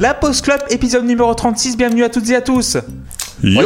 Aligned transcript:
La 0.00 0.14
Pause 0.14 0.40
Club, 0.40 0.60
épisode 0.70 1.04
numéro 1.04 1.34
36. 1.34 1.76
Bienvenue 1.76 2.04
à 2.04 2.08
toutes 2.08 2.30
et 2.30 2.34
à 2.34 2.40
tous. 2.40 2.78
Yo 3.42 3.60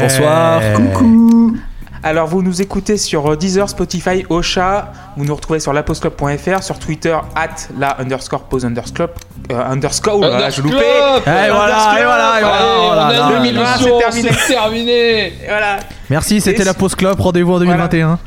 Bonsoir. 0.00 0.62
Coucou. 0.74 1.58
Alors, 2.02 2.28
vous 2.28 2.42
nous 2.42 2.62
écoutez 2.62 2.96
sur 2.96 3.30
euh, 3.30 3.36
Deezer, 3.36 3.68
Spotify, 3.68 4.24
Ocha. 4.30 4.90
Vous 5.18 5.26
nous 5.26 5.34
retrouvez 5.34 5.60
sur 5.60 5.74
laposeclub.fr, 5.74 6.62
sur 6.62 6.78
Twitter, 6.78 7.14
at 7.36 7.48
la 7.78 8.00
underscore 8.00 8.44
pause 8.44 8.64
underscore. 8.64 9.08
Euh, 9.52 9.62
underscore, 9.70 10.16
oh 10.16 10.22
là 10.22 10.48
je 10.48 10.62
loupé. 10.62 10.76
Et 10.76 10.80
voilà, 10.80 11.50
et 11.50 11.50
voilà, 11.50 11.98
et 12.00 12.04
voilà, 12.04 12.30
Allez, 12.30 12.46
oh 12.66 12.88
on 12.90 12.94
là 12.94 13.06
a 13.06 13.12
là. 13.12 13.28
deux 13.28 13.40
minutes, 13.42 13.60
Ah, 13.62 13.76
c'est 14.10 14.46
terminé. 14.54 15.34
Voilà. 15.46 15.76
Merci, 16.08 16.40
c'était 16.40 16.64
la 16.64 16.72
pause 16.72 16.94
club. 16.94 17.20
Rendez-vous 17.20 17.52
en 17.52 17.58
2021. 17.58 18.18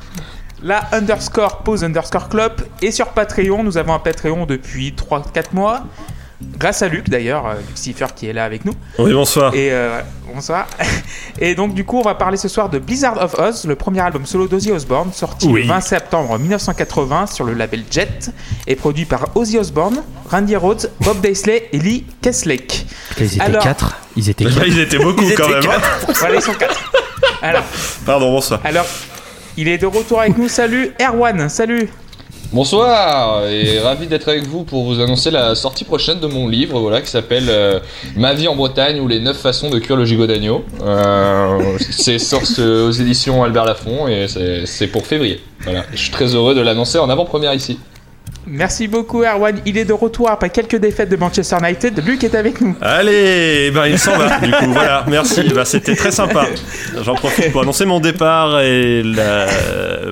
La 0.62 0.84
underscore 0.92 1.64
pause 1.64 1.84
underscore 1.84 2.30
club. 2.30 2.54
Et 2.84 2.92
sur 2.92 3.08
Patreon, 3.08 3.64
nous 3.64 3.76
avons 3.80 3.96
un 3.96 4.00
Patreon 4.00 4.46
depuis 4.46 4.94
3-4 4.96 5.54
mois. 5.54 5.82
Grâce 6.60 6.84
à 6.84 6.88
Luc 6.88 7.10
d'ailleurs, 7.10 7.48
euh, 7.48 7.54
Lucifer 7.72 8.06
qui 8.16 8.28
est 8.28 8.34
là 8.34 8.46
avec 8.46 8.64
nous. 8.64 8.74
Oui, 9.00 9.12
bonsoir. 9.12 9.54
Et 9.56 9.72
euh, 9.72 10.02
bonsoir. 10.34 10.68
Et 11.40 11.56
donc 11.56 11.74
du 11.74 11.84
coup, 11.84 11.98
on 11.98 12.04
va 12.04 12.14
parler 12.14 12.38
ce 12.38 12.48
soir 12.48 12.70
de 12.70 12.78
Blizzard 12.78 13.20
of 13.22 13.34
Oz, 13.40 13.66
le 13.66 13.76
premier 13.76 14.02
album 14.02 14.26
solo 14.28 14.48
d'Ozzy 14.48 14.72
Osbourne, 14.72 15.12
sorti 15.14 15.48
Oui. 15.48 15.64
le 15.64 15.68
20 15.70 15.82
septembre 15.82 16.38
1980 16.38 17.28
sur 17.28 17.44
le 17.44 17.54
label 17.54 17.84
Jet, 17.90 18.32
et 18.68 18.76
produit 18.76 19.06
par 19.06 19.36
Ozzy 19.36 19.58
Osbourne, 19.58 20.04
Randy 20.30 20.56
Rhodes, 20.56 20.92
Bob 21.02 21.22
Daisley 21.22 21.70
et 21.74 21.80
Lee 21.80 22.06
Kesslake. 22.22 22.86
Ils 23.20 23.26
étaient 23.34 23.42
Alors- 23.42 23.64
4. 23.64 23.98
Ils 24.16 24.30
étaient 24.30 24.46
4. 24.46 24.64
ils 24.68 24.80
étaient 24.80 25.00
beaucoup 25.00 25.26
quand 25.36 25.50
même. 25.50 25.64
hein. 25.66 26.14
Voilà, 26.20 26.36
ils 26.36 26.42
sont 26.42 26.54
quatre. 26.54 26.92
Alors, 27.42 27.64
Pardon, 28.06 28.32
bonsoir. 28.32 28.60
alors, 28.64 28.86
il 29.58 29.68
est 29.68 29.78
de 29.80 29.88
retour 29.88 30.22
avec 30.22 30.38
nous. 30.38 30.48
Salut, 30.48 30.92
Erwan. 31.02 31.50
Salut. 31.50 31.90
Bonsoir 32.54 33.46
et 33.50 33.78
ravi 33.80 34.08
d'être 34.08 34.30
avec 34.30 34.48
vous 34.48 34.64
pour 34.64 34.86
vous 34.86 35.02
annoncer 35.02 35.32
la 35.32 35.54
sortie 35.54 35.84
prochaine 35.84 36.22
de 36.22 36.28
mon 36.28 36.48
livre 36.48 36.80
voilà 36.80 37.02
qui 37.02 37.10
s'appelle 37.10 37.48
euh, 37.50 37.80
Ma 38.16 38.34
vie 38.34 38.48
en 38.48 38.56
Bretagne 38.56 39.02
ou 39.02 39.08
les 39.10 39.20
9 39.20 39.36
façons 39.36 39.70
de 39.70 39.80
cuire 39.80 39.98
le 39.98 40.06
gigot 40.06 40.28
d'agneau. 40.28 40.64
Euh, 40.82 41.78
c'est 41.82 42.20
source 42.20 42.60
aux 42.60 42.92
éditions 42.92 43.44
Albert 43.44 43.66
Laffont 43.66 44.08
et 44.08 44.28
c'est 44.66 44.88
pour 44.88 45.06
février. 45.06 45.42
Voilà, 45.62 45.84
je 45.92 45.98
suis 45.98 46.12
très 46.12 46.36
heureux 46.36 46.56
de 46.56 46.62
l'annoncer 46.62 47.00
en 47.00 47.10
avant-première 47.10 47.54
ici. 47.54 47.80
Merci 48.50 48.88
beaucoup, 48.88 49.24
Erwan. 49.24 49.60
Il 49.66 49.78
est 49.78 49.84
de 49.84 49.92
retour 49.92 50.30
après 50.30 50.50
quelques 50.50 50.78
défaites 50.78 51.10
de 51.10 51.18
Manchester 51.18 51.58
United. 51.62 52.02
Luc 52.06 52.24
est 52.24 52.34
avec 52.34 52.62
nous. 52.62 52.76
Allez, 52.82 53.66
eh 53.68 53.72
ben 53.72 53.88
il 53.88 54.00
s'en 54.00 54.18
va. 54.18 54.40
Du 54.40 54.52
coup, 54.52 54.72
voilà, 54.72 55.04
merci. 55.10 55.44
Bah, 55.54 55.66
C'était 55.66 55.96
très 55.96 56.12
sympa. 56.12 56.46
J'en 57.04 57.16
profite 57.16 57.52
pour 57.52 57.62
annoncer 57.62 57.84
mon 57.86 58.00
départ 58.00 58.62
et 58.62 59.04
la 59.04 59.48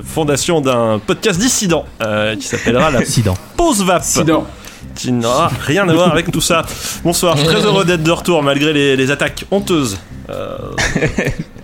fondation 0.04 0.60
d'un 0.60 1.00
podcast 1.04 1.40
dissident 1.40 1.86
euh, 2.02 2.36
qui 2.36 2.46
s'appellera 2.46 2.90
la 2.90 2.98
Accident. 2.98 3.34
Pause 3.56 3.82
Vap. 3.84 3.96
Accident. 4.02 4.46
Qui 4.94 5.12
n'aura 5.12 5.50
rien 5.60 5.88
à 5.88 5.92
voir 5.94 6.12
avec 6.12 6.30
tout 6.30 6.40
ça. 6.40 6.62
Bonsoir, 7.04 7.36
je 7.36 7.42
suis 7.42 7.48
très 7.48 7.64
heureux 7.64 7.84
d'être 7.84 8.02
de 8.02 8.10
retour 8.10 8.42
malgré 8.42 8.72
les, 8.72 8.96
les 8.96 9.10
attaques 9.10 9.44
honteuses 9.50 9.98
euh, 10.30 10.56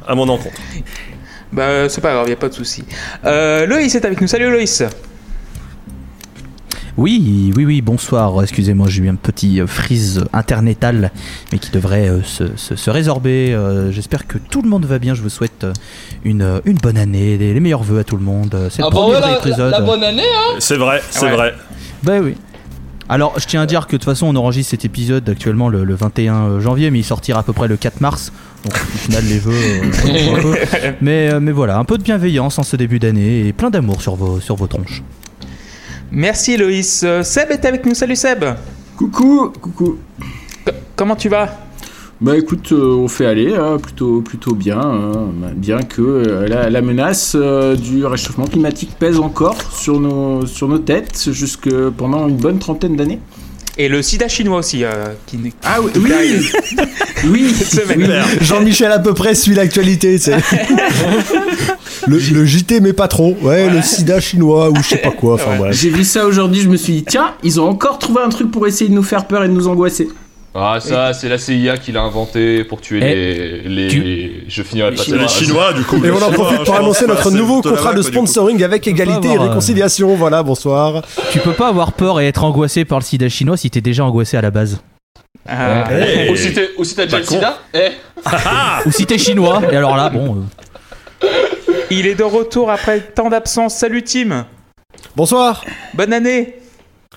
à 0.08 0.14
mon 0.14 0.28
encontre. 0.28 0.56
Bah, 1.52 1.88
c'est 1.90 2.00
pas 2.00 2.12
grave, 2.12 2.28
y 2.30 2.32
a 2.32 2.36
pas 2.36 2.48
de 2.48 2.54
souci. 2.54 2.84
Euh, 3.26 3.66
Loïs 3.66 3.94
est 3.94 4.04
avec 4.06 4.20
nous. 4.20 4.26
Salut, 4.26 4.50
Loïs. 4.50 4.82
Oui, 6.98 7.52
oui, 7.56 7.64
oui, 7.64 7.80
bonsoir. 7.80 8.42
Excusez-moi, 8.42 8.86
j'ai 8.90 9.02
eu 9.04 9.08
un 9.08 9.14
petit 9.14 9.60
euh, 9.60 9.66
freeze 9.66 10.24
internetal, 10.34 11.10
mais 11.50 11.58
qui 11.58 11.70
devrait 11.70 12.08
euh, 12.08 12.22
se, 12.22 12.54
se- 12.56 12.76
se 12.76 12.90
résorber. 12.90 13.54
Euh, 13.54 13.90
J'espère 13.90 14.26
que 14.26 14.36
tout 14.36 14.60
le 14.60 14.68
monde 14.68 14.84
va 14.84 14.98
bien. 14.98 15.14
Je 15.14 15.22
vous 15.22 15.30
souhaite 15.30 15.66
une, 16.24 16.60
une 16.66 16.76
bonne 16.76 16.98
année, 16.98 17.38
les, 17.38 17.54
les 17.54 17.60
meilleurs 17.60 17.82
vœux 17.82 18.00
à 18.00 18.04
tout 18.04 18.16
le 18.16 18.22
monde. 18.24 18.54
C'est 18.70 18.82
le 18.82 18.88
Ah 18.88 18.90
bah 18.90 18.96
premier 19.00 19.20
la, 19.20 19.38
épisode. 19.38 19.70
la- 19.72 19.78
la 19.78 19.80
bonne 19.80 20.04
année 20.04 20.22
hein 20.22 20.56
C'est 20.58 20.76
vrai, 20.76 21.00
c'est 21.10 21.24
Ouais. 21.24 21.32
vrai. 21.34 21.54
Bah 22.02 22.18
oui. 22.22 22.34
Alors, 23.08 23.34
je 23.38 23.46
tiens 23.46 23.62
à 23.62 23.66
dire 23.66 23.86
que 23.86 23.92
de 23.92 23.96
toute 23.96 24.04
façon, 24.04 24.26
on 24.26 24.36
enregistre 24.36 24.70
cet 24.72 24.84
épisode 24.84 25.28
actuellement 25.30 25.68
le, 25.70 25.84
le 25.84 25.94
21 25.94 26.60
janvier, 26.60 26.90
mais 26.90 26.98
il 27.00 27.04
sortira 27.04 27.40
à 27.40 27.42
peu 27.42 27.52
près 27.54 27.68
le 27.68 27.76
4 27.78 28.00
mars. 28.02 28.32
Donc, 28.64 28.74
au 28.74 28.98
final, 28.98 29.24
les 29.24 29.38
vœux. 29.38 29.52
euh, 29.54 30.92
mais, 31.00 31.40
mais 31.40 31.52
voilà, 31.52 31.78
un 31.78 31.84
peu 31.84 31.96
de 31.96 32.02
bienveillance 32.02 32.58
en 32.58 32.62
ce 32.62 32.76
début 32.76 32.98
d'année 32.98 33.46
et 33.48 33.52
plein 33.54 33.70
d'amour 33.70 34.02
sur 34.02 34.14
vos, 34.14 34.40
sur 34.40 34.56
vos 34.56 34.66
tronches. 34.66 35.02
Merci, 36.14 36.56
Loïs. 36.58 37.02
Euh, 37.04 37.22
Seb 37.22 37.50
est 37.50 37.64
avec 37.64 37.86
nous. 37.86 37.94
Salut, 37.94 38.16
Seb. 38.16 38.44
Coucou, 38.96 39.50
coucou. 39.60 39.96
C- 40.66 40.72
comment 40.94 41.16
tu 41.16 41.28
vas? 41.30 41.48
Bah 42.20 42.36
écoute, 42.36 42.70
euh, 42.70 42.94
on 42.94 43.08
fait 43.08 43.26
aller 43.26 43.54
hein, 43.54 43.78
plutôt, 43.82 44.20
plutôt 44.20 44.54
bien, 44.54 44.78
hein, 44.78 45.30
bien 45.56 45.82
que 45.82 46.02
euh, 46.02 46.46
la, 46.46 46.70
la 46.70 46.80
menace 46.82 47.32
euh, 47.34 47.74
du 47.74 48.04
réchauffement 48.06 48.44
climatique 48.44 48.90
pèse 48.96 49.18
encore 49.18 49.56
sur 49.72 49.98
nos, 49.98 50.46
sur 50.46 50.68
nos 50.68 50.78
têtes 50.78 51.30
jusque 51.32 51.68
pendant 51.96 52.28
une 52.28 52.36
bonne 52.36 52.60
trentaine 52.60 52.94
d'années. 52.94 53.18
Et 53.78 53.88
le 53.88 54.02
sida 54.02 54.28
chinois 54.28 54.58
aussi. 54.58 54.84
euh, 54.84 55.06
qui... 55.26 55.38
Ah 55.64 55.78
oui, 55.80 55.90
oui, 55.96 56.50
oui, 57.24 57.54
Cette 57.56 57.80
semaine. 57.88 58.06
oui. 58.10 58.38
Jean-Michel 58.44 58.92
à 58.92 58.98
peu 58.98 59.14
près 59.14 59.34
suit 59.34 59.54
l'actualité, 59.54 60.16
tu 60.16 60.24
sais. 60.24 60.36
le, 62.06 62.18
le 62.18 62.44
JT 62.44 62.80
mais 62.80 62.92
pas 62.92 63.08
trop. 63.08 63.36
Ouais, 63.42 63.70
le 63.70 63.80
sida 63.82 64.20
chinois 64.20 64.70
ou 64.70 64.76
je 64.76 64.88
sais 64.88 64.96
pas 64.98 65.10
quoi. 65.10 65.34
Enfin 65.34 65.52
Ouais. 65.52 65.58
bref. 65.58 65.76
J'ai 65.80 65.90
vu 65.90 66.04
ça 66.04 66.26
aujourd'hui, 66.26 66.60
je 66.60 66.68
me 66.68 66.76
suis 66.76 66.92
dit, 66.94 67.04
tiens, 67.04 67.34
ils 67.42 67.60
ont 67.60 67.68
encore 67.68 67.98
trouvé 67.98 68.20
un 68.24 68.28
truc 68.28 68.50
pour 68.50 68.66
essayer 68.66 68.90
de 68.90 68.94
nous 68.94 69.02
faire 69.02 69.26
peur 69.26 69.44
et 69.44 69.48
de 69.48 69.52
nous 69.54 69.68
angoisser. 69.68 70.08
Ah 70.54 70.78
ça 70.80 71.14
c'est 71.14 71.30
la 71.30 71.38
CIA 71.38 71.78
qui 71.78 71.92
l'a 71.92 72.02
inventé 72.02 72.62
pour 72.64 72.80
tuer 72.82 73.00
Eh, 73.02 73.14
les, 73.14 73.84
les... 73.84 73.88
tu- 73.88 74.32
Je 74.48 74.62
finirai 74.62 74.90
pas 74.94 75.02
les. 75.08 75.28
Chinois, 75.28 75.72
du 75.72 75.82
coup. 75.82 76.04
Et 76.04 76.10
on 76.10 76.20
en 76.22 76.30
profite 76.30 76.64
pour 76.64 76.74
annoncer 76.74 77.06
notre 77.06 77.30
nouveau 77.30 77.62
contrat 77.62 77.94
de 77.94 78.02
sponsoring 78.02 78.62
avec 78.62 78.86
égalité 78.86 79.28
et 79.28 79.30
avoir, 79.32 79.46
euh, 79.46 79.48
réconciliation. 79.48 80.14
Voilà, 80.14 80.42
bonsoir. 80.42 81.02
Tu 81.30 81.38
peux 81.38 81.52
pas 81.54 81.68
avoir 81.68 81.92
peur 81.92 82.20
et 82.20 82.26
être 82.28 82.44
angoissé 82.44 82.84
par 82.84 82.98
le 82.98 83.04
sida 83.04 83.28
chinois 83.30 83.56
si 83.56 83.70
t'es 83.70 83.80
déjà 83.80 84.04
angoissé 84.04 84.36
à 84.36 84.42
la 84.42 84.50
base. 84.50 84.82
Ah, 85.48 85.90
Hey. 85.90 86.30
Ou 86.30 86.36
si 86.36 86.52
t'es- 86.52 86.70
ou 86.76 86.84
si 86.84 86.94
t'as 86.96 87.04
déjà 87.06 87.18
le 87.18 87.24
sida 87.24 87.58
Eh 87.72 87.88
Ou 88.86 88.92
si 88.92 89.06
t'es 89.06 89.16
chinois, 89.18 89.62
et 89.72 89.76
alors 89.76 89.96
là, 89.96 90.10
bon. 90.10 90.44
euh, 91.22 91.26
Il 91.90 92.06
est 92.06 92.14
de 92.14 92.22
retour 92.24 92.70
après 92.70 93.00
tant 93.00 93.30
d'absence. 93.30 93.74
Salut, 93.74 94.02
Tim. 94.02 94.46
Bonsoir. 95.16 95.64
Bonne 95.94 96.12
année. 96.12 96.56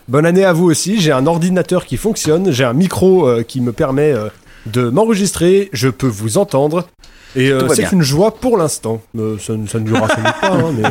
Bonne 0.07 0.25
année 0.25 0.45
à 0.45 0.53
vous 0.53 0.65
aussi. 0.65 1.01
J'ai 1.01 1.11
un 1.11 1.25
ordinateur 1.25 1.85
qui 1.85 1.97
fonctionne. 1.97 2.51
J'ai 2.51 2.63
un 2.63 2.73
micro 2.73 3.27
euh, 3.27 3.43
qui 3.43 3.59
me 3.61 3.71
permet 3.73 4.11
euh, 4.11 4.29
de 4.67 4.89
m'enregistrer. 4.89 5.69
Je 5.73 5.89
peux 5.89 6.07
vous 6.07 6.37
entendre. 6.37 6.87
Et 7.35 7.49
euh, 7.51 7.67
c'est 7.69 7.91
une 7.91 8.01
joie 8.03 8.35
pour 8.35 8.57
l'instant. 8.57 9.01
Euh, 9.17 9.37
ça, 9.39 9.53
ne- 9.53 9.67
ça 9.67 9.79
ne 9.79 9.85
durera 9.85 10.07
sans 10.07 10.21
doute 10.21 10.41
pas. 10.41 10.47
hein, 10.51 10.71
mais, 10.77 10.85
euh, 10.85 10.89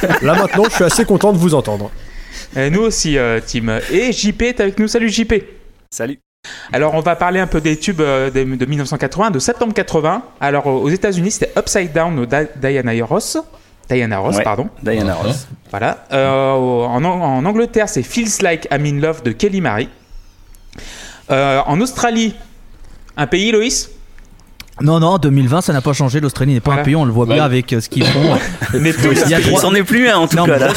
voilà. 0.00 0.18
Là 0.22 0.34
maintenant, 0.34 0.64
je 0.68 0.74
suis 0.74 0.84
assez 0.84 1.04
content 1.04 1.32
de 1.32 1.38
vous 1.38 1.54
entendre. 1.54 1.90
Nous 2.56 2.80
aussi, 2.80 3.16
euh, 3.16 3.40
Tim. 3.44 3.78
Et 3.92 4.12
JP 4.12 4.42
est 4.42 4.60
avec 4.60 4.78
nous. 4.78 4.88
Salut, 4.88 5.08
JP. 5.08 5.34
Salut. 5.90 6.18
Alors, 6.72 6.94
on 6.94 7.00
va 7.00 7.16
parler 7.16 7.38
un 7.38 7.46
peu 7.46 7.60
des 7.60 7.76
tubes 7.76 7.98
de, 8.00 8.30
de 8.30 8.66
1980, 8.66 9.30
de 9.30 9.38
septembre 9.38 9.72
80. 9.74 10.22
Alors, 10.40 10.66
aux 10.66 10.88
États-Unis, 10.88 11.30
c'était 11.30 11.52
Upside 11.58 11.92
Down 11.92 12.16
de 12.16 12.24
Di- 12.24 12.48
Diana 12.60 12.92
Ross. 13.04 13.38
Diana 13.90 14.18
Ross, 14.18 14.36
Ouais. 14.36 14.44
pardon. 14.44 14.68
Diana 14.82 15.14
Ross. 15.14 15.48
Voilà. 15.70 16.06
Euh, 16.12 16.52
en, 16.52 17.04
en 17.04 17.44
Angleterre, 17.44 17.88
c'est 17.88 18.02
Feels 18.02 18.40
Like 18.42 18.68
I'm 18.70 18.84
in 18.86 19.00
Love 19.00 19.22
de 19.24 19.32
Kelly 19.32 19.60
Marie. 19.60 19.88
Euh, 21.30 21.60
en 21.66 21.80
Australie, 21.80 22.34
un 23.16 23.26
pays, 23.26 23.50
Loïs? 23.52 23.90
Non, 24.82 24.98
non, 24.98 25.18
2020, 25.18 25.60
ça 25.60 25.72
n'a 25.72 25.80
pas 25.82 25.92
changé. 25.92 26.20
L'Australie 26.20 26.54
n'est 26.54 26.60
pas 26.60 26.70
Voilà. 26.70 26.82
un 26.82 26.84
pays, 26.84 26.96
on 26.96 27.04
le 27.04 27.12
voit 27.12 27.26
bien 27.26 27.44
avec 27.44 27.72
euh, 27.72 27.80
ce 27.80 27.88
qu'ils 27.88 28.04
font. 28.04 28.34
n'est 28.78 28.92
plus 28.92 29.18
Il 29.24 29.30
y 29.30 29.34
a 29.34 29.40
trois- 29.40 29.74
est 29.74 29.82
plus 29.82 30.08
un 30.08 30.16
en 30.18 30.26
tout 30.28 30.36
Non, 30.36 30.46
cas 30.46 30.52
mais 30.52 30.58
là. 30.58 30.72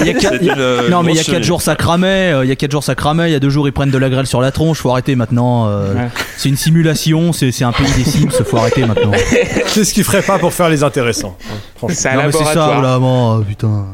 Il 0.00 0.06
y 0.06 0.10
a 0.10 0.14
quatre- 0.18 0.36
C'est 0.40 0.44
une, 0.44 0.54
euh, 0.58 0.88
Non 0.90 1.02
mais 1.02 1.12
il 1.12 1.16
y 1.16 1.20
a 1.20 1.22
grosse 1.22 1.34
4 1.34 1.42
jours 1.42 1.62
ça 1.62 1.74
cramait, 1.76 2.32
euh, 2.32 2.44
il 2.44 2.48
y 2.48 2.52
a 2.52 2.56
4 2.56 2.70
jours 2.70 2.84
ça 2.84 2.94
cramait, 2.94 3.30
il 3.30 3.32
y 3.32 3.36
a 3.36 3.40
2 3.40 3.48
jours 3.48 3.66
ils 3.66 3.72
prennent 3.72 3.90
de 3.90 3.98
la 3.98 4.10
grêle 4.10 4.26
sur 4.26 4.40
la 4.40 4.50
tronche, 4.52 4.78
faut 4.80 4.90
arrêter 4.90 5.16
maintenant. 5.16 5.68
euh, 5.68 5.94
Ouais. 5.94 6.08
C'est 6.36 6.48
une 6.50 6.56
simulation, 6.56 7.32
c'est 7.32 7.50
c'est 7.50 7.64
un 7.64 7.72
pays 7.72 7.86
des 7.96 8.04
Sims, 8.04 8.30
faut 8.44 8.58
arrêter 8.58 8.84
maintenant. 8.84 9.12
C'est 9.66 9.84
ce 9.84 9.94
qu'il 9.94 10.04
ferait 10.04 10.22
pas 10.22 10.38
pour 10.38 10.52
faire 10.52 10.68
les 10.68 10.82
intéressants. 10.82 11.36
hein, 11.50 11.54
franchement. 11.76 11.96
C'est 11.98 12.08
un 12.08 12.16
mais 12.26 12.32
c'est 12.32 12.44
ça, 12.44 13.00
putain. 13.46 13.86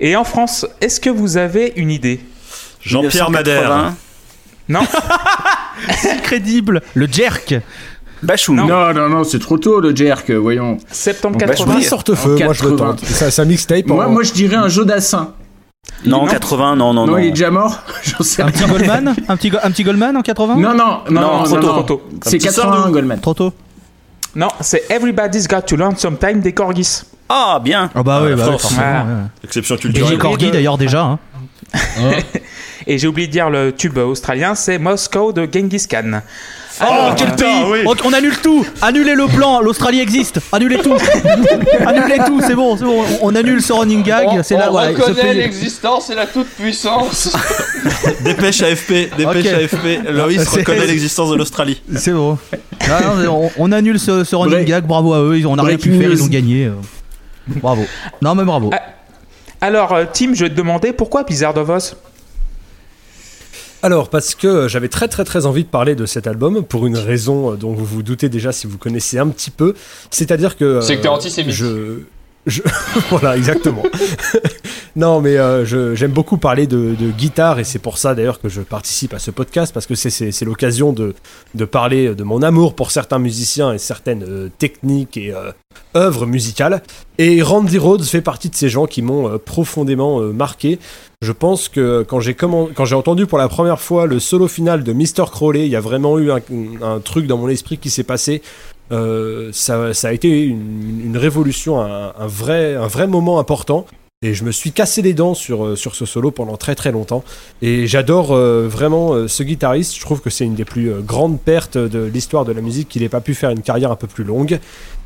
Et 0.00 0.14
en 0.16 0.24
France, 0.24 0.66
est-ce 0.80 1.00
que 1.00 1.10
vous 1.10 1.36
avez 1.36 1.72
une 1.76 1.90
idée? 1.90 2.20
Jean-Pierre 2.82 3.30
1980. 3.30 3.76
Madère. 3.76 3.92
Non? 4.68 4.80
Crédible, 6.22 6.82
le 6.94 7.06
jerk. 7.10 7.54
Bachoum. 8.22 8.56
Non. 8.56 8.66
Non, 8.66 8.92
non, 8.94 9.08
non, 9.08 9.24
c'est 9.24 9.38
trop 9.38 9.58
tôt 9.58 9.80
le 9.80 9.94
jerk, 9.94 10.30
voyons. 10.30 10.78
Septembre 10.90 11.38
Bah, 11.38 11.46
je 11.46 11.52
80 11.52 11.72
vous 11.72 11.78
Une 11.78 11.84
sorte 11.84 12.14
feu, 12.14 12.36
En 12.40 12.44
moi 12.44 12.52
je 12.52 12.64
le 12.64 12.70
80. 12.70 12.86
tente. 12.90 13.04
Ça, 13.04 13.30
ça 13.30 13.44
mixtape. 13.44 13.86
Moi, 13.86 14.06
en- 14.06 14.10
moi 14.10 14.22
je 14.22 14.32
dirais 14.32 14.56
un 14.56 14.68
Jodassin. 14.68 15.32
Non, 16.04 16.22
Non. 16.24 16.26
80, 16.26 16.76
non, 16.76 16.92
non, 16.92 17.06
Non, 17.06 17.12
non. 17.12 17.18
il 17.18 17.26
est 17.28 17.30
déjà 17.30 17.50
mort 17.50 17.82
J'en 18.02 18.22
sais 18.22 18.42
Un 18.42 18.46
rien. 18.46 18.52
petit 18.52 18.70
Goldman 18.70 19.14
un 19.28 19.36
petit, 19.36 19.52
un 19.62 19.70
petit 19.70 19.84
Goldman 19.84 20.16
en 20.16 20.22
80 20.22 20.56
Non, 20.56 20.74
non, 20.74 20.74
non, 20.74 21.20
Non, 21.20 21.20
non, 21.20 21.42
trop 21.44 21.56
tôt, 21.60 21.82
tôt. 21.82 22.02
C'est 22.24 22.36
petit 22.38 22.46
81 22.46 22.72
Sardou. 22.76 22.92
Goldman. 22.92 23.20
Trop 23.20 23.34
tôt 23.34 23.52
Non, 24.36 24.48
c'est 24.60 24.84
Everybody's 24.90 25.48
Got 25.48 25.62
to 25.62 25.76
Learn 25.76 25.96
Sometime 25.96 26.40
des 26.40 26.52
Corgis. 26.52 27.02
Ah, 27.28 27.60
bien. 27.62 27.90
Ah 27.94 28.02
bah 28.02 28.20
oui, 28.24 28.30
Ah, 28.32 28.36
bah 28.36 28.44
forcément. 28.44 28.80
Ah. 28.84 29.04
ouais. 29.04 29.10
Exception 29.44 29.76
Et 29.76 29.78
culturelle. 29.78 30.18
Corgi 30.18 30.46
de- 30.46 30.50
d'ailleurs 30.52 30.76
déjà. 30.78 31.02
Hein. 31.02 31.18
Et 32.86 32.96
j'ai 32.98 33.06
oublié 33.06 33.26
de 33.28 33.32
dire 33.32 33.50
le 33.50 33.72
tube 33.72 33.98
australien, 33.98 34.54
c'est 34.54 34.78
Moscow 34.78 35.32
de 35.32 35.46
Genghis 35.52 35.86
Khan. 35.88 36.20
Oh, 36.80 36.84
Alors, 36.84 37.14
quel 37.16 37.34
pays 37.34 37.62
oui. 37.70 37.78
on, 37.86 37.94
on 38.04 38.12
annule 38.12 38.36
tout 38.38 38.64
Annulez 38.82 39.14
le 39.14 39.26
plan 39.26 39.60
L'Australie 39.60 40.00
existe 40.00 40.38
Annulez 40.52 40.78
tout 40.78 40.94
Annulez 41.86 42.18
tout, 42.26 42.40
c'est 42.46 42.54
bon, 42.54 42.76
c'est 42.76 42.84
bon. 42.84 43.02
On, 43.22 43.28
on 43.30 43.34
annule 43.34 43.60
ce 43.62 43.72
running 43.72 44.02
gag. 44.02 44.28
On, 44.30 44.42
C'est 44.42 44.56
là, 44.56 44.66
on 44.68 44.72
voilà, 44.72 44.94
ce 44.96 45.02
reconnaît 45.02 45.34
l'existence 45.34 46.10
et 46.10 46.14
la 46.14 46.26
toute-puissance. 46.26 47.36
Dépêche 48.20 48.62
AFP, 48.62 48.92
dépêche. 49.16 49.46
AFP. 49.46 50.08
Loïs 50.10 50.40
C'est- 50.48 50.58
reconnaît 50.60 50.86
l'existence 50.86 51.30
de 51.30 51.36
l'Australie. 51.36 51.82
C'est 51.96 52.12
bon. 52.12 52.38
Ah, 52.88 53.00
non, 53.24 53.44
on, 53.44 53.50
on 53.58 53.72
annule 53.72 53.98
ce, 53.98 54.24
ce 54.24 54.36
running 54.36 54.54
Break- 54.58 54.66
gag, 54.68 54.84
bravo 54.86 55.14
à 55.14 55.20
eux, 55.20 55.38
ils- 55.38 55.46
on 55.46 55.56
n'a 55.56 55.62
rien 55.62 55.76
pu 55.78 55.98
faire, 55.98 56.10
ils 56.10 56.22
ont 56.22 56.26
gagné. 56.28 56.70
Bravo. 57.48 57.84
Non 58.22 58.34
mais 58.34 58.44
bravo. 58.44 58.70
Ah. 58.72 58.80
Alors, 59.60 59.92
euh, 59.92 60.04
Tim, 60.12 60.34
je 60.34 60.44
vais 60.44 60.50
te 60.50 60.54
demander 60.54 60.92
pourquoi 60.92 61.24
Blizzard 61.24 61.56
of 61.56 61.68
Oz 61.68 61.96
Alors, 63.82 64.08
parce 64.10 64.34
que 64.34 64.66
j'avais 64.66 64.88
très 64.88 65.06
très 65.06 65.24
très 65.24 65.46
envie 65.46 65.62
de 65.62 65.68
parler 65.68 65.94
de 65.94 66.04
cet 66.04 66.26
album 66.26 66.64
pour 66.64 66.86
une 66.86 66.96
raison 66.96 67.52
euh, 67.52 67.56
dont 67.56 67.72
vous 67.72 67.84
vous 67.84 68.02
doutez 68.02 68.28
déjà 68.28 68.50
si 68.50 68.66
vous 68.66 68.76
connaissez 68.78 69.18
un 69.18 69.28
petit 69.28 69.50
peu. 69.50 69.74
C'est-à-dire 70.10 70.56
que. 70.56 70.64
euh, 70.64 70.80
C'est 70.80 70.96
que 70.96 71.02
t'es 71.02 71.08
antisémite. 71.08 71.52
Je. 71.52 72.00
voilà, 73.10 73.36
exactement. 73.36 73.82
non, 74.96 75.20
mais 75.20 75.36
euh, 75.36 75.94
j'aime 75.94 76.12
beaucoup 76.12 76.38
parler 76.38 76.66
de, 76.66 76.94
guitare 77.16 77.58
et 77.58 77.64
c'est 77.64 77.78
pour 77.78 77.98
ça 77.98 78.14
d'ailleurs 78.14 78.40
que 78.40 78.48
je 78.48 78.60
participe 78.60 79.14
à 79.14 79.18
ce 79.18 79.30
podcast 79.30 79.72
parce 79.72 79.86
que 79.86 79.94
c'est- 79.94 80.44
l'occasion 80.44 80.92
de, 80.92 81.14
de 81.54 81.64
parler 81.64 82.14
de 82.14 82.24
mon 82.24 82.42
amour 82.42 82.74
pour 82.74 82.90
certains 82.90 83.18
musiciens 83.18 83.72
et 83.72 83.78
certaines 83.78 84.24
euh, 84.26 84.48
techniques 84.58 85.16
et 85.16 85.32
euh, 85.32 85.52
œuvres 85.96 86.26
musicales. 86.26 86.82
Et 87.18 87.42
Randy 87.42 87.78
Rhodes 87.78 88.04
fait 88.04 88.20
partie 88.20 88.48
de 88.48 88.54
ces 88.54 88.68
gens 88.68 88.86
qui 88.86 89.02
m'ont 89.02 89.28
euh, 89.28 89.38
profondément 89.38 90.20
marqué. 90.20 90.78
Je 91.20 91.32
pense 91.32 91.68
que 91.68 92.04
quand 92.08 92.20
j'ai 92.20 92.94
entendu 92.94 93.26
pour 93.26 93.38
la 93.38 93.48
première 93.48 93.80
fois 93.80 94.06
le 94.06 94.20
solo 94.20 94.46
final 94.46 94.84
de 94.84 94.92
Mr. 94.92 95.24
Crowley, 95.30 95.66
il 95.66 95.72
y 95.72 95.76
a 95.76 95.80
vraiment 95.80 96.18
eu 96.18 96.30
un 96.30 97.00
truc 97.00 97.26
dans 97.26 97.36
mon 97.36 97.48
esprit 97.48 97.76
qui 97.76 97.90
s'est 97.90 98.04
passé. 98.04 98.40
Euh, 98.92 99.50
ça, 99.52 99.92
ça 99.94 100.08
a 100.08 100.12
été 100.12 100.44
une, 100.44 101.02
une 101.04 101.16
révolution, 101.16 101.80
un, 101.80 102.12
un 102.18 102.26
vrai, 102.26 102.74
un 102.74 102.86
vrai 102.86 103.06
moment 103.06 103.38
important. 103.38 103.86
Et 104.20 104.34
je 104.34 104.42
me 104.42 104.50
suis 104.50 104.72
cassé 104.72 105.00
les 105.00 105.14
dents 105.14 105.34
sur, 105.34 105.64
euh, 105.64 105.76
sur 105.76 105.94
ce 105.94 106.04
solo 106.04 106.32
pendant 106.32 106.56
très 106.56 106.74
très 106.74 106.90
longtemps. 106.90 107.22
Et 107.62 107.86
j'adore 107.86 108.32
euh, 108.32 108.66
vraiment 108.68 109.12
euh, 109.14 109.28
ce 109.28 109.44
guitariste. 109.44 109.94
Je 109.94 110.00
trouve 110.00 110.20
que 110.20 110.28
c'est 110.28 110.44
une 110.44 110.56
des 110.56 110.64
plus 110.64 110.90
euh, 110.90 110.98
grandes 111.00 111.38
pertes 111.40 111.78
de 111.78 112.02
l'histoire 112.04 112.44
de 112.44 112.50
la 112.50 112.60
musique 112.60 112.88
qu'il 112.88 113.02
n'ait 113.02 113.08
pas 113.08 113.20
pu 113.20 113.34
faire 113.34 113.50
une 113.50 113.62
carrière 113.62 113.92
un 113.92 113.96
peu 113.96 114.08
plus 114.08 114.24
longue. 114.24 114.58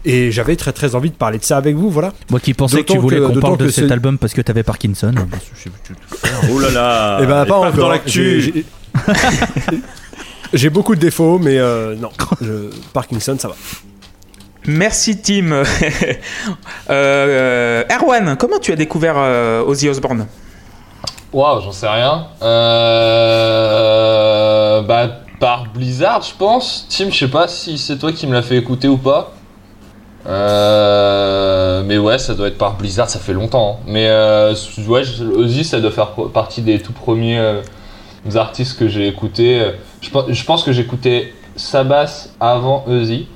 Et 0.06 0.32
j'avais 0.32 0.56
très 0.56 0.72
très 0.72 0.94
envie 0.94 1.10
de 1.10 1.14
parler 1.14 1.36
de 1.38 1.44
ça 1.44 1.58
avec 1.58 1.76
vous, 1.76 1.90
voilà. 1.90 2.14
Moi 2.30 2.40
qui 2.40 2.54
pensais 2.54 2.84
que 2.84 2.90
tu 2.92 2.98
voulais 2.98 3.18
que- 3.18 3.26
qu'on 3.34 3.38
parle 3.40 3.58
de 3.58 3.68
cet 3.68 3.90
album 3.90 4.16
parce 4.16 4.32
que 4.32 4.40
t'avais 4.40 4.62
Parkinson. 4.62 5.12
Oh 6.50 6.58
là 6.58 6.70
là. 6.70 7.18
Eh 7.22 7.26
ben 7.26 7.44
et 7.44 7.46
pas 7.46 7.56
encore. 7.58 7.72
dans 7.74 7.88
l'actu. 7.90 8.64
j'ai- 10.52 10.70
beaucoup 10.70 10.94
de 10.94 11.00
défauts, 11.00 11.38
mais 11.38 11.58
euh, 11.58 11.94
non. 11.96 12.10
Je- 12.40 12.70
Parkinson, 12.92 13.36
ça 13.38 13.48
va. 13.48 13.54
Merci, 14.66 15.18
Tim. 15.20 15.50
euh, 15.52 15.64
euh, 16.90 17.82
Erwan, 17.90 18.36
comment 18.38 18.58
tu 18.60 18.72
as 18.72 18.76
découvert 18.76 19.14
euh, 19.18 19.62
Ozzy 19.64 19.88
Osbourne? 19.88 20.26
Waouh, 21.32 21.62
j'en 21.62 21.72
sais 21.72 21.88
rien. 21.88 22.26
Euh... 23.12 24.82
Bah, 24.82 25.08
par 25.40 25.64
Blizzard, 25.72 26.22
je 26.22 26.34
pense. 26.38 26.86
Tim, 26.88 27.10
je 27.10 27.18
sais 27.18 27.28
pas 27.28 27.48
si 27.48 27.78
c'est 27.78 27.98
toi 27.98 28.12
qui 28.12 28.26
me 28.26 28.32
l'as 28.34 28.42
fait 28.42 28.56
écouter 28.56 28.86
ou 28.88 28.98
pas. 28.98 29.32
Euh... 30.26 31.82
Mais 31.86 31.98
ouais, 31.98 32.18
ça 32.18 32.34
doit 32.34 32.48
être 32.48 32.58
par 32.58 32.74
Blizzard, 32.76 33.10
ça 33.10 33.18
fait 33.18 33.32
longtemps. 33.32 33.78
hein. 33.80 33.84
Mais 33.86 34.06
euh, 34.08 34.54
ouais, 34.86 35.02
Ozzy, 35.36 35.64
ça 35.64 35.80
doit 35.80 35.90
faire 35.90 36.10
partie 36.32 36.62
des 36.62 36.78
tout 36.80 36.92
premiers 36.92 37.38
euh, 37.38 37.62
artistes 38.36 38.78
que 38.78 38.86
j'ai 38.88 39.08
écoutés. 39.08 39.72
Je, 40.02 40.10
pense- 40.10 40.30
je 40.30 40.44
pense 40.44 40.62
que 40.64 40.72
j'écoutais 40.72 41.32
Sabbath 41.56 42.30
avant 42.40 42.84
Ozzy. 42.86 43.28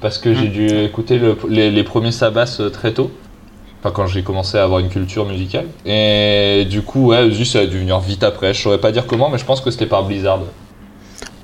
Parce 0.00 0.18
que 0.18 0.34
j'ai 0.34 0.48
dû 0.48 0.66
écouter 0.84 1.18
le- 1.18 1.36
les, 1.48 1.70
les 1.70 1.84
premiers 1.84 2.12
Sabbath 2.12 2.56
euh, 2.60 2.68
très 2.68 2.92
tôt. 2.92 3.10
Enfin, 3.80 3.90
quand 3.94 4.06
j'ai 4.06 4.22
commencé 4.22 4.58
à 4.58 4.64
avoir 4.64 4.80
une 4.80 4.88
culture 4.90 5.24
musicale. 5.26 5.66
Et 5.86 6.66
du 6.68 6.82
coup, 6.82 7.06
ouais, 7.08 7.22
Ozzy, 7.22 7.46
ça 7.46 7.60
a 7.60 7.66
dû 7.66 7.78
venir 7.78 7.98
vite 8.00 8.22
après. 8.22 8.52
Je 8.52 8.60
saurais 8.60 8.78
pas 8.80 8.92
dire 8.92 9.06
comment, 9.06 9.30
mais 9.30 9.38
je 9.38 9.44
pense 9.44 9.60
que 9.60 9.70
c'était 9.70 9.86
par 9.86 10.04
Blizzard. 10.04 10.40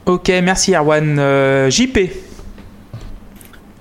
Ok, 0.07 0.29
merci, 0.43 0.75
Erwan. 0.75 1.17
Euh, 1.19 1.71
JP 1.71 1.99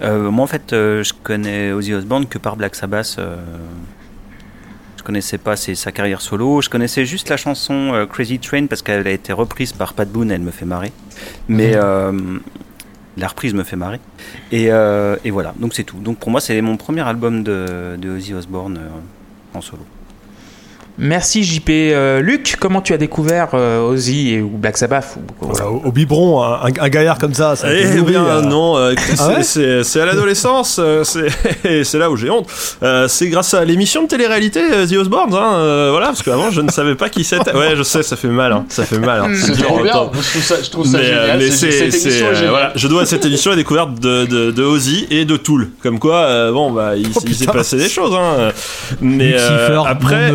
Euh, 0.01 0.31
moi, 0.31 0.43
en 0.43 0.47
fait, 0.47 0.73
euh, 0.73 1.03
je 1.03 1.13
connais 1.21 1.71
Ozzy 1.73 1.93
Osbourne 1.93 2.25
que 2.25 2.37
par 2.37 2.55
Black 2.55 2.75
Sabbath. 2.75 3.17
Je 5.01 5.03
connaissais 5.03 5.39
pas 5.39 5.55
ses- 5.55 5.73
sa 5.73 5.91
carrière 5.91 6.21
solo. 6.21 6.61
Je 6.61 6.69
connaissais 6.69 7.05
juste 7.05 7.27
la 7.29 7.37
chanson 7.37 7.91
euh, 7.95 8.05
Crazy 8.05 8.37
Train 8.37 8.67
parce 8.67 8.83
qu'elle 8.83 9.07
a 9.07 9.11
été 9.11 9.33
reprise 9.33 9.73
par 9.73 9.95
Pat 9.95 10.07
Boone. 10.07 10.29
Elle 10.29 10.41
me 10.41 10.51
fait 10.51 10.65
marrer. 10.65 10.91
Mais 11.47 11.71
euh, 11.75 12.11
la 13.17 13.27
reprise 13.27 13.55
me 13.55 13.63
fait 13.63 13.75
marrer. 13.75 13.99
Et, 14.51 14.71
euh, 14.71 15.15
et 15.25 15.31
voilà, 15.31 15.55
donc 15.57 15.73
c'est 15.73 15.83
tout. 15.83 15.97
Donc 15.97 16.19
pour 16.19 16.29
moi, 16.29 16.39
c'est 16.39 16.61
mon 16.61 16.77
premier 16.77 17.01
album 17.01 17.41
de, 17.43 17.95
de 17.97 18.09
Ozzy 18.11 18.35
Osbourne 18.35 18.79
en 19.55 19.61
solo. 19.61 19.81
Merci, 20.97 21.43
JP. 21.43 21.69
Euh, 21.69 22.21
Luc, 22.21 22.57
comment 22.59 22.81
tu 22.81 22.93
as 22.93 22.97
découvert 22.97 23.49
euh, 23.53 23.81
Ozzy 23.81 24.33
et, 24.35 24.41
ou 24.41 24.49
Black 24.49 24.77
Sabbath 24.77 25.17
ou- 25.41 25.45
Voilà, 25.47 25.69
au, 25.69 25.81
au 25.85 25.91
biberon, 25.91 26.43
un, 26.43 26.65
un- 26.65 26.89
gaillard 26.89 27.17
comme 27.17 27.33
ça, 27.33 27.55
ça 27.55 27.67
Eh 27.73 28.01
bien 28.01 28.23
euh, 28.25 28.41
non, 28.41 28.77
euh, 28.77 28.93
Ah 29.19 29.29
ouais 29.29 29.43
c'est- 29.43 29.99
à 29.99 30.05
l'adolescence, 30.05 30.77
euh, 30.79 31.03
c'est 31.83 31.97
là 31.97 32.11
où 32.11 32.15
j'ai 32.17 32.29
honte. 32.29 32.47
Euh, 32.83 33.07
c'est 33.07 33.29
grâce 33.29 33.53
à 33.53 33.65
l'émission 33.65 34.03
de 34.03 34.07
télé-réalité 34.07 34.61
euh, 34.73 34.85
The 34.85 34.93
Osbournes, 34.93 35.33
hein, 35.33 35.53
euh, 35.55 35.87
voilà, 35.91 36.07
parce 36.07 36.21
qu'avant 36.23 36.51
je 36.51 36.61
ne 36.61 36.69
savais 36.69 36.95
pas 36.95 37.09
qui 37.09 37.23
c'était. 37.23 37.53
Ouais, 37.55 37.75
je 37.75 37.83
sais, 37.83 38.03
ça 38.03 38.15
fait 38.15 38.27
mal, 38.27 38.51
hein, 38.51 38.65
ça 38.69 38.85
fait 38.85 38.99
mal. 38.99 39.21
hein, 39.21 39.31
C'est 39.33 39.53
dur 39.55 39.67
trop 39.67 39.83
bien. 39.83 39.93
Je 39.93 40.29
trouve 40.29 40.43
ça, 40.43 40.55
je 40.63 40.69
trouve 40.69 40.85
ça 40.85 40.97
Mais, 40.99 41.05
génial. 41.05 41.37
mais 41.39 41.51
cette 41.51 41.81
émission 41.95 42.25
euh, 42.27 42.49
voilà, 42.49 42.71
je 42.75 42.87
dois 42.87 43.03
à 43.03 43.05
cette 43.05 43.25
émission 43.25 43.49
la 43.51 43.57
découverte 43.57 43.99
de, 43.99 44.25
de, 44.25 44.51
de 44.51 44.63
Ozzy 44.63 45.07
et 45.09 45.25
de 45.25 45.37
Tool. 45.37 45.69
Comme 45.81 45.99
quoi, 45.99 46.17
euh, 46.25 46.51
bon, 46.51 46.71
bah, 46.71 46.95
il, 46.95 47.07
Oh, 47.15 47.19
il 47.27 47.35
s'est 47.35 47.45
passé 47.45 47.77
des 47.77 47.89
choses, 47.89 48.13
hein. 48.15 48.51
Mais 49.01 49.33
euh, 49.37 49.81
après. 49.83 50.31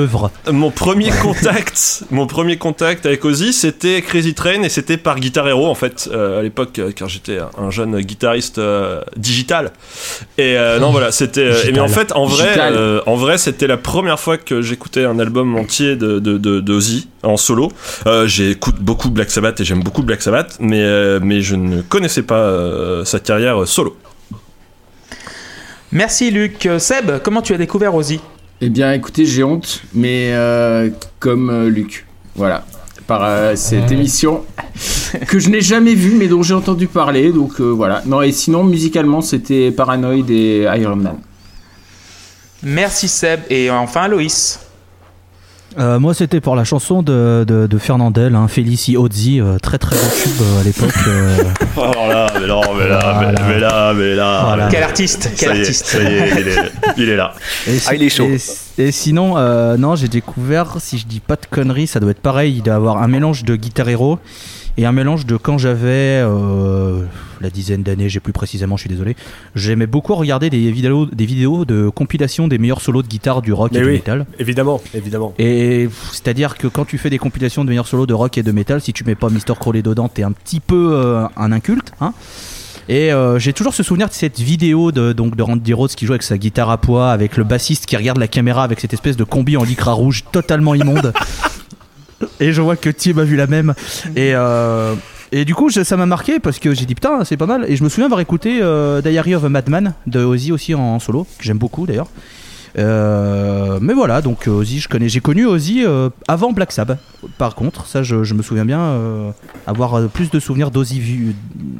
Mon 0.52 0.70
premier 0.70 1.10
contact, 1.22 2.04
mon 2.10 2.26
premier 2.26 2.56
contact 2.56 3.06
avec 3.06 3.24
Ozzy, 3.24 3.52
c'était 3.52 4.02
Crazy 4.02 4.34
Train 4.34 4.62
et 4.62 4.68
c'était 4.68 4.96
par 4.96 5.18
Guitar 5.18 5.46
Hero 5.48 5.66
en 5.66 5.74
fait 5.74 6.08
euh, 6.12 6.40
à 6.40 6.42
l'époque 6.42 6.78
euh, 6.78 6.92
quand 6.96 7.08
j'étais 7.08 7.38
un 7.58 7.70
jeune 7.70 8.00
guitariste 8.00 8.58
euh, 8.58 9.00
digital. 9.16 9.72
Et 10.38 10.56
euh, 10.56 10.78
non 10.78 10.90
voilà, 10.90 11.12
c'était. 11.12 11.40
euh, 11.42 11.70
mais 11.72 11.80
en 11.80 11.88
fait, 11.88 12.12
en 12.12 12.26
vrai, 12.26 12.54
euh, 12.58 13.00
en 13.06 13.16
vrai, 13.16 13.38
c'était 13.38 13.66
la 13.66 13.76
première 13.76 14.20
fois 14.20 14.36
que 14.38 14.62
j'écoutais 14.62 15.04
un 15.04 15.18
album 15.18 15.56
entier 15.56 15.96
de 15.96 16.18
de, 16.18 16.38
de, 16.38 16.60
de 16.60 16.72
Ozzy 16.72 17.08
en 17.22 17.36
solo. 17.36 17.72
Euh, 18.06 18.26
J'écoute 18.26 18.76
beaucoup 18.80 19.10
Black 19.10 19.30
Sabbath 19.30 19.60
et 19.60 19.64
j'aime 19.64 19.82
beaucoup 19.82 20.02
Black 20.02 20.22
Sabbath, 20.22 20.56
mais 20.60 20.82
euh, 20.82 21.20
mais 21.22 21.40
je 21.42 21.56
ne 21.56 21.82
connaissais 21.82 22.22
pas 22.22 22.38
euh, 22.40 23.04
sa 23.04 23.18
carrière 23.20 23.66
solo. 23.66 23.96
Merci, 25.92 26.30
Luc. 26.30 26.68
Seb, 26.78 27.20
comment 27.22 27.42
tu 27.42 27.54
as 27.54 27.58
découvert 27.58 27.94
Ozzy? 27.94 28.20
Eh 28.62 28.70
bien, 28.70 28.94
écoutez, 28.94 29.26
j'ai 29.26 29.44
honte, 29.44 29.82
mais 29.92 30.30
euh, 30.32 30.88
comme 31.18 31.50
euh, 31.50 31.68
Luc. 31.68 32.06
Voilà. 32.34 32.64
Par 33.06 33.22
euh, 33.22 33.54
cette 33.54 33.92
émission 33.92 34.44
que 35.28 35.38
je 35.38 35.50
n'ai 35.50 35.60
jamais 35.60 35.94
vue, 35.94 36.14
mais 36.16 36.26
dont 36.26 36.42
j'ai 36.42 36.54
entendu 36.54 36.86
parler. 36.86 37.32
Donc 37.32 37.60
euh, 37.60 37.64
voilà. 37.64 38.02
Non, 38.06 38.22
et 38.22 38.32
sinon, 38.32 38.64
musicalement, 38.64 39.20
c'était 39.20 39.70
Paranoid 39.70 40.30
et 40.30 40.62
Iron 40.78 40.96
Man. 40.96 41.18
Merci, 42.62 43.08
Seb. 43.08 43.40
Et 43.50 43.70
enfin, 43.70 44.08
Loïs. 44.08 44.58
Euh, 45.78 45.98
moi, 45.98 46.14
c'était 46.14 46.40
pour 46.40 46.56
la 46.56 46.64
chanson 46.64 47.02
de, 47.02 47.44
de, 47.46 47.66
de 47.66 47.78
Fernandel, 47.78 48.34
hein, 48.34 48.48
Félicie 48.48 48.96
Ozzy, 48.96 49.40
euh, 49.40 49.58
très 49.58 49.76
très 49.78 49.94
beau 49.94 50.02
tube 50.22 50.32
euh, 50.40 50.60
à 50.60 50.64
l'époque. 50.64 50.94
euh, 51.06 51.36
Alors 51.76 52.08
là, 52.08 52.26
mais 52.40 52.46
là, 52.46 52.60
mais 52.78 52.88
là, 52.88 53.20
mais, 53.20 53.46
mais 53.54 53.60
là, 53.60 53.92
mais 53.94 54.14
là. 54.14 54.42
Voilà. 54.46 54.68
Quel 54.70 54.82
artiste 54.82 55.30
Quel 55.36 55.48
Ça 55.50 55.54
y 55.54 55.58
est, 55.58 55.60
artiste 55.60 55.86
ça 55.86 56.02
y 56.02 56.06
est, 56.06 56.30
il 56.40 56.48
est, 56.48 56.72
il 56.96 57.08
est 57.10 57.16
là. 57.16 57.34
Et, 57.68 57.78
Ah, 57.86 57.94
il 57.94 58.02
est 58.02 58.08
chaud. 58.08 58.26
Et, 58.78 58.84
et 58.86 58.90
sinon, 58.92 59.36
euh, 59.36 59.76
non, 59.76 59.96
j'ai 59.96 60.08
découvert, 60.08 60.76
si 60.80 60.96
je 60.96 61.06
dis 61.06 61.20
pas 61.20 61.36
de 61.36 61.44
conneries, 61.50 61.86
ça 61.86 62.00
doit 62.00 62.10
être 62.12 62.22
pareil. 62.22 62.54
Il 62.56 62.62
doit 62.62 62.74
avoir 62.74 63.02
un 63.02 63.08
mélange 63.08 63.44
de 63.44 63.54
Guitar 63.56 63.88
Hero 63.88 64.18
et 64.76 64.84
un 64.84 64.92
mélange 64.92 65.26
de 65.26 65.36
quand 65.36 65.58
j'avais 65.58 66.20
euh, 66.22 67.02
la 67.40 67.50
dizaine 67.50 67.82
d'années, 67.82 68.08
j'ai 68.08 68.20
plus 68.20 68.32
précisément, 68.32 68.76
je 68.76 68.82
suis 68.82 68.90
désolé. 68.90 69.16
J'aimais 69.54 69.86
beaucoup 69.86 70.14
regarder 70.14 70.50
des 70.50 70.70
vidéos, 70.70 71.06
des 71.06 71.26
vidéos 71.26 71.64
de 71.64 71.88
compilation 71.88 72.48
des 72.48 72.58
meilleurs 72.58 72.80
solos 72.80 73.02
de 73.02 73.08
guitare 73.08 73.42
du 73.42 73.52
rock 73.52 73.72
Mais 73.72 73.78
et 73.78 73.82
du 73.82 73.88
métal. 73.88 74.26
Évidemment, 74.38 74.80
évidemment. 74.94 75.34
Et 75.38 75.88
c'est-à-dire 76.12 76.56
que 76.56 76.66
quand 76.66 76.84
tu 76.84 76.98
fais 76.98 77.10
des 77.10 77.18
compilations 77.18 77.64
de 77.64 77.70
meilleurs 77.70 77.88
solos 77.88 78.06
de 78.06 78.14
rock 78.14 78.36
et 78.38 78.42
de 78.42 78.52
métal, 78.52 78.80
si 78.80 78.92
tu 78.92 79.04
mets 79.04 79.14
pas 79.14 79.28
Mr. 79.28 79.54
Crowley 79.58 79.82
dedans, 79.82 80.08
t'es 80.08 80.22
un 80.22 80.32
petit 80.32 80.60
peu 80.60 80.90
euh, 80.92 81.26
un 81.36 81.52
inculte. 81.52 81.92
Hein 82.00 82.12
et 82.88 83.12
euh, 83.12 83.38
j'ai 83.38 83.52
toujours 83.52 83.74
ce 83.74 83.82
souvenir 83.82 84.08
de 84.08 84.12
cette 84.12 84.38
vidéo 84.38 84.92
de, 84.92 85.12
donc, 85.12 85.34
de 85.34 85.42
Randy 85.42 85.72
Rhodes 85.72 85.90
qui 85.90 86.06
joue 86.06 86.12
avec 86.12 86.22
sa 86.22 86.38
guitare 86.38 86.70
à 86.70 86.78
poids, 86.78 87.10
avec 87.10 87.36
le 87.36 87.42
bassiste 87.42 87.86
qui 87.86 87.96
regarde 87.96 88.18
la 88.18 88.28
caméra 88.28 88.62
avec 88.62 88.78
cette 88.78 88.92
espèce 88.92 89.16
de 89.16 89.24
combi 89.24 89.56
en 89.56 89.64
lycra 89.64 89.92
rouge 89.92 90.24
totalement 90.30 90.74
immonde. 90.74 91.12
et 92.40 92.52
je 92.52 92.62
vois 92.62 92.76
que 92.76 92.90
Tim 92.90 93.18
a 93.18 93.24
vu 93.24 93.36
la 93.36 93.46
même. 93.46 93.74
Et, 94.14 94.32
euh, 94.34 94.94
et 95.32 95.44
du 95.44 95.54
coup, 95.54 95.70
ça 95.70 95.96
m'a 95.96 96.06
marqué 96.06 96.38
parce 96.40 96.58
que 96.58 96.72
j'ai 96.74 96.86
dit 96.86 96.94
putain, 96.94 97.24
c'est 97.24 97.36
pas 97.36 97.46
mal. 97.46 97.64
Et 97.68 97.76
je 97.76 97.84
me 97.84 97.88
souviens 97.88 98.06
avoir 98.06 98.20
écouté 98.20 98.58
euh, 98.62 99.02
Diary 99.02 99.34
of 99.34 99.44
a 99.44 99.48
Madman 99.48 99.94
de 100.06 100.20
Ozzy 100.24 100.52
aussi 100.52 100.74
en, 100.74 100.80
en 100.80 100.98
solo, 100.98 101.24
que 101.38 101.44
j'aime 101.44 101.58
beaucoup 101.58 101.86
d'ailleurs. 101.86 102.08
Euh, 102.78 103.78
mais 103.80 103.94
voilà, 103.94 104.20
donc 104.20 104.46
euh, 104.46 104.50
Ozzy, 104.50 104.80
je 104.80 104.88
connais, 104.88 105.08
j'ai 105.08 105.20
connu 105.20 105.46
Ozzy 105.46 105.82
euh, 105.86 106.10
avant 106.28 106.52
Black 106.52 106.72
Sabbath. 106.72 106.98
Par 107.38 107.54
contre, 107.54 107.86
ça, 107.86 108.02
je, 108.02 108.22
je 108.22 108.34
me 108.34 108.42
souviens 108.42 108.66
bien 108.66 108.80
euh, 108.80 109.30
avoir 109.66 109.94
euh, 109.94 110.08
plus 110.08 110.30
de 110.30 110.38
souvenirs 110.38 110.70
d'Ozzy, 110.70 111.00
vu- 111.00 111.34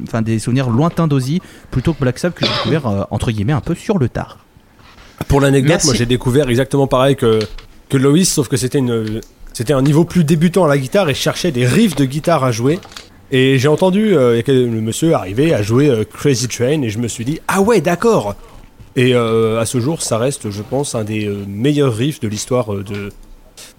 enfin 0.07 0.23
des 0.23 0.39
souvenirs 0.39 0.71
lointains 0.71 1.07
d'Ozzy 1.07 1.39
plutôt 1.69 1.93
que 1.93 1.99
Black 2.01 2.17
Sabbath 2.17 2.39
que 2.39 2.45
j'ai 2.47 2.51
découvert 2.51 2.87
euh, 2.87 3.03
entre 3.11 3.29
guillemets 3.31 3.53
un 3.53 3.61
peu 3.61 3.75
sur 3.75 3.99
le 3.99 4.09
tard. 4.09 4.39
Pour 5.27 5.39
l'anecdote, 5.39 5.83
moi 5.85 5.93
j'ai 5.93 6.07
découvert 6.07 6.49
exactement 6.49 6.87
pareil 6.87 7.15
que, 7.15 7.39
que 7.89 7.97
Loïs, 7.97 8.33
sauf 8.33 8.47
que 8.47 8.57
c'était 8.57 8.79
une 8.79 9.21
c'était 9.57 9.73
un 9.73 9.81
niveau 9.81 10.05
plus 10.05 10.23
débutant 10.23 10.65
à 10.65 10.67
la 10.67 10.77
guitare 10.77 11.09
et 11.09 11.15
je 11.15 11.19
cherchais 11.19 11.49
des 11.49 11.65
riffs 11.65 11.95
de 11.95 12.05
guitare 12.05 12.43
à 12.43 12.51
jouer. 12.51 12.79
Et 13.31 13.57
j'ai 13.57 13.67
entendu 13.67 14.15
euh, 14.15 14.39
le 14.45 14.81
monsieur 14.81 15.15
arriver 15.15 15.51
à 15.51 15.63
jouer 15.63 15.89
euh, 15.89 16.03
Crazy 16.03 16.47
Train 16.47 16.83
et 16.83 16.91
je 16.91 16.99
me 16.99 17.07
suis 17.07 17.25
dit 17.25 17.39
ah 17.47 17.59
ouais 17.61 17.81
d'accord. 17.81 18.35
Et 18.95 19.15
euh, 19.15 19.59
à 19.59 19.65
ce 19.65 19.79
jour, 19.79 20.03
ça 20.03 20.19
reste, 20.19 20.51
je 20.51 20.61
pense, 20.61 20.93
un 20.93 21.03
des 21.03 21.25
euh, 21.25 21.43
meilleurs 21.47 21.95
riffs 21.95 22.19
de 22.19 22.27
l'histoire 22.27 22.71
euh, 22.71 22.83
de 22.83 23.09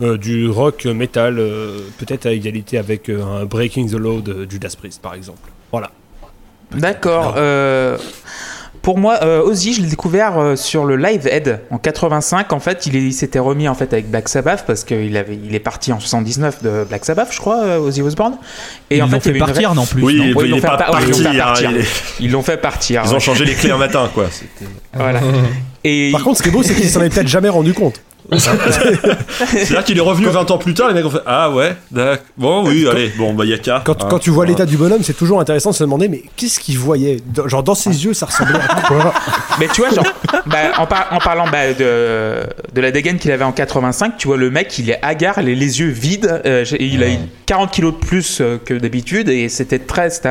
euh, 0.02 0.18
du 0.18 0.48
rock 0.50 0.84
metal, 0.86 1.38
euh, 1.38 1.78
peut-être 1.98 2.26
à 2.26 2.32
égalité 2.32 2.76
avec 2.76 3.08
euh, 3.08 3.22
un 3.22 3.44
Breaking 3.44 3.86
the 3.86 3.92
Law 3.92 4.20
de 4.20 4.50
Judas 4.50 4.74
Priest 4.76 5.00
par 5.00 5.14
exemple. 5.14 5.48
Voilà. 5.70 5.92
D'accord. 6.72 7.36
Pour 8.82 8.98
moi, 8.98 9.18
euh, 9.22 9.42
Ozzy, 9.42 9.74
je 9.74 9.82
l'ai 9.82 9.88
découvert 9.88 10.38
euh, 10.38 10.56
sur 10.56 10.84
le 10.84 10.96
Live 10.96 11.26
Aid 11.26 11.60
en 11.70 11.78
85. 11.78 12.52
En 12.52 12.60
fait, 12.60 12.86
il, 12.86 13.12
s'était 13.12 13.38
remis 13.38 13.68
en 13.68 13.74
fait 13.74 13.92
avec 13.92 14.10
Black 14.10 14.28
Sabbath 14.28 14.64
parce 14.66 14.84
qu'il 14.84 15.16
avait, 15.16 15.38
il 15.42 15.54
est 15.54 15.60
parti 15.60 15.92
en 15.92 16.00
79 16.00 16.62
de 16.62 16.84
Black 16.88 17.04
Sabbath, 17.04 17.28
je 17.32 17.38
crois, 17.38 17.62
euh, 17.62 17.78
Ozzy 17.78 18.02
Osbourne. 18.02 18.36
Et 18.90 18.96
ils 18.96 19.02
en 19.02 19.06
l'ont 19.06 19.12
fait, 19.12 19.16
il 19.16 19.22
fait 19.22 19.28
avait 19.30 19.38
une 19.38 19.44
partir 19.44 19.74
non 19.74 19.86
plus. 19.86 20.02
Oui, 20.02 20.16
non 20.16 20.24
il, 20.24 20.36
Oui, 20.36 20.44
ils 20.44 20.46
il 20.46 20.50
l'ont 20.50 20.56
fait 20.56 20.62
fait 20.62 20.72
hein, 20.72 20.76
partir. 20.76 21.70
il 21.70 21.76
est- 21.78 21.86
Ils 22.20 22.30
l'ont 22.30 22.42
fait 22.42 22.56
partir. 22.56 23.02
Ils 23.04 23.10
ouais. 23.10 23.14
ont 23.16 23.20
changé 23.20 23.44
les 23.44 23.54
clés 23.54 23.70
un 23.70 23.78
matin, 23.78 24.08
quoi. 24.12 24.26
Voilà. 24.94 25.20
Et 25.84 26.10
Par 26.12 26.22
contre, 26.22 26.38
ce 26.38 26.42
qui 26.42 26.48
est 26.48 26.52
beau, 26.52 26.62
c'est 26.62 26.74
qu'ils 26.74 26.88
s'en 26.88 27.02
est 27.02 27.08
peut-être 27.10 27.28
jamais 27.28 27.48
rendu 27.48 27.72
compte. 27.72 28.00
C'est-à-dire 28.36 29.84
qu'il 29.84 29.96
est 29.96 30.02
revenu 30.02 30.26
20 30.26 30.50
ans 30.50 30.58
plus 30.58 30.74
tard, 30.74 30.88
les 30.88 30.94
mecs 30.94 31.06
ont 31.06 31.10
fait 31.10 31.22
Ah 31.26 31.50
ouais, 31.50 31.74
d'accord. 31.90 32.24
Bon, 32.36 32.68
oui, 32.68 32.86
allez, 32.90 33.08
bon, 33.16 33.32
bah, 33.34 33.44
y'a 33.46 33.56
qu'à. 33.58 33.82
Quand, 33.84 34.02
hein. 34.02 34.06
quand 34.10 34.18
tu 34.18 34.28
vois 34.30 34.44
Voilà. 34.44 34.50
l'état 34.50 34.66
du 34.66 34.76
bonhomme, 34.76 35.02
c'est 35.02 35.16
toujours 35.16 35.40
intéressant 35.40 35.70
de 35.70 35.74
se 35.76 35.84
demander 35.84 36.08
mais 36.08 36.22
qu'est-ce 36.36 36.60
qu'il 36.60 36.78
voyait? 36.78 37.18
Dans- 37.26 37.48
Genre 37.48 37.62
dans 37.62 37.74
ses 37.74 38.04
yeux, 38.04 38.12
ça 38.12 38.26
ressemblait 38.26 38.58
à 38.58 38.80
quoi? 38.82 39.14
Mais 39.58 39.66
tu 39.72 39.80
vois, 39.80 39.90
genre, 39.90 40.04
bah, 40.46 40.58
en, 40.76 40.86
par- 40.86 41.08
en 41.10 41.18
parlant 41.18 41.46
bah, 41.50 41.72
de, 41.72 42.42
de 42.74 42.80
la 42.80 42.90
dégaine 42.92 43.18
qu'il 43.18 43.32
avait 43.32 43.44
en 43.44 43.50
85, 43.52 44.16
tu 44.18 44.28
vois, 44.28 44.36
le 44.36 44.50
mec, 44.50 44.78
il 44.78 44.88
est 44.90 44.98
hagard, 45.02 45.40
les, 45.42 45.54
les 45.56 45.80
yeux 45.80 45.88
vides. 45.88 46.40
euh, 46.46 46.64
il 46.78 47.02
a 47.02 47.08
eu 47.08 47.16
40 47.46 47.70
kilos 47.72 47.94
de 47.94 47.98
plus 47.98 48.40
euh, 48.40 48.58
que 48.64 48.74
d'habitude 48.74 49.28
et 49.30 49.48
c'était 49.48 49.78
très. 49.80 50.10
C'était 50.10 50.28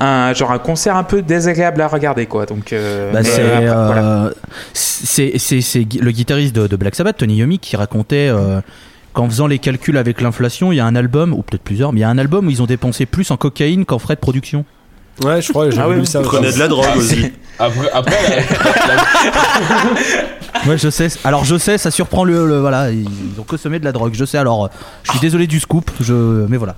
un, 0.00 0.32
genre 0.34 0.52
un 0.52 0.58
concert 0.58 0.96
un 0.96 1.02
peu 1.04 1.22
désagréable 1.22 1.80
à 1.80 1.88
regarder, 1.88 2.26
quoi. 2.26 2.46
Donc, 2.46 2.72
euh, 2.72 3.12
Bah, 3.12 3.22
c'est 3.24 3.40
euh, 3.40 3.86
voilà. 3.86 4.30
le 6.02 6.10
guitariste 6.10 6.54
de, 6.54 6.66
de 6.66 6.76
Black 6.76 6.94
Sabbath, 6.94 7.16
Tony 7.18 7.36
Yomi, 7.36 7.58
qui 7.58 7.76
racontait 7.76 8.28
euh, 8.30 8.60
qu'en 9.12 9.28
faisant 9.28 9.46
les 9.46 9.58
calculs 9.58 9.96
avec 9.96 10.20
l'inflation, 10.20 10.72
il 10.72 10.76
y 10.76 10.80
a 10.80 10.86
un 10.86 10.94
album, 10.96 11.32
ou 11.32 11.42
peut-être 11.42 11.62
plusieurs, 11.62 11.92
mais 11.92 12.00
il 12.00 12.02
y 12.02 12.06
a 12.06 12.10
un 12.10 12.18
album 12.18 12.46
où 12.46 12.50
ils 12.50 12.62
ont 12.62 12.66
dépensé 12.66 13.06
plus 13.06 13.30
en 13.30 13.36
cocaïne 13.36 13.84
qu'en 13.84 13.98
frais 13.98 14.14
de 14.14 14.20
production. 14.20 14.64
Ouais, 15.24 15.42
je 15.42 15.50
crois, 15.50 15.68
j'ai 15.70 15.80
Ah 15.80 15.88
vu 15.88 16.06
ça. 16.06 16.20
Prenait 16.20 16.52
de 16.52 16.58
la 16.60 16.68
drogue 16.68 16.86
Ah, 16.92 16.96
aussi. 16.96 17.32
Après, 17.58 17.90
après 17.92 18.16
la- 18.86 18.94
la- 18.94 20.70
Ouais, 20.70 20.78
je 20.78 20.88
sais. 20.90 21.08
Alors, 21.24 21.44
je 21.44 21.56
sais, 21.58 21.76
ça 21.76 21.90
surprend 21.90 22.22
le. 22.24 22.46
le- 22.46 22.60
voilà, 22.60 22.90
ils 22.92 23.06
ont 23.38 23.42
consommé 23.42 23.78
de 23.80 23.84
la 23.84 23.90
drogue. 23.92 24.12
Je 24.14 24.24
sais, 24.24 24.38
alors, 24.38 24.70
je 25.02 25.10
suis 25.10 25.20
désolé 25.20 25.46
du 25.48 25.58
scoop, 25.60 25.90
je, 26.00 26.12
mais 26.48 26.56
voilà. 26.56 26.76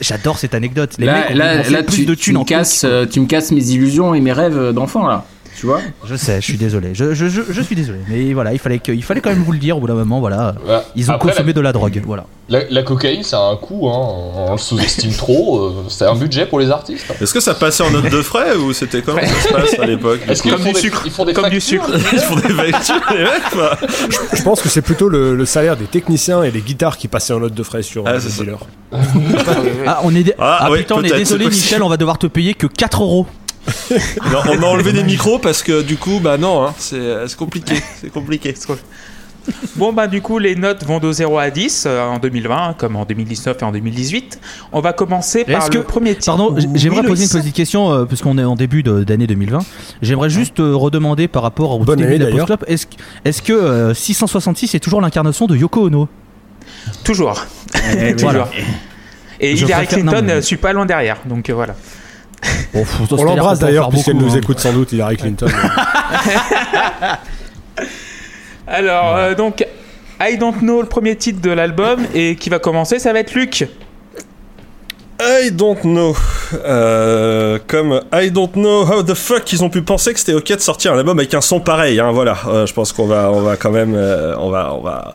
J'adore 0.00 0.38
cette 0.38 0.54
anecdote. 0.54 0.96
Les 0.98 1.06
là, 1.06 1.14
mecs 1.14 1.30
ont 1.30 1.34
là, 1.38 1.52
dépensé 1.56 1.70
là, 1.72 1.82
plus 1.82 1.96
tu, 1.96 2.06
de 2.06 2.14
tu 2.14 2.24
thunes 2.24 2.34
me 2.34 2.40
en 2.40 2.44
casses, 2.44 2.84
euh, 2.84 3.06
tu 3.06 3.20
me 3.20 3.26
casses 3.26 3.50
mes 3.50 3.70
illusions 3.70 4.14
et 4.14 4.20
mes 4.20 4.32
rêves 4.32 4.72
d'enfant 4.72 5.06
là. 5.06 5.24
Tu 5.60 5.66
vois 5.66 5.80
Je 6.06 6.14
sais, 6.16 6.36
je 6.40 6.46
suis 6.46 6.56
désolé. 6.56 6.94
Je, 6.94 7.12
je, 7.12 7.28
je, 7.28 7.42
je 7.50 7.60
suis 7.60 7.76
désolé. 7.76 7.98
Mais 8.08 8.32
voilà, 8.32 8.54
il 8.54 8.58
fallait, 8.58 8.78
que, 8.78 8.92
il 8.92 9.04
fallait 9.04 9.20
quand 9.20 9.28
même 9.28 9.42
vous 9.42 9.52
le 9.52 9.58
dire 9.58 9.76
au 9.76 9.80
bout 9.80 9.86
d'un 9.88 9.92
moment. 9.94 10.18
Voilà. 10.18 10.54
Ils 10.96 11.10
ont 11.10 11.14
Après, 11.14 11.28
consommé 11.32 11.52
de 11.52 11.60
la 11.60 11.72
drogue. 11.74 12.00
Voilà. 12.06 12.24
La, 12.48 12.82
cocaïne, 12.82 13.22
ça 13.22 13.38
a 13.38 13.50
un 13.52 13.56
coût, 13.56 13.88
hein. 13.90 13.92
on 14.48 14.52
le 14.52 14.58
sous-estime 14.58 15.12
trop. 15.12 15.58
euh, 15.66 15.84
c'est 15.88 16.06
un 16.06 16.14
budget 16.16 16.46
pour 16.46 16.58
les 16.60 16.70
artistes. 16.70 17.04
hein. 17.10 17.14
Est-ce 17.20 17.32
que 17.34 17.40
ça 17.40 17.52
passait 17.54 17.82
en 17.84 17.90
note 17.90 18.08
de 18.10 18.22
frais 18.22 18.56
ou 18.56 18.72
c'était 18.72 19.02
comment 19.02 19.20
ça 19.20 19.48
se 19.48 19.52
passe 19.52 19.78
à 19.78 19.84
l'époque 19.86 20.20
Est-ce 20.26 20.42
qu'ils 20.42 20.50
Comme 20.52 20.62
font 20.62 20.72
du 20.72 20.80
sucre. 20.80 21.02
Ils 21.04 21.12
font 21.12 21.24
des 21.26 21.32
Comme 21.34 21.50
du 21.50 21.60
factures, 21.60 21.84
sucre. 21.84 21.96
les 21.96 22.00
Ils 22.18 22.18
font 22.20 22.36
des 22.36 22.54
factures, 22.72 23.00
les 23.12 23.22
mecs, 23.24 23.50
quoi. 23.52 23.76
Je 24.32 24.42
pense 24.42 24.62
que 24.62 24.68
c'est 24.70 24.82
plutôt 24.82 25.08
le, 25.10 25.36
le 25.36 25.44
salaire 25.44 25.76
des 25.76 25.84
techniciens 25.84 26.42
et 26.42 26.50
des 26.50 26.60
guitares 26.62 26.96
qui 26.96 27.06
passaient 27.06 27.34
en 27.34 27.40
note 27.40 27.54
de 27.54 27.62
frais 27.62 27.82
sur 27.82 28.04
Ah, 28.06 28.12
euh, 28.12 28.18
les 28.18 28.32
dealers. 28.32 28.66
Ah, 29.86 30.00
on 30.04 30.14
est, 30.14 30.22
dé- 30.24 30.34
Ah, 30.38 30.58
ah, 30.62 30.70
putain, 30.74 30.96
on 30.96 31.02
est 31.02 31.16
désolé. 31.16 31.46
Michel, 31.46 31.82
on 31.82 31.88
va 31.88 31.96
devoir 31.98 32.18
te 32.18 32.26
payer 32.26 32.54
que 32.54 32.66
4 32.66 33.02
euros. 33.02 33.26
Non, 33.90 34.38
on 34.48 34.62
a 34.62 34.66
enlevé 34.66 34.92
des 34.92 35.02
micros 35.04 35.38
parce 35.38 35.62
que 35.62 35.82
du 35.82 35.96
coup, 35.96 36.20
bah 36.22 36.38
non, 36.38 36.64
hein, 36.66 36.74
c'est 36.78 36.96
euh, 36.96 37.26
c'est 37.28 37.36
compliqué. 37.38 37.74
C'est 38.00 38.10
compliqué. 38.12 38.54
Bon, 39.76 39.92
bah, 39.92 40.06
du 40.06 40.20
coup, 40.20 40.38
les 40.38 40.54
notes 40.54 40.84
vont 40.84 40.98
de 41.00 41.10
0 41.10 41.38
à 41.38 41.50
10 41.50 41.84
euh, 41.86 42.02
en 42.02 42.18
2020, 42.18 42.74
comme 42.78 42.94
en 42.96 43.04
2019 43.06 43.56
et 43.60 43.64
en 43.64 43.72
2018. 43.72 44.38
On 44.72 44.80
va 44.80 44.92
commencer 44.92 45.44
par 45.44 45.68
le 45.68 45.70
que- 45.70 45.78
premier 45.78 46.14
titre. 46.14 46.26
Pardon, 46.26 46.54
j'aimerais 46.74 47.02
poser 47.02 47.24
une 47.24 47.30
petite 47.40 47.54
question, 47.54 47.90
euh, 47.90 48.04
puisqu'on 48.04 48.36
est 48.38 48.44
en 48.44 48.54
début 48.54 48.82
d'année 48.82 49.26
2020. 49.26 49.58
J'aimerais 50.02 50.30
juste 50.30 50.60
euh, 50.60 50.74
redemander 50.76 51.26
par 51.26 51.42
rapport 51.42 51.72
au 51.72 51.84
Bonne 51.84 51.96
début 51.96 52.08
année, 52.14 52.18
de 52.18 52.24
la 52.38 52.56
est-ce 52.68 52.86
que- 52.86 52.92
est-ce 53.24 53.42
que 53.42 53.52
euh, 53.54 53.94
666 53.94 54.74
est 54.74 54.78
toujours 54.80 55.00
l'incarnation 55.00 55.46
de 55.46 55.56
Yoko 55.56 55.86
Ono? 55.86 56.08
Toujours. 57.04 57.44
Voilà. 58.18 58.42
Toujours. 58.44 58.48
Et 59.40 59.56
Je 59.56 59.64
Hillary 59.64 59.86
préfère- 59.86 60.04
non, 60.04 60.12
Clinton, 60.12 60.26
mais- 60.26 60.32
euh, 60.34 60.42
suis 60.42 60.56
pas 60.58 60.72
loin 60.74 60.84
derrière. 60.86 61.16
Donc 61.24 61.48
euh, 61.48 61.54
voilà. 61.54 61.74
Bon, 62.72 62.84
faut- 62.84 63.14
On 63.16 63.24
l'embrasse 63.24 63.58
qu'on 63.58 63.60
peut 63.60 63.64
en 63.64 63.68
d'ailleurs 63.68 63.84
faire 63.84 63.90
puisqu'elle 63.90 64.14
beaucoup, 64.14 64.26
nous 64.28 64.34
hein. 64.34 64.38
écoute 64.40 64.58
sans 64.60 64.72
doute, 64.72 64.92
Hillary 64.92 65.16
Clinton. 65.16 65.46
Alors, 68.66 69.16
euh, 69.16 69.34
donc, 69.34 69.66
I 70.20 70.36
Don't 70.38 70.58
Know, 70.60 70.80
le 70.82 70.88
premier 70.88 71.16
titre 71.16 71.40
de 71.40 71.50
l'album, 71.50 72.00
et 72.14 72.36
qui 72.36 72.50
va 72.50 72.58
commencer, 72.58 72.98
ça 72.98 73.12
va 73.12 73.20
être 73.20 73.34
Luc. 73.34 73.66
I 75.22 75.50
don't 75.50 75.80
know. 75.82 76.16
Euh, 76.64 77.58
comme 77.66 78.00
I 78.12 78.30
don't 78.30 78.52
know 78.54 78.84
how 78.86 79.02
the 79.02 79.12
fuck 79.14 79.52
ils 79.52 79.62
ont 79.62 79.68
pu 79.68 79.82
penser 79.82 80.14
que 80.14 80.18
c'était 80.18 80.32
ok 80.32 80.50
de 80.56 80.60
sortir 80.60 80.94
un 80.94 80.98
album 80.98 81.18
avec 81.18 81.34
un 81.34 81.42
son 81.42 81.60
pareil. 81.60 82.00
Hein, 82.00 82.10
voilà, 82.10 82.38
Euh, 82.46 82.64
je 82.66 82.72
pense 82.72 82.92
qu'on 82.92 83.06
va, 83.06 83.30
on 83.30 83.40
va 83.42 83.56
quand 83.56 83.70
même, 83.70 83.92
euh, 83.94 84.34
on 84.38 84.48
va, 84.48 84.72
on 84.74 84.80
va. 84.80 85.14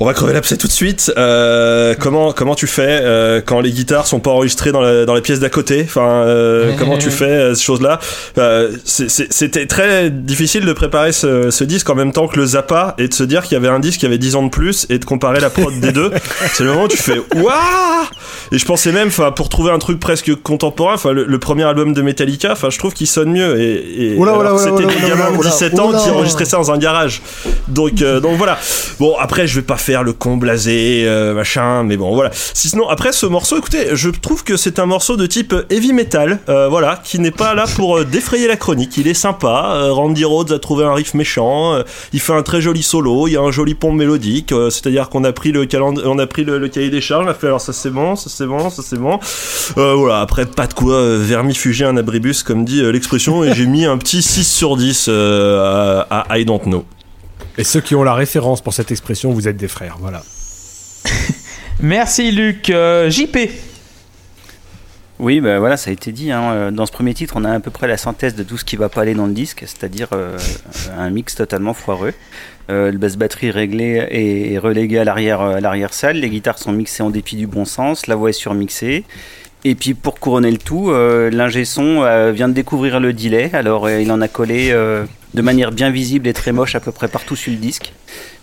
On 0.00 0.04
va 0.04 0.14
crever 0.14 0.32
l'abcès 0.32 0.56
tout 0.56 0.68
de 0.68 0.72
suite. 0.72 1.12
Euh, 1.16 1.94
comment 1.98 2.32
comment 2.32 2.54
tu 2.54 2.68
fais 2.68 3.00
euh, 3.02 3.40
quand 3.44 3.58
les 3.60 3.72
guitares 3.72 4.06
sont 4.06 4.20
pas 4.20 4.30
enregistrées 4.30 4.70
dans 4.70 4.80
la, 4.80 5.04
dans 5.04 5.14
les 5.14 5.20
pièces 5.22 5.40
d'à 5.40 5.48
côté? 5.50 5.82
Enfin, 5.84 6.22
euh, 6.24 6.72
comment 6.78 6.98
tu 6.98 7.10
fais 7.10 7.24
euh, 7.24 7.54
ces 7.56 7.64
choses-là? 7.64 7.98
Euh, 8.38 8.70
C'était 8.84 9.66
très 9.66 10.10
difficile 10.10 10.64
de 10.66 10.72
préparer 10.72 11.10
ce, 11.10 11.50
ce 11.50 11.64
disque 11.64 11.90
en 11.90 11.96
même 11.96 12.12
temps 12.12 12.28
que 12.28 12.38
le 12.38 12.46
Zappa 12.46 12.94
et 12.98 13.08
de 13.08 13.14
se 13.14 13.24
dire 13.24 13.42
qu'il 13.42 13.54
y 13.54 13.56
avait 13.56 13.66
un 13.66 13.80
disque 13.80 13.98
qui 13.98 14.06
avait 14.06 14.18
10 14.18 14.36
ans 14.36 14.44
de 14.44 14.50
plus 14.50 14.86
et 14.88 15.00
de 15.00 15.04
comparer 15.04 15.40
la 15.40 15.50
prod 15.50 15.74
des 15.80 15.90
deux. 15.90 16.12
C'est 16.52 16.62
le 16.62 16.70
moment 16.70 16.84
où 16.84 16.88
tu 16.88 16.96
fais 16.96 17.18
waouh 17.34 18.06
Et 18.52 18.58
je 18.58 18.64
pensais 18.64 18.92
même, 18.92 19.08
enfin, 19.08 19.32
pour 19.32 19.48
trouver 19.48 19.72
un 19.72 19.78
truc 19.80 19.98
presque 19.98 20.32
contemporain, 20.44 20.94
enfin, 20.94 21.10
le, 21.10 21.24
le 21.24 21.38
premier 21.40 21.64
album 21.64 21.92
de 21.92 22.02
Metallica, 22.02 22.52
enfin, 22.52 22.70
je 22.70 22.78
trouve 22.78 22.94
qu'il 22.94 23.08
sonne 23.08 23.32
mieux. 23.32 23.60
Et, 23.60 24.12
et 24.12 24.16
c'était 24.58 24.86
des 24.86 25.08
gamins 25.08 25.32
de 25.32 25.38
oula, 25.38 25.50
17 25.50 25.76
ans 25.80 25.90
qui 25.90 26.08
enregistraient 26.08 26.44
ça 26.44 26.58
dans 26.58 26.70
un 26.70 26.78
garage. 26.78 27.20
Donc, 27.66 28.00
euh, 28.00 28.20
donc 28.20 28.36
voilà. 28.36 28.58
Bon, 29.00 29.16
après, 29.18 29.48
je 29.48 29.56
vais 29.56 29.66
pas 29.66 29.76
faire 29.76 29.87
le 29.88 30.12
con 30.12 30.36
blasé, 30.36 31.04
euh, 31.06 31.34
machin, 31.34 31.82
mais 31.82 31.96
bon, 31.96 32.14
voilà. 32.14 32.30
Si 32.32 32.68
sinon, 32.68 32.88
après 32.88 33.12
ce 33.12 33.26
morceau, 33.26 33.58
écoutez, 33.58 33.88
je 33.92 34.10
trouve 34.10 34.44
que 34.44 34.56
c'est 34.56 34.78
un 34.78 34.86
morceau 34.86 35.16
de 35.16 35.26
type 35.26 35.54
heavy 35.70 35.92
metal, 35.92 36.38
euh, 36.48 36.68
voilà, 36.68 37.00
qui 37.02 37.18
n'est 37.18 37.30
pas 37.30 37.54
là 37.54 37.64
pour 37.76 37.98
euh, 37.98 38.04
défrayer 38.04 38.46
la 38.46 38.56
chronique. 38.56 38.96
Il 38.96 39.08
est 39.08 39.14
sympa. 39.14 39.88
Randy 39.90 40.24
Rhodes 40.24 40.52
a 40.52 40.58
trouvé 40.58 40.84
un 40.84 40.94
riff 40.94 41.14
méchant. 41.14 41.82
il 42.12 42.20
fait 42.20 42.32
un 42.32 42.42
très 42.42 42.60
joli 42.60 42.82
solo. 42.82 43.26
Il 43.28 43.32
y 43.32 43.36
a 43.36 43.40
un 43.40 43.50
joli 43.50 43.74
pont 43.74 43.92
mélodique. 43.92 44.52
C'est-à-dire 44.70 45.08
qu'on 45.08 45.24
a 45.24 45.32
pris 45.32 45.52
le 45.52 45.66
calendrier, 45.66 46.08
on 46.08 46.18
a 46.18 46.26
pris 46.26 46.44
le, 46.44 46.68
cahier 46.68 46.90
des 46.90 47.00
charges. 47.00 47.24
On 47.26 47.28
a 47.28 47.34
fait 47.34 47.46
alors 47.46 47.60
ça 47.60 47.72
c'est 47.72 47.90
bon, 47.90 48.16
ça 48.16 48.30
c'est 48.30 48.46
bon, 48.46 48.70
ça 48.70 48.82
c'est 48.82 48.98
bon. 48.98 49.18
Voilà. 49.74 50.20
Après 50.20 50.46
pas 50.46 50.66
de 50.66 50.74
quoi 50.74 51.16
vermifuger 51.16 51.84
un 51.84 51.96
abribus 51.96 52.42
comme 52.42 52.64
dit 52.64 52.82
l'expression 52.82 53.44
et 53.44 53.54
j'ai 53.54 53.66
mis 53.66 53.84
un 53.84 53.98
petit 53.98 54.22
6 54.22 54.44
sur 54.44 54.76
10 54.76 55.06
euh, 55.08 56.02
à, 56.10 56.20
à 56.32 56.38
I 56.38 56.44
Don't 56.44 56.60
Know. 56.64 56.84
Et 57.58 57.64
ceux 57.64 57.80
qui 57.80 57.94
ont 57.96 58.04
la 58.04 58.14
référence 58.14 58.60
pour 58.60 58.72
cette 58.72 58.90
expression, 58.92 59.32
vous 59.32 59.48
êtes 59.48 59.56
des 59.56 59.68
frères. 59.68 59.96
Voilà. 59.98 60.22
Merci 61.80 62.30
Luc. 62.30 62.70
Euh, 62.70 63.10
JP. 63.10 63.36
Oui, 65.18 65.40
ben 65.40 65.58
voilà, 65.58 65.76
ça 65.76 65.90
a 65.90 65.92
été 65.92 66.12
dit. 66.12 66.30
hein. 66.30 66.52
Euh, 66.52 66.70
Dans 66.70 66.86
ce 66.86 66.92
premier 66.92 67.12
titre, 67.12 67.34
on 67.36 67.44
a 67.44 67.52
à 67.52 67.58
peu 67.58 67.72
près 67.72 67.88
la 67.88 67.96
synthèse 67.96 68.36
de 68.36 68.44
tout 68.44 68.56
ce 68.56 68.64
qui 68.64 68.76
va 68.76 68.88
pas 68.88 69.02
aller 69.02 69.14
dans 69.14 69.26
le 69.26 69.32
disque, 69.32 69.64
c'est-à-dire 69.66 70.06
euh, 70.12 70.38
un 70.96 71.10
mix 71.10 71.34
totalement 71.34 71.74
foireux. 71.74 72.14
Euh, 72.70 72.92
le 72.92 72.98
basse 72.98 73.16
batterie 73.16 73.50
réglé 73.50 74.06
et, 74.10 74.58
relégué 74.58 74.98
à 75.00 75.04
l'arrière 75.04 75.40
à 75.40 75.60
l'arrière 75.60 75.92
salle. 75.92 76.18
Les 76.18 76.30
guitares 76.30 76.58
sont 76.58 76.70
mixées 76.70 77.02
en 77.02 77.10
dépit 77.10 77.34
du 77.34 77.48
bon 77.48 77.64
sens. 77.64 78.06
La 78.06 78.14
voix 78.14 78.30
est 78.30 78.32
surmixée. 78.34 79.04
Et 79.64 79.74
puis 79.74 79.94
pour 79.94 80.20
couronner 80.20 80.50
le 80.50 80.58
tout, 80.58 80.90
euh, 80.90 81.30
l'ingé 81.30 81.64
son 81.64 82.02
euh, 82.02 82.30
vient 82.32 82.48
de 82.48 82.54
découvrir 82.54 83.00
le 83.00 83.12
delay. 83.12 83.50
Alors 83.52 83.86
euh, 83.86 84.00
il 84.00 84.10
en 84.12 84.20
a 84.20 84.28
collé 84.28 84.70
euh, 84.70 85.04
de 85.34 85.42
manière 85.42 85.72
bien 85.72 85.90
visible 85.90 86.28
et 86.28 86.32
très 86.32 86.52
moche 86.52 86.74
à 86.76 86.80
peu 86.80 86.92
près 86.92 87.08
partout 87.08 87.34
sur 87.34 87.52
le 87.52 87.58
disque. 87.58 87.92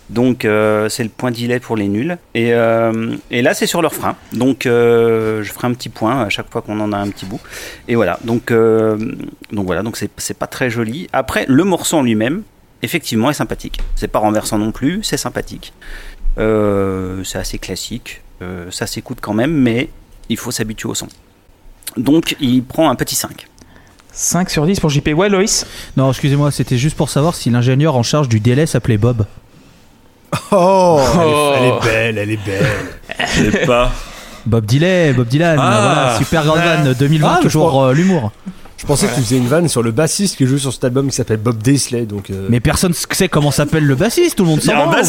Donc 0.08 0.42
c'est 0.42 1.02
le 1.02 1.08
point 1.08 1.32
delay 1.32 1.58
pour 1.58 1.76
les 1.76 1.88
nuls. 1.88 2.16
Et, 2.34 2.52
là 2.52 3.54
c'est 3.54 3.66
sur 3.66 3.82
leur 3.82 3.92
frein. 3.92 4.14
Donc 4.32 4.60
je 4.62 5.50
ferai 5.52 5.66
un 5.66 5.74
petit 5.74 5.88
point 5.88 6.22
à 6.22 6.28
chaque 6.28 6.48
fois 6.48 6.62
qu'on 6.62 6.78
en 6.78 6.92
a 6.92 6.96
un 6.96 7.08
petit 7.08 7.26
bout. 7.26 7.40
Et 7.88 7.96
voilà. 7.96 8.20
Donc, 8.22 8.52
donc 8.52 9.66
voilà. 9.66 9.82
Donc 9.82 9.96
c'est 9.96 10.38
pas 10.38 10.46
très 10.46 10.70
joli. 10.70 11.08
Après 11.12 11.44
le 11.48 11.64
morceau 11.64 11.96
en 11.96 12.02
lui-même 12.04 12.44
effectivement 12.82 13.30
est 13.30 13.34
sympathique. 13.34 13.80
C'est 13.96 14.06
pas 14.06 14.20
renversant 14.20 14.58
non 14.58 14.70
plus, 14.70 15.02
c'est 15.02 15.16
sympathique. 15.16 15.72
C'est 16.36 17.38
assez 17.38 17.58
classique, 17.58 18.22
ça 18.70 18.86
s'écoute 18.86 19.18
quand 19.20 19.34
même, 19.34 19.50
mais 19.50 19.88
il 20.28 20.36
faut 20.36 20.50
s'habituer 20.50 20.88
au 20.88 20.94
son. 20.94 21.08
Donc 21.96 22.36
il 22.40 22.62
prend 22.64 22.90
un 22.90 22.94
petit 22.94 23.14
5. 23.14 23.46
5 24.12 24.48
sur 24.50 24.64
10 24.66 24.80
pour 24.80 24.90
JP. 24.90 25.08
Ouais, 25.14 25.28
Loïs 25.28 25.66
Non, 25.96 26.10
excusez-moi, 26.10 26.50
c'était 26.50 26.78
juste 26.78 26.96
pour 26.96 27.10
savoir 27.10 27.34
si 27.34 27.50
l'ingénieur 27.50 27.96
en 27.96 28.02
charge 28.02 28.28
du 28.28 28.40
délai 28.40 28.66
s'appelait 28.66 28.96
Bob. 28.98 29.26
Oh, 30.52 30.98
elle, 31.00 31.20
est, 31.20 31.32
Oh. 31.32 31.52
elle 31.56 31.64
est 31.64 31.80
belle, 31.84 32.18
elle 32.18 32.30
est 32.30 32.44
belle. 32.44 32.66
Je 33.36 33.50
sais 33.50 33.66
pas. 33.66 33.92
Bob 34.44 34.64
Dylan, 34.64 35.14
Bob 35.14 35.28
Dylan, 35.28 35.58
Ah. 35.60 35.80
voilà, 35.94 36.18
super 36.18 36.44
grande 36.44 36.58
vanne 36.58 36.94
2020, 36.94 37.36
Ah, 37.38 37.42
toujours 37.42 37.68
crois- 37.68 37.88
euh, 37.88 37.92
l'humour. 37.94 38.32
Je 38.78 38.84
pensais 38.84 39.06
que 39.06 39.14
tu 39.14 39.22
faisais 39.22 39.38
une 39.38 39.48
vanne 39.48 39.68
sur 39.68 39.82
le 39.82 39.90
bassiste 39.90 40.36
qui 40.36 40.46
joue 40.46 40.58
sur 40.58 40.72
cet 40.72 40.84
album 40.84 41.08
qui 41.08 41.16
s'appelle 41.16 41.38
Bob 41.38 41.58
Daisley. 41.62 42.02
Donc, 42.04 42.28
euh, 42.30 42.46
Mais 42.50 42.60
personne 42.60 42.92
sait 42.92 43.28
comment 43.28 43.50
s'appelle 43.50 43.84
le 43.84 43.94
bassiste, 43.94 44.36
tout 44.36 44.44
le 44.44 44.50
monde 44.50 44.60
s'en 44.60 44.72
va, 44.72 45.00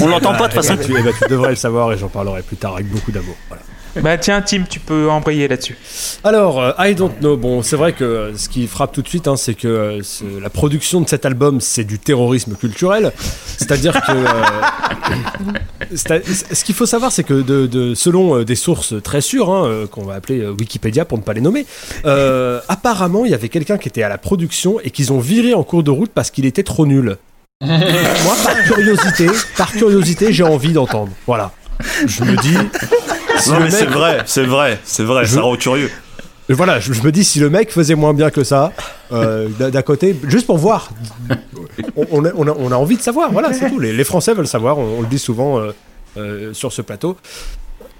on 0.00 0.06
l'entend 0.06 0.34
pas 0.34 0.48
de 0.48 0.52
toute 0.54 0.62
eh 0.64 0.66
façon. 0.66 0.74
ben, 0.76 0.84
tu, 0.86 0.94
eh 0.98 1.02
ben, 1.02 1.12
tu 1.20 1.28
devrais 1.28 1.50
le 1.50 1.56
savoir 1.56 1.92
et 1.92 1.98
j'en 1.98 2.08
parlerai 2.08 2.42
plus 2.42 2.56
tard 2.56 2.74
avec 2.74 2.88
beaucoup 2.88 3.10
d'amour. 3.10 3.34
Voilà. 3.48 3.62
Bah 4.00 4.16
tiens, 4.16 4.40
Tim, 4.40 4.62
tu 4.68 4.80
peux 4.80 5.10
embrayer 5.10 5.48
là-dessus. 5.48 5.76
Alors, 6.24 6.60
euh, 6.60 6.72
I 6.78 6.94
Don't 6.94 7.12
Know. 7.20 7.36
Bon, 7.36 7.62
c'est 7.62 7.76
vrai 7.76 7.92
que 7.92 8.04
euh, 8.04 8.36
ce 8.36 8.48
qui 8.48 8.66
frappe 8.66 8.92
tout 8.92 9.02
de 9.02 9.08
suite, 9.08 9.28
hein, 9.28 9.36
c'est 9.36 9.52
que 9.54 9.68
euh, 9.68 10.00
la 10.40 10.48
production 10.48 11.02
de 11.02 11.08
cet 11.08 11.26
album, 11.26 11.60
c'est 11.60 11.84
du 11.84 11.98
terrorisme 11.98 12.54
culturel. 12.56 13.12
C'est-à-dire 13.58 14.00
que. 14.00 14.12
euh, 14.12 14.42
à- 16.10 16.54
ce 16.54 16.64
qu'il 16.64 16.74
faut 16.74 16.86
savoir, 16.86 17.12
c'est 17.12 17.22
que 17.24 17.34
de, 17.34 17.66
de- 17.66 17.94
selon 17.94 18.38
euh, 18.38 18.44
des 18.46 18.54
sources 18.54 18.94
très 19.02 19.20
sûres, 19.20 19.50
hein, 19.50 19.66
euh, 19.66 19.86
qu'on 19.86 20.04
va 20.04 20.14
appeler 20.14 20.40
euh, 20.40 20.52
Wikipédia 20.58 21.04
pour 21.04 21.18
ne 21.18 21.22
pas 21.22 21.34
les 21.34 21.40
nommer, 21.42 21.66
euh, 22.06 22.60
apparemment, 22.68 23.24
il 23.26 23.30
y 23.30 23.34
avait 23.34 23.50
quelqu'un 23.50 23.76
qui 23.76 23.88
était 23.88 24.02
à 24.02 24.08
la 24.08 24.18
production 24.18 24.80
et 24.82 24.90
qu'ils 24.90 25.12
ont 25.12 25.20
viré 25.20 25.52
en 25.54 25.64
cours 25.64 25.82
de 25.82 25.90
route 25.90 26.10
parce 26.14 26.30
qu'il 26.30 26.46
était 26.46 26.62
trop 26.62 26.86
nul. 26.86 27.18
Moi, 27.62 28.34
par 28.42 28.62
curiosité, 28.64 29.26
par 29.58 29.70
curiosité, 29.70 30.32
j'ai 30.32 30.42
envie 30.44 30.72
d'entendre. 30.72 31.12
Voilà. 31.26 31.52
Je 32.06 32.24
me 32.24 32.36
dis. 32.36 32.56
Si 33.42 33.50
Non 33.50 33.58
le 33.58 33.64
mais 33.64 33.70
c'est 33.70 33.86
vrai, 33.86 34.22
c'est 34.26 34.44
vrai, 34.44 34.78
c'est 34.84 35.02
vrai, 35.04 35.24
Je- 35.24 35.34
ça 35.34 35.40
rend 35.42 35.56
curieux. 35.56 35.90
et 36.48 36.52
Voilà, 36.54 36.80
je, 36.80 36.92
je 36.92 37.02
me 37.02 37.10
dis 37.12 37.24
si 37.24 37.38
le 37.40 37.50
mec 37.50 37.70
faisait 37.72 37.94
moins 37.94 38.14
bien 38.14 38.30
que 38.30 38.44
ça, 38.44 38.72
euh, 39.12 39.48
d'un 39.48 39.82
côté, 39.82 40.16
juste 40.28 40.46
pour 40.46 40.58
voir, 40.58 40.90
on, 42.10 42.24
a, 42.24 42.30
on 42.34 42.46
a- 42.48 42.54
on 42.58 42.70
a 42.72 42.76
envie 42.76 42.96
de 42.96 43.02
savoir, 43.02 43.32
voilà, 43.32 43.52
c'est 43.52 43.68
tout. 43.70 43.78
Les, 43.78 43.92
les 43.92 44.04
Français 44.04 44.34
veulent 44.34 44.46
savoir, 44.46 44.78
on, 44.78 44.98
on 44.98 45.00
le 45.02 45.06
dit 45.08 45.18
souvent 45.18 45.58
euh, 45.60 45.72
euh, 46.16 46.52
sur 46.54 46.72
ce 46.72 46.82
plateau. 46.82 47.16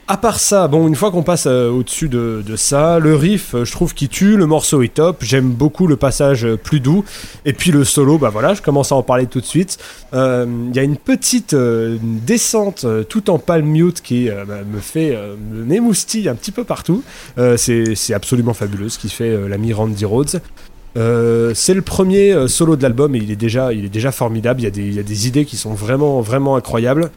À 0.08 0.16
part 0.16 0.40
ça, 0.40 0.66
bon, 0.66 0.88
une 0.88 0.96
fois 0.96 1.12
qu'on 1.12 1.22
passe 1.22 1.46
euh, 1.46 1.70
au-dessus 1.70 2.08
de, 2.08 2.42
ça, 2.56 2.98
le 2.98 3.14
riff, 3.14 3.54
euh, 3.54 3.64
je 3.64 3.70
trouve 3.70 3.94
qu'il 3.94 4.08
tue, 4.08 4.36
le 4.36 4.46
morceau 4.46 4.82
est 4.82 4.94
top, 4.94 5.18
j'aime 5.22 5.50
beaucoup 5.50 5.86
le 5.86 5.96
passage 5.96 6.44
euh, 6.44 6.56
plus 6.56 6.80
doux, 6.80 7.04
et 7.44 7.52
puis 7.52 7.70
le 7.70 7.84
solo, 7.84 8.18
bah 8.18 8.28
voilà, 8.28 8.52
je 8.52 8.62
commence 8.62 8.90
à 8.90 8.96
en 8.96 9.04
parler 9.04 9.26
tout 9.26 9.40
de 9.40 9.46
suite. 9.46 9.78
Il 10.12 10.72
y 10.74 10.78
a 10.78 10.82
une 10.82 10.96
petite 10.96 11.54
descente 11.54 12.84
tout 13.08 13.30
en 13.30 13.38
palm 13.38 13.66
mute 13.66 14.02
qui 14.02 14.28
bah, 14.28 14.58
me 14.70 14.80
fait 14.80 15.16
me 15.50 15.64
m'émoustille 15.64 16.28
un 16.28 16.34
petit 16.34 16.52
peu 16.52 16.64
partout. 16.64 17.02
C'est 17.56 18.12
absolument 18.14 18.52
fabuleux 18.52 18.90
ce 18.90 18.98
qui 18.98 19.08
fait 19.08 19.48
l'ami 19.48 19.72
Randy 19.72 20.04
Rhodes. 20.04 20.42
C'est 20.94 21.74
le 21.74 21.82
premier 21.82 22.46
solo 22.48 22.76
de 22.76 22.82
l'album 22.82 23.14
et 23.14 23.18
il 23.18 23.30
est 23.30 23.36
déjà, 23.36 24.12
formidable. 24.12 24.60
Il 24.60 24.64
y, 24.64 24.66
a 24.66 24.70
des, 24.70 24.82
il 24.82 25.26
idées 25.26 25.46
qui 25.46 25.56
sont 25.56 25.72
vraiment 25.72 26.56
incroyables. 26.56 27.10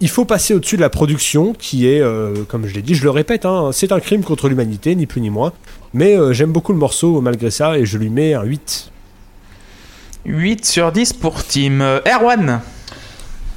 Il 0.00 0.08
faut 0.10 0.26
passer 0.26 0.52
au-dessus 0.54 0.76
de 0.76 0.82
la 0.82 0.90
production 0.90 1.54
qui 1.58 1.88
est, 1.88 2.00
euh, 2.00 2.44
comme 2.48 2.66
je 2.66 2.74
l'ai 2.74 2.82
dit, 2.82 2.94
je 2.94 3.02
le 3.02 3.10
répète, 3.10 3.46
hein, 3.46 3.70
c'est 3.72 3.92
un 3.92 4.00
crime 4.00 4.22
contre 4.22 4.48
l'humanité, 4.48 4.94
ni 4.94 5.06
plus 5.06 5.22
ni 5.22 5.30
moins. 5.30 5.52
Mais 5.94 6.16
euh, 6.18 6.34
j'aime 6.34 6.52
beaucoup 6.52 6.72
le 6.72 6.78
morceau 6.78 7.20
malgré 7.22 7.50
ça 7.50 7.78
et 7.78 7.86
je 7.86 7.96
lui 7.96 8.10
mets 8.10 8.34
un 8.34 8.42
8. 8.42 8.90
8 10.26 10.66
sur 10.66 10.92
10 10.92 11.14
pour 11.14 11.42
Tim. 11.44 11.80
Euh, 11.80 12.00
Erwan 12.06 12.60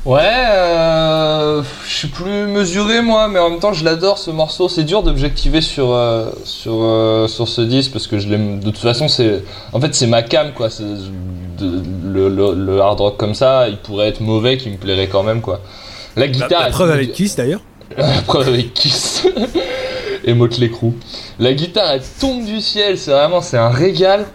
Ouais, 0.06 0.22
euh, 0.24 1.62
je 1.86 1.94
suis 1.94 2.08
plus 2.08 2.48
mesuré 2.48 3.02
moi, 3.02 3.28
mais 3.28 3.38
en 3.38 3.50
même 3.50 3.60
temps 3.60 3.74
je 3.74 3.84
l'adore 3.84 4.18
ce 4.18 4.32
morceau. 4.32 4.70
C'est 4.70 4.86
dur 4.86 5.04
d'objectiver 5.04 5.60
sur 5.60 5.92
euh, 5.94 6.32
sur 6.46 6.72
euh, 6.84 7.28
sur 7.28 7.50
ce 7.50 7.60
disque 7.60 7.92
parce 7.92 8.08
que 8.08 8.18
je 8.18 8.30
l'aime. 8.30 8.60
De 8.62 8.68
toute 8.72 8.78
façon, 8.78 9.10
c'est 9.10 9.44
en 9.74 9.82
fait 9.82 9.94
c'est 9.94 10.08
ma 10.08 10.22
cam 10.24 10.54
quoi. 10.54 10.70
C'est- 10.70 10.84
de- 10.84 11.84
le, 12.06 12.30
le, 12.30 12.54
le 12.56 12.80
hard 12.80 13.02
rock 13.02 13.18
comme 13.18 13.34
ça, 13.36 13.68
il 13.68 13.76
pourrait 13.78 14.08
être 14.08 14.22
mauvais, 14.22 14.56
qui 14.56 14.70
me 14.70 14.78
plairait 14.78 15.08
quand 15.10 15.24
même 15.24 15.42
quoi. 15.42 15.60
La 16.16 16.28
guitare, 16.28 16.62
la 16.64 16.70
preuve 16.70 16.92
avec 16.92 17.14
Kiss 17.14 17.36
d'ailleurs. 17.36 17.62
la 17.98 18.22
preuve 18.26 18.48
avec 18.50 18.74
Kiss 18.74 19.26
et 20.26 20.34
Motley 20.34 20.70
Crue. 20.70 20.94
La 21.40 21.54
guitare 21.54 21.92
elle 21.92 22.02
tombe 22.20 22.44
du 22.46 22.62
ciel, 22.62 22.98
c'est 22.98 23.12
vraiment 23.12 23.42
c'est 23.42 23.58
un 23.58 23.70
régal. 23.70 24.26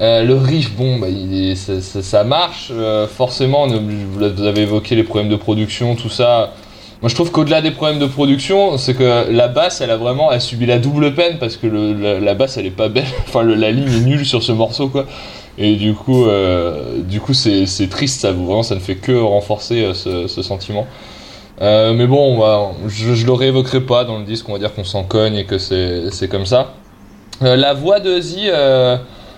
Euh, 0.00 0.22
le 0.22 0.36
riff, 0.36 0.76
bon, 0.76 0.98
bah, 0.98 1.08
il 1.08 1.50
est- 1.50 1.54
ça, 1.56 1.80
ça- 1.80 2.02
ça 2.02 2.22
marche. 2.22 2.68
euh, 2.70 3.08
forcément, 3.08 3.66
vous 3.66 3.80
vous 4.14 4.22
avez 4.44 4.62
évoqué 4.62 4.94
les 4.94 5.02
problèmes 5.02 5.28
de 5.28 5.34
production, 5.36 5.96
tout 5.96 6.08
ça. 6.08 6.52
Moi, 7.02 7.08
je 7.08 7.14
trouve 7.16 7.30
qu'au-delà 7.32 7.62
des 7.62 7.70
problèmes 7.72 7.98
de 7.98 8.06
production, 8.06 8.76
c'est 8.78 8.94
que 8.94 9.26
la 9.30 9.48
basse, 9.48 9.80
elle 9.80 9.90
a 9.90 9.96
vraiment, 9.96 10.30
elle 10.32 10.40
subit 10.40 10.66
la 10.66 10.78
double 10.78 11.14
peine 11.14 11.38
parce 11.38 11.56
que 11.56 11.66
le- 11.66 11.94
la, 11.94 12.20
la 12.20 12.34
basse, 12.34 12.56
elle 12.58 12.66
est 12.66 12.70
pas 12.70 12.88
belle. 12.88 13.06
Enfin, 13.28 13.42
le- 13.42 13.54
la 13.56 13.72
ligne 13.72 13.92
est 13.92 14.00
nulle 14.06 14.24
sur 14.24 14.42
ce 14.42 14.52
morceau, 14.52 14.88
quoi. 14.88 15.04
Et 15.60 15.74
du 15.74 15.92
coup, 15.94 16.26
euh, 16.26 17.00
du 17.02 17.20
coup, 17.20 17.34
c'est 17.34 17.66
triste. 17.90 18.20
Ça, 18.20 18.30
vraiment, 18.32 18.62
ça 18.62 18.74
ne 18.76 18.80
fait 18.80 18.94
que 18.94 19.12
renforcer 19.12 19.82
euh, 19.84 19.94
ce, 19.94 20.28
ce 20.28 20.42
sentiment. 20.42 20.86
Euh, 21.60 21.92
mais 21.92 22.06
bon, 22.06 22.40
je, 22.86 23.14
je 23.14 23.26
le 23.26 23.32
réévoquerai 23.32 23.80
pas 23.80 24.04
dans 24.04 24.18
le 24.18 24.24
disque. 24.24 24.48
On 24.48 24.52
va 24.52 24.58
dire 24.60 24.72
qu'on 24.72 24.84
s'en 24.84 25.02
cogne 25.02 25.34
et 25.34 25.44
que 25.44 25.58
c'est 25.58 26.28
comme 26.30 26.46
ça. 26.46 26.74
La 27.40 27.74
voix 27.74 27.98
de 28.00 28.10
Ozzy 28.18 28.48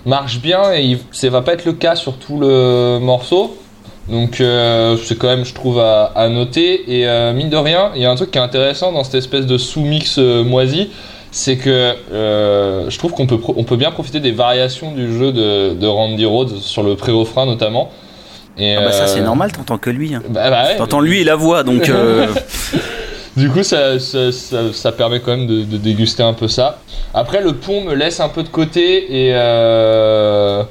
marche 0.06 0.40
bien 0.40 0.72
et 0.74 0.83
il- 0.83 0.98
ça 1.12 1.28
va 1.30 1.40
pas 1.42 1.54
être 1.54 1.64
le 1.64 1.72
cas 1.72 1.96
sur 1.96 2.16
tout 2.18 2.38
le 2.38 2.98
morceau. 3.00 3.56
Donc 4.09 4.37
c'est 5.02 5.18
quand 5.18 5.28
même, 5.28 5.44
je 5.46 5.54
trouve, 5.54 5.78
à, 5.80 6.12
à 6.14 6.28
noter. 6.28 7.00
Et 7.00 7.33
mine 7.33 7.48
de 7.48 7.56
rien, 7.56 7.92
il 7.96 8.02
y 8.02 8.04
a 8.04 8.11
un 8.11 8.16
truc 8.16 8.30
qui 8.30 8.37
est 8.38 8.42
intéressant 8.42 8.92
dans 8.92 9.04
cette 9.04 9.14
espèce 9.14 9.46
de 9.46 9.56
sous-mix 9.56 10.18
moisi, 10.18 10.90
c'est 11.31 11.57
que 11.57 11.95
euh, 12.12 12.90
je 12.90 12.99
trouve 12.99 13.12
qu'on 13.12 13.27
peut, 13.27 13.38
on 13.57 13.64
peut 13.64 13.77
bien 13.77 13.90
profiter 13.90 14.21
des 14.21 14.33
variations 14.33 14.93
du 14.93 15.16
jeu 15.16 15.33
de, 15.33 15.75
de 15.75 15.87
Randy 15.87 16.25
Rhodes 16.25 16.57
sur 16.59 16.83
le 16.83 16.97
pré-refrain 16.97 17.47
notamment. 17.47 17.90
Et, 18.59 18.75
Ah 18.77 18.81
bah 18.83 18.93
ça 18.93 19.07
c'est 19.07 19.21
euh, 19.21 19.25
normal, 19.25 19.53
t'entends 19.53 19.79
que 19.79 19.90
lui. 19.90 20.14
hein. 20.14 20.23
bah, 20.29 20.51
bah 20.51 20.64
ouais, 20.64 20.77
T'entends 20.77 21.01
lui 21.01 21.21
et 21.21 21.25
la 21.25 21.37
voix, 21.37 21.62
donc 21.62 21.88
euh, 21.88 22.27
du 23.37 23.49
coup, 23.49 23.62
ça, 23.62 23.99
ça, 24.01 24.33
ça- 24.33 24.73
ça 24.73 24.93
permet 24.93 25.21
quand 25.21 25.37
même 25.37 25.47
de, 25.47 25.62
de 25.62 25.77
déguster 25.77 26.23
un 26.23 26.33
peu 26.35 26.49
ça. 26.49 26.79
Après, 27.14 27.40
le 27.43 27.55
pont 27.55 27.83
me 27.83 27.95
laisse 27.95 28.21
un 28.21 28.29
peu 28.29 28.43
de 28.43 28.49
côté 28.49 29.27
et 29.29 29.33
euh, 29.35 30.62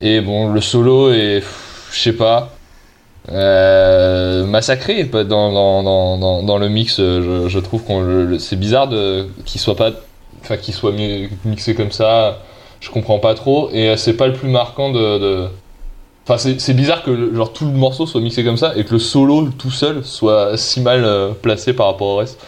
et 0.00 0.20
bon, 0.22 0.50
le 0.50 0.60
solo 0.62 1.12
est, 1.12 1.40
pff, 1.40 1.88
je 1.92 1.98
sais 2.00 2.12
pas, 2.14 2.50
euh, 3.32 4.44
massacré 4.44 5.04
dans, 5.04 5.22
dans, 5.24 5.82
dans, 5.82 6.42
dans, 6.42 6.58
le 6.58 6.68
mix. 6.68 6.96
Je, 6.98 7.46
je 7.48 7.58
trouve 7.58 7.82
qu'on 7.84 8.00
le- 8.00 8.38
c'est 8.38 8.56
bizarre 8.56 8.88
qu'il 9.44 9.60
soit 9.60 9.76
pas, 9.76 9.90
enfin 10.42 10.56
qu'il 10.56 10.74
soit 10.74 10.92
mi- 10.92 11.28
mixé 11.44 11.74
comme 11.74 11.92
ça. 11.92 12.38
Je 12.80 12.90
comprends 12.90 13.18
pas 13.18 13.34
trop 13.34 13.70
et 13.72 13.90
euh, 13.90 13.96
c'est 13.96 14.14
pas 14.14 14.26
le 14.26 14.32
plus 14.32 14.48
marquant 14.48 14.90
de. 14.90 15.48
Enfin, 16.26 16.38
c'est 16.58 16.74
bizarre 16.74 17.02
que 17.02 17.34
genre, 17.34 17.52
tout 17.52 17.64
le 17.64 17.72
morceau 17.72 18.06
soit 18.06 18.20
mixé 18.20 18.44
comme 18.44 18.56
ça 18.56 18.72
et 18.76 18.84
que 18.84 18.92
le 18.92 18.98
solo 18.98 19.48
tout 19.58 19.70
seul 19.70 20.04
soit 20.04 20.56
si 20.56 20.80
mal 20.80 21.04
euh, 21.04 21.30
placé 21.32 21.72
par 21.72 21.86
rapport 21.86 22.08
au 22.08 22.16
reste. 22.16 22.38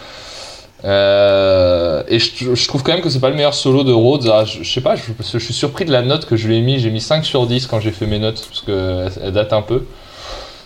Euh, 0.84 2.02
et 2.08 2.18
je, 2.18 2.66
trouve 2.68 2.82
quand 2.82 2.92
même 2.92 3.02
que 3.02 3.08
c'est 3.08 3.20
pas 3.20 3.30
le 3.30 3.36
meilleur 3.36 3.54
solo 3.54 3.84
de 3.84 3.92
Rhodes. 3.92 4.28
Ah, 4.32 4.44
je, 4.44 4.68
sais 4.68 4.80
pas, 4.80 4.96
je, 4.96 5.02
que 5.12 5.38
suis 5.38 5.54
surpris 5.54 5.84
de 5.84 5.92
la 5.92 6.02
note 6.02 6.26
que 6.26 6.36
je 6.36 6.48
lui 6.48 6.56
ai 6.56 6.60
mis. 6.60 6.78
J'ai 6.78 6.90
mis 6.90 7.00
5 7.00 7.24
sur 7.24 7.46
10 7.46 7.66
quand 7.66 7.80
j'ai 7.80 7.92
fait 7.92 8.06
mes 8.06 8.18
notes 8.18 8.44
parce 8.48 8.60
qu'elle 8.62 9.10
elle 9.22 9.32
date 9.32 9.52
un 9.52 9.62
peu. 9.62 9.84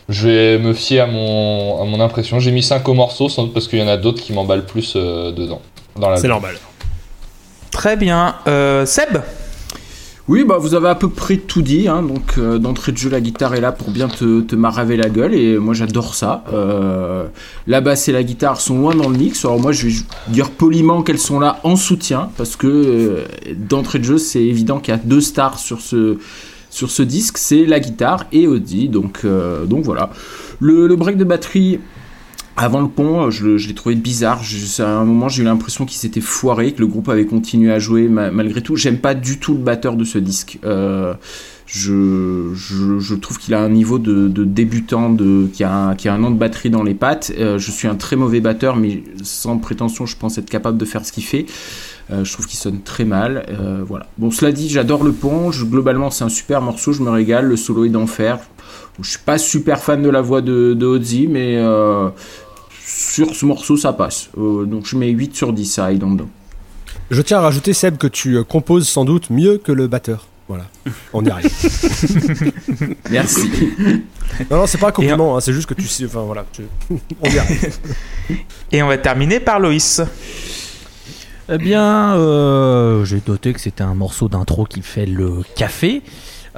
Je 0.08 0.28
vais 0.28 0.58
me 0.58 0.72
fier 0.72 1.00
à 1.00 1.06
mon, 1.06 1.82
à 1.82 1.84
mon 1.84 2.00
impression. 2.00 2.38
J'ai 2.38 2.52
mis 2.52 2.62
5 2.62 2.88
au 2.88 2.94
morceau 2.94 3.28
sans 3.28 3.44
doute 3.44 3.54
parce 3.54 3.68
qu'il 3.68 3.78
y 3.78 3.82
en 3.82 3.88
a 3.88 3.96
d'autres 3.96 4.22
qui 4.22 4.32
m'emballent 4.32 4.66
plus 4.66 4.94
euh, 4.96 5.32
dedans. 5.32 5.60
Dans 5.96 6.10
la 6.10 6.16
C'est 6.16 6.28
normal. 6.28 6.56
Très 7.70 7.96
bien. 7.96 8.36
Euh, 8.46 8.86
Seb? 8.86 9.18
Oui, 10.28 10.42
bah 10.42 10.58
vous 10.58 10.74
avez 10.74 10.88
à 10.88 10.96
peu 10.96 11.08
près 11.08 11.36
tout 11.36 11.62
dit. 11.62 11.86
Hein, 11.86 12.02
donc 12.02 12.34
euh, 12.38 12.58
d'entrée 12.58 12.90
de 12.90 12.96
jeu, 12.96 13.08
la 13.08 13.20
guitare 13.20 13.54
est 13.54 13.60
là 13.60 13.70
pour 13.70 13.90
bien 13.90 14.08
te, 14.08 14.40
te 14.40 14.56
maraver 14.56 14.96
la 14.96 15.08
gueule 15.08 15.34
et 15.34 15.56
moi 15.56 15.72
j'adore 15.72 16.16
ça. 16.16 16.42
Euh, 16.52 17.26
la 17.68 17.80
basse 17.80 18.08
et 18.08 18.12
la 18.12 18.24
guitare 18.24 18.60
sont 18.60 18.76
loin 18.76 18.94
dans 18.96 19.08
le 19.08 19.16
mix. 19.16 19.44
Alors 19.44 19.60
moi 19.60 19.70
je 19.70 19.86
vais 19.86 19.94
dire 20.28 20.50
poliment 20.50 21.02
qu'elles 21.02 21.20
sont 21.20 21.38
là 21.38 21.60
en 21.62 21.76
soutien 21.76 22.30
parce 22.36 22.56
que 22.56 22.66
euh, 22.66 23.24
d'entrée 23.54 24.00
de 24.00 24.04
jeu 24.04 24.18
c'est 24.18 24.42
évident 24.42 24.80
qu'il 24.80 24.92
y 24.92 24.96
a 24.96 25.00
deux 25.00 25.20
stars 25.20 25.60
sur 25.60 25.80
ce 25.80 26.18
sur 26.76 26.90
ce 26.90 27.02
disque, 27.02 27.38
c'est 27.38 27.64
la 27.64 27.80
guitare 27.80 28.26
et 28.32 28.46
Audi. 28.46 28.90
Donc 28.90 29.20
euh, 29.24 29.64
voilà. 29.82 30.10
Le, 30.60 30.94
break 30.94 31.16
de 31.16 31.24
batterie. 31.24 31.80
Avant 32.58 32.80
le 32.80 32.88
pont, 32.88 33.30
je, 33.30 33.66
l'ai 33.66 33.74
trouvé 33.74 33.94
bizarre. 33.96 34.40
À 34.78 34.82
un 34.82 35.04
moment, 35.04 35.28
j'ai 35.28 35.42
eu 35.42 35.44
l'impression 35.44 35.84
qu'il 35.84 35.98
s'était 35.98 36.22
foiré, 36.22 36.72
que 36.72 36.80
le 36.80 36.86
groupe 36.86 37.10
avait 37.10 37.26
continué 37.26 37.70
à 37.70 37.78
jouer 37.78 38.08
ma- 38.08 38.30
malgré 38.30 38.62
tout. 38.62 38.76
J'aime 38.76 38.98
pas 38.98 39.14
du 39.14 39.38
tout 39.38 39.52
le 39.52 39.60
batteur 39.60 39.94
de 39.94 40.04
ce 40.04 40.16
disque. 40.16 40.58
Euh, 40.64 41.12
je, 41.66 43.14
trouve 43.14 43.38
qu'il 43.38 43.52
a 43.52 43.60
un 43.60 43.68
niveau 43.68 43.98
de, 43.98 44.28
débutant, 44.44 45.10
de, 45.10 45.48
qui, 45.52 45.64
a 45.64 45.74
un, 45.74 45.94
qui 45.94 46.08
a 46.08 46.14
un 46.14 46.22
an 46.24 46.30
de 46.30 46.38
batterie 46.38 46.70
dans 46.70 46.82
les 46.82 46.94
pattes. 46.94 47.32
Euh, 47.38 47.58
je 47.58 47.70
suis 47.70 47.88
un 47.88 47.94
très 47.94 48.16
mauvais 48.16 48.40
batteur, 48.40 48.76
mais 48.76 49.02
sans 49.22 49.58
prétention, 49.58 50.06
je 50.06 50.16
pense 50.16 50.38
être 50.38 50.48
capable 50.48 50.78
de 50.78 50.84
faire 50.84 51.04
ce 51.04 51.12
qu'il 51.12 51.24
fait. 51.24 51.44
Euh, 52.10 52.24
je 52.24 52.32
trouve 52.32 52.46
qu'il 52.46 52.58
sonne 52.58 52.82
très 52.82 53.04
mal. 53.04 53.46
Euh, 53.48 53.82
voilà. 53.86 54.06
Bon, 54.18 54.30
cela 54.30 54.52
dit, 54.52 54.68
j'adore 54.68 55.02
le 55.02 55.12
pont. 55.12 55.50
Je- 55.50 55.64
globalement, 55.64 56.10
c'est 56.10 56.22
un 56.24 56.28
super 56.28 56.62
morceau. 56.62 56.92
Je 56.92 57.02
me 57.02 57.10
régale. 57.10 57.46
Le 57.46 57.56
solo 57.56 57.84
est 57.84 57.88
d'enfer. 57.88 58.38
Je 59.02 59.10
suis 59.10 59.18
pas 59.18 59.38
super 59.38 59.80
fan 59.80 60.02
de 60.02 60.08
la 60.08 60.20
voix 60.20 60.40
de, 60.40 60.72
de 60.74 60.86
Ozzy, 60.86 61.26
mais 61.26 61.56
euh, 61.56 62.08
sur 62.84 63.34
ce 63.34 63.44
morceau, 63.44 63.76
ça 63.76 63.92
passe. 63.92 64.30
Euh, 64.38 64.64
donc, 64.64 64.86
je 64.86 64.96
mets 64.96 65.10
8 65.10 65.34
sur 65.36 65.52
10 65.52 65.78
à 65.80 65.92
I 65.92 65.98
Don't 65.98 66.16
Know. 66.16 66.28
Je 67.10 67.22
tiens 67.22 67.38
à 67.38 67.42
rajouter, 67.42 67.72
Seb, 67.72 67.98
que 67.98 68.06
tu 68.06 68.42
composes 68.44 68.88
sans 68.88 69.04
doute 69.04 69.30
mieux 69.30 69.58
que 69.58 69.72
le 69.72 69.86
batteur. 69.86 70.26
Voilà, 70.48 70.66
on 71.12 71.24
y 71.24 71.28
arrive. 71.30 71.50
Merci. 73.10 73.50
non, 74.50 74.58
non, 74.58 74.66
c'est 74.66 74.78
pas 74.78 74.88
un 74.88 74.92
compliment, 74.92 75.36
hein, 75.36 75.40
c'est 75.40 75.52
juste 75.52 75.66
que 75.68 75.74
tu 75.74 75.88
sais. 75.88 76.04
Enfin 76.04 76.20
voilà, 76.22 76.44
tu- 76.52 76.62
on 77.20 77.28
y 77.28 77.38
arrive. 77.38 77.76
Et 78.70 78.80
on 78.82 78.86
va 78.86 78.96
terminer 78.96 79.40
par 79.40 79.58
Loïs. 79.58 80.00
Eh 81.48 81.58
bien, 81.58 82.16
euh, 82.16 83.04
j'ai 83.04 83.22
noté 83.26 83.52
que 83.52 83.60
c'était 83.60 83.84
un 83.84 83.94
morceau 83.94 84.28
d'intro 84.28 84.64
qui 84.64 84.82
fait 84.82 85.06
le 85.06 85.42
café. 85.54 86.02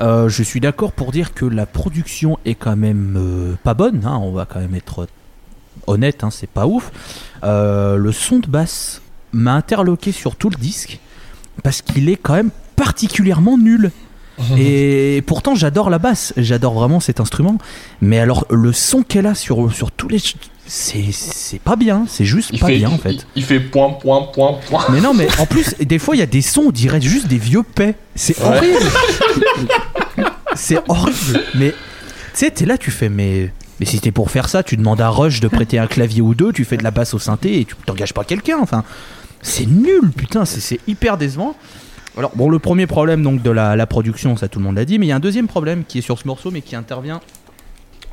Euh, 0.01 0.31
je 0.31 0.43
suis 0.43 0.61
d'accord 0.61 0.93
pour 0.93 1.13
dire 1.13 1.35
que 1.35 1.45
la 1.45 1.67
production 1.67 2.39
est 2.47 2.55
quand 2.55 2.77
même 2.77 3.17
euh, 3.19 3.55
pas 3.63 3.75
bonne. 3.75 4.03
hein, 4.07 4.19
on 4.23 4.33
va 4.33 4.47
quand 4.47 4.61
même 4.61 4.75
être 4.75 5.07
honnête, 5.87 6.25
hein, 6.25 6.31
c'est 6.31 6.49
pas 6.49 6.67
ouf. 6.67 6.91
Le 7.43 8.11
son 8.13 8.39
de 8.39 8.47
basse 8.47 9.03
m'a 9.33 9.55
interloqué 9.55 10.11
sur 10.11 10.37
tout 10.37 10.49
le 10.49 10.57
disque 10.57 11.01
parce 11.63 11.83
qu'il 11.83 12.09
est 12.09 12.17
quand 12.17 12.35
même 12.35 12.51
particulièrement 12.77 13.59
nul. 13.59 13.91
Et 14.57 15.23
pourtant, 15.27 15.55
j'adore 15.55 15.91
la 15.91 15.99
basse, 15.99 16.33
j'adore 16.37 16.73
vraiment 16.73 17.01
cet 17.01 17.21
instrument. 17.21 17.59
Mais 18.01 18.21
alors, 18.21 18.47
le 18.51 18.73
son 18.73 19.03
qu'elle 19.03 19.27
a 19.27 19.35
sur, 19.35 19.71
sur 19.73 19.91
tous 19.91 20.09
les. 20.09 20.19
C'est 20.71 21.61
pas 21.61 21.77
bien, 21.77 22.05
c'est 22.07 22.27
juste 22.27 22.51
Il 22.53 22.61
pas 22.61 22.67
fait, 22.67 22.77
bien 22.77 22.91
en 22.91 22.99
fait. 22.99 23.13
Il, 23.13 23.25
il 23.37 23.43
fait 23.43 23.59
point, 23.59 23.91
point, 23.91 24.23
point, 24.33 24.59
point. 24.69 24.85
Mais 24.93 25.01
non, 25.01 25.15
mais 25.15 25.27
en 25.41 25.47
plus, 25.47 25.75
des 25.81 25.99
fois, 25.99 26.15
il 26.15 26.19
y 26.19 26.23
a 26.23 26.27
des 26.27 26.43
sons, 26.43 26.65
on 26.69 26.71
dirait 26.71 27.01
juste 27.01 27.27
des 27.27 27.39
vieux 27.39 27.63
paix. 27.63 27.95
C'est 28.15 28.39
horrible. 28.43 28.77
c'est 30.55 30.79
horrible. 30.89 31.43
Mais 31.55 31.71
tu 31.71 31.77
sais, 32.35 32.51
t'es 32.51 32.67
là, 32.67 32.79
tu 32.79 32.91
fais, 32.91 33.09
mais. 33.09 33.53
Mais 33.81 33.87
si 33.87 34.01
t'es 34.01 34.11
pour 34.11 34.31
faire 34.33 34.49
ça, 34.49 34.65
tu 34.65 34.77
demandes 34.77 35.01
à 35.01 35.09
Rush 35.09 35.39
de 35.39 35.47
prêter 35.47 35.79
un 35.79 35.87
clavier 35.87 36.21
ou 36.21 36.35
deux, 36.35 36.53
tu 36.53 36.65
fais 36.65 36.77
de 36.77 36.83
la 36.83 36.91
basse 36.91 37.15
au 37.15 37.21
synthé 37.21 37.61
et 37.61 37.65
tu 37.65 37.77
t'engages 37.87 38.13
pas 38.13 38.25
quelqu'un. 38.25 38.59
Enfin, 38.61 38.83
c'est 39.41 39.67
nul, 39.67 40.11
putain, 40.17 40.45
c'est- 40.45 40.59
c'est 40.61 40.81
hyper 40.89 41.17
décevant. 41.17 41.55
Alors, 42.17 42.33
bon, 42.35 42.49
le 42.51 42.59
premier 42.59 42.89
problème 42.89 43.23
donc 43.23 43.41
de 43.41 43.51
la, 43.51 43.77
la 43.77 43.87
production, 43.87 44.37
ça 44.37 44.49
tout 44.49 44.59
le 44.59 44.65
monde 44.65 44.75
l'a 44.75 44.85
dit, 44.85 44.99
mais 44.99 45.07
il 45.07 45.09
y 45.11 45.13
a 45.13 45.17
un 45.17 45.21
deuxième 45.21 45.47
problème 45.47 45.85
qui 45.87 45.99
est 45.99 46.03
sur 46.03 46.19
ce 46.19 46.27
morceau, 46.27 46.51
mais 46.51 46.61
qui 46.61 46.75
intervient 46.75 47.21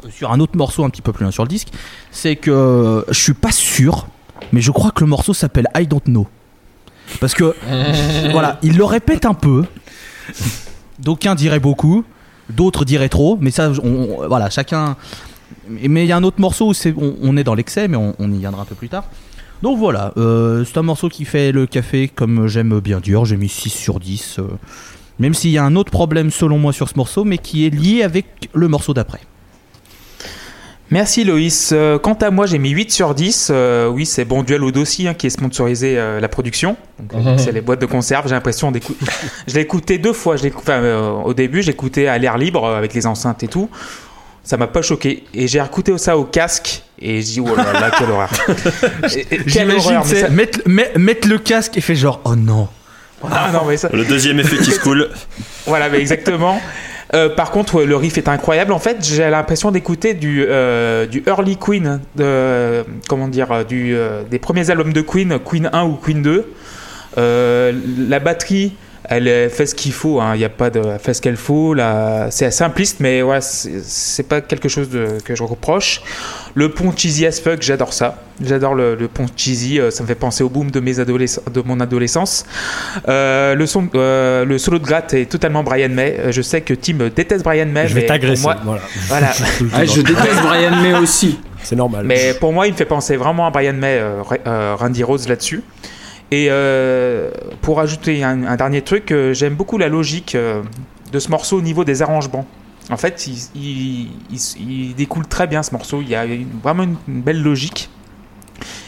sur 0.09 0.31
un 0.31 0.39
autre 0.39 0.57
morceau 0.57 0.83
un 0.83 0.89
petit 0.89 1.01
peu 1.01 1.11
plus 1.13 1.23
loin 1.23 1.31
sur 1.31 1.43
le 1.43 1.49
disque. 1.49 1.69
C'est 2.11 2.35
que 2.35 3.05
je 3.09 3.19
suis 3.19 3.33
pas 3.33 3.51
sûr, 3.51 4.07
mais 4.51 4.61
je 4.61 4.71
crois 4.71 4.91
que 4.91 5.01
le 5.03 5.09
morceau 5.09 5.33
s'appelle 5.33 5.67
I 5.77 5.87
Don't 5.87 6.01
Know. 6.05 6.27
Parce 7.19 7.33
que, 7.33 7.55
voilà, 8.31 8.59
il 8.63 8.77
le 8.77 8.83
répète 8.83 9.25
un 9.25 9.33
peu. 9.33 9.63
D'aucuns 10.99 11.35
diraient 11.35 11.59
beaucoup, 11.59 12.03
d'autres 12.49 12.85
diraient 12.85 13.09
trop, 13.09 13.37
mais 13.41 13.51
ça, 13.51 13.71
on- 13.83 13.87
on- 14.21 14.27
voilà, 14.27 14.49
chacun. 14.49 14.95
Mais 15.69 16.03
il 16.05 16.07
y 16.07 16.11
a 16.11 16.17
un 16.17 16.23
autre 16.23 16.39
morceau 16.39 16.71
où 16.71 16.73
on, 16.97 17.15
on 17.21 17.37
est 17.37 17.43
dans 17.43 17.53
l'excès, 17.55 17.87
mais 17.87 17.97
on, 17.97 18.31
y 18.31 18.37
viendra 18.39 18.61
un 18.63 18.65
peu 18.65 18.75
plus 18.75 18.89
tard. 18.89 19.05
Donc 19.61 19.77
voilà, 19.77 20.13
euh, 20.17 20.63
c'est 20.65 20.77
un 20.77 20.83
morceau 20.83 21.09
qui 21.09 21.25
fait 21.25 21.51
le 21.51 21.65
café 21.65 22.07
comme 22.07 22.47
j'aime 22.47 22.79
bien 22.79 22.99
dire, 22.99 23.25
j'ai 23.25 23.37
mis 23.37 23.49
6 23.49 23.69
sur 23.69 23.99
10. 23.99 24.37
euh, 24.39 24.43
même 25.17 25.33
s'il 25.33 25.51
y 25.51 25.57
a 25.57 25.63
un 25.63 25.75
autre 25.77 25.91
problème 25.91 26.29
selon 26.29 26.59
moi 26.59 26.73
sur 26.73 26.89
ce 26.89 26.95
morceau, 26.97 27.23
mais 27.23 27.37
qui 27.37 27.65
est 27.65 27.69
lié 27.69 28.03
avec 28.03 28.25
le 28.53 28.67
morceau 28.67 28.93
d'après. 28.93 29.21
Merci 30.91 31.23
Loïs. 31.23 31.71
Euh, 31.73 31.97
quant 31.97 32.13
à 32.13 32.29
moi, 32.29 32.45
j'ai 32.45 32.59
mis 32.59 32.69
8 32.69 32.91
sur 32.91 33.15
10. 33.15 33.49
Euh, 33.51 33.87
oui, 33.87 34.05
c'est 34.05 34.23
Bon 34.23 34.43
Duel 34.43 34.63
au 34.63 34.71
dossier 34.71 35.07
hein, 35.07 35.13
qui 35.15 35.27
est 35.27 35.31
sponsorisé 35.31 35.97
euh, 35.97 36.19
la 36.19 36.27
production. 36.27 36.77
Mhm. 37.13 37.37
C'est 37.39 37.51
les 37.51 37.61
boîtes 37.61 37.81
de 37.81 37.87
conserve. 37.87 38.27
J'ai 38.27 38.35
l'impression 38.35 38.71
d'écouter. 38.71 39.03
je 39.47 39.55
l'ai 39.55 39.61
écouté 39.61 39.97
deux 39.97 40.13
fois. 40.13 40.35
Je 40.37 40.47
enfin, 40.55 40.73
euh, 40.83 41.09
au 41.09 41.33
début, 41.33 41.63
j'écoutais 41.63 42.07
à 42.07 42.17
l'air 42.19 42.37
libre 42.37 42.67
avec 42.69 42.93
les 42.93 43.07
enceintes 43.07 43.41
et 43.43 43.47
tout. 43.47 43.69
Ça 44.43 44.57
m'a 44.57 44.67
pas 44.67 44.83
choqué. 44.83 45.23
Et 45.33 45.47
j'ai 45.47 45.57
écouté 45.59 45.97
ça 45.97 46.17
au 46.17 46.23
casque. 46.23 46.83
Et 46.99 47.19
je 47.21 47.25
dis, 47.25 47.39
oh 47.41 47.55
là 47.55 47.73
là, 47.73 47.91
quelle 47.97 48.11
horreur. 48.11 48.29
Quelle 49.09 49.43
J'imagine 49.49 49.77
horreur. 49.95 50.05
mais 50.07 50.21
ça- 50.21 50.29
mettre, 50.29 50.59
mettre- 50.67 50.99
mettre 50.99 51.27
le 51.27 51.39
casque 51.39 51.77
et 51.77 51.81
fait 51.81 51.95
genre, 51.95 52.21
oh 52.25 52.35
non. 52.35 52.67
Ah, 53.29 53.49
non, 53.51 53.61
mais 53.67 53.75
ça- 53.75 53.89
Le 53.91 54.05
deuxième 54.05 54.39
effet 54.39 54.57
qui 54.57 54.71
se 54.71 54.79
coule. 54.79 55.09
Voilà, 55.65 55.89
mais 55.89 55.99
exactement. 55.99 56.61
Euh, 57.15 57.29
par 57.29 57.51
contre, 57.51 57.83
le 57.83 57.95
riff 57.95 58.17
est 58.17 58.27
incroyable. 58.27 58.73
En 58.73 58.79
fait, 58.79 58.97
j'ai 59.01 59.29
l'impression 59.29 59.71
d'écouter 59.71 60.13
du, 60.13 60.45
euh, 60.47 61.07
early 61.25 61.57
Queen, 61.57 62.01
dire, 62.15 63.47
euh, 63.51 64.23
des 64.29 64.39
premiers 64.39 64.69
albums 64.69 64.91
de 64.91 65.01
Queen, 65.01 65.39
Queen 65.39 65.69
1 65.71 65.85
ou 65.85 65.93
Queen 65.93 66.21
2. 66.21 66.53
Euh, 67.17 67.71
la 68.09 68.19
batterie, 68.19 68.73
elle 69.09 69.49
fait 69.49 69.65
ce 69.65 69.75
qu'il 69.75 69.93
faut. 69.93 70.19
hein. 70.19 70.33
Il 70.35 70.39
n'y 70.39 70.45
a 70.45 70.49
pas 70.49 70.69
de, 70.69 70.81
elle 70.81 70.99
fait 70.99 71.13
ce 71.13 71.21
qu'elle 71.21 71.37
faut. 71.37 71.73
Là, 71.73 72.27
c'est 72.31 72.51
simpliste, 72.51 72.97
mais 72.99 73.21
ouais, 73.21 73.39
c'est 73.41 74.27
pas 74.27 74.41
quelque 74.41 74.69
chose 74.69 74.89
de- 74.89 75.17
que 75.23 75.35
je 75.35 75.43
reproche. 75.43 76.01
Le 76.53 76.69
pont 76.69 76.93
cheesy 76.95 77.25
as 77.25 77.39
fuck, 77.41 77.61
j'adore 77.61 77.93
ça. 77.93 78.17
J'adore 78.43 78.75
le, 78.75 78.95
le 78.95 79.07
pont 79.07 79.25
cheesy. 79.35 79.79
euh, 79.79 79.91
ça 79.91 80.03
me 80.03 80.07
fait 80.07 80.15
penser 80.15 80.43
au 80.43 80.49
boom 80.49 80.71
de 80.71 80.79
mes 80.79 80.99
adolesc- 80.99 81.51
de 81.51 81.61
mon 81.65 81.79
adolescence. 81.79 82.45
Euh, 83.07 83.55
le, 83.55 83.65
son, 83.65 83.87
euh, 83.95 84.45
le 84.45 84.57
solo 84.57 84.79
de 84.79 84.85
gratte 84.85 85.13
est 85.13 85.25
totalement 85.29 85.63
Brian 85.63 85.89
May. 85.89 86.17
Je 86.31 86.41
sais 86.41 86.61
que 86.61 86.73
Tim 86.73 86.97
déteste 87.15 87.43
Brian 87.43 87.65
May. 87.67 87.87
Je 87.87 87.93
vais 87.95 88.01
mais 88.01 88.07
t'agresser. 88.07 88.41
pour 88.43 88.51
moi- 88.53 88.57
Voilà. 88.63 88.81
Voilà. 89.07 89.31
Ah, 89.73 89.85
je 89.85 90.01
déteste 90.01 90.41
Brian 90.43 90.75
May 90.81 90.93
aussi. 90.95 91.39
C'est 91.63 91.75
normal. 91.75 92.05
Mais 92.05 92.33
pour 92.39 92.53
moi, 92.53 92.67
il 92.67 92.73
me 92.73 92.77
fait 92.77 92.85
penser 92.85 93.15
vraiment 93.17 93.47
à 93.47 93.49
Brian 93.51 93.73
May, 93.73 93.99
Ra- 94.01 94.37
euh, 94.47 94.75
Randy 94.77 95.03
Rose 95.03 95.27
là-dessus. 95.27 95.61
Et 96.31 96.47
euh, 96.49 97.29
pour 97.61 97.79
ajouter 97.79 98.23
un, 98.23 98.55
dernier 98.55 98.81
truc, 98.81 99.11
euh, 99.11 99.33
j'aime 99.33 99.55
beaucoup 99.55 99.77
la 99.77 99.89
logique 99.89 100.35
euh, 100.35 100.63
de 101.11 101.19
ce 101.19 101.29
morceau 101.29 101.57
au 101.57 101.61
niveau 101.61 101.83
des 101.83 102.01
arrangements. 102.01 102.45
En 102.89 102.97
fait, 102.97 103.27
il, 103.55 104.95
découle 104.95 105.27
très 105.27 105.47
bien 105.47 105.63
ce 105.63 105.71
morceau. 105.71 106.01
Il 106.01 106.09
y 106.09 106.15
a 106.15 106.25
vraiment 106.63 106.83
une, 106.83 107.21
belle 107.21 107.41
logique. 107.41 107.89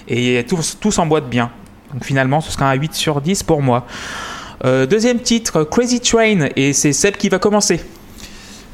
Et 0.08 0.46
tout, 0.48 0.92
s'emboîte 0.92 1.30
bien. 1.30 1.52
Donc 1.94 2.04
finalement, 2.04 2.42
ce 2.42 2.52
sera 2.52 2.70
un 2.70 2.74
8 2.76 2.94
sur 2.94 3.22
10 3.22 3.44
pour 3.44 3.62
moi. 3.62 3.88
Deuxième 4.64 5.20
titre, 5.20 5.64
Crazy 5.64 6.00
Train. 6.00 6.50
Et 6.56 6.74
c'est 6.74 6.94
Seb 6.94 7.18
qui 7.18 7.30
va 7.30 7.40
commencer. 7.40 7.82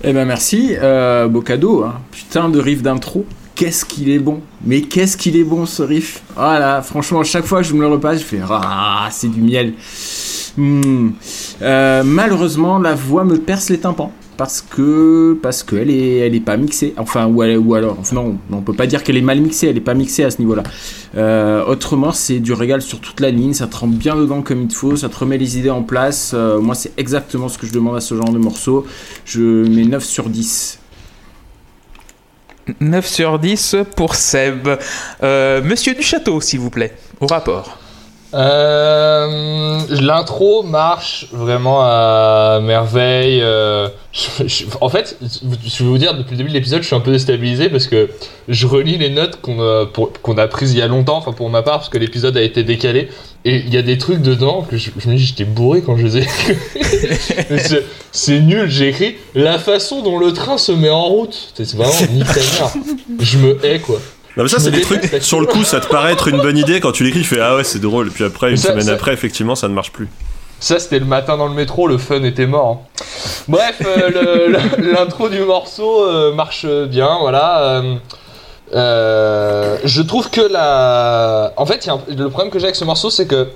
Eh 0.04 0.12
ben 0.12 0.26
merci, 0.26 0.76
beau 1.30 1.41
cadeau. 1.41 1.86
Hein. 1.86 2.02
Putain 2.12 2.49
de 2.49 2.60
riff 2.60 2.82
d'intro. 2.82 3.26
Qu'est-ce 3.56 3.86
qu'il 3.86 4.10
est 4.10 4.20
bon. 4.20 4.42
Mais 4.66 4.82
qu'est-ce 4.82 5.16
qu'il 5.16 5.36
est 5.38 5.44
bon 5.44 5.66
ce 5.66 5.84
riff. 5.84 6.24
Voilà, 6.36 6.82
franchement, 6.82 7.20
à 7.20 7.24
chaque 7.24 7.46
fois 7.46 7.62
que 7.62 7.68
je 7.68 7.74
me 7.74 7.82
le 7.82 7.88
repasse, 7.88 8.20
je 8.20 8.26
fais 8.26 8.39
Ah, 8.50 9.08
c'est 9.12 9.28
du 9.30 9.42
miel. 9.42 9.74
Hmm. 10.58 11.10
Euh, 11.62 12.04
malheureusement, 12.06 12.80
la 12.80 12.96
voix 12.96 13.24
me 13.24 13.38
perce 13.38 13.70
les 13.70 13.80
tympans. 13.80 14.12
Parce 14.36 14.62
que 14.68 15.38
parce 15.44 15.62
qu'elle 15.62 15.92
est 15.92 16.18
elle 16.18 16.34
est 16.34 16.39
pas 16.39 16.58
mixée 16.58 16.96
enfin 16.98 17.28
ou, 17.28 17.44
elle- 17.44 17.62
alors 17.76 18.00
non 18.13 18.36
on 18.52 18.62
peut 18.62 18.74
pas 18.74 18.88
dire 18.88 19.04
qu'elle 19.04 19.16
est 19.16 19.22
mal 19.22 19.39
mixée 19.39 19.68
elle 19.68 19.78
est 19.78 19.80
pas 19.80 19.94
mixée 19.94 20.24
à 20.24 20.32
ce 20.32 20.39
niveau 20.39 20.56
là 20.56 20.63
euh, 21.16 21.63
autrement 21.68 22.12
c'est 22.12 22.39
du 22.39 22.52
régal 22.52 22.82
sur 22.82 23.00
toute 23.00 23.20
la 23.20 23.30
ligne 23.30 23.54
ça 23.54 23.68
te 23.68 23.78
rentre 23.78 23.94
bien 23.94 24.16
dedans 24.16 24.42
comme 24.42 24.63
il 24.63 24.74
faut 24.74 24.96
ça 24.96 25.08
te 25.08 25.16
remet 25.20 25.38
les 25.38 25.60
idées 25.60 25.70
en 25.70 25.84
place 25.84 26.32
Euh, 26.34 26.60
moi 26.60 26.74
c'est 26.74 26.94
exactement 26.98 27.48
ce 27.48 27.60
que 27.60 27.68
je 27.68 27.74
demande 27.74 27.96
à 27.96 28.02
ce 28.02 28.16
genre 28.16 28.32
de 28.32 28.39
morceau 28.39 28.88
je 29.24 29.39
mets 29.70 29.86
9 29.86 30.04
sur 30.04 30.28
10 30.28 30.80
9 32.80 33.06
sur 33.06 33.39
10 33.39 33.78
pour 33.95 34.15
Seb. 34.15 34.67
Euh, 35.21 35.62
Monsieur 35.63 35.93
du 35.93 36.02
Château, 36.04 36.41
s'il 36.41 36.60
vous 36.60 36.69
plaît, 36.69 36.93
au 37.19 37.28
rapport. 37.28 37.78
Euh, 38.34 39.80
L'intro 39.89 40.63
marche 40.63 41.28
vraiment 41.32 41.82
à 41.84 42.60
merveille. 42.63 43.41
euh, 43.43 43.89
en 44.82 44.89
fait, 44.89 45.17
je 45.21 45.84
vais 45.84 45.89
vous 45.89 45.97
dire, 45.97 46.15
depuis 46.15 46.32
le 46.32 46.38
début 46.38 46.49
de 46.49 46.54
l'épisode, 46.56 46.82
je 46.82 46.88
suis 46.88 46.95
un 46.95 46.99
peu 46.99 47.12
déstabilisé 47.12 47.69
parce 47.69 47.86
que 47.88 48.10
je 48.47 48.65
relis 48.65 48.97
les 48.97 49.10
notes 49.10 49.39
qu'on 49.41 49.62
a, 49.62 49.86
qu'on 50.21 50.38
a 50.38 50.47
prises 50.47 50.73
il 50.73 50.80
y 50.80 50.82
a 50.82 50.88
longtemps, 50.88 51.17
enfin 51.17 51.34
pour 51.34 51.49
ma 51.49 51.62
part, 51.62 51.78
parce 51.78 51.89
que 51.89 51.97
l'épisode 51.99 52.36
a 52.38 52.41
été 52.41 52.63
décalé. 52.63 53.10
Et 53.45 53.58
il 53.58 53.73
y 53.73 53.77
a 53.77 53.82
des 53.82 53.97
trucs 53.97 54.21
dedans 54.21 54.62
que 54.69 54.77
je, 54.77 54.89
je 54.97 55.10
me 55.10 55.15
dis, 55.15 55.25
j'étais 55.25 55.43
bourré 55.43 55.82
quand 55.82 55.97
je 55.97 56.06
les 56.06 56.17
ai 56.17 56.21
écrits. 56.21 56.56
C'est- 58.12 58.39
nul, 58.39 58.69
j'ai 58.69 58.89
écrit 58.89 59.15
la 59.36 59.58
façon 59.60 60.01
dont 60.01 60.17
le 60.17 60.32
train 60.34 60.58
se 60.58 60.71
met 60.71 60.89
en 60.89 61.03
route. 61.03 61.51
C'est 61.56 61.73
vraiment 61.75 61.91
nique 62.12 62.25
ta 62.27 62.34
mère. 62.36 62.73
Je 63.19 63.38
me 63.39 63.65
hais 63.65 63.79
quoi. 63.79 63.99
Non, 64.38 64.43
mais 64.43 64.49
ça, 64.49 64.60
c'est 64.60 64.71
des 64.71 64.82
trucs, 64.82 65.21
sur 65.21 65.39
le 65.39 65.45
coup, 65.45 65.63
ça 65.63 65.79
te 65.79 65.88
paraît 65.88 66.13
être 66.13 66.27
une 66.27 66.38
bonne 66.41 66.58
idée 66.58 66.79
quand 66.79 66.91
tu 66.91 67.03
l'écris, 67.03 67.19
tu 67.21 67.25
fais 67.27 67.39
Ah 67.41 67.56
ouais, 67.56 67.63
c'est 67.63 67.79
drôle. 67.79 68.08
Et 68.08 68.12
puis 68.12 68.23
après, 68.23 68.49
une 68.51 68.58
Ça, 68.58 68.69
semaine 68.69 68.86
ça- 68.86 68.93
après, 68.93 69.13
effectivement, 69.13 69.56
ça 69.56 69.67
ne 69.67 69.73
marche 69.73 69.91
plus. 69.91 70.08
Ça, 70.60 70.79
c'était 70.79 70.99
le 70.99 71.06
matin 71.06 71.36
dans 71.38 71.47
le 71.47 71.53
métro, 71.53 71.88
le 71.88 71.97
fun 71.97 72.23
était 72.23 72.47
mort. 72.47 72.84
hein. 72.99 73.03
Bref, 73.49 73.82
euh, 73.86 74.58
l'intro 74.79 75.27
du 75.29 75.41
morceau 75.41 76.06
euh, 76.08 76.34
marche 76.34 76.65
bien, 76.89 77.17
voilà. 77.19 77.63
euh, 77.82 77.95
euh, 78.73 79.78
je 79.84 80.02
trouve 80.02 80.30
que 80.30 80.41
la. 80.41 81.54
En 81.58 81.65
fait, 81.65 81.88
le 82.08 82.30
problème 82.30 82.52
que 82.52 82.60
j'ai 82.60 82.65
avec 82.65 82.76
ce 82.76 82.86
morceau, 82.86 83.10
c'est 83.10 83.28
que 83.28 83.49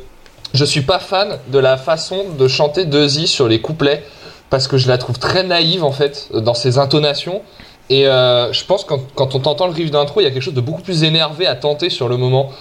je 0.54 0.66
suis 0.66 0.82
pas 0.82 1.00
fan 1.00 1.40
de 1.48 1.60
la 1.60 1.78
façon 1.78 2.26
de 2.38 2.48
chanter 2.48 2.86
Dezzy 2.86 3.28
sur 3.28 3.48
les 3.48 3.62
couplets, 3.62 4.04
parce 4.50 4.68
que 4.68 4.78
je 4.78 4.88
la 4.88 4.98
trouve 4.98 5.20
très 5.20 5.44
naïve, 5.44 5.84
en 5.84 5.92
fait, 5.92 6.30
dans 6.34 6.54
ses 6.54 6.78
intonations. 6.78 7.42
Et 7.90 8.08
euh, 8.08 8.52
je 8.52 8.66
pense 8.66 8.84
que 8.84 8.96
quand, 9.16 9.34
on 9.36 9.40
t'entend 9.40 9.68
le 9.68 9.74
riff 9.74 9.92
d'intro, 9.92 10.20
il 10.20 10.26
y 10.26 10.28
a 10.28 10.32
quelque 10.32 10.44
chose 10.44 10.54
de 10.54 10.62
beaucoup 10.62 10.82
plus 10.82 11.04
énervé 11.04 11.48
à 11.48 11.56
tenter 11.56 11.90
sur 11.90 12.10
le 12.10 12.18
moment. 12.18 12.52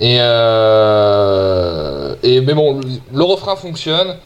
Et, 0.00 0.16
euh, 0.20 2.14
et 2.22 2.40
mais 2.40 2.54
bon, 2.54 2.80
le 3.12 3.22
refrain 3.22 3.56
fonctionne. 3.56 4.16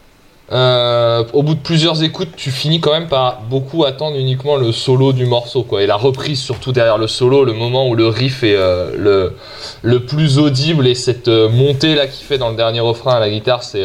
Euh, 0.49 1.25
au 1.33 1.43
bout 1.43 1.55
de 1.55 1.59
plusieurs 1.59 2.01
écoutes, 2.03 2.29
tu 2.37 2.51
finis 2.51 2.79
quand 2.79 2.91
même 2.93 3.07
par 3.09 3.41
beaucoup 3.49 3.83
attendre 3.83 4.15
uniquement 4.17 4.55
le 4.55 4.71
solo 4.71 5.11
du 5.11 5.25
morceau, 5.25 5.63
quoi. 5.63 5.81
Et 5.81 5.87
la 5.87 5.97
reprise, 5.97 6.39
surtout 6.39 6.71
derrière 6.71 6.97
le 6.97 7.07
solo, 7.07 7.43
le 7.43 7.51
moment 7.51 7.89
où 7.89 7.95
le 7.95 8.07
riff 8.07 8.43
est 8.43 8.55
euh, 8.55 8.91
le, 8.97 9.33
le 9.81 9.99
plus 10.05 10.37
audible 10.39 10.87
et 10.87 10.95
cette 10.95 11.27
euh, 11.27 11.49
montée 11.49 11.95
là 11.95 12.07
qu'il 12.07 12.25
fait 12.25 12.37
dans 12.37 12.49
le 12.49 12.55
dernier 12.55 12.79
refrain 12.79 13.15
à 13.15 13.19
la 13.19 13.29
guitare, 13.29 13.61
c'est 13.63 13.83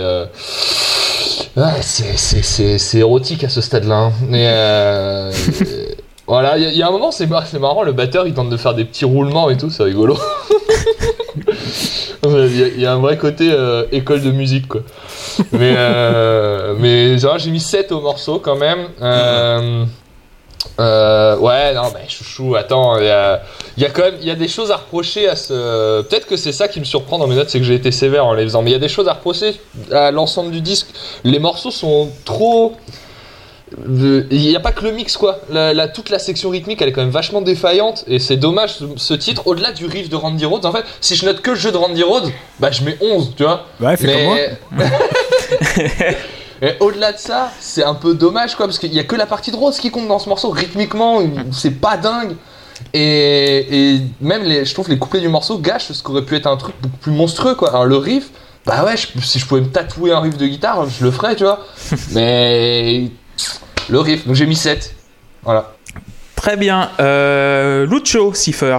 ouais, 1.57 1.83
c'est- 1.83 2.99
érotique 2.99 3.43
à 3.43 3.49
ce 3.49 3.61
stade-là. 3.61 4.11
hein. 4.13 5.31
Voilà, 6.29 6.57
il 6.57 6.73
y, 6.77 6.83
a- 6.83 6.87
un 6.87 6.91
moment, 6.93 7.11
c'est 7.11 7.27
mar- 7.27 7.45
c'est 7.47 7.59
marrant, 7.59 7.83
le 7.83 7.91
batteur 7.93 8.27
il 8.29 8.33
tente 8.33 8.49
de 8.49 8.57
faire 8.57 8.75
des 8.75 8.85
petits 8.85 9.05
roulements 9.05 9.51
et 9.51 9.57
tout, 9.57 9.69
c'est 9.71 9.83
rigolo. 9.83 10.17
Il 12.25 12.77
y, 12.79 12.83
y 12.83 12.87
a 12.87 12.93
un 12.93 12.99
vrai 13.01 13.19
côté 13.19 13.53
école 13.91 14.23
de 14.23 14.31
musique, 14.31 14.69
quoi. 14.69 14.83
Mais, 15.53 15.75
euh, 15.77 16.75
mais 16.79 17.19
genre, 17.19 17.39
j'ai 17.39 17.51
mis 17.51 17.61
7 17.61 17.93
au 17.93 18.01
morceau 18.01 18.39
quand 18.39 18.57
même. 18.57 18.89
Euh, 19.01 19.85
euh, 20.79 21.37
ouais, 21.39 21.75
non, 21.75 21.91
mais 21.93 22.09
chouchou, 22.09 22.55
attends, 22.55 22.99
il 22.99 23.05
y 23.07 23.11
a, 23.11 23.43
y 23.77 23.85
a 23.85 23.91
quand 23.91 24.03
même 24.03 24.15
il 24.21 24.27
y 24.27 24.31
a 24.31 24.35
des 24.35 24.49
choses 24.49 24.71
à 24.71 24.77
reprocher 24.77 25.29
à 25.29 25.37
ce. 25.37 26.03
Peut-être 26.03 26.27
que 26.27 26.37
c'est 26.37 26.53
ça 26.53 26.69
qui 26.69 26.81
me 26.81 26.85
surprend 26.85 27.19
dans 27.19 27.27
mes 27.27 27.35
notes, 27.35 27.51
c'est 27.51 27.59
que 27.59 27.65
j'ai 27.65 27.75
été 27.75 27.91
sévère 27.91 28.27
en 28.27 28.33
les 28.33 28.45
faisant. 28.45 28.63
Mais 28.63 28.71
il 28.71 28.75
y 28.75 28.77
a 28.77 28.81
des 28.81 28.89
choses 28.89 29.09
à 29.09 29.15
reprocher 29.15 29.61
à 29.91 30.11
l'ensemble 30.11 30.51
du 30.51 30.61
disque. 30.61 30.89
Les 31.25 31.39
morceaux 31.39 31.71
sont 31.71 32.11
trop. 32.25 32.75
Il 33.87 34.27
n'y 34.41 34.57
a 34.57 34.61
pas 34.61 34.73
que 34.73 34.85
le 34.85 34.93
mix 34.93 35.17
quoi. 35.17 35.41
La, 35.51 35.73
la- 35.75 35.89
toute 35.89 36.11
la 36.11 36.19
section 36.19 36.51
rythmique 36.51 36.81
elle 36.83 36.89
est 36.89 36.93
quand 36.93 37.01
même 37.03 37.11
vachement 37.11 37.41
défaillante 37.41 38.05
et 38.07 38.19
c'est 38.19 38.37
dommage 38.37 38.75
ce, 38.75 38.85
ce 38.97 39.15
titre. 39.15 39.47
Au-delà 39.47 39.73
du 39.73 39.87
riff 39.87 40.09
de 40.09 40.17
Randy 40.17 40.45
Rhodes, 40.45 40.67
en 40.67 40.73
fait, 40.73 40.85
si 41.01 41.17
je 41.17 41.25
note 41.27 41.41
que 41.41 41.51
le 41.51 41.57
jeu 41.57 41.73
de 41.73 41.77
Randy 41.77 42.03
Rhodes, 42.03 42.31
bah 42.61 42.71
je 42.71 42.83
mets 42.85 42.97
11, 43.01 43.33
tu 43.37 43.43
vois. 43.45 43.67
Ouais, 43.81 43.97
comme 43.97 44.25
moi. 44.25 44.37
Mais. 44.73 44.85
Et 46.65 46.75
au-delà 46.79 47.13
de 47.13 47.19
ça, 47.19 47.51
c'est 47.59 47.83
un 47.83 47.95
peu 47.95 48.15
dommage 48.15 48.55
quoi, 48.55 48.67
parce 48.67 48.79
qu'il 48.79 48.95
y 48.95 49.01
a 49.01 49.05
que 49.05 49.17
la 49.17 49.27
partie 49.27 49.51
de 49.51 49.57
Rhodes 49.57 49.75
qui 49.75 49.91
compte 49.91 50.07
dans 50.07 50.21
ce 50.21 50.29
morceau. 50.29 50.51
Rythmiquement, 50.51 51.21
c'est 51.51 51.73
pas 51.81 51.97
dingue. 51.97 52.37
Et, 52.95 53.95
et 53.95 54.01
même 54.21 54.45
les, 54.45 54.65
je 54.65 54.73
trouve 54.73 54.89
les 54.89 54.99
couplets 54.99 55.21
du 55.21 55.29
morceau 55.29 55.59
gâchent 55.59 55.91
ce 55.93 56.03
qu'aurait 56.03 56.23
pu 56.25 56.37
être 56.37 56.47
un 56.47 56.57
truc 56.57 56.75
beaucoup 56.81 56.97
plus 56.99 57.13
monstrueux 57.13 57.55
quoi. 57.55 57.71
Alors 57.71 57.85
le 57.87 57.97
riff, 57.97 58.31
bah 58.65 58.85
ouais, 58.85 58.97
je- 58.97 59.09
si 59.25 59.39
je 59.41 59.47
pouvais 59.47 59.61
me 59.61 59.69
tatouer 59.71 60.13
un 60.13 60.21
riff 60.21 60.37
de 60.37 60.47
guitare, 60.47 60.89
je 60.89 61.05
le 61.05 61.11
ferais, 61.11 61.35
tu 61.37 61.43
vois. 61.45 61.67
Mais 62.13 63.09
le 63.89 64.01
riff, 64.01 64.27
donc 64.27 64.37
j'ai 64.37 64.47
mis 64.47 64.57
7. 64.57 64.95
Voilà. 65.43 65.73
Très 66.37 66.57
bien. 66.57 66.91
Euh, 67.01 67.87
Lucho, 67.87 68.35
Cipher. 68.35 68.79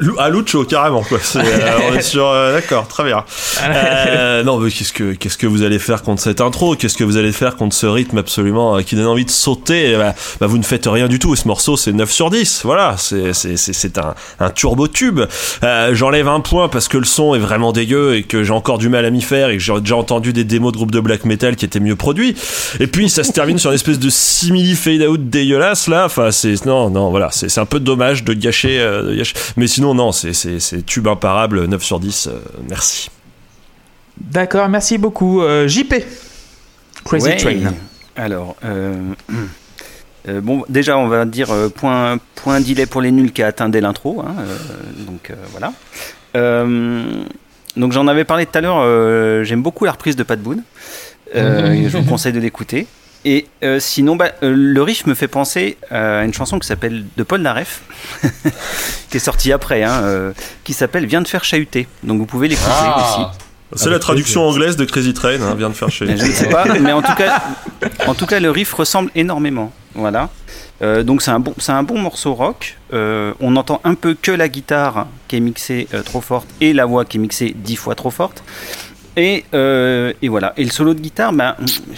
Lou- 0.00 0.16
À 0.18 0.28
Lucho, 0.30 0.64
carrément, 0.64 1.02
quoi. 1.02 1.18
C'est, 1.22 1.38
euh, 1.38 1.78
on 1.90 1.94
est 1.94 2.02
sur. 2.02 2.26
euh, 2.26 2.52
D'accord, 2.52 2.86
très 2.88 3.04
bien. 3.04 3.24
Euh, 3.64 4.42
non, 4.42 4.58
mais 4.58 4.70
qu'est-ce 4.70 4.92
que, 4.92 5.12
qu'est-ce 5.12 5.38
que 5.38 5.46
vous 5.46 5.62
allez 5.62 5.78
faire 5.78 6.02
contre 6.02 6.22
cette 6.22 6.40
intro? 6.40 6.74
Qu'est-ce 6.76 6.96
que 6.96 7.04
vous 7.04 7.16
allez 7.16 7.32
faire 7.32 7.56
contre 7.56 7.74
ce 7.74 7.86
rythme 7.86 8.18
absolument 8.18 8.76
euh, 8.76 8.82
qui 8.82 8.96
donne 8.96 9.06
envie 9.06 9.24
de 9.24 9.30
sauter? 9.30 9.96
Ben, 9.96 10.14
bah, 10.40 10.46
Vous 10.46 10.58
ne 10.58 10.62
faites 10.62 10.86
rien 10.86 11.08
du 11.08 11.18
tout. 11.18 11.34
Ce 11.36 11.46
morceau, 11.48 11.76
c'est 11.76 11.92
9 11.92 12.10
sur 12.10 12.30
10. 12.30 12.62
Voilà, 12.64 12.96
c'est, 12.98 13.98
un, 13.98 14.14
un 14.40 14.50
turbo 14.50 14.88
tube. 14.88 15.20
Euh, 15.62 15.94
j'enlève 15.94 16.28
un 16.28 16.40
point 16.40 16.68
parce 16.68 16.88
que 16.88 16.98
le 16.98 17.04
son 17.04 17.34
est 17.34 17.38
vraiment 17.38 17.72
dégueu 17.72 18.16
et 18.16 18.22
que 18.22 18.42
j'ai 18.42 18.52
encore 18.52 18.78
du 18.78 18.88
mal 18.88 19.04
à 19.04 19.10
m'y 19.10 19.22
faire 19.22 19.48
et 19.50 19.56
que 19.56 19.62
j'ai 19.62 19.78
déjà 19.80 19.96
entendu 19.96 20.32
des 20.32 20.44
démos 20.44 20.72
de 20.72 20.76
groupes 20.76 20.90
de 20.90 21.00
black 21.00 21.24
metal 21.24 21.56
qui 21.56 21.64
étaient 21.64 21.80
mieux 21.80 21.96
produits. 21.96 22.36
Et 22.80 22.86
puis, 22.86 23.08
ça 23.10 23.24
se 23.24 23.32
termine 23.32 23.58
sur 23.58 23.70
une 23.70 23.74
espèce 23.76 23.98
de 23.98 24.10
simili 24.10 24.74
fade 24.74 25.02
out 25.02 25.28
dégueulasse 25.28 25.88
là. 25.88 26.04
Enfin, 26.06 26.30
c'est. 26.30 26.64
Non, 26.66 26.90
non, 26.90 27.10
voilà. 27.10 27.28
C'est, 27.32 27.58
un 27.58 27.66
peu 27.66 27.80
dommage 27.80 28.24
de 28.24 28.32
gâcher. 28.34 28.78
euh, 28.80 29.02
de 29.10 29.14
gâcher. 29.16 29.34
Sinon, 29.72 29.94
non, 29.94 30.12
c'est, 30.12 30.32
tube 30.86 31.08
imparable, 31.08 31.66
9 31.66 31.82
sur 31.82 32.00
10. 32.00 32.26
euh, 32.28 32.38
merci. 32.68 33.10
D'accord, 34.20 34.68
merci 34.68 34.98
beaucoup. 34.98 35.42
Euh, 35.42 35.66
JP. 35.68 35.94
Crazy 37.04 37.28
Ouais. 37.28 37.36
Train. 37.36 37.74
Alors, 38.14 38.56
euh, 38.64 38.94
euh, 40.28 40.40
bon, 40.40 40.64
déjà, 40.68 40.98
on 40.98 41.08
va 41.08 41.24
dire 41.24 41.50
euh, 41.50 41.68
point, 41.68 42.18
point 42.36 42.60
delay 42.60 42.86
pour 42.86 43.00
les 43.00 43.10
nuls 43.10 43.32
qui 43.32 43.42
a 43.42 43.46
atteint 43.48 43.68
dès 43.68 43.80
l'intro. 43.80 44.20
hein, 44.20 44.34
euh, 44.40 44.56
donc 45.06 45.30
euh, 45.30 45.34
voilà. 45.50 45.72
Euh, 46.36 47.24
donc 47.76 47.92
j'en 47.92 48.06
avais 48.06 48.24
parlé 48.24 48.46
tout 48.46 48.56
à 48.58 48.60
l'heure. 48.60 48.78
euh, 48.80 49.44
J'aime 49.44 49.62
beaucoup 49.62 49.84
la 49.84 49.92
reprise 49.92 50.14
de 50.16 50.22
Pat 50.22 50.38
Boone. 50.40 50.62
Euh, 51.34 51.72
et 51.72 51.88
je 51.88 51.96
vous 51.96 52.04
conseille 52.04 52.32
de 52.34 52.40
l'écouter. 52.40 52.86
Et 53.24 53.46
euh, 53.62 53.78
sinon, 53.78 54.16
bah, 54.16 54.32
euh, 54.42 54.52
le 54.56 54.82
riff 54.82 55.06
me 55.06 55.14
fait 55.14 55.28
penser 55.28 55.76
à 55.90 56.24
une 56.24 56.34
chanson 56.34 56.58
qui 56.58 56.66
s'appelle 56.66 57.04
de 57.16 57.22
Paul 57.22 57.40
Naref, 57.40 57.82
qui 59.10 59.16
est 59.16 59.20
sortie 59.20 59.52
après, 59.52 59.84
hein, 59.84 60.02
euh, 60.02 60.32
qui 60.64 60.72
s'appelle 60.72 61.06
Viens 61.06 61.22
de 61.22 61.28
faire 61.28 61.44
chahuter. 61.44 61.86
Donc 62.02 62.18
vous 62.18 62.26
pouvez 62.26 62.48
l'écouter 62.48 62.70
aussi. 62.96 63.22
C'est 63.74 63.90
la 63.90 63.98
traduction 63.98 64.46
anglaise 64.46 64.76
de 64.76 64.84
Crazy 64.84 65.14
Train, 65.14 65.40
hein, 65.40 65.54
vient 65.54 65.70
de 65.70 65.74
faire 65.74 65.90
chez. 65.90 66.06
Je 66.06 66.12
ne 66.12 66.32
sais 66.32 66.48
pas, 66.48 66.66
mais 66.78 66.92
en 66.92 67.00
tout 67.00 67.14
cas, 67.14 67.42
en 68.06 68.14
tout 68.14 68.26
cas, 68.26 68.38
le 68.38 68.50
riff 68.50 68.72
ressemble 68.74 69.10
énormément. 69.14 69.72
Voilà. 69.94 70.30
Euh, 70.82 71.02
donc 71.02 71.22
c'est 71.22 71.30
un 71.30 71.38
bon, 71.38 71.54
c'est 71.58 71.72
un 71.72 71.82
bon 71.82 71.98
morceau 71.98 72.34
rock. 72.34 72.76
Euh, 72.92 73.32
on 73.40 73.56
entend 73.56 73.80
un 73.84 73.94
peu 73.94 74.14
que 74.20 74.32
la 74.32 74.48
guitare 74.48 75.06
qui 75.28 75.36
est 75.36 75.40
mixée 75.40 75.88
euh, 75.94 76.02
trop 76.02 76.20
forte 76.20 76.48
et 76.60 76.72
la 76.72 76.86
voix 76.86 77.04
qui 77.04 77.18
est 77.18 77.20
mixée 77.20 77.54
dix 77.56 77.76
fois 77.76 77.94
trop 77.94 78.10
forte. 78.10 78.42
Et, 79.16 79.44
euh, 79.52 80.12
et 80.22 80.28
voilà. 80.28 80.54
Et 80.56 80.64
le 80.64 80.70
solo 80.70 80.94
de 80.94 81.00
guitare, 81.00 81.32
ben, 81.34 81.54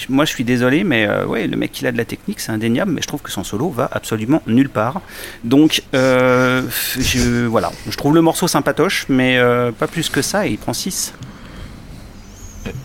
moi 0.09 0.25
je 0.25 0.31
suis 0.31 0.43
désolé, 0.45 0.83
mais 0.83 1.07
euh, 1.09 1.25
ouais, 1.27 1.47
le 1.47 1.57
mec 1.57 1.81
il 1.81 1.87
a 1.87 1.93
de 1.93 1.97
la 1.97 2.05
technique, 2.05 2.41
c'est 2.41 2.51
indéniable, 2.51 2.91
mais 2.91 3.03
je 3.03 3.07
trouve 3.07 3.23
que 3.23 3.31
son 3.31 3.45
solo 3.45 3.71
va 3.71 3.89
absolument 3.93 4.43
nulle 4.49 4.69
part. 4.69 5.01
Donc 5.45 5.83
euh, 5.95 6.63
je, 6.99 7.47
voilà, 7.47 7.71
je 7.89 7.97
trouve 7.97 8.15
le 8.15 8.21
morceau 8.21 8.49
sympatoche, 8.49 9.07
mais 9.09 9.39
euh, 9.39 9.71
pas 9.71 9.87
plus 9.87 10.09
que 10.09 10.23
ça, 10.23 10.47
et 10.47 10.51
il 10.51 10.59
prend 10.59 10.73
6. 10.73 11.15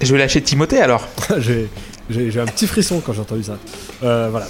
Je 0.01 0.11
vais 0.13 0.19
lâcher 0.19 0.41
Timothée 0.43 0.81
alors. 0.81 1.07
j'ai, 1.39 1.67
j'ai- 2.09 2.29
j'ai 2.29 2.39
un 2.39 2.45
petit 2.45 2.67
frisson 2.67 3.01
quand 3.03 3.13
j'ai 3.13 3.21
entendu 3.21 3.43
ça. 3.43 3.57
Euh, 4.03 4.27
voilà. 4.29 4.47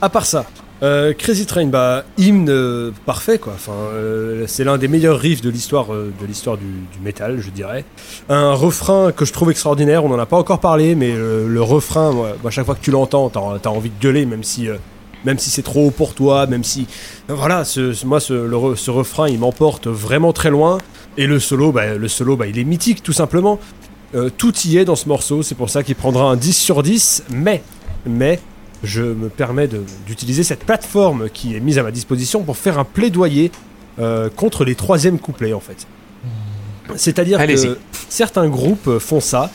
À 0.00 0.08
part 0.08 0.24
ça, 0.24 0.46
euh, 0.82 1.12
Crazy 1.12 1.46
Train, 1.46 1.66
bah, 1.66 2.04
hymne 2.18 2.48
euh, 2.48 2.92
parfait 3.04 3.38
quoi. 3.38 3.54
Enfin, 3.54 3.72
euh, 3.72 4.44
c'est 4.46 4.62
l'un 4.62 4.78
des 4.78 4.86
meilleurs 4.86 5.18
riffs 5.18 5.40
de 5.40 5.50
l'histoire 5.50 5.88
de 5.88 6.12
du, 6.56 7.00
métal, 7.02 7.40
je 7.40 7.50
dirais. 7.50 7.84
Un 8.28 8.52
refrain 8.52 9.12
que 9.12 9.24
je 9.24 9.32
trouve 9.32 9.50
extraordinaire. 9.50 10.04
On 10.04 10.08
n'en 10.08 10.18
a 10.18 10.26
pas 10.26 10.36
encore 10.36 10.60
parlé, 10.60 10.94
mais 10.94 11.12
le 11.14 11.62
refrain, 11.62 12.12
moi, 12.12 12.50
chaque 12.50 12.66
fois 12.66 12.74
que 12.74 12.84
tu 12.84 12.90
l'entends, 12.90 13.28
t'as, 13.28 13.58
t'as 13.60 13.70
envie 13.70 13.90
de 13.90 14.00
gueuler, 14.00 14.24
même 14.26 14.44
si. 14.44 14.68
même 15.24 15.38
si 15.38 15.50
c'est 15.50 15.62
trop 15.62 15.88
haut 15.88 15.90
pour 15.90 16.14
toi, 16.14 16.46
même 16.46 16.64
si 16.64 16.86
voilà, 17.26 17.64
moi 18.04 18.20
ce, 18.20 18.90
refrain 18.90 19.28
il 19.28 19.38
m'emporte 19.40 19.88
vraiment 19.88 20.32
très 20.32 20.50
loin 20.50 20.78
et 21.16 21.26
le 21.26 21.40
solo, 21.40 21.72
bah, 21.72 21.94
le 21.94 22.08
solo, 22.08 22.36
bah, 22.36 22.46
il 22.46 22.58
est 22.58 22.64
mythique 22.64 23.02
tout 23.02 23.12
simplement. 23.12 23.58
Tout 24.38 24.54
y 24.64 24.78
est 24.78 24.84
dans 24.84 24.96
ce 24.96 25.08
morceau, 25.08 25.42
c'est 25.42 25.54
pour 25.54 25.70
ça 25.70 25.82
qu'il 25.82 25.96
prendra 25.96 26.30
un 26.30 26.36
10 26.36 26.56
sur 26.56 26.82
10, 26.82 27.24
mais, 27.30 27.62
mais, 28.06 28.40
je 28.82 29.02
me 29.02 29.28
permets 29.28 29.68
d'utiliser 30.06 30.42
cette 30.44 30.64
plateforme 30.64 31.28
qui 31.30 31.56
est 31.56 31.60
mise 31.60 31.78
à 31.78 31.82
ma 31.82 31.90
disposition 31.90 32.42
pour 32.42 32.56
faire 32.56 32.78
un 32.78 32.84
plaidoyer 32.84 33.50
euh, 33.98 34.28
contre 34.30 34.64
les 34.64 34.74
troisièmes 34.74 35.18
couplets 35.18 35.52
en 35.52 35.60
fait. 35.60 35.86
C'est-à-dire 36.96 37.38
que 37.38 37.78
certains 38.08 38.48
groupes 38.48 38.98
font 38.98 39.20
ça. 39.20 39.50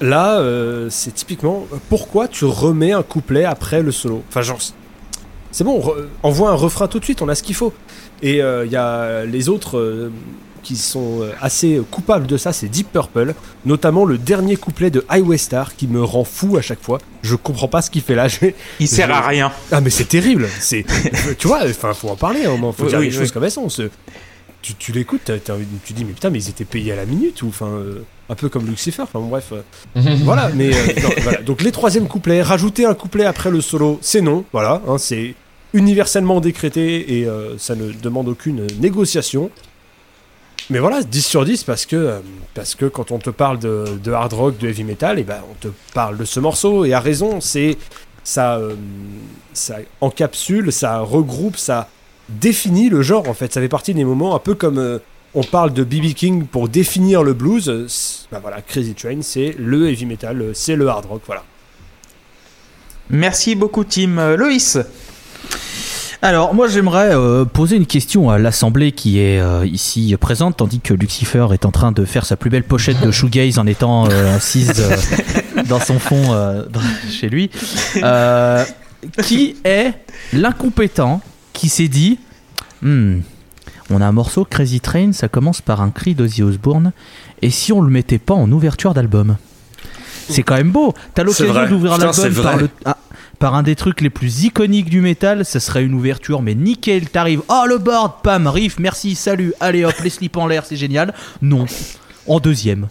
Là, 0.00 0.38
euh, 0.38 0.88
c'est 0.88 1.14
typiquement 1.14 1.66
pourquoi 1.90 2.28
tu 2.28 2.46
remets 2.46 2.92
un 2.92 3.02
couplet 3.02 3.44
après 3.44 3.82
le 3.82 3.92
solo? 3.92 4.22
Enfin, 4.28 4.40
genre, 4.40 4.58
c'est 5.50 5.64
bon, 5.64 5.78
re- 5.80 6.06
envoie 6.22 6.50
un 6.50 6.54
refrain 6.54 6.86
tout 6.88 6.98
de 6.98 7.04
suite, 7.04 7.20
on 7.20 7.28
a 7.28 7.34
ce 7.34 7.42
qu'il 7.42 7.54
faut. 7.54 7.74
Et 8.22 8.36
il 8.38 8.70
y 8.70 8.76
a 8.76 9.24
les 9.24 9.48
autres 9.48 9.76
euh, 9.78 10.10
qui 10.62 10.76
sont 10.76 11.20
euh, 11.22 11.32
assez 11.40 11.80
coupables 11.90 12.26
de 12.26 12.36
ça, 12.36 12.52
c'est 12.52 12.68
Deep 12.68 12.92
Purple, 12.92 13.34
notamment 13.66 14.04
le 14.04 14.18
dernier 14.18 14.56
couplet 14.56 14.90
de 14.90 15.04
Highway 15.08 15.38
Star 15.38 15.74
qui 15.76 15.86
me 15.86 16.02
rend 16.02 16.24
fou 16.24 16.56
à 16.56 16.62
chaque 16.62 16.82
fois. 16.82 16.98
Je 17.22 17.34
comprends 17.36 17.68
pas 17.68 17.82
ce 17.82 17.90
qu'il 17.90 18.02
fait 18.02 18.14
là. 18.14 18.26
Il 18.80 18.88
sert 18.88 19.08
Je- 19.08 19.12
à 19.12 19.20
rien. 19.26 19.52
Ah 19.72 19.80
mais 19.80 19.90
c'est 19.90 20.04
terrible. 20.08 20.48
C'est, 20.60 20.84
tu 21.38 21.46
vois, 21.48 21.60
enfin 21.68 21.92
faut 21.94 22.08
en 22.08 22.16
parler. 22.16 22.44
Hein, 22.44 22.56
faut 22.76 22.84
Oui, 22.84 22.88
dire 22.88 22.98
oui, 22.98 23.06
les 23.06 23.12
oui. 23.12 23.18
choses 23.18 23.32
comme 23.32 23.44
elles 23.44 23.50
sont. 23.50 23.68
Tu, 24.62 24.74
tu 24.74 24.92
l'écoutes, 24.92 25.30
tu 25.86 25.92
dis 25.94 26.04
mais 26.04 26.12
putain 26.12 26.28
mais 26.28 26.38
ils 26.38 26.50
étaient 26.50 26.66
payés 26.66 26.92
à 26.92 26.96
la 26.96 27.06
minute 27.06 27.40
ou 27.40 27.48
enfin 27.48 27.66
euh, 27.68 28.02
un 28.28 28.34
peu 28.34 28.50
comme 28.50 28.66
Lucifer. 28.66 29.00
Enfin 29.02 29.18
bon, 29.18 29.28
bref. 29.28 29.52
euh, 29.52 29.62
voilà. 30.24 30.50
Mais 30.54 30.68
euh, 30.74 31.00
non, 31.02 31.08
voilà. 31.22 31.40
donc 31.40 31.62
les 31.62 31.72
troisièmes 31.72 32.06
couplets, 32.08 32.42
rajouter 32.42 32.84
un 32.84 32.92
couplet 32.94 33.24
après 33.24 33.50
le 33.50 33.62
solo, 33.62 33.98
c'est 34.02 34.20
non. 34.20 34.44
Voilà. 34.52 34.82
hein, 34.86 34.98
c'est 34.98 35.34
universellement 35.72 36.40
décrété 36.40 37.20
et 37.20 37.26
euh, 37.26 37.56
ça 37.56 37.74
ne 37.74 37.90
demande 37.92 38.28
aucune 38.28 38.66
négociation. 38.80 39.50
Mais 40.70 40.78
voilà, 40.78 41.02
10 41.02 41.26
sur 41.26 41.44
10 41.44 41.64
parce 41.64 41.84
que, 41.84 41.96
euh, 41.96 42.20
parce 42.54 42.76
que 42.76 42.86
quand 42.86 43.10
on 43.10 43.18
te 43.18 43.30
parle 43.30 43.58
de, 43.58 43.98
de 44.02 44.12
hard 44.12 44.32
rock, 44.32 44.58
de 44.58 44.68
heavy 44.68 44.84
metal, 44.84 45.18
et 45.18 45.24
ben 45.24 45.42
on 45.50 45.54
te 45.54 45.68
parle 45.92 46.16
de 46.16 46.24
ce 46.24 46.38
morceau 46.38 46.84
et 46.84 46.92
à 46.92 47.00
raison, 47.00 47.40
c'est 47.40 47.76
ça, 48.22 48.56
euh, 48.56 48.76
ça 49.52 49.78
encapsule, 50.00 50.72
ça 50.72 51.00
regroupe, 51.00 51.56
ça 51.56 51.88
définit 52.28 52.88
le 52.88 53.02
genre 53.02 53.28
en 53.28 53.34
fait. 53.34 53.52
Ça 53.52 53.60
fait 53.60 53.68
partie 53.68 53.94
des 53.94 54.04
moments 54.04 54.36
un 54.36 54.38
peu 54.38 54.54
comme 54.54 54.78
euh, 54.78 54.98
on 55.34 55.42
parle 55.42 55.72
de 55.72 55.82
BB 55.82 56.14
King 56.14 56.46
pour 56.46 56.68
définir 56.68 57.24
le 57.24 57.32
blues. 57.32 58.28
ben 58.30 58.38
voilà, 58.38 58.62
Crazy 58.62 58.94
Train, 58.94 59.22
c'est 59.22 59.56
le 59.58 59.90
heavy 59.90 60.06
metal, 60.06 60.52
c'est 60.54 60.76
le 60.76 60.88
hard 60.88 61.06
rock, 61.06 61.22
voilà. 61.26 61.42
Merci 63.10 63.56
beaucoup, 63.56 63.82
Tim. 63.82 64.36
Loïs. 64.36 64.78
Alors, 66.22 66.54
moi, 66.54 66.68
j'aimerais 66.68 67.14
euh, 67.14 67.46
poser 67.46 67.76
une 67.76 67.86
question 67.86 68.28
à 68.28 68.38
l'Assemblée 68.38 68.92
qui 68.92 69.18
est 69.20 69.40
euh, 69.40 69.64
ici 69.66 70.14
présente, 70.20 70.58
tandis 70.58 70.80
que 70.80 70.92
Lucifer 70.92 71.46
est 71.52 71.64
en 71.64 71.70
train 71.70 71.92
de 71.92 72.04
faire 72.04 72.26
sa 72.26 72.36
plus 72.36 72.50
belle 72.50 72.62
pochette 72.64 73.00
de 73.00 73.10
shoegaze 73.10 73.58
en 73.58 73.66
étant 73.66 74.06
euh, 74.10 74.36
assise 74.36 74.84
dans 75.68 75.80
son 75.80 75.98
fond 75.98 76.32
dans- 76.70 76.80
chez 77.10 77.28
lui. 77.30 77.50
Qui 79.22 79.56
est 79.64 79.94
l'incompétent 80.34 81.22
qui 81.54 81.70
s'est 81.70 81.88
dit 81.88 82.18
Hmm, 82.82 83.20
On 83.90 84.02
a 84.02 84.06
un 84.06 84.12
morceau 84.12 84.44
Crazy 84.44 84.80
Train, 84.80 85.12
ça 85.12 85.28
commence 85.28 85.62
par 85.62 85.80
un 85.80 85.90
cri 85.90 86.14
d'Ozzy 86.14 86.42
Osbourne, 86.42 86.92
et 87.40 87.48
si 87.50 87.72
on 87.72 87.80
le 87.80 87.90
mettait 87.90 88.18
pas 88.18 88.34
en 88.34 88.50
ouverture 88.52 88.92
d'album? 88.92 89.36
C'est 90.28 90.42
quand 90.42 90.54
même 90.56 90.70
beau. 90.70 90.92
T'as 91.14 91.24
l'occasion 91.24 91.66
d'ouvrir 91.66 91.96
l'album 91.98 92.42
par 92.42 92.56
le. 92.58 92.68
ah, 92.84 92.96
par 93.40 93.54
un 93.56 93.64
des 93.64 93.74
trucs 93.74 94.02
les 94.02 94.10
plus 94.10 94.44
iconiques 94.44 94.88
du 94.90 95.00
métal, 95.00 95.44
ça 95.44 95.58
serait 95.58 95.82
une 95.82 95.94
ouverture, 95.94 96.42
mais 96.42 96.54
nickel, 96.54 97.08
t'arrives, 97.08 97.40
oh 97.48 97.64
le 97.66 97.78
board, 97.78 98.12
pam, 98.22 98.46
riff, 98.46 98.78
merci, 98.78 99.14
salut, 99.16 99.52
allez 99.58 99.84
hop, 99.84 99.94
les 100.04 100.10
slips 100.10 100.36
en 100.36 100.46
l'air, 100.46 100.64
c'est 100.64 100.76
génial. 100.76 101.12
Non, 101.42 101.64
en 102.28 102.38
deuxième. 102.38 102.86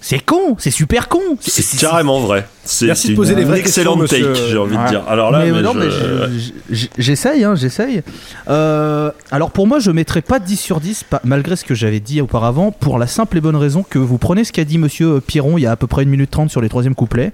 C'est 0.00 0.18
con, 0.18 0.56
c'est 0.58 0.70
super 0.70 1.08
con. 1.08 1.20
C'est 1.40 1.78
carrément 1.78 2.20
vrai. 2.20 2.46
C'est 2.64 3.14
poser 3.14 3.32
une 3.32 3.38
les 3.38 3.44
vraies 3.46 3.60
excellente 3.60 4.06
take, 4.06 4.22
monsieur. 4.22 4.48
j'ai 4.50 4.58
envie 4.58 4.76
de 4.76 4.86
dire. 4.88 5.02
Alors 5.08 5.30
là, 5.30 5.38
mais, 5.38 5.50
mais 5.52 5.62
non, 5.62 5.72
je- 5.72 5.78
mais 5.78 5.90
je- 5.90 6.52
je- 6.68 6.86
j'essaye, 6.98 7.42
hein, 7.42 7.54
j'essaye. 7.54 8.02
Euh, 8.48 9.10
alors 9.30 9.50
pour 9.50 9.66
moi, 9.66 9.78
je 9.78 9.90
mettrais 9.90 10.20
pas 10.20 10.40
10 10.40 10.58
sur 10.60 10.80
10, 10.80 11.04
pas- 11.04 11.22
malgré 11.24 11.56
ce 11.56 11.64
que 11.64 11.74
j'avais 11.74 12.00
dit 12.00 12.20
auparavant, 12.20 12.70
pour 12.70 12.98
la 12.98 13.06
simple 13.06 13.38
et 13.38 13.40
bonne 13.40 13.56
raison 13.56 13.82
que 13.82 13.98
vous 13.98 14.18
prenez 14.18 14.44
ce 14.44 14.52
qu'a 14.52 14.64
dit 14.64 14.76
monsieur 14.76 15.20
Piron 15.20 15.56
il 15.56 15.62
y 15.62 15.66
a 15.66 15.70
à 15.70 15.76
peu 15.76 15.86
près 15.86 16.02
une 16.02 16.10
minute 16.10 16.30
30 16.30 16.50
sur 16.50 16.60
les 16.60 16.68
troisième 16.68 16.94
couplets. 16.94 17.32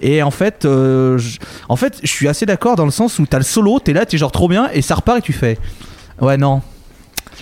Et 0.00 0.22
en 0.22 0.30
fait, 0.30 0.64
euh, 0.64 1.18
je, 1.18 1.38
en 1.68 1.76
fait, 1.76 2.00
je 2.02 2.10
suis 2.10 2.28
assez 2.28 2.46
d'accord 2.46 2.76
dans 2.76 2.84
le 2.84 2.90
sens 2.90 3.18
où 3.18 3.26
t'as 3.26 3.38
le 3.38 3.44
solo, 3.44 3.78
t'es 3.78 3.92
là, 3.92 4.06
t'es 4.06 4.18
genre 4.18 4.32
trop 4.32 4.48
bien, 4.48 4.68
et 4.72 4.82
ça 4.82 4.94
repart 4.96 5.18
et 5.18 5.22
tu 5.22 5.32
fais. 5.32 5.58
Ouais, 6.20 6.36
non. 6.36 6.62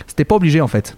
C'était 0.07 0.25
pas 0.25 0.37
obligé 0.37 0.61
en 0.61 0.69
fait. 0.69 0.97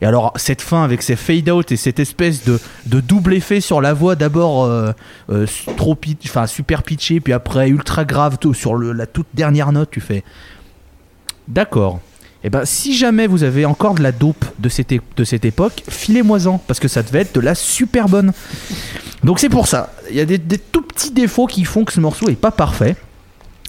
Et 0.00 0.04
alors, 0.04 0.32
cette 0.34 0.62
fin 0.62 0.82
avec 0.82 1.00
ces 1.00 1.14
fade-out 1.14 1.70
et 1.70 1.76
cette 1.76 2.00
espèce 2.00 2.42
de, 2.44 2.58
double 3.00 3.34
effet 3.34 3.60
sur 3.60 3.80
la 3.80 3.94
voix, 3.94 4.16
d'abord 4.16 4.64
euh, 4.64 4.90
euh, 5.30 5.46
trop 5.76 5.96
super 6.46 6.82
pitché, 6.82 7.20
puis 7.20 7.32
après 7.32 7.68
ultra 7.68 8.04
grave 8.04 8.38
tout, 8.38 8.52
sur 8.52 8.76
la 8.76 9.06
toute 9.06 9.28
dernière 9.32 9.70
note, 9.70 9.90
tu 9.92 10.00
fais. 10.00 10.24
D'accord. 11.46 12.00
Et 12.44 12.50
ben, 12.50 12.64
si 12.64 12.96
jamais 12.96 13.26
vous 13.26 13.44
avez 13.44 13.64
encore 13.64 13.94
de 13.94 14.02
la 14.02 14.10
dope 14.12 14.44
de 14.58 14.68
cette, 14.68 14.92
de 15.16 15.24
cette 15.24 15.44
époque, 15.44 15.82
filez-moi-en, 15.88 16.58
parce 16.58 16.80
que 16.80 16.88
ça 16.88 17.02
devait 17.02 17.20
être 17.20 17.34
de 17.34 17.40
la 17.40 17.54
super 17.54 18.08
bonne. 18.08 18.32
Donc 19.22 19.38
c'est 19.38 19.48
pour 19.48 19.68
ça. 19.68 19.92
Il 20.10 20.16
y 20.16 20.20
a 20.20 20.24
des, 20.24 20.38
des 20.38 20.58
tout 20.58 20.82
petits 20.82 21.12
défauts 21.12 21.46
qui 21.46 21.64
font 21.64 21.84
que 21.84 21.92
ce 21.92 22.00
morceau 22.00 22.28
est 22.28 22.34
pas 22.34 22.50
parfait. 22.50 22.96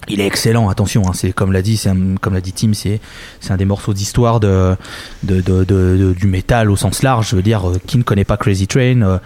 Il 0.08 0.20
est 0.20 0.26
excellent, 0.26 0.68
attention. 0.68 1.02
hein, 1.08 1.12
c'est 1.14 1.32
comme 1.32 1.52
l'a 1.52 1.62
dit, 1.62 1.80
un- 1.86 2.16
comme 2.20 2.34
l'a 2.34 2.40
dit 2.42 2.52
Tim, 2.52 2.74
c'est 2.74 3.00
c'est 3.40 3.52
un 3.52 3.56
des 3.56 3.64
morceaux 3.64 3.94
d'histoire 3.94 4.38
de, 4.40 4.76
de, 5.22 5.40
de- 5.40 6.12
du 6.18 6.26
métal 6.26 6.70
au 6.70 6.76
sens 6.76 7.02
large. 7.02 7.28
Je 7.30 7.36
veux 7.36 7.42
dire, 7.42 7.70
euh, 7.70 7.76
qui 7.86 7.96
ne 7.96 8.02
connaît 8.02 8.24
pas 8.24 8.36
Crazy 8.36 8.66
Train 8.66 9.00
euh, 9.02 9.18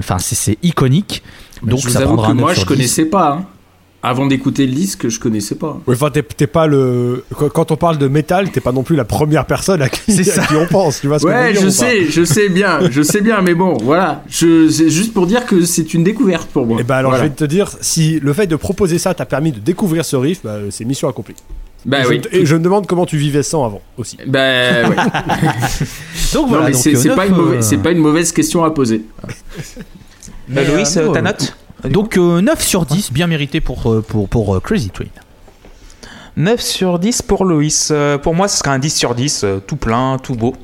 Enfin, 0.00 0.18
c'est- 0.18 0.34
c'est 0.34 0.58
iconique. 0.62 1.22
Mais 1.62 1.70
Donc 1.70 1.80
je 1.80 1.86
vous 1.86 1.92
ça 1.92 2.00
avoue 2.00 2.16
que 2.16 2.22
un 2.26 2.34
9 2.34 2.36
moi, 2.40 2.52
je 2.54 2.60
10. 2.60 2.66
connaissais 2.66 3.04
pas. 3.06 3.30
hein. 3.40 3.46
Avant 4.02 4.24
d'écouter 4.26 4.66
le 4.66 4.72
disque, 4.72 5.08
je 5.10 5.20
connaissais 5.20 5.56
pas. 5.56 5.78
Enfin, 5.86 6.10
t'es 6.10 6.22
t'es 6.22 6.46
pas 6.46 6.66
le. 6.66 7.22
quand- 7.52 7.70
on 7.70 7.76
parle 7.76 7.98
de 7.98 8.08
métal, 8.08 8.50
t'es 8.50 8.60
pas 8.62 8.72
non 8.72 8.82
plus 8.82 8.96
la 8.96 9.04
première 9.04 9.44
personne 9.44 9.82
à 9.82 9.90
qui, 9.90 10.12
C'est 10.14 10.24
ça. 10.24 10.42
à 10.42 10.46
qui 10.46 10.54
on 10.56 10.64
pense. 10.66 11.02
Tu 11.02 11.06
vois 11.08 11.18
ce 11.18 11.26
Ouais, 11.26 11.52
dire 11.52 11.60
je 11.60 11.68
sais, 11.68 12.06
je 12.06 12.24
sais 12.24 12.48
bien, 12.48 12.78
je 12.90 13.02
sais 13.02 13.20
bien, 13.20 13.42
mais 13.42 13.52
bon, 13.54 13.76
voilà. 13.82 14.24
Je, 14.30 14.70
c'est 14.70 14.88
juste 14.88 15.12
pour 15.12 15.26
dire 15.26 15.44
que 15.44 15.66
c'est 15.66 15.92
une 15.92 16.02
découverte 16.02 16.48
pour 16.50 16.64
moi. 16.66 16.80
Et 16.80 16.82
bah 16.82 16.96
alors 16.96 17.10
Voilà. 17.10 17.24
je 17.24 17.28
vais 17.28 17.34
te 17.34 17.44
dire, 17.44 17.68
si 17.82 18.18
le 18.20 18.32
fait 18.32 18.46
de 18.46 18.56
proposer 18.56 18.98
ça 18.98 19.12
t'a 19.12 19.26
permis 19.26 19.52
de 19.52 19.58
découvrir 19.60 20.04
ce 20.06 20.16
riff, 20.16 20.40
bah, 20.42 20.56
c'est 20.70 20.86
mission 20.86 21.06
accomplie. 21.06 21.34
Bah 21.84 21.98
et, 22.02 22.06
oui. 22.06 22.20
je, 22.32 22.38
et 22.38 22.46
je 22.46 22.56
me 22.56 22.62
demande 22.62 22.86
comment 22.86 23.04
tu 23.06 23.18
vivais 23.18 23.42
sans 23.42 23.64
avant 23.66 23.82
aussi. 23.98 24.16
Bah 24.26 24.38
ouais. 24.38 24.84
Donc 26.32 26.42
Non, 26.44 26.46
voilà. 26.48 26.66
mais 26.66 26.72
donc, 26.72 26.80
c'est 26.82 27.14
pas, 27.14 27.26
une 27.26 27.34
mauvaise- 27.34 27.58
euh, 27.58 27.68
c'est 27.68 27.78
pas 27.78 27.90
une 27.90 27.98
mauvaise 27.98 28.32
question 28.32 28.64
à 28.64 28.70
poser. 28.70 29.02
Euh, 30.56 30.64
Louis, 30.74 30.84
euh, 30.96 31.12
ta 31.12 31.22
note? 31.22 31.54
Donc 31.88 32.16
euh, 32.16 32.40
9 32.40 32.62
sur 32.62 32.86
10, 32.86 33.12
bien 33.12 33.26
mérité 33.26 33.60
pour, 33.60 33.90
euh, 33.90 34.02
pour, 34.06 34.28
pour 34.28 34.56
euh, 34.56 34.60
Crazy 34.60 34.90
Train. 34.90 35.06
9 36.36 36.60
sur 36.60 36.98
10 36.98 37.22
pour 37.22 37.44
Loïs. 37.44 37.88
Euh, 37.90 38.18
pour 38.18 38.34
moi, 38.34 38.48
ce 38.48 38.58
sera 38.58 38.72
un 38.72 38.78
10 38.78 38.94
sur 38.94 39.14
10, 39.14 39.44
euh, 39.44 39.58
tout 39.58 39.76
plein, 39.76 40.18
tout 40.22 40.34
beau. 40.34 40.54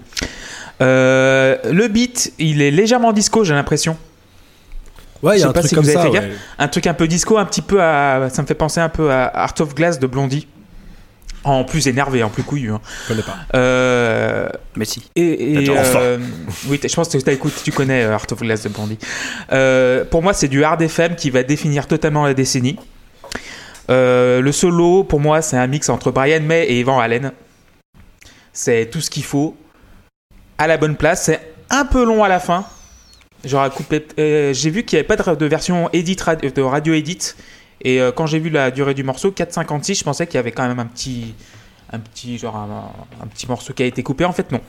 Euh, 0.81 1.57
le 1.71 1.89
beat, 1.89 2.33
il 2.39 2.63
est 2.63 2.71
légèrement 2.71 3.13
disco, 3.13 3.45
j'ai 3.45 3.55
l'impression. 3.55 3.97
Ouais, 5.23 5.39
il 5.39 5.41
y 5.41 5.45
a 5.45 5.49
un 5.49 5.53
truc 5.53 5.67
si 5.67 5.75
comme 5.75 5.85
ça. 5.85 6.11
ouais. 6.11 6.33
Un 6.59 6.69
truc 6.69 6.87
un 6.87 6.95
peu 6.95 7.09
disco, 7.09 7.39
un 7.39 7.45
petit 7.47 7.63
peu 7.63 7.83
à. 7.83 8.29
Ça 8.31 8.43
me 8.43 8.47
fait 8.47 8.55
penser 8.55 8.81
un 8.81 8.91
peu 8.91 9.11
à 9.11 9.25
Art 9.27 9.55
of 9.61 9.75
Glass 9.75 9.99
de 9.99 10.07
Blondie. 10.07 10.47
En 11.49 11.63
plus 11.63 11.87
énervé, 11.87 12.25
en 12.25 12.29
plus 12.29 12.43
couillu. 12.43 12.73
hein. 12.73 12.81
Je 13.05 13.09
connais 13.09 13.23
pas. 13.23 13.37
Euh, 13.55 14.49
Mais 14.75 14.85
si. 14.85 15.09
et, 15.15 15.63
et, 15.65 15.71
euh, 15.71 16.19
oui, 16.67 16.81
je 16.83 16.93
pense 16.93 17.09
que 17.09 17.19
t'as 17.19 17.33
écouté, 17.33 17.55
tu 17.63 17.71
connais 17.71 18.03
euh, 18.03 18.15
Art 18.15 18.27
of 18.33 18.41
Glass 18.41 18.63
de 18.65 18.69
Blondie. 18.69 18.99
Euh, 19.53 20.05
pour 20.05 20.23
moi, 20.25 20.33
c'est 20.33 20.49
du 20.49 20.65
hard 20.65 20.83
FM 20.83 21.15
qui 21.15 21.31
va 21.31 21.45
définir 21.45 21.87
totalement 21.87 22.25
la 22.27 22.35
décennie. 22.35 22.77
Euh, 23.91 24.41
le 24.41 24.51
solo, 24.51 25.05
pour 25.05 25.21
moi, 25.21 25.41
c'est 25.41 25.57
un 25.57 25.69
mix 25.69 25.89
entre 25.89 26.11
Brian 26.11 26.41
May 26.41 26.65
et 26.65 26.81
Evan 26.81 27.01
Allen. 27.01 27.31
C'est 28.53 28.91
tout 28.91 29.01
ce 29.01 29.09
qu'il 29.11 29.25
faut 29.25 29.57
à 30.59 30.67
la 30.67 30.79
bonne 30.79 30.97
place. 30.97 31.27
C'est 31.27 31.41
un 31.71 31.85
peu 31.85 32.05
long 32.05 32.25
à 32.25 32.29
la 32.29 32.41
fin. 32.41 32.65
J'aurais 33.45 33.71
coupé. 33.71 34.05
euh, 34.19 34.53
j'ai 34.53 34.71
vu 34.71 34.83
qu'il 34.85 34.97
n'y 34.97 35.01
avait 35.05 35.17
pas 35.17 35.35
de, 35.35 35.37
de 35.39 35.47
version 35.47 35.89
edit 35.93 36.17
radio, 36.21 36.51
de 36.51 36.63
radio 36.63 36.95
edit. 36.95 37.37
Et 37.83 38.01
euh, 38.01 38.13
quand 38.13 38.27
j'ai 38.27 38.39
vu 38.39 38.51
la 38.51 38.71
durée 38.71 38.95
du 38.95 39.03
morceau, 39.03 39.31
4,56, 39.31 39.99
je 39.99 40.05
pensais 40.05 40.27
qu'il 40.27 40.37
y 40.37 40.39
avait 40.39 40.53
quand 40.53 40.67
même 40.67 40.79
un 40.79 40.87
petit, 40.87 41.35
un 41.93 41.99
petit 41.99 42.39
genre 42.39 42.57
un, 42.57 43.27
petit 43.27 43.47
morceau 43.47 43.73
qui 43.73 43.83
a 43.83 43.87
été 43.87 44.03
coupé. 44.03 44.25
En 44.25 44.33
fait, 44.33 44.51
non. 44.53 44.61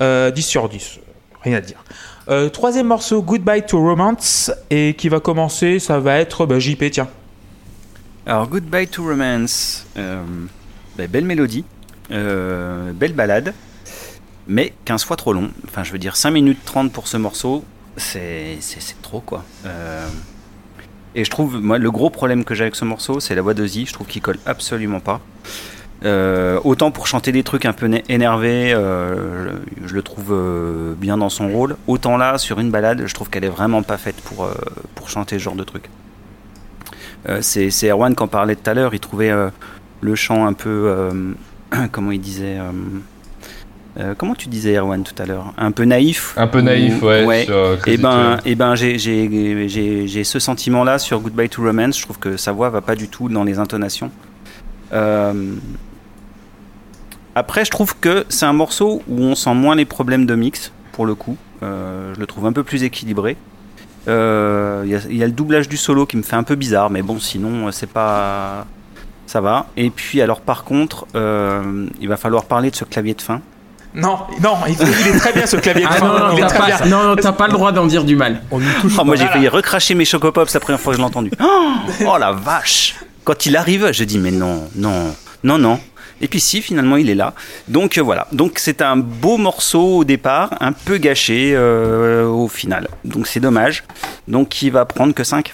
Euh, 0.00 0.30
10 0.30 0.42
sur 0.42 0.68
10, 0.68 1.00
rien 1.42 1.58
à 1.58 1.60
dire. 1.60 1.82
Euh, 2.28 2.48
troisième 2.48 2.88
morceau, 2.88 3.22
Goodbye 3.22 3.64
to 3.64 3.78
Romance, 3.78 4.50
et 4.70 4.94
qui 4.94 5.08
va 5.08 5.20
commencer, 5.20 5.78
ça 5.78 5.98
va 5.98 6.18
être 6.18 6.46
bah, 6.46 6.58
JP, 6.58 6.90
tiens. 6.90 7.08
Alors, 8.26 8.48
Goodbye 8.48 8.88
to 8.88 9.04
Romance, 9.04 9.86
euh, 9.96 10.22
bah, 10.96 11.06
belle 11.06 11.26
mélodie, 11.26 11.64
belle 12.10 13.12
balade, 13.14 13.54
mais 14.46 14.72
15 14.84 15.04
fois 15.04 15.16
trop 15.16 15.32
long. 15.32 15.50
Enfin, 15.66 15.84
je 15.84 15.92
veux 15.92 15.98
dire, 15.98 16.16
5 16.16 16.30
minutes 16.30 16.60
30 16.64 16.92
pour 16.92 17.06
ce 17.06 17.16
morceau, 17.16 17.64
c'est 17.96 18.58
trop 19.02 19.20
quoi. 19.20 19.44
Et 21.14 21.24
je 21.24 21.30
trouve, 21.30 21.60
moi, 21.60 21.78
le 21.78 21.90
gros 21.90 22.10
problème 22.10 22.44
que 22.44 22.54
j'ai 22.54 22.62
avec 22.62 22.74
ce 22.74 22.84
morceau, 22.84 23.20
c'est 23.20 23.34
la 23.34 23.42
voix 23.42 23.54
de 23.54 23.66
Z. 23.66 23.86
Je 23.86 23.92
trouve 23.92 24.06
qu'il 24.06 24.22
colle 24.22 24.38
absolument 24.46 25.00
pas. 25.00 25.20
Euh, 26.04 26.60
autant 26.64 26.90
pour 26.90 27.06
chanter 27.06 27.32
des 27.32 27.42
trucs 27.42 27.64
un 27.64 27.72
peu 27.72 27.88
énervés, 28.08 28.72
euh, 28.74 29.52
je, 29.86 29.94
le 29.94 30.02
trouve 30.02 30.32
euh, 30.32 30.94
bien 30.94 31.16
dans 31.16 31.30
son 31.30 31.48
rôle. 31.48 31.76
Autant 31.86 32.16
là, 32.16 32.36
sur 32.36 32.60
une 32.60 32.70
balade, 32.70 33.04
je 33.06 33.14
trouve 33.14 33.30
qu'elle 33.30 33.44
est 33.44 33.48
vraiment 33.48 33.82
pas 33.82 33.96
faite 33.96 34.16
pour, 34.16 34.48
pour 34.94 35.08
chanter 35.08 35.38
ce 35.38 35.44
genre 35.44 35.56
de 35.56 35.64
truc. 35.64 35.88
C'est 37.40 37.88
Erwan 37.88 38.14
qui 38.14 38.22
en 38.22 38.28
parlait 38.28 38.54
tout 38.54 38.68
à 38.68 38.74
l'heure, 38.74 38.92
il 38.92 39.00
trouvait 39.00 39.32
le 40.00 40.14
chant 40.14 40.46
un 40.46 40.52
peu. 40.52 41.10
comment 41.92 42.10
il 42.10 42.20
disait 42.20 42.58
euh, 43.98 44.10
euh, 44.10 44.14
Comment 44.16 44.34
tu 44.34 44.48
disais, 44.48 44.76
Erwan, 44.76 45.02
tout 45.02 45.14
à 45.22 45.26
l'heure 45.26 45.52
Un 45.56 45.70
peu 45.72 45.84
naïf 45.84 46.34
Un 46.36 46.46
peu 46.46 46.58
ou- 46.58 46.62
naïf, 46.62 47.02
ouais. 47.02 47.44
sur, 47.44 47.54
euh, 47.54 47.76
et 47.76 47.78
Crazy 47.78 47.96
ben, 47.98 48.10
Train. 48.10 48.36
et 48.44 48.54
ben 48.54 48.74
j'ai- 48.74 48.98
j'ai 48.98 49.68
j'ai- 49.68 50.06
j'ai 50.08 50.24
ce 50.24 50.38
sentiment-là 50.38 50.98
sur 50.98 51.20
Goodbye 51.20 51.48
to 51.48 51.62
Romance. 51.62 51.96
Je 51.98 52.02
trouve 52.02 52.18
que 52.18 52.36
sa 52.36 52.52
voix 52.52 52.70
va 52.70 52.80
pas 52.80 52.94
du 52.96 53.08
tout 53.08 53.28
dans 53.28 53.44
les 53.44 53.58
intonations. 53.58 54.10
Euh, 54.92 55.54
Après, 57.36 57.64
je 57.64 57.70
trouve 57.72 57.96
que 57.98 58.24
c'est 58.28 58.46
un 58.46 58.52
morceau 58.52 59.02
où 59.08 59.20
on 59.20 59.34
sent 59.34 59.54
moins 59.54 59.74
les 59.74 59.84
problèmes 59.84 60.24
de 60.24 60.36
mix, 60.36 60.70
pour 60.92 61.04
le 61.04 61.16
coup. 61.16 61.36
Euh, 61.64 62.14
je 62.14 62.20
le 62.20 62.26
trouve 62.26 62.46
un 62.46 62.52
peu 62.52 62.62
plus 62.62 62.84
équilibré. 62.84 63.36
Euh, 64.06 64.84
Il 64.86 65.12
y, 65.14 65.18
y 65.18 65.22
a 65.22 65.26
le 65.26 65.32
doublage 65.32 65.68
du 65.68 65.76
solo 65.76 66.06
qui 66.06 66.16
me 66.16 66.22
fait 66.22 66.36
un 66.36 66.44
peu 66.44 66.54
bizarre, 66.54 66.90
mais 66.90 67.02
bon, 67.02 67.18
sinon, 67.18 67.66
euh, 67.66 67.70
c'est 67.72 67.88
pas. 67.90 68.66
Ça 69.26 69.40
va. 69.40 69.66
Et 69.76 69.90
puis, 69.90 70.20
alors, 70.20 70.42
par 70.42 70.62
contre, 70.64 71.06
euh, 71.16 71.86
il 72.00 72.08
va 72.08 72.16
falloir 72.16 72.44
parler 72.44 72.70
de 72.70 72.76
ce 72.76 72.84
clavier 72.84 73.14
de 73.14 73.22
fin. 73.22 73.40
Non, 73.94 74.18
non, 74.42 74.56
il, 74.66 74.74
il 74.74 75.08
est 75.14 75.18
très 75.18 75.32
bien 75.32 75.46
ce 75.46 75.56
clavier 75.56 75.84
de 75.84 75.88
Ah 75.90 76.00
non, 76.00 76.18
non, 76.30 76.36
t'as 76.36 76.66
bien. 76.66 76.78
pas, 76.78 76.86
non, 76.86 77.02
non, 77.04 77.16
t'as 77.16 77.32
pas 77.32 77.46
le 77.46 77.52
droit 77.52 77.70
d'en 77.72 77.86
dire 77.86 78.04
du 78.04 78.16
mal. 78.16 78.42
On 78.50 78.58
touche 78.58 78.92
Oh, 78.98 79.04
moi 79.04 79.14
j'ai 79.16 79.26
failli 79.26 79.48
recracher 79.48 79.94
mes 79.94 80.04
chocopops 80.04 80.52
la 80.52 80.60
première 80.60 80.80
fois 80.80 80.92
que 80.92 80.96
je 80.96 81.02
l'ai 81.02 81.06
entendu. 81.06 81.30
Oh, 81.40 81.72
oh, 82.06 82.18
la 82.18 82.32
vache 82.32 82.96
Quand 83.22 83.46
il 83.46 83.56
arrive, 83.56 83.92
je 83.92 84.04
dis 84.04 84.18
mais 84.18 84.32
non, 84.32 84.68
non, 84.74 85.14
non, 85.44 85.58
non. 85.58 85.78
Et 86.20 86.28
puis 86.28 86.40
si, 86.40 86.62
finalement 86.62 86.96
il 86.96 87.10
est 87.10 87.14
là. 87.14 87.34
Donc 87.68 87.98
euh, 87.98 88.02
voilà. 88.02 88.26
Donc 88.32 88.58
c'est 88.58 88.82
un 88.82 88.96
beau 88.96 89.36
morceau 89.36 89.98
au 89.98 90.04
départ, 90.04 90.50
un 90.60 90.72
peu 90.72 90.96
gâché 90.98 91.52
euh, 91.54 92.26
au 92.26 92.48
final. 92.48 92.88
Donc 93.04 93.26
c'est 93.26 93.40
dommage. 93.40 93.84
Donc 94.28 94.62
il 94.62 94.70
va 94.70 94.84
prendre 94.86 95.12
que 95.14 95.24
5. 95.24 95.52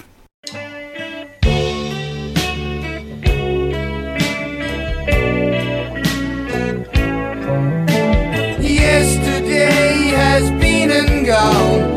down. 11.41 11.90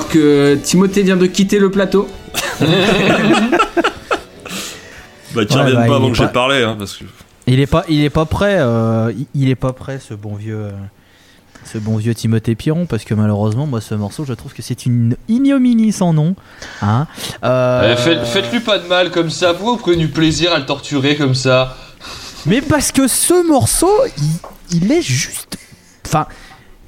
Alors 0.00 0.08
que 0.08 0.54
Timothée 0.62 1.02
vient 1.02 1.18
de 1.18 1.26
quitter 1.26 1.58
le 1.58 1.70
plateau. 1.70 2.08
Bah, 5.32 5.44
qu'il 5.44 5.56
Ouais, 5.58 5.62
revienne 5.62 5.76
bah, 5.76 5.86
pas 5.86 5.86
il 5.86 5.92
avant 5.94 6.08
que 6.10 6.16
j'ai 6.16 6.24
pas- 6.24 6.28
parlé, 6.30 6.62
hein, 6.64 6.74
parce 6.76 6.96
que. 6.96 7.04
Il 7.46 7.60
est 7.60 7.68
pas, 7.68 7.84
il 7.88 8.02
est 8.02 8.10
pas 8.10 8.24
prêt. 8.24 8.56
euh, 8.58 9.12
il- 9.32 9.48
est 9.48 9.54
pas 9.54 9.72
prêt, 9.72 10.00
ce 10.04 10.12
bon 10.14 10.34
vieux, 10.34 10.56
euh, 10.56 10.70
ce 11.64 11.78
bon 11.78 11.96
vieux 11.98 12.16
Timothée 12.16 12.56
Piron, 12.56 12.86
parce 12.86 13.04
que 13.04 13.14
malheureusement, 13.14 13.64
moi, 13.66 13.80
ce 13.80 13.94
morceau, 13.94 14.24
je 14.24 14.32
trouve 14.32 14.52
que 14.54 14.62
c'est 14.62 14.86
une 14.86 15.16
ignominie 15.28 15.92
sans 15.92 16.12
nom. 16.12 16.34
Hein 16.82 17.06
Euh, 17.44 17.94
Eh, 17.96 18.00
faites- 18.02 18.24
Faites-lui 18.26 18.58
pas 18.58 18.78
de 18.80 18.88
mal 18.88 19.12
comme 19.12 19.30
ça, 19.30 19.54
pourquoi 19.54 19.74
vous 19.74 19.78
prenez 19.78 19.98
du 19.98 20.08
plaisir 20.08 20.52
à 20.52 20.58
le 20.58 20.66
torturer 20.66 21.14
comme 21.14 21.36
ça 21.36 21.76
Mais 22.46 22.60
parce 22.60 22.90
que 22.90 23.06
ce 23.06 23.46
morceau, 23.46 23.92
il, 24.72 24.78
il 24.82 24.90
est 24.90 25.02
juste. 25.02 25.58
Enfin, 26.06 26.26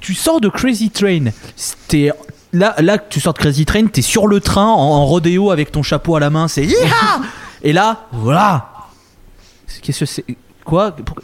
tu 0.01 0.13
sors 0.15 0.41
de 0.41 0.49
Crazy 0.49 0.89
Train. 0.89 1.27
T'es- 1.87 2.11
Là, 2.53 2.75
là, 2.79 2.97
tu 2.99 3.19
sors 3.19 3.33
de 3.33 3.39
Crazy 3.39 3.65
Train, 3.65 3.87
t'es 3.87 4.01
sur 4.03 4.27
le 4.27 4.39
train 4.39 4.67
en, 4.67 4.77
en 4.77 5.05
rodéo 5.05 5.49
avec 5.51 5.71
ton 5.71 5.81
chapeau 5.83 6.15
à 6.15 6.19
la 6.19 6.29
main, 6.29 6.47
c'est 6.47 6.67
Et 7.63 7.73
là, 7.73 8.07
voilà. 8.11 8.69
Qu'est-ce 9.81 9.99
que 10.01 10.05
c'est 10.05 10.25
Quoi 10.63 10.91
Pour- 10.95 11.17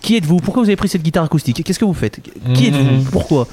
Qui 0.00 0.16
êtes-vous? 0.16 0.38
Pourquoi 0.38 0.62
vous 0.62 0.68
avez 0.68 0.76
pris 0.76 0.88
cette 0.88 1.02
guitare 1.02 1.24
acoustique? 1.24 1.62
Qu'est-ce 1.64 1.78
que 1.78 1.84
vous 1.84 1.94
faites? 1.94 2.20
Qui 2.54 2.66
êtes-vous? 2.68 3.04
Pourquoi? 3.10 3.46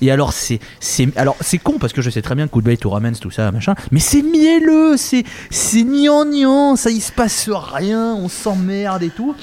Et 0.00 0.10
alors 0.10 0.32
c'est 0.32 0.60
c'est 0.80 1.08
alors 1.16 1.36
c'est 1.40 1.58
con 1.58 1.74
parce 1.80 1.92
que 1.92 2.02
je 2.02 2.10
sais 2.10 2.22
très 2.22 2.34
bien 2.34 2.46
que 2.46 2.52
Goodbye 2.52 2.76
to 2.78 2.88
Romance 2.90 3.20
tout 3.20 3.30
ça 3.30 3.50
machin, 3.50 3.74
mais 3.90 4.00
c'est 4.00 4.22
mielleux, 4.22 4.96
c'est 4.96 5.24
c'est 5.50 5.82
gnangnan, 5.82 6.76
ça 6.76 6.90
il 6.90 7.00
se 7.00 7.10
passe 7.12 7.48
rien, 7.50 8.14
on 8.14 8.28
s'emmerde 8.28 9.02
et 9.02 9.10
tout. 9.10 9.34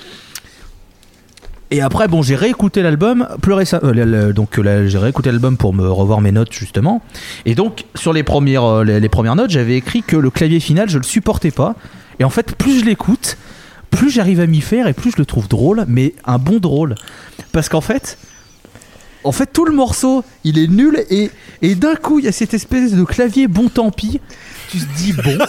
Et 1.71 1.81
après, 1.81 2.07
bon, 2.07 2.21
j'ai 2.21 2.35
réécouté 2.35 2.83
l'album 2.83 3.27
plus 3.41 3.53
récemment. 3.53 3.91
donc, 4.33 4.59
euh, 4.59 4.87
j'ai 4.87 4.97
réécouté 4.97 5.31
l'album 5.31 5.57
pour 5.57 5.73
me 5.73 5.89
revoir 5.89 6.21
mes 6.21 6.31
notes, 6.31 6.53
justement. 6.53 7.01
Et 7.45 7.55
donc, 7.55 7.85
sur 7.95 8.13
les 8.13 8.23
premières, 8.23 8.63
euh, 8.63 8.83
les 8.83 9.09
premières 9.09 9.35
notes, 9.35 9.49
j'avais 9.49 9.75
écrit 9.75 10.03
que 10.03 10.15
le 10.15 10.29
clavier 10.29 10.59
final, 10.59 10.89
je 10.89 10.97
le 10.97 11.03
supportais 11.03 11.51
pas. 11.51 11.75
Et 12.19 12.23
en 12.23 12.29
fait, 12.29 12.55
plus 12.55 12.79
je 12.79 12.85
l'écoute, 12.85 13.37
plus 13.89 14.11
j'arrive 14.11 14.39
à 14.39 14.45
m'y 14.47 14.61
faire 14.61 14.87
et 14.87 14.93
plus 14.93 15.11
je 15.11 15.17
le 15.17 15.25
trouve 15.25 15.47
drôle, 15.47 15.85
mais 15.87 16.13
un 16.25 16.37
bon 16.37 16.59
drôle. 16.59 16.95
Parce 17.51 17.69
qu'en 17.69 17.81
fait. 17.81 18.17
En 19.23 19.31
fait, 19.31 19.47
tout 19.51 19.65
le 19.65 19.73
morceau, 19.73 20.23
il 20.43 20.59
est 20.59 20.67
nul 20.67 21.03
et, 21.09 21.31
et 21.63 21.73
d'un 21.73 21.95
coup, 21.95 22.19
il 22.19 22.25
y 22.25 22.27
a 22.27 22.31
cette 22.31 22.53
espèce 22.53 22.93
de 22.93 23.03
clavier 23.03 23.47
bon 23.47 23.69
tant 23.69 23.89
pis. 23.89 24.21
Tu 24.69 24.77
te 24.77 24.97
dis 24.97 25.13
bon, 25.13 25.39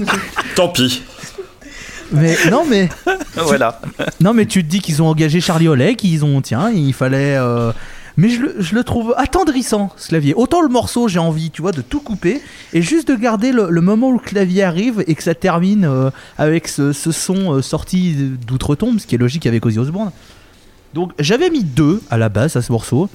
Tant 0.56 0.68
pis. 0.70 1.02
Mais 2.12 2.36
non 2.50 2.64
mais 2.68 2.88
Voilà. 3.36 3.80
non 4.20 4.34
mais 4.34 4.46
tu 4.46 4.62
te 4.64 4.68
dis 4.68 4.80
qu'ils 4.80 5.02
ont 5.02 5.06
engagé 5.08 5.40
Charlie 5.40 5.68
Oley, 5.68 5.94
qu'ils 5.96 6.24
ont 6.24 6.40
tiens, 6.40 6.70
il 6.70 6.92
fallait. 6.92 7.36
euh, 7.36 7.72
Mais 8.16 8.28
je 8.28 8.40
le, 8.42 8.54
je 8.58 8.74
le 8.74 8.84
trouve 8.84 9.14
attendrissant 9.16 9.90
ce 9.96 10.08
clavier. 10.08 10.34
Autant 10.34 10.60
le 10.60 10.68
morceau, 10.68 11.08
j'ai 11.08 11.18
envie, 11.18 11.50
tu 11.50 11.62
vois, 11.62 11.72
de 11.72 11.80
tout 11.80 12.00
couper 12.00 12.42
et 12.74 12.82
juste 12.82 13.08
de 13.08 13.16
garder 13.16 13.52
le, 13.52 13.68
le 13.70 13.80
moment 13.80 14.08
où 14.08 14.12
le 14.12 14.18
clavier 14.18 14.62
arrive 14.62 15.02
et 15.06 15.14
que 15.14 15.22
ça 15.22 15.34
termine 15.34 15.84
euh, 15.86 16.10
avec 16.36 16.68
ce, 16.68 16.92
ce 16.92 17.10
son 17.10 17.54
euh, 17.54 17.62
sorti 17.62 18.14
d'outre-tombe, 18.46 18.98
ce 19.00 19.06
qui 19.06 19.14
est 19.14 19.18
logique 19.18 19.46
avec 19.46 19.64
Ozzy 19.64 19.78
Osbourne. 19.78 20.10
Donc 20.92 21.12
j'avais 21.18 21.48
mis 21.48 21.64
2 21.64 22.02
à 22.10 22.18
la 22.18 22.28
base 22.28 22.54
à 22.56 22.60
ce 22.60 22.70
morceau, 22.70 23.08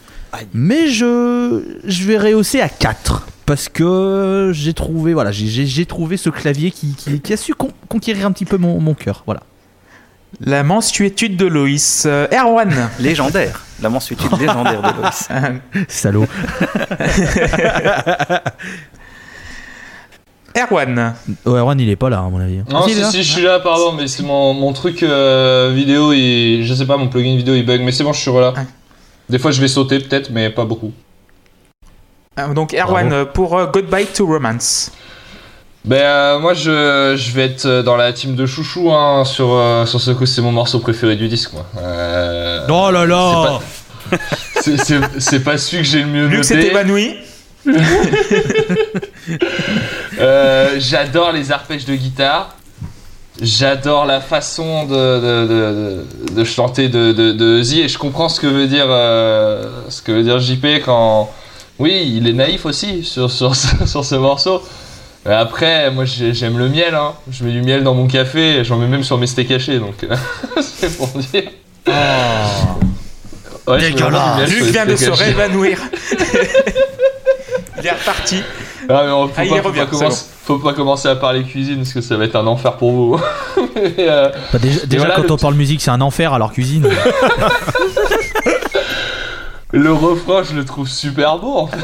mais 0.56 0.88
je, 0.90 1.62
je 1.86 2.04
vais 2.06 2.18
rehausser 2.18 2.60
à 2.60 2.70
4 2.70 3.28
parce 3.48 3.68
que 3.70 4.52
j'ai 4.54 4.74
trouvé 4.74 5.14
voilà 5.16 5.32
j'ai- 5.32 5.86
trouvé 5.88 6.18
ce 6.18 6.30
clavier 6.30 6.70
qui, 6.70 6.94
qui, 6.96 7.20
qui 7.20 7.34
a 7.34 7.38
su 7.38 7.56
con- 7.56 7.72
conquérir 7.90 8.28
un 8.28 8.32
petit 8.32 8.46
peu 8.46 8.58
mon, 8.58 8.80
mon 8.80 8.94
cœur. 8.94 9.24
Voilà. 9.26 9.42
La 10.42 10.62
mensuétude 10.64 11.38
de 11.38 11.46
Loïs. 11.48 12.04
Euh, 12.06 12.28
Erwan. 12.32 12.72
Légendaire. 13.00 13.64
La 13.82 13.90
mensuétude 13.90 14.30
légendaire 14.40 14.82
de 14.82 15.02
Loïs. 15.02 15.30
Salaud. 15.88 16.28
Erwan. 20.56 21.14
Oh, 21.46 21.52
Erwan, 21.56 21.80
il 21.80 21.90
est 21.90 21.96
pas 21.96 22.10
là, 22.10 22.20
à 22.20 22.30
mon 22.30 22.40
avis. 22.40 22.60
Non, 22.70 22.88
si, 22.88 22.96
là 22.96 23.12
si, 23.12 23.24
je 23.24 23.32
suis 23.32 23.44
là, 23.44 23.60
pardon, 23.60 23.94
mais 23.94 24.08
c'est 24.08 24.24
mon, 24.24 24.54
mon 24.54 24.74
truc 24.74 25.04
euh, 25.04 25.72
vidéo 25.76 26.12
et 26.14 26.62
je 26.64 26.74
sais 26.74 26.86
pas, 26.86 26.98
mon 26.98 27.08
plugin 27.10 27.38
vidéo 27.38 27.54
il 27.56 27.66
bug, 27.66 27.82
mais 27.82 27.92
c'est 27.92 28.04
bon, 28.04 28.12
je 28.14 28.20
suis 28.20 28.32
là. 28.32 28.54
Des 29.30 29.40
fois, 29.40 29.52
je 29.52 29.62
vais 29.62 29.68
sauter 29.68 30.00
peut-être, 30.00 30.32
mais 30.32 30.50
pas 30.50 30.66
beaucoup. 30.66 30.92
Euh, 32.40 32.54
Donc 32.54 32.74
Erwan 32.74 33.10
Bravo. 33.10 33.22
euh, 33.22 33.26
pour 33.26 33.58
euh, 33.58 33.66
Goodbye 33.68 34.06
to 34.06 34.26
Romance. 34.28 34.92
Ben, 35.86 36.02
euh, 36.02 36.40
moi, 36.40 36.54
je, 36.54 37.16
je 37.18 37.32
vais 37.32 37.46
être 37.46 37.82
dans 37.82 37.96
la 37.96 38.12
team 38.12 38.36
de 38.36 38.46
chouchou 38.46 38.92
hein, 38.92 39.24
sur, 39.24 39.54
euh, 39.54 39.86
sur 39.86 40.02
ce 40.02 40.12
coup, 40.12 40.26
c'est 40.26 40.42
mon 40.42 40.52
morceau 40.52 40.80
préféré 40.80 41.16
du 41.16 41.28
disque, 41.30 41.54
moi. 41.54 41.66
Euh, 41.82 42.66
Oh 42.70 42.92
là 42.92 43.06
là 43.06 43.60
c'est- 45.20 45.40
pas 45.44 45.58
celui 45.58 45.84
que 45.84 45.88
j'ai 45.90 46.00
le 46.02 46.08
mieux 46.08 46.28
Luc 46.28 46.44
s'est 46.46 46.62
évanoui. 46.62 47.16
Euh, 50.20 50.76
J'adore 50.80 51.32
les 51.32 51.52
arpèges 51.52 51.86
de 51.86 51.94
guitare. 51.96 52.56
J'adore 53.42 54.06
la 54.06 54.20
façon 54.20 54.86
de, 54.86 54.96
de, 54.96 55.46
de, 55.48 56.06
de- 56.30 56.34
de 56.34 56.44
chanter 56.44 56.90
de, 56.90 57.12
de, 57.12 57.32
de 57.34 57.60
Ozzy 57.60 57.82
et 57.82 57.88
je 57.88 57.98
comprends 58.00 58.30
ce 58.30 58.40
que 58.40 58.48
veut 58.48 58.66
dire 58.68 58.88
euh, 58.90 59.70
ce 59.90 60.02
que 60.02 60.12
veut 60.12 60.24
dire 60.24 60.40
JP 60.40 60.66
quand 60.84 61.30
oui 61.80 62.14
il 62.16 62.28
est 62.28 62.34
naïf 62.34 62.66
aussi 62.66 63.04
sur, 63.04 63.30
sur, 63.32 63.56
ce- 63.56 63.86
sur 63.86 64.04
ce 64.06 64.16
morceau. 64.16 64.62
Mais 65.26 65.34
Après 65.34 65.92
moi 65.92 66.06
j'ai- 66.06 66.34
j'aime 66.34 66.58
le 66.58 66.70
miel 66.70 66.96
hein. 66.96 67.14
je 67.30 67.44
mets 67.44 67.52
du 67.52 67.62
miel 67.62 67.84
dans 67.84 67.94
mon 67.94 68.08
café 68.08 68.58
et 68.60 68.64
j'en 68.64 68.78
mets 68.78 68.88
même 68.88 69.04
sur 69.04 69.18
mes 69.18 69.28
steaks 69.28 69.52
hachés 69.52 69.80
donc 69.80 70.04
euh, 70.04 70.16
c'est 70.62 70.96
pour 70.98 71.08
dire. 71.08 71.44
Ouais, 73.68 73.80
du 73.92 73.94
miel 73.94 73.98
sur 73.98 74.10
Luc 74.48 74.64
vient 74.72 74.86
de 74.86 74.96
se 74.96 75.10
réévanouir. 75.10 75.80
il 77.80 77.86
est 77.86 77.92
reparti. 77.92 78.42
Ah, 78.90 79.02
mais 79.06 79.12
on- 79.12 79.28
faut, 79.28 79.34
Ah, 79.36 79.44
il 79.44 79.50
pas, 79.50 79.58
est 79.58 79.62
faut, 79.62 79.72
pas 79.74 79.86
commencer, 79.86 80.26
faut 80.46 80.58
pas 80.60 80.74
commencer 80.74 81.08
à 81.10 81.16
parler 81.18 81.44
cuisine 81.44 81.78
parce 81.80 81.92
que 81.94 82.00
ça 82.00 82.16
va 82.16 82.24
être 82.24 82.38
un 82.38 82.48
enfer 82.48 82.78
pour 82.78 82.92
vous. 82.94 83.20
Mais, 83.76 83.94
euh, 84.00 84.30
Bah, 84.54 84.60
Déjà, 84.60 84.86
déjà, 84.86 84.98
voilà, 85.04 85.16
quand 85.16 85.24
le 85.24 85.32
on 85.34 85.38
parle 85.38 85.56
musique, 85.56 85.82
c'est 85.82 85.92
un 85.92 86.00
enfer, 86.00 86.32
alors 86.34 86.54
cuisine. 86.54 86.88
Le 89.74 89.92
refrain, 89.92 90.44
je 90.44 90.54
le 90.56 90.64
trouve 90.66 90.88
super 90.88 91.38
beau 91.40 91.56
en 91.58 91.68
fait. 91.68 91.78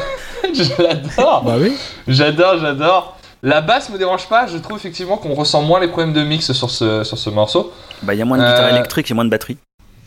je 0.54 0.82
l'adore. 0.82 1.42
Bah 1.44 1.56
oui. 1.58 1.72
J'adore, 2.08 2.58
j'adore. 2.60 3.16
La 3.42 3.60
basse 3.60 3.90
me 3.90 3.98
dérange 3.98 4.26
pas, 4.28 4.46
je 4.46 4.56
trouve 4.56 4.76
effectivement 4.78 5.18
qu'on 5.18 5.34
ressent 5.34 5.60
moins 5.60 5.78
les 5.80 5.88
problèmes 5.88 6.14
de 6.14 6.22
mix 6.22 6.50
sur 6.52 6.70
ce, 6.70 7.04
sur 7.04 7.18
ce 7.18 7.28
morceau. 7.28 7.72
Bah, 8.02 8.14
il 8.14 8.18
y 8.18 8.22
a 8.22 8.24
moins 8.24 8.38
de 8.38 8.42
guitare 8.42 8.64
Euh, 8.66 8.70
électrique 8.70 9.10
et 9.10 9.14
moins 9.14 9.26
de 9.26 9.30
batterie. 9.30 9.58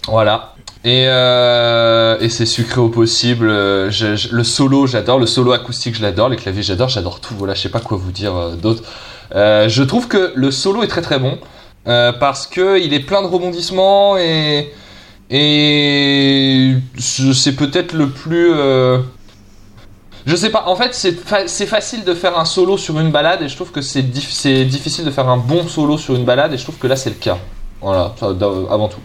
Voilà. 0.07 0.53
Et, 0.84 1.05
euh, 1.07 2.17
et 2.19 2.30
c'est 2.30 2.45
sucré 2.47 2.80
au 2.82 2.89
possible. 2.89 3.47
Je- 3.91 4.15
je- 4.15 4.30
le 4.34 4.43
solo, 4.43 4.88
j'adore. 4.88 5.19
Le 5.19 5.25
solo 5.28 5.51
acoustique, 5.51 5.95
je 5.95 6.01
l'adore. 6.01 6.30
Les 6.30 6.38
claviers, 6.38 6.63
j'adore. 6.63 6.89
J'adore 6.89 7.19
tout. 7.19 7.36
Voilà, 7.38 7.53
je 7.53 7.61
sais 7.61 7.69
pas 7.69 7.80
quoi 7.82 7.97
vous 7.97 8.11
dire 8.11 8.36
euh, 8.36 8.55
d'autre. 8.55 8.84
Euh, 9.36 9.67
je 9.69 9.84
trouve 9.84 10.07
que 10.07 10.32
le 10.36 10.49
solo 10.49 10.82
est 10.82 10.88
très 10.88 11.01
très 11.01 11.19
bon. 11.19 11.38
euh, 11.88 12.11
parce 12.13 12.47
que 12.47 12.80
il 12.80 12.93
est 12.93 12.99
plein 13.01 13.21
de 13.21 13.28
rebondissements 13.28 14.17
et. 14.17 14.73
Et. 15.30 16.73
C'est 16.97 17.55
peut-être 17.55 17.93
le 17.93 18.09
plus. 18.09 18.51
euh, 18.53 18.99
Je 20.25 20.36
sais 20.36 20.49
pas, 20.49 20.65
en 20.67 20.75
fait, 20.75 20.93
c'est 20.93 21.11
fa- 21.13 21.47
facile 21.47 22.03
de 22.03 22.13
faire 22.13 22.38
un 22.38 22.45
solo 22.45 22.78
sur 22.78 22.99
une 22.99 23.11
balade 23.11 23.41
et 23.41 23.47
je 23.49 23.55
trouve 23.55 23.71
que 23.71 23.82
c'est 23.82 24.01
dif- 24.03 24.65
difficile 24.67 25.05
de 25.05 25.11
faire 25.11 25.28
un 25.30 25.38
bon 25.38 25.67
solo 25.67 25.97
sur 25.97 26.15
une 26.15 26.25
balade 26.25 26.53
et 26.53 26.57
je 26.57 26.63
trouve 26.63 26.78
que 26.78 26.88
là 26.88 26.95
c'est 26.95 27.09
le 27.09 27.15
cas. 27.15 27.38
Voilà, 27.82 28.13
avant 28.71 28.88
tout. 28.88 28.99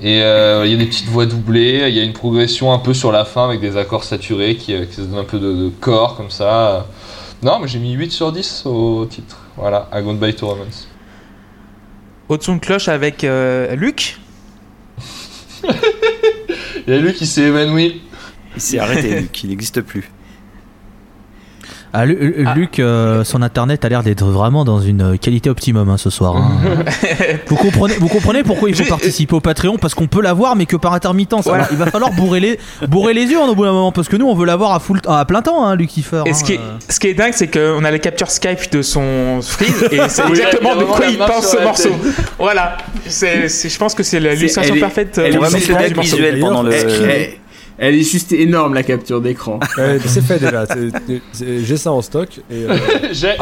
Et 0.00 0.22
euh, 0.22 0.64
il 0.66 0.72
y 0.72 0.74
a 0.74 0.78
des 0.78 0.86
petites 0.86 1.08
voix 1.08 1.26
doublées, 1.26 1.84
il 1.88 1.94
y 1.94 2.00
a 2.00 2.02
une 2.02 2.12
progression 2.12 2.72
un 2.72 2.78
peu 2.78 2.92
sur 2.94 3.12
la 3.12 3.24
fin 3.24 3.44
avec 3.44 3.60
des 3.60 3.76
accords 3.76 4.04
saturés 4.04 4.56
qui, 4.56 4.74
euh, 4.74 4.84
qui 4.84 4.96
se 4.96 5.00
donnent 5.02 5.18
un 5.20 5.24
peu 5.24 5.38
de, 5.38 5.52
de 5.52 5.68
corps 5.80 6.16
comme 6.16 6.30
ça. 6.30 6.86
Non, 7.42 7.58
mais 7.60 7.68
j'ai 7.68 7.78
mis 7.78 7.92
8 7.92 8.10
sur 8.12 8.32
10 8.32 8.62
au 8.66 9.04
titre. 9.06 9.36
Voilà, 9.56 9.88
à 9.92 10.00
Goodbye 10.02 10.34
to 10.34 10.46
Romance. 10.48 10.88
Son 12.40 12.54
de 12.56 12.60
cloche 12.60 12.88
avec 12.88 13.24
euh, 13.24 13.74
Luc? 13.76 14.18
Il 16.86 16.92
y 16.92 16.96
a 16.96 17.00
lui 17.00 17.12
qui 17.12 17.26
s'est 17.26 17.42
évanoui. 17.42 18.02
Il 18.54 18.60
s'est 18.60 18.78
arrêté, 18.78 19.20
Luc, 19.20 19.44
il 19.44 19.50
n'existe 19.50 19.80
plus. 19.80 20.10
Ah, 21.94 22.06
Lu- 22.06 22.16
Lu- 22.38 22.46
Luc, 22.54 22.78
euh, 22.78 23.22
son 23.22 23.42
internet 23.42 23.84
a 23.84 23.88
l'air 23.90 24.02
d'être 24.02 24.24
vraiment 24.24 24.64
dans 24.64 24.80
une 24.80 25.18
qualité 25.18 25.50
optimum 25.50 25.90
hein, 25.90 25.98
ce 25.98 26.08
soir. 26.08 26.36
hein. 26.36 26.52
vous, 27.48 27.56
comprenez, 27.56 27.94
vous 27.96 28.08
comprenez 28.08 28.42
pourquoi 28.42 28.70
il 28.70 28.74
faut 28.74 28.84
participer 28.88 29.34
au 29.34 29.40
Patreon? 29.40 29.76
Parce 29.76 29.94
qu'on 29.94 30.06
peut 30.06 30.22
l'avoir, 30.22 30.56
mais 30.56 30.64
que 30.66 30.76
par 30.76 30.94
intermittence. 30.94 31.44
Voilà. 31.44 31.64
Alors, 31.64 31.72
il 31.72 31.78
va 31.78 31.86
falloir 31.90 32.10
bourrer 32.12 32.40
les, 32.40 32.58
bourrer 32.88 33.12
les 33.12 33.24
yeux 33.26 33.38
en 33.38 33.46
au 33.48 33.54
bout 33.54 33.64
d'un 33.64 33.72
moment, 33.72 33.92
parce 33.92 34.08
que 34.08 34.16
nous, 34.16 34.26
on 34.26 34.34
veut 34.34 34.46
l'avoir 34.46 34.72
à, 34.72 34.80
full, 34.80 35.00
à 35.06 35.24
plein 35.26 35.42
temps, 35.42 35.66
hein, 35.66 35.76
Lucifer. 35.76 36.22
Et 36.24 36.30
hein, 36.30 36.34
ce 36.34 36.44
qui, 36.44 36.54
est, 36.54 36.58
euh. 36.58 36.78
ce 36.88 36.98
qui 36.98 37.08
est 37.08 37.14
dingue, 37.14 37.32
c'est 37.34 37.48
qu'on 37.48 37.84
a 37.84 37.90
les 37.90 38.00
captures 38.00 38.30
Skype 38.30 38.72
de 38.72 38.80
son 38.80 39.40
freeze 39.42 39.84
et 39.90 39.98
c'est 40.08 40.26
exactement 40.28 40.74
de 40.76 40.84
quoi 40.84 41.06
il 41.06 41.18
pense 41.18 41.50
ce 41.52 41.62
morceau. 41.62 41.90
Voilà. 42.38 42.78
Je 43.06 43.78
pense 43.78 43.94
que 43.94 44.02
c'est 44.02 44.16
elle 44.16 44.28
l'illustration 44.28 44.76
parfaite. 44.80 45.18
euh, 45.18 45.24
elle 45.26 45.28
est 45.28 45.32
du 45.32 45.38
On 45.38 45.42
va 45.42 45.48
vraiment 45.48 45.58
mettre 45.58 45.68
le 45.68 45.74
morceau. 45.74 45.88
gag 45.88 45.96
morceau. 45.96 46.16
visuel 46.16 46.40
pendant 46.40 46.62
le. 46.62 47.41
Elle, 47.84 47.96
est 47.96 48.08
juste 48.08 48.32
énorme 48.32 48.74
la 48.74 48.82
capture 48.82 49.20
d'écran. 49.20 49.58
Ouais, 49.76 49.98
c'est 50.06 50.22
fait 50.22 50.38
déjà. 50.38 50.64
J'ai 51.40 51.76
ça 51.76 51.90
en 51.92 52.00
stock. 52.02 52.28
Et, 52.50 52.64
euh, 52.64 52.76
C'est 53.12 53.36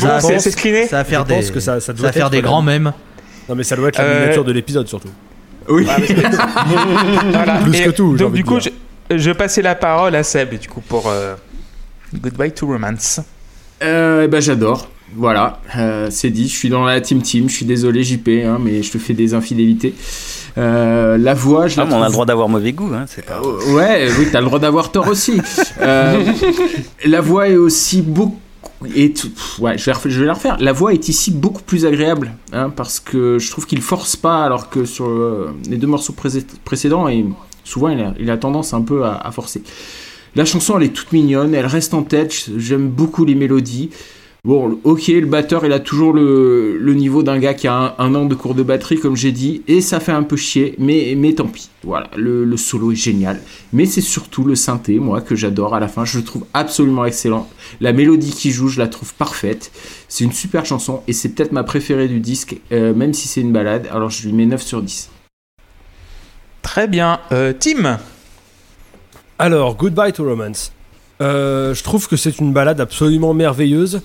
bon, 0.00 0.20
c'est, 0.20 0.50
screené. 0.50 0.86
Ça 0.86 0.96
va 0.96 1.04
faire 1.04 1.24
je 1.28 1.34
pense 1.34 1.46
des, 1.46 1.52
que 1.52 1.60
ça, 1.60 1.80
ça 1.80 1.86
ça 1.86 1.92
doit 1.92 2.06
va 2.06 2.12
faire 2.12 2.30
des 2.30 2.42
grands 2.42 2.62
mèmes. 2.62 2.92
Non, 3.48 3.54
mais 3.54 3.62
ça 3.62 3.76
doit 3.76 3.88
être 3.88 3.98
la 3.98 4.04
Euh, 4.04 4.20
miniature 4.20 4.44
de 4.44 4.52
l'épisode 4.52 4.88
surtout. 4.88 5.10
Oui. 5.68 5.86
Voilà. 7.32 7.58
Plus 7.62 7.76
Et 7.76 7.84
que 7.84 7.90
tout, 7.90 8.16
Donc 8.16 8.32
du 8.32 8.44
coup, 8.44 8.58
je, 8.60 8.70
je 9.10 9.30
vais 9.30 9.36
passer 9.36 9.62
la 9.62 9.74
parole 9.74 10.14
à 10.14 10.22
Seb 10.22 10.58
du 10.58 10.68
coup 10.68 10.80
pour 10.80 11.08
euh, 11.08 11.34
Goodbye 12.14 12.52
to 12.52 12.66
Romance. 12.66 13.20
Euh, 13.82 14.22
eh 14.24 14.28
ben 14.28 14.40
j'adore. 14.40 14.88
Voilà, 15.14 15.60
euh, 15.76 16.08
c'est 16.10 16.30
dit. 16.30 16.48
Je 16.48 16.54
suis 16.54 16.68
dans 16.68 16.84
la 16.84 17.00
team 17.00 17.22
team. 17.22 17.48
Je 17.48 17.54
suis 17.54 17.64
désolé 17.64 18.02
JP, 18.02 18.28
hein, 18.44 18.58
mais 18.60 18.82
je 18.82 18.90
te 18.92 18.98
fais 18.98 19.14
des 19.14 19.32
infidélités. 19.34 19.94
Euh, 20.56 21.18
la 21.18 21.34
voix, 21.34 21.66
je 21.68 21.80
Ah, 21.80 21.84
la 21.84 21.90
mais 21.90 21.94
on 21.96 22.02
a 22.02 22.06
le 22.06 22.12
droit 22.12 22.26
d'avoir 22.26 22.48
mauvais 22.48 22.72
goût, 22.72 22.90
hein, 22.94 23.04
c'est 23.06 23.24
pas. 23.24 23.40
Euh, 23.44 23.74
Ouais, 23.74 24.08
oui, 24.18 24.26
t'as 24.32 24.40
le 24.40 24.46
droit 24.46 24.58
d'avoir 24.58 24.90
tort 24.90 25.08
aussi. 25.08 25.40
Euh, 25.80 26.24
la 27.04 27.20
voix 27.20 27.48
est 27.48 27.56
aussi 27.56 28.02
beaucoup. 28.02 28.36
Et 28.94 29.12
tout- 29.12 29.28
ouais, 29.60 29.76
je 29.78 29.84
vais, 29.86 29.92
refaire- 29.92 30.10
je 30.10 30.20
vais 30.20 30.26
la 30.26 30.34
refaire. 30.34 30.56
La 30.60 30.72
voix 30.72 30.92
est 30.92 31.08
ici 31.08 31.30
beaucoup 31.30 31.62
plus 31.62 31.84
agréable, 31.86 32.32
hein, 32.52 32.70
parce 32.74 33.00
que 33.00 33.38
je 33.38 33.50
trouve 33.50 33.66
qu'il 33.66 33.80
force 33.82 34.16
pas, 34.16 34.44
alors 34.44 34.70
que 34.70 34.84
sur 34.84 35.06
euh, 35.06 35.52
les 35.68 35.76
deux 35.76 35.86
morceaux 35.86 36.12
pré- 36.12 36.28
précédents, 36.64 37.08
et 37.08 37.24
souvent 37.64 37.88
il 37.88 38.00
a, 38.00 38.14
il 38.18 38.30
a 38.30 38.36
tendance 38.36 38.74
un 38.74 38.82
peu 38.82 39.04
à, 39.04 39.14
à 39.16 39.30
forcer. 39.32 39.62
La 40.36 40.44
chanson, 40.44 40.76
elle 40.78 40.84
est 40.84 40.88
toute 40.92 41.12
mignonne, 41.12 41.54
elle 41.54 41.66
reste 41.66 41.94
en 41.94 42.02
tête. 42.02 42.50
J'aime 42.56 42.88
beaucoup 42.88 43.24
les 43.24 43.34
mélodies. 43.34 43.90
Bon, 44.48 44.80
ok, 44.82 45.08
le 45.08 45.26
batteur, 45.26 45.66
il 45.66 45.72
a 45.74 45.78
toujours 45.78 46.14
le, 46.14 46.78
le 46.78 46.94
niveau 46.94 47.22
d'un 47.22 47.38
gars 47.38 47.52
qui 47.52 47.68
a 47.68 47.74
un, 47.74 47.94
un 47.98 48.14
an 48.14 48.24
de 48.24 48.34
cours 48.34 48.54
de 48.54 48.62
batterie, 48.62 48.98
comme 48.98 49.14
j'ai 49.14 49.30
dit, 49.30 49.60
et 49.68 49.82
ça 49.82 50.00
fait 50.00 50.10
un 50.10 50.22
peu 50.22 50.36
chier, 50.36 50.74
mais, 50.78 51.12
mais 51.18 51.34
tant 51.34 51.48
pis. 51.48 51.68
Voilà, 51.82 52.08
le, 52.16 52.46
le 52.46 52.56
solo 52.56 52.92
est 52.92 52.96
génial. 52.96 53.42
Mais 53.74 53.84
c'est 53.84 54.00
surtout 54.00 54.44
le 54.44 54.54
synthé, 54.54 55.00
moi, 55.00 55.20
que 55.20 55.36
j'adore 55.36 55.74
à 55.74 55.80
la 55.80 55.86
fin. 55.86 56.06
Je 56.06 56.16
le 56.16 56.24
trouve 56.24 56.46
absolument 56.54 57.04
excellent. 57.04 57.46
La 57.82 57.92
mélodie 57.92 58.30
qui 58.30 58.50
joue, 58.50 58.68
je 58.68 58.78
la 58.78 58.88
trouve 58.88 59.12
parfaite. 59.12 59.70
C'est 60.08 60.24
une 60.24 60.32
super 60.32 60.64
chanson, 60.64 61.02
et 61.06 61.12
c'est 61.12 61.28
peut-être 61.28 61.52
ma 61.52 61.62
préférée 61.62 62.08
du 62.08 62.18
disque, 62.18 62.58
euh, 62.72 62.94
même 62.94 63.12
si 63.12 63.28
c'est 63.28 63.42
une 63.42 63.52
balade. 63.52 63.86
Alors 63.92 64.08
je 64.08 64.26
lui 64.26 64.32
mets 64.32 64.46
9 64.46 64.62
sur 64.62 64.80
10. 64.80 65.10
Très 66.62 66.88
bien. 66.88 67.20
Euh, 67.32 67.52
Tim? 67.52 67.98
Alors, 69.38 69.76
Goodbye 69.76 70.14
to 70.14 70.24
Romance. 70.24 70.72
Euh, 71.20 71.74
je 71.74 71.82
trouve 71.82 72.08
que 72.08 72.16
c'est 72.16 72.38
une 72.38 72.54
balade 72.54 72.80
absolument 72.80 73.34
merveilleuse. 73.34 74.00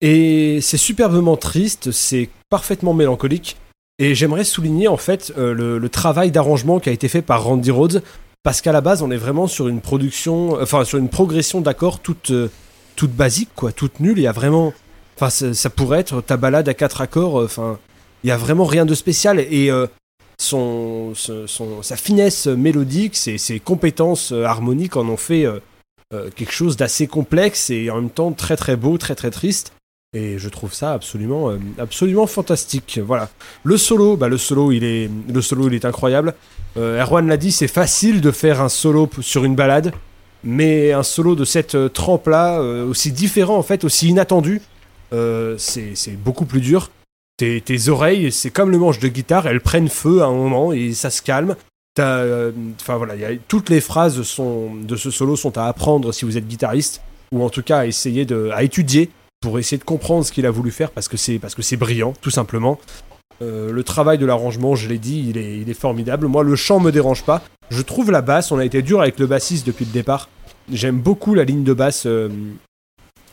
Et 0.00 0.60
c'est 0.62 0.78
superbement 0.78 1.36
triste, 1.36 1.90
c'est 1.90 2.30
parfaitement 2.48 2.94
mélancolique. 2.94 3.56
Et 3.98 4.14
j'aimerais 4.14 4.44
souligner 4.44 4.88
en 4.88 4.96
fait 4.96 5.32
euh, 5.36 5.52
le, 5.78 5.88
travail 5.90 6.30
d'arrangement 6.30 6.80
qui 6.80 6.88
a 6.88 6.92
été 6.92 7.08
fait 7.08 7.20
par 7.20 7.44
Randy 7.44 7.70
Rhodes. 7.70 8.02
Parce 8.42 8.62
qu'à 8.62 8.72
la 8.72 8.80
base, 8.80 9.02
on 9.02 9.10
est 9.10 9.18
vraiment 9.18 9.46
sur 9.46 9.68
une 9.68 9.82
production, 9.82 10.58
enfin 10.60 10.84
sur 10.84 10.98
une 10.98 11.10
progression 11.10 11.60
d'accords 11.60 12.00
toute, 12.00 12.30
euh, 12.30 12.50
toute 12.96 13.12
basique, 13.12 13.50
quoi, 13.54 13.72
toute 13.72 14.00
nulle. 14.00 14.16
Il 14.18 14.22
y 14.22 14.26
a 14.26 14.32
vraiment. 14.32 14.72
Enfin, 15.16 15.28
ça, 15.28 15.68
pourrait 15.68 16.00
être 16.00 16.22
ta 16.22 16.38
balade 16.38 16.66
à 16.66 16.72
quatre 16.72 17.02
accords. 17.02 17.38
euh, 17.38 17.44
Enfin, 17.44 17.78
il 18.24 18.28
y 18.28 18.30
a 18.30 18.38
vraiment 18.38 18.64
rien 18.64 18.86
de 18.86 18.94
spécial. 18.94 19.38
Et 19.38 19.70
son, 20.38 21.12
sa 21.14 21.96
finesse 21.96 22.46
mélodique, 22.46 23.16
ses, 23.16 23.36
ses 23.36 23.60
compétences 23.60 24.32
harmoniques 24.32 24.96
en 24.96 25.08
ont 25.08 25.16
fait 25.16 25.46
quelque 26.10 26.52
chose 26.52 26.76
d'assez 26.76 27.06
complexe 27.06 27.70
et 27.70 27.88
en 27.88 27.96
même 27.96 28.10
temps 28.10 28.32
très 28.32 28.56
très 28.56 28.76
beau, 28.76 28.98
très 28.98 29.14
très 29.14 29.30
triste. 29.30 29.72
Et 30.12 30.38
je 30.38 30.48
trouve 30.48 30.74
ça 30.74 30.92
absolument, 30.92 31.50
euh, 31.50 31.58
absolument 31.78 32.26
fantastique. 32.26 32.98
Voilà. 33.04 33.30
Le 33.62 33.76
solo, 33.76 34.16
bah 34.16 34.26
le 34.26 34.38
solo, 34.38 34.72
il 34.72 34.82
est, 34.82 35.08
le 35.32 35.40
solo, 35.40 35.68
il 35.68 35.74
est 35.74 35.84
incroyable. 35.84 36.34
Euh, 36.76 37.00
Erwan 37.00 37.28
l'a 37.28 37.36
dit, 37.36 37.52
c'est 37.52 37.68
facile 37.68 38.20
de 38.20 38.32
faire 38.32 38.60
un 38.60 38.68
solo 38.68 39.08
sur 39.20 39.44
une 39.44 39.54
balade, 39.54 39.92
mais 40.42 40.90
un 40.90 41.04
solo 41.04 41.36
de 41.36 41.44
cette 41.44 41.76
euh, 41.76 41.88
trempe-là, 41.88 42.60
aussi 42.60 43.12
différent 43.12 43.56
en 43.56 43.62
fait, 43.62 43.84
aussi 43.84 44.08
inattendu, 44.08 44.60
c'est 45.12 46.16
beaucoup 46.18 46.44
plus 46.44 46.60
dur. 46.60 46.90
Tes, 47.36 47.60
tes 47.60 47.88
oreilles, 47.88 48.32
c'est 48.32 48.50
comme 48.50 48.72
le 48.72 48.78
manche 48.78 48.98
de 48.98 49.06
guitare, 49.06 49.46
elles 49.46 49.60
prennent 49.60 49.88
feu 49.88 50.22
à 50.22 50.26
un 50.26 50.32
moment 50.32 50.72
et 50.72 50.92
ça 50.92 51.10
se 51.10 51.22
calme. 51.22 51.54
Enfin 51.96 52.96
voilà, 52.96 53.14
toutes 53.46 53.70
les 53.70 53.80
phrases 53.80 54.22
sont, 54.22 54.74
de 54.74 54.96
ce 54.96 55.12
solo 55.12 55.36
sont 55.36 55.56
à 55.56 55.66
apprendre 55.66 56.12
si 56.12 56.24
vous 56.24 56.36
êtes 56.36 56.48
guitariste, 56.48 57.00
ou 57.30 57.44
en 57.44 57.48
tout 57.48 57.62
cas 57.62 57.78
à 57.78 57.86
essayer 57.86 58.24
de, 58.24 58.50
à 58.52 58.64
étudier 58.64 59.08
pour 59.40 59.58
essayer 59.58 59.78
de 59.78 59.84
comprendre 59.84 60.24
ce 60.24 60.32
qu'il 60.32 60.46
a 60.46 60.50
voulu 60.50 60.70
faire 60.70 60.90
parce 60.90 61.08
que 61.08 61.16
c'est 61.16 61.38
parce 61.38 61.54
que 61.54 61.62
c'est 61.62 61.76
brillant, 61.76 62.12
tout 62.20 62.30
simplement. 62.30 62.78
Euh, 63.42 63.72
le 63.72 63.82
travail 63.82 64.18
de 64.18 64.26
l'arrangement, 64.26 64.74
je 64.74 64.88
l'ai 64.88 64.98
dit, 64.98 65.24
il 65.28 65.38
est, 65.38 65.58
il 65.58 65.70
est 65.70 65.74
formidable. 65.74 66.26
Moi, 66.26 66.42
le 66.44 66.56
chant 66.56 66.78
me 66.78 66.92
dérange 66.92 67.24
pas. 67.24 67.42
Je 67.70 67.80
trouve 67.80 68.10
la 68.10 68.20
basse, 68.20 68.52
on 68.52 68.58
a 68.58 68.64
été 68.64 68.82
dur 68.82 69.00
avec 69.00 69.18
le 69.18 69.26
bassiste 69.26 69.66
depuis 69.66 69.86
le 69.86 69.92
départ. 69.92 70.28
J'aime 70.70 71.00
beaucoup 71.00 71.34
la 71.34 71.44
ligne 71.44 71.64
de 71.64 71.72
basse 71.72 72.04
euh, 72.06 72.28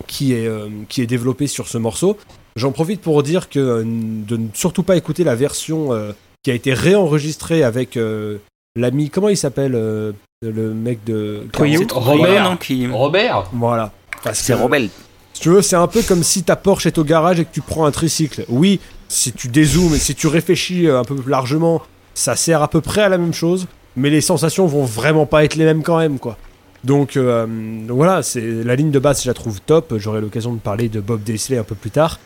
qui, 0.07 0.33
est, 0.33 0.47
euh, 0.47 0.69
qui 0.87 1.01
est 1.01 1.07
développée 1.07 1.47
sur 1.47 1.67
ce 1.67 1.77
morceau. 1.77 2.17
J'en 2.57 2.71
profite 2.71 3.01
pour 3.01 3.21
dire 3.21 3.49
que 3.49 3.83
de 3.83 4.37
ne 4.37 4.47
surtout 4.53 4.81
pas 4.81 4.95
écouter 4.95 5.23
la 5.23 5.35
version 5.35 5.93
euh, 5.93 6.11
qui 6.41 6.49
a 6.49 6.55
été 6.55 6.73
réenregistrée 6.73 7.63
avec 7.63 7.97
euh, 7.97 8.39
l'ami, 8.75 9.11
comment 9.11 9.29
il 9.29 9.37
s'appelle 9.37 9.75
euh, 9.75 10.11
le 10.41 10.73
mec 10.73 11.03
de 11.03 11.43
Robert. 11.53 11.79
Robert, 11.93 12.49
non, 12.49 12.57
qui... 12.57 12.87
Robert 12.87 13.43
Voilà. 13.53 13.91
C'est 14.33 14.55
Robel. 14.55 14.89
Si 15.37 15.43
tu 15.43 15.49
veux, 15.49 15.61
c'est 15.61 15.75
un 15.75 15.85
peu 15.85 16.01
comme 16.01 16.23
si 16.23 16.41
ta 16.41 16.55
Porsche 16.55 16.87
est 16.87 16.97
au 16.97 17.03
garage 17.03 17.39
et 17.39 17.45
que 17.45 17.53
tu 17.53 17.61
prends 17.61 17.85
un 17.85 17.91
tricycle. 17.91 18.43
Oui, 18.49 18.79
si 19.07 19.33
tu 19.33 19.49
dézoomes 19.49 19.93
et 19.93 19.99
si 19.99 20.15
tu 20.15 20.25
réfléchis 20.25 20.87
euh, 20.87 20.99
un 20.99 21.03
peu 21.03 21.13
plus 21.13 21.29
largement, 21.29 21.83
ça 22.15 22.35
sert 22.35 22.63
à 22.63 22.67
peu 22.67 22.81
près 22.81 23.03
à 23.03 23.09
la 23.09 23.19
même 23.19 23.35
chose, 23.35 23.67
mais 23.95 24.09
les 24.09 24.21
sensations 24.21 24.65
vont 24.65 24.83
vraiment 24.83 25.27
pas 25.27 25.43
être 25.43 25.53
les 25.53 25.63
mêmes 25.63 25.83
quand 25.83 25.99
même, 25.99 26.17
quoi. 26.17 26.39
Donc, 26.83 27.17
euh, 27.17 27.45
donc 27.45 27.97
voilà, 27.97 28.23
c'est 28.23 28.41
la 28.41 28.75
ligne 28.75 28.89
de 28.89 28.97
basse, 28.97 29.21
je 29.21 29.27
la 29.27 29.35
trouve 29.35 29.61
top. 29.61 29.93
J'aurai 29.97 30.21
l'occasion 30.21 30.55
de 30.55 30.59
parler 30.59 30.89
de 30.89 31.01
Bob 31.01 31.21
Daisley 31.21 31.59
un 31.59 31.63
peu 31.63 31.75
plus 31.75 31.91
tard. 31.91 32.19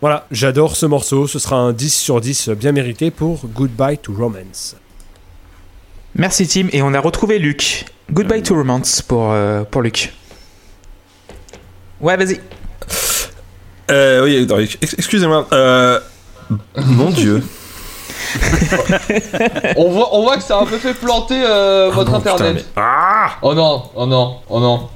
Voilà, 0.00 0.24
j'adore 0.30 0.76
ce 0.76 0.86
morceau. 0.86 1.26
Ce 1.26 1.40
sera 1.40 1.56
un 1.56 1.72
10 1.72 1.92
sur 1.92 2.20
10 2.20 2.50
bien 2.50 2.70
mérité 2.70 3.10
pour 3.10 3.44
Goodbye 3.44 3.98
to 3.98 4.14
Romance. 4.14 4.76
Merci 6.14 6.46
Tim. 6.46 6.68
Et 6.70 6.80
on 6.80 6.94
a 6.94 7.00
retrouvé 7.00 7.40
Luc. 7.40 7.86
Goodbye 8.12 8.44
to 8.44 8.54
Romance 8.54 9.02
pour, 9.02 9.32
euh, 9.32 9.64
pour 9.64 9.82
Luc. 9.82 10.12
Ouais, 12.00 12.16
vas-y. 12.16 12.40
Euh, 13.90 14.22
oui, 14.24 14.46
excusez-moi. 14.96 15.46
Euh, 15.52 15.98
mon 16.76 17.10
dieu. 17.10 17.42
on, 19.76 19.90
voit, 19.90 20.08
on 20.14 20.22
voit 20.22 20.36
que 20.36 20.42
ça 20.42 20.58
a 20.58 20.62
un 20.62 20.66
peu 20.66 20.76
fait 20.78 20.94
planter 20.94 21.40
euh, 21.42 21.90
votre 21.92 22.10
non, 22.12 22.18
putain, 22.18 22.32
internet. 22.34 22.54
mais- 22.56 22.82
Ah 22.82 23.30
Oh 23.42 23.54
non, 23.54 23.84
oh 23.94 24.06
non, 24.06 24.36
oh 24.50 24.60
non. 24.60 24.88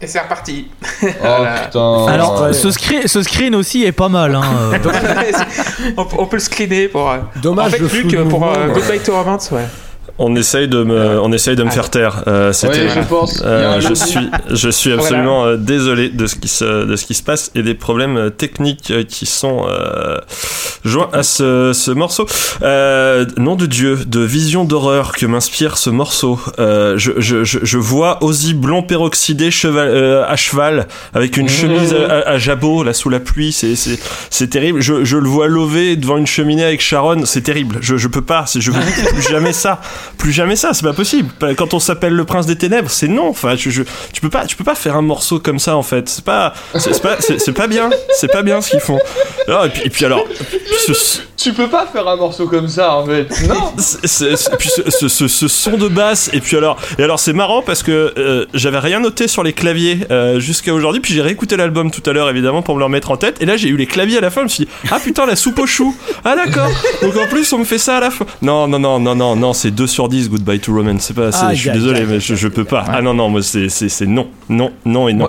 Et 0.00 0.06
c'est 0.06 0.20
reparti. 0.20 0.68
Oh 1.02 1.06
Voilà. 1.20 1.60
putain. 1.66 2.06
Alors, 2.06 2.42
ouais. 2.42 2.52
ce, 2.52 2.70
screen, 2.70 3.06
ce 3.06 3.22
screen 3.22 3.54
aussi 3.54 3.84
est 3.84 3.92
pas 3.92 4.08
mal. 4.08 4.34
Hein. 4.34 4.42
euh. 4.72 4.78
on, 5.96 6.06
on 6.18 6.26
peut 6.26 6.36
le 6.36 6.40
screener 6.42 6.88
pour. 6.88 7.10
euh, 7.10 7.18
Dommage 7.42 7.66
en 7.66 7.70
fait, 7.70 7.78
le 7.78 7.88
flou 7.88 8.08
Luc, 8.08 8.28
pour 8.28 8.44
euh, 8.46 8.68
ouais. 8.68 8.74
Goodbye 8.74 9.00
to 9.00 9.12
Romance, 9.16 9.50
ouais. 9.50 9.66
On 10.20 10.34
essaye 10.34 10.66
de 10.66 10.82
me, 10.82 11.20
on 11.20 11.30
essaye 11.32 11.54
de 11.54 11.62
me 11.62 11.68
Ah. 11.68 11.72
faire 11.72 11.90
taire. 11.90 12.22
Euh, 12.26 12.48
oui, 12.48 12.54
C'était. 12.54 12.88
je 12.88 13.00
pense. 13.08 13.40
Euh, 13.44 13.80
je 13.80 13.94
suis, 13.94 14.28
je 14.50 14.68
suis 14.68 14.92
absolument 14.92 15.44
euh, 15.46 15.56
désolé 15.56 16.08
de 16.08 16.26
ce 16.26 16.34
qui 16.34 16.48
se, 16.48 16.84
de 16.86 16.96
ce 16.96 17.06
qui 17.06 17.14
se 17.14 17.22
passe 17.22 17.50
et 17.54 17.62
des 17.62 17.74
problèmes 17.74 18.16
euh, 18.16 18.30
techniques 18.30 18.90
euh, 18.90 19.04
qui 19.04 19.26
sont 19.26 19.66
euh, 19.68 20.18
joints 20.84 21.08
à 21.12 21.22
ce, 21.22 21.72
ce 21.72 21.90
morceau. 21.92 22.26
Euh, 22.62 23.26
nom 23.36 23.54
de 23.54 23.66
Dieu, 23.66 23.96
de 24.06 24.20
vision 24.20 24.64
d'horreur 24.64 25.12
que 25.12 25.24
m'inspire 25.24 25.78
ce 25.78 25.88
morceau. 25.90 26.40
Euh, 26.58 26.94
je, 26.98 27.12
je, 27.18 27.44
je, 27.44 27.60
je 27.62 27.78
vois 27.78 28.22
Ozzy 28.24 28.54
blond 28.54 28.82
peroxydé 28.82 29.50
cheval, 29.52 29.88
euh, 29.88 30.24
à 30.26 30.34
cheval 30.34 30.88
avec 31.14 31.36
une 31.36 31.48
chemise 31.48 31.94
à, 31.94 32.28
à- 32.30 32.38
jabot 32.38 32.82
là 32.82 32.92
sous 32.92 33.08
la 33.08 33.20
pluie. 33.20 33.52
C'est, 33.52 33.76
c'est, 33.76 33.98
c'est 34.30 34.48
terrible. 34.48 34.80
Je, 34.80 35.04
je 35.04 35.16
le 35.16 35.28
vois 35.28 35.46
lever 35.46 35.94
devant 35.94 36.16
une 36.16 36.26
cheminée 36.26 36.64
avec 36.64 36.80
Sharon. 36.80 37.24
C'est 37.24 37.42
terrible. 37.42 37.78
Je, 37.82 37.96
je 37.96 38.08
peux 38.08 38.22
pas. 38.22 38.44
Je 38.52 38.70
veux 38.72 38.80
plus 39.12 39.22
jamais 39.30 39.52
ça. 39.52 39.80
Plus 40.16 40.32
jamais 40.32 40.56
ça. 40.56 40.72
C'est 40.74 40.82
pas 40.84 40.92
possible. 40.92 41.30
Quand 41.56 41.74
on 41.74 41.78
s'appelle 41.80 42.12
le 42.14 42.24
prince 42.24 42.46
des 42.46 42.56
ténèbres, 42.56 42.90
c'est 42.90 43.08
non. 43.08 43.28
Enfin, 43.28 43.54
tu 43.56 43.84
peux 44.20 44.30
pas, 44.30 44.46
tu 44.46 44.56
peux 44.56 44.64
pas 44.64 44.74
faire 44.74 44.96
un 44.96 45.02
morceau 45.02 45.38
comme 45.38 45.58
ça 45.58 45.76
en 45.76 45.82
fait. 45.82 46.08
C'est 46.08 46.24
pas, 46.24 46.54
c'est, 46.76 47.00
pas, 47.02 47.16
c'est, 47.20 47.52
pas 47.52 47.66
bien. 47.66 47.90
C'est 48.14 48.28
pas 48.32 48.42
bien 48.42 48.60
ce 48.60 48.70
qu'ils 48.70 48.80
font. 48.80 48.98
Et, 49.48 49.68
puis, 49.68 49.82
et 49.84 49.90
puis 49.90 50.04
alors, 50.04 50.24
puis 50.26 50.94
ce- 50.94 51.20
Tu 51.38 51.52
peux 51.52 51.68
pas 51.68 51.86
faire 51.86 52.08
un 52.08 52.16
morceau 52.16 52.48
comme 52.48 52.66
ça 52.66 52.96
en 52.96 53.06
fait. 53.06 53.28
Non. 53.46 53.72
c'est- 53.78 54.56
puis 54.58 54.68
ce, 54.68 54.90
ce- 54.90 55.06
ce- 55.08 55.28
ce 55.28 55.46
son 55.46 55.76
de 55.76 55.86
basse 55.86 56.28
et 56.32 56.40
puis 56.40 56.56
alors 56.56 56.76
et 56.98 57.04
alors 57.04 57.20
c'est 57.20 57.32
marrant 57.32 57.62
parce 57.62 57.84
que 57.84 58.12
euh, 58.18 58.44
j'avais 58.54 58.80
rien 58.80 58.98
noté 58.98 59.28
sur 59.28 59.44
les 59.44 59.52
claviers 59.52 60.00
euh, 60.10 60.40
jusqu'à 60.40 60.74
aujourd'hui 60.74 61.00
puis 61.00 61.14
j'ai 61.14 61.22
réécouté 61.22 61.56
l'album 61.56 61.92
tout 61.92 62.02
à 62.10 62.12
l'heure 62.12 62.28
évidemment 62.28 62.62
pour 62.62 62.74
me 62.74 62.80
le 62.80 62.86
remettre 62.86 63.12
en 63.12 63.16
tête 63.16 63.40
et 63.40 63.46
là 63.46 63.56
j'ai 63.56 63.68
eu 63.68 63.76
les 63.76 63.86
claviers 63.86 64.18
à 64.18 64.20
la 64.20 64.30
fin 64.30 64.40
je 64.40 64.44
me 64.44 64.48
suis 64.48 64.64
dit 64.64 64.70
ah 64.90 64.98
putain 64.98 65.26
la 65.26 65.36
soupe 65.36 65.60
aux 65.60 65.66
choux 65.66 65.94
ah 66.24 66.34
d'accord 66.34 66.68
donc 67.02 67.16
en 67.16 67.28
plus 67.28 67.52
on 67.52 67.58
me 67.58 67.64
fait 67.64 67.78
ça 67.78 67.98
à 67.98 68.00
la 68.00 68.10
fin 68.10 68.26
non 68.42 68.66
non 68.66 68.80
non 68.80 68.98
non 68.98 69.14
non 69.14 69.36
non 69.36 69.52
c'est 69.52 69.70
2 69.70 69.86
sur 69.86 70.08
10 70.08 70.30
Goodbye 70.30 70.58
to 70.58 70.74
Romance 70.74 71.02
c'est 71.02 71.14
pas 71.14 71.30
c'est- 71.30 71.44
Aïe, 71.46 71.56
je 71.56 71.62
suis 71.62 71.70
désolé 71.70 72.04
mais 72.04 72.18
je, 72.18 72.34
je 72.34 72.48
peux 72.48 72.64
pas 72.64 72.84
ah 72.88 73.00
non 73.00 73.14
non 73.14 73.28
moi 73.28 73.42
c'est 73.42 73.68
c'est 73.68 73.88
c'est 73.88 74.06
non 74.06 74.26
non 74.48 74.72
non 74.84 75.08
et 75.08 75.12
non 75.12 75.28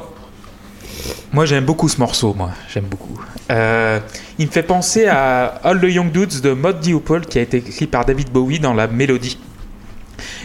Moi, 1.34 1.46
j'aime 1.46 1.66
beaucoup 1.66 1.88
ce 1.88 2.00
morceau, 2.00 2.34
moi. 2.36 2.50
J'aime 2.74 2.86
beaucoup. 2.86 3.20
Euh, 3.52 4.00
il 4.38 4.46
me 4.48 4.52
fait 4.52 4.64
penser 4.64 5.08
à 5.08 5.46
All 5.64 5.80
the 5.82 5.86
Young 5.92 6.12
Dudes 6.12 6.42
de 6.42 6.52
Mod 6.52 6.80
Diopol 6.80 7.26
qui 7.26 7.40
a 7.40 7.42
été 7.42 7.58
écrit 7.58 7.88
par 7.88 8.06
David 8.06 8.30
Bowie 8.32 8.60
dans 8.60 8.74
la 8.74 8.88
mélodie. 8.88 9.40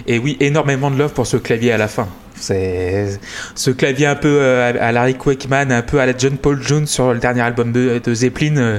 Et 0.07 0.19
oui, 0.19 0.37
énormément 0.41 0.91
de 0.91 0.97
love 0.99 1.13
pour 1.13 1.27
ce 1.27 1.37
clavier 1.37 1.73
à 1.73 1.77
la 1.79 1.89
fin. 1.89 2.09
C'est 2.37 3.19
ce 3.55 3.71
clavier 3.71 4.07
un 4.07 4.17
peu 4.17 4.39
euh, 4.41 4.73
à 4.81 4.93
Larry 4.93 5.15
Quakeman, 5.15 5.71
un 5.73 5.83
peu 5.83 6.01
à 6.01 6.07
la 6.07 6.17
John 6.17 6.37
Paul 6.37 6.61
Jones 6.63 6.87
sur 6.87 7.13
le 7.13 7.19
dernier 7.21 7.41
album 7.43 7.73
de, 7.73 8.01
de 8.03 8.15
Zeppelin. 8.15 8.57
euh, 8.57 8.79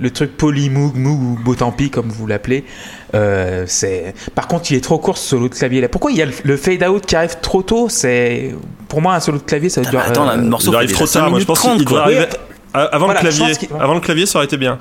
le 0.00 0.10
truc 0.12 0.36
poly 0.36 0.70
moog 0.70 0.94
moog 0.96 1.20
ou 1.20 1.38
beau 1.42 1.56
tant 1.56 1.72
pis 1.72 1.90
comme 1.90 2.08
vous 2.08 2.26
l'appelez. 2.28 2.62
Euh, 3.16 3.64
c'est. 3.66 4.14
Par 4.34 4.46
contre, 4.46 4.70
il 4.70 4.76
est 4.76 4.80
trop 4.80 4.98
court 4.98 5.18
ce 5.18 5.30
solo 5.30 5.48
de 5.48 5.54
clavier 5.54 5.80
là. 5.80 5.88
Pourquoi 5.88 6.12
il 6.12 6.16
y 6.18 6.22
a 6.22 6.26
le, 6.26 6.32
le 6.44 6.56
fade 6.56 6.84
out 6.84 7.04
qui 7.04 7.16
arrive 7.16 7.36
trop 7.42 7.62
tôt? 7.62 7.88
C'est 7.88 8.54
pour 8.86 9.02
moi 9.02 9.14
un 9.16 9.20
solo 9.20 9.38
de 9.38 9.42
clavier 9.42 9.68
ça 9.68 9.80
Ah, 9.84 9.90
dure. 9.90 9.98
bah, 9.98 10.06
attends, 10.06 10.28
euh, 10.28 10.36
le 10.36 10.42
morceau 10.42 10.70
il 10.70 10.76
arrive 10.76 10.92
trop 10.92 11.04
tard 11.06 11.24
5 11.24 11.30
moi 11.30 11.40
je 11.40 11.44
pense 11.46 11.60
qu'il 11.60 11.70
30, 11.70 11.80
devrait 11.80 11.92
quoi. 11.94 12.02
arriver 12.04 12.26
avant 12.74 13.06
Voilà, 13.06 13.22
le 13.22 13.28
clavier 13.28 13.68
avant 13.80 13.94
le 13.94 14.00
clavier 14.00 14.26
ça 14.26 14.38
aurait 14.38 14.46
été 14.46 14.56
bien 14.56 14.78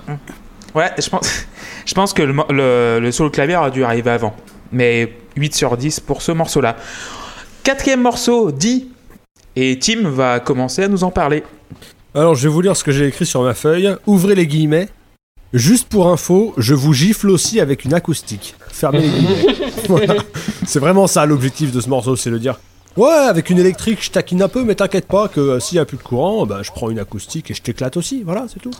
Ouais, 0.75 0.91
je 0.99 1.09
pense, 1.09 1.45
je 1.85 1.93
pense 1.93 2.13
que 2.13 2.21
le, 2.21 2.35
le, 2.49 2.99
le 2.99 3.11
solo 3.11 3.29
clavier 3.29 3.55
aurait 3.55 3.71
dû 3.71 3.83
arriver 3.83 4.11
avant. 4.11 4.35
Mais 4.71 5.13
8 5.35 5.55
sur 5.55 5.77
10 5.77 6.01
pour 6.01 6.21
ce 6.21 6.31
morceau-là. 6.31 6.75
Quatrième 7.63 8.01
morceau, 8.01 8.51
dit. 8.51 8.89
Et 9.55 9.79
Tim 9.79 10.09
va 10.09 10.39
commencer 10.39 10.83
à 10.83 10.87
nous 10.87 11.03
en 11.03 11.09
parler. 11.09 11.43
Alors, 12.13 12.35
je 12.35 12.43
vais 12.47 12.53
vous 12.53 12.61
lire 12.61 12.75
ce 12.77 12.83
que 12.83 12.91
j'ai 12.91 13.07
écrit 13.07 13.25
sur 13.25 13.41
ma 13.41 13.53
feuille. 13.53 13.95
Ouvrez 14.05 14.35
les 14.35 14.45
guillemets. 14.45 14.89
Juste 15.53 15.87
pour 15.87 16.09
info, 16.09 16.53
je 16.57 16.73
vous 16.73 16.93
gifle 16.93 17.29
aussi 17.29 17.59
avec 17.59 17.85
une 17.85 17.93
acoustique. 17.93 18.55
Fermez 18.69 18.99
les 19.01 19.09
guillemets. 19.09 19.55
Voilà. 19.87 20.15
C'est 20.65 20.79
vraiment 20.79 21.07
ça 21.07 21.25
l'objectif 21.25 21.71
de 21.71 21.79
ce 21.79 21.87
morceau, 21.87 22.15
c'est 22.17 22.29
de 22.29 22.37
dire 22.37 22.59
Ouais, 22.97 23.09
avec 23.09 23.49
une 23.51 23.59
électrique, 23.59 23.99
je 24.03 24.09
taquine 24.09 24.41
un 24.41 24.47
peu, 24.47 24.63
mais 24.63 24.73
t'inquiète 24.73 25.05
pas 25.07 25.27
que 25.27 25.39
euh, 25.39 25.59
s'il 25.59 25.75
y 25.75 25.79
a 25.79 25.85
plus 25.85 25.97
de 25.97 26.03
courant, 26.03 26.45
bah, 26.47 26.61
je 26.63 26.71
prends 26.71 26.89
une 26.89 26.97
acoustique 26.97 27.51
et 27.51 27.53
je 27.53 27.61
t'éclate 27.61 27.95
aussi. 27.95 28.23
Voilà, 28.23 28.47
c'est 28.51 28.59
tout. 28.59 28.71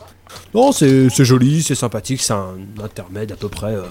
Non, 0.56 0.72
c'est 0.72 1.10
c'est 1.10 1.24
joli, 1.24 1.62
c'est 1.62 1.76
sympathique, 1.76 2.22
c'est 2.24 2.34
un 2.34 2.56
intermède 2.84 3.32
à 3.32 3.36
peu 3.36 3.48
près, 3.48 3.76
euh, 3.76 3.84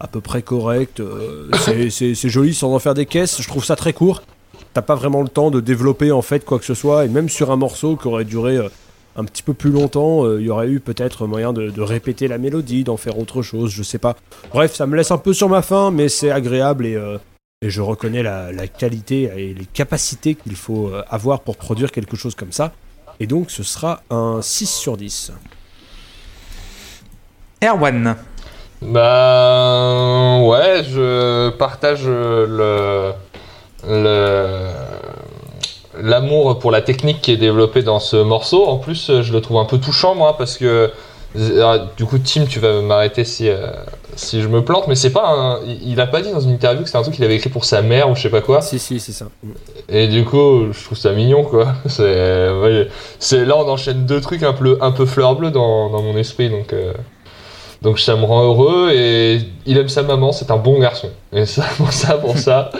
à 0.00 0.06
peu 0.06 0.20
près 0.22 0.40
correct. 0.42 1.00
euh, 1.00 1.50
c'est- 1.64 1.90
c'est 1.96 2.14
c'est 2.14 2.28
joli 2.30 2.54
sans 2.54 2.72
en 2.74 2.78
faire 2.78 2.94
des 2.94 3.04
caisses. 3.06 3.40
Je 3.42 3.48
trouve 3.48 3.64
ça 3.64 3.76
très 3.76 3.92
court. 3.92 4.22
T'as 4.72 4.80
pas 4.82 4.94
vraiment 4.94 5.20
le 5.22 5.28
temps 5.28 5.50
de 5.50 5.60
développer 5.60 6.10
en 6.10 6.22
fait 6.22 6.44
quoi 6.44 6.58
que 6.58 6.64
ce 6.64 6.74
soit. 6.74 7.04
Et 7.04 7.08
même 7.08 7.28
sur 7.28 7.50
un 7.50 7.56
morceau 7.56 7.96
qui 7.96 8.08
aurait 8.08 8.24
duré 8.24 8.56
euh, 8.56 8.68
un 9.16 9.24
petit 9.24 9.42
peu 9.42 9.52
plus 9.52 9.70
longtemps, 9.70 10.24
euh, 10.24 10.40
il 10.40 10.46
y 10.46 10.50
aurait 10.50 10.68
eu 10.68 10.80
peut-être 10.80 11.26
moyen 11.26 11.52
de, 11.52 11.68
de 11.70 11.82
répéter 11.82 12.28
la 12.28 12.38
mélodie, 12.38 12.82
d'en 12.84 12.96
faire 12.96 13.18
autre 13.18 13.42
chose, 13.42 13.70
je 13.72 13.82
sais 13.82 13.98
pas. 13.98 14.16
Bref, 14.52 14.74
ça 14.74 14.86
me 14.86 14.96
laisse 14.96 15.10
un 15.10 15.18
peu 15.18 15.34
sur 15.34 15.48
ma 15.50 15.60
faim, 15.62 15.90
mais 15.90 16.08
c'est 16.08 16.30
agréable 16.30 16.86
et, 16.86 16.94
euh, 16.94 17.16
et 17.62 17.70
je 17.70 17.80
reconnais 17.80 18.22
la, 18.22 18.52
la 18.52 18.68
qualité 18.68 19.30
et 19.34 19.54
les 19.54 19.64
capacités 19.64 20.34
qu'il 20.34 20.56
faut 20.56 20.88
euh, 20.88 21.02
avoir 21.08 21.40
pour 21.40 21.56
produire 21.56 21.90
quelque 21.90 22.14
chose 22.14 22.34
comme 22.34 22.52
ça. 22.52 22.72
Et 23.18 23.26
donc 23.26 23.50
ce 23.50 23.62
sera 23.62 24.02
un 24.10 24.42
6 24.42 24.66
sur 24.66 24.98
10. 24.98 25.32
Erwan. 27.64 28.16
Bah 28.82 30.38
ouais, 30.40 30.84
je 30.84 31.48
partage 31.48 32.04
le 32.06 33.12
le 33.88 34.68
l'amour 35.98 36.58
pour 36.58 36.70
la 36.70 36.82
technique 36.82 37.22
qui 37.22 37.32
est 37.32 37.38
développée 37.38 37.82
dans 37.82 38.00
ce 38.00 38.16
morceau. 38.16 38.66
En 38.66 38.76
plus, 38.76 39.22
je 39.22 39.32
le 39.32 39.40
trouve 39.40 39.56
un 39.56 39.64
peu 39.64 39.78
touchant 39.78 40.14
moi 40.14 40.36
parce 40.36 40.58
que 40.58 40.92
euh, 41.34 41.84
du 41.96 42.04
coup 42.04 42.18
Tim, 42.18 42.44
tu 42.46 42.60
vas 42.60 42.80
m'arrêter 42.80 43.24
si 43.24 43.48
euh, 43.48 43.66
si 44.16 44.40
je 44.40 44.48
me 44.48 44.64
plante, 44.64 44.88
mais 44.88 44.94
c'est 44.94 45.10
pas 45.10 45.28
un, 45.28 45.60
il 45.64 46.00
a 46.00 46.06
pas 46.06 46.22
dit 46.22 46.32
dans 46.32 46.40
une 46.40 46.52
interview 46.52 46.82
que 46.82 46.88
c'était 46.88 46.98
un 46.98 47.02
truc 47.02 47.14
qu'il 47.14 47.24
avait 47.24 47.36
écrit 47.36 47.50
pour 47.50 47.64
sa 47.64 47.82
mère 47.82 48.10
ou 48.10 48.14
je 48.14 48.22
sais 48.22 48.30
pas 48.30 48.40
quoi. 48.40 48.62
Si, 48.62 48.78
si, 48.78 48.98
c'est 48.98 49.12
ça. 49.12 49.26
Et 49.88 50.08
du 50.08 50.24
coup, 50.24 50.72
je 50.72 50.84
trouve 50.84 50.96
ça 50.96 51.12
mignon, 51.12 51.44
quoi. 51.44 51.74
C'est, 51.86 52.02
ouais, 52.02 52.88
là, 53.32 53.56
on 53.56 53.68
enchaîne 53.68 54.06
deux 54.06 54.20
trucs 54.20 54.42
un 54.42 54.54
peu, 54.54 54.78
un 54.80 54.90
peu 54.90 55.04
fleur 55.06 55.36
bleue 55.36 55.50
dans, 55.50 55.90
dans 55.90 56.02
mon 56.02 56.16
esprit, 56.16 56.48
donc, 56.48 56.72
euh, 56.72 56.92
donc 57.82 57.98
ça 57.98 58.16
me 58.16 58.24
rend 58.24 58.44
heureux. 58.44 58.90
Et 58.92 59.40
il 59.66 59.76
aime 59.76 59.88
sa 59.88 60.02
maman, 60.02 60.32
c'est 60.32 60.50
un 60.50 60.56
bon 60.56 60.78
garçon. 60.78 61.10
Et 61.32 61.44
ça, 61.44 61.64
pour 61.76 61.92
ça, 61.92 62.14
pour 62.14 62.38
ça, 62.38 62.70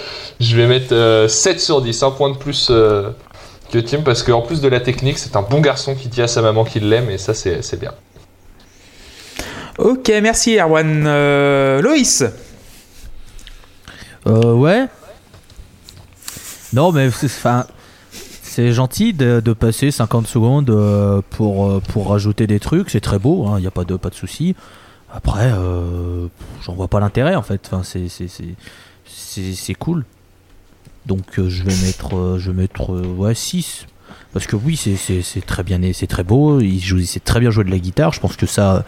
je 0.40 0.56
vais 0.56 0.66
mettre 0.66 0.94
euh, 0.94 1.28
7 1.28 1.60
sur 1.60 1.82
10, 1.82 2.02
un 2.02 2.10
point 2.10 2.30
de 2.30 2.36
plus 2.36 2.68
que 2.68 3.78
Tim, 3.78 4.00
parce 4.02 4.22
qu'en 4.22 4.40
plus 4.40 4.60
de 4.62 4.68
la 4.68 4.80
technique, 4.80 5.18
c'est 5.18 5.36
un 5.36 5.42
bon 5.42 5.60
garçon 5.60 5.94
qui 5.94 6.08
dit 6.08 6.22
à 6.22 6.28
sa 6.28 6.40
maman 6.40 6.64
qu'il 6.64 6.88
l'aime, 6.88 7.10
et 7.10 7.18
ça, 7.18 7.34
c'est, 7.34 7.62
c'est 7.62 7.78
bien. 7.78 7.92
Ok, 9.78 10.10
merci 10.22 10.56
Erwan. 10.58 11.04
Euh, 11.06 11.82
Loïs. 11.82 12.24
Euh, 14.26 14.54
ouais. 14.54 14.86
Non, 16.72 16.92
mais 16.92 17.10
c'est- 17.10 18.72
gentil 18.72 19.12
de, 19.12 19.52
passer 19.52 19.90
50 19.90 20.26
secondes 20.26 20.70
euh, 20.70 21.20
pour, 21.30 21.66
euh, 21.66 21.80
pour 21.80 22.08
rajouter 22.08 22.46
des 22.46 22.58
trucs. 22.58 22.88
C'est 22.88 23.00
très 23.00 23.18
beau, 23.18 23.46
il 23.58 23.60
n'y 23.60 23.66
a 23.66 23.70
pas 23.70 23.84
de, 23.84 23.96
pas 23.96 24.08
de 24.08 24.14
souci. 24.14 24.56
Après, 25.12 25.52
j'en 26.62 26.74
vois 26.74 26.88
pas 26.88 27.00
l'intérêt 27.00 27.34
en 27.36 27.42
fait. 27.42 27.70
Enfin, 27.70 27.82
c'est, 27.84 29.74
cool. 29.74 30.04
Donc 31.04 31.24
je 31.36 31.62
vais 31.62 31.86
mettre, 31.86 32.36
je 32.38 32.50
vais 32.50 32.56
mettre 32.62 32.90
ouais, 32.90 33.34
6. 33.34 33.86
Parce 34.32 34.46
que 34.46 34.56
oui, 34.56 34.76
c'est, 34.76 35.46
très 35.46 35.62
bien, 35.62 35.80
c'est 35.94 36.06
très 36.06 36.22
beau. 36.22 36.60
Il 36.60 36.78
joue, 36.80 36.98
il 36.98 37.06
sait 37.06 37.20
très 37.20 37.40
bien 37.40 37.50
jouer 37.50 37.64
de 37.64 37.70
la 37.70 37.78
guitare. 37.78 38.12
Je 38.12 38.20
pense 38.20 38.36
que 38.36 38.44
ça, 38.44 38.84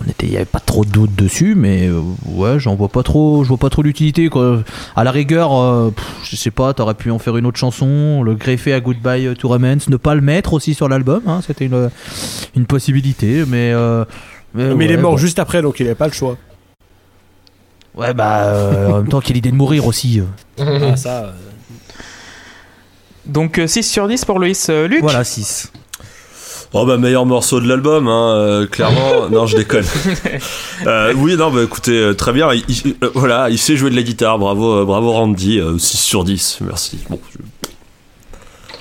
on 0.00 0.08
était, 0.08 0.26
il 0.28 0.32
y 0.32 0.36
avait 0.36 0.44
pas 0.44 0.60
trop 0.60 0.84
de 0.84 0.90
doute 0.90 1.12
dessus, 1.16 1.54
mais 1.56 1.88
euh, 1.88 2.00
ouais, 2.26 2.60
j'en 2.60 2.76
vois 2.76 2.88
pas 2.88 3.02
trop, 3.02 3.42
je 3.42 3.48
vois 3.48 3.58
pas 3.58 3.68
trop 3.68 3.82
l'utilité 3.82 4.28
quoi. 4.28 4.62
À 4.94 5.02
la 5.02 5.10
rigueur, 5.10 5.52
euh, 5.56 5.90
pff, 5.90 6.06
je 6.30 6.36
sais 6.36 6.52
pas, 6.52 6.72
t'aurais 6.72 6.94
pu 6.94 7.10
en 7.10 7.18
faire 7.18 7.36
une 7.36 7.46
autre 7.46 7.58
chanson, 7.58 8.22
le 8.22 8.34
greffer 8.36 8.74
à 8.74 8.80
Goodbye 8.80 9.34
to 9.36 9.48
Romance, 9.48 9.88
ne 9.88 9.96
pas 9.96 10.14
le 10.14 10.20
mettre 10.20 10.52
aussi 10.52 10.72
sur 10.74 10.88
l'album, 10.88 11.22
hein, 11.26 11.40
c'était 11.44 11.66
une, 11.66 11.90
une 12.54 12.66
possibilité, 12.66 13.42
mais. 13.48 13.72
euh, 13.72 14.04
Mais 14.54 14.70
ouais, 14.72 14.84
il 14.84 14.90
est 14.92 14.96
mort 14.98 15.12
bon. 15.12 15.16
juste 15.16 15.40
après, 15.40 15.62
donc 15.62 15.80
il 15.80 15.86
avait 15.86 15.96
pas 15.96 16.06
le 16.06 16.12
choix. 16.12 16.36
Ouais, 17.96 18.12
bah, 18.14 18.44
euh, 18.44 18.90
en 18.92 18.96
même 18.98 19.08
temps, 19.08 19.20
quelle 19.20 19.38
idée 19.38 19.50
de 19.50 19.56
mourir 19.56 19.86
aussi. 19.86 20.20
euh. 20.20 20.90
Ah, 20.92 20.96
ça. 20.96 21.32
Euh, 23.26 23.32
Donc 23.32 23.58
euh, 23.58 23.66
6 23.66 23.82
sur 23.82 24.08
10 24.08 24.24
pour 24.24 24.38
Loïs. 24.38 24.68
Euh, 24.70 24.86
Luc. 24.88 25.00
Voilà, 25.02 25.24
6. 25.24 25.72
Oh 26.72 26.84
bah 26.84 26.98
meilleur 26.98 27.24
morceau 27.24 27.60
de 27.60 27.68
l'album, 27.68 28.06
hein, 28.08 28.34
euh, 28.36 28.66
clairement. 28.66 29.28
non, 29.30 29.46
je 29.46 29.56
déconne. 29.56 29.84
Euh, 30.86 31.14
oui, 31.16 31.36
non, 31.36 31.50
bah 31.50 31.62
écoutez, 31.62 31.92
euh, 31.98 32.12
très 32.12 32.32
bien. 32.34 32.52
Il, 32.52 32.62
il- 32.68 32.96
euh, 33.02 33.10
voilà, 33.14 33.48
il 33.48 33.56
sait 33.58 33.76
jouer 33.76 33.88
de 33.90 33.96
la 33.96 34.02
guitare. 34.02 34.38
Bravo, 34.38 34.82
euh, 34.82 34.84
bravo 34.84 35.10
Randy. 35.12 35.58
euh, 35.58 35.78
6 35.78 35.96
sur 35.96 36.22
10. 36.22 36.58
Merci. 36.62 36.98
Bon, 37.08 37.18
je- 37.32 37.38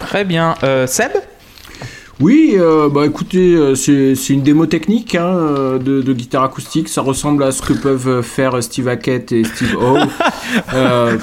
Très 0.06 0.26
bien. 0.26 0.56
Euh, 0.64 0.88
Seb. 0.88 1.12
Oui, 2.20 2.56
euh, 2.56 2.90
bah 2.90 3.06
écoutez, 3.06 3.54
euh, 3.56 3.76
c'est 3.76 4.16
c'est 4.16 4.34
une 4.34 4.42
démo 4.44 4.66
technique 4.66 5.16
hein, 5.16 5.26
euh, 5.38 5.78
de, 5.80 6.02
de 6.02 6.14
guitare 6.14 6.44
acoustique. 6.44 6.90
Ça 6.90 7.02
ressemble 7.02 7.44
à 7.44 7.52
ce 7.52 7.62
que 7.62 7.74
peuvent 7.74 8.22
faire 8.22 8.62
Steve 8.62 8.88
Hackett 8.90 9.32
et 9.32 9.44
Steve 9.46 9.76
Howe. 9.78 10.00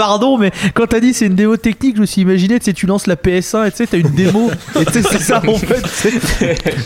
Euh, 0.00 0.04
Pardon, 0.06 0.38
mais 0.38 0.50
quand 0.74 0.86
t'as 0.86 1.00
dit 1.00 1.12
c'est 1.14 1.26
une 1.26 1.34
démo 1.34 1.56
technique, 1.56 1.96
je 1.96 2.00
me 2.00 2.06
suis 2.06 2.22
imaginé, 2.22 2.58
tu 2.58 2.64
sais, 2.64 2.72
tu 2.72 2.86
lances 2.86 3.06
la 3.06 3.16
PS1 3.16 3.66
et 3.66 3.70
tu 3.70 3.76
sais, 3.78 3.86
t'as 3.86 3.98
une 3.98 4.10
démo. 4.10 4.50
et 4.80 4.84
tu 4.86 4.92
sais, 4.94 5.02
c'est 5.02 5.20
ça 5.20 5.42
en 5.46 5.54
fait. 5.56 5.82
tu 5.82 6.20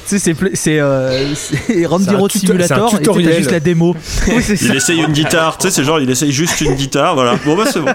sais. 0.06 0.18
C'est 0.18 0.34
pla- 0.34 0.50
c'est 0.54 0.80
euh, 0.80 1.34
c'est 1.34 1.86
Randy 1.86 2.08
un 2.10 2.18
Road 2.18 2.32
Simulator 2.32 2.94
et 3.00 3.02
t'as 3.02 3.36
juste 3.36 3.50
la 3.50 3.60
démo. 3.60 3.94
Oui, 4.28 4.42
c'est 4.42 4.56
ça. 4.56 4.66
Il 4.66 4.76
essaye 4.76 5.00
une 5.00 5.12
guitare. 5.12 5.58
Tu 5.58 5.68
sais, 5.68 5.70
c'est 5.70 5.84
genre, 5.84 6.00
il 6.00 6.10
essaye 6.10 6.32
juste 6.32 6.60
une 6.60 6.74
guitare. 6.74 7.14
Voilà. 7.14 7.36
Bon 7.44 7.56
bah 7.56 7.64
c'est 7.72 7.80
bon. 7.80 7.92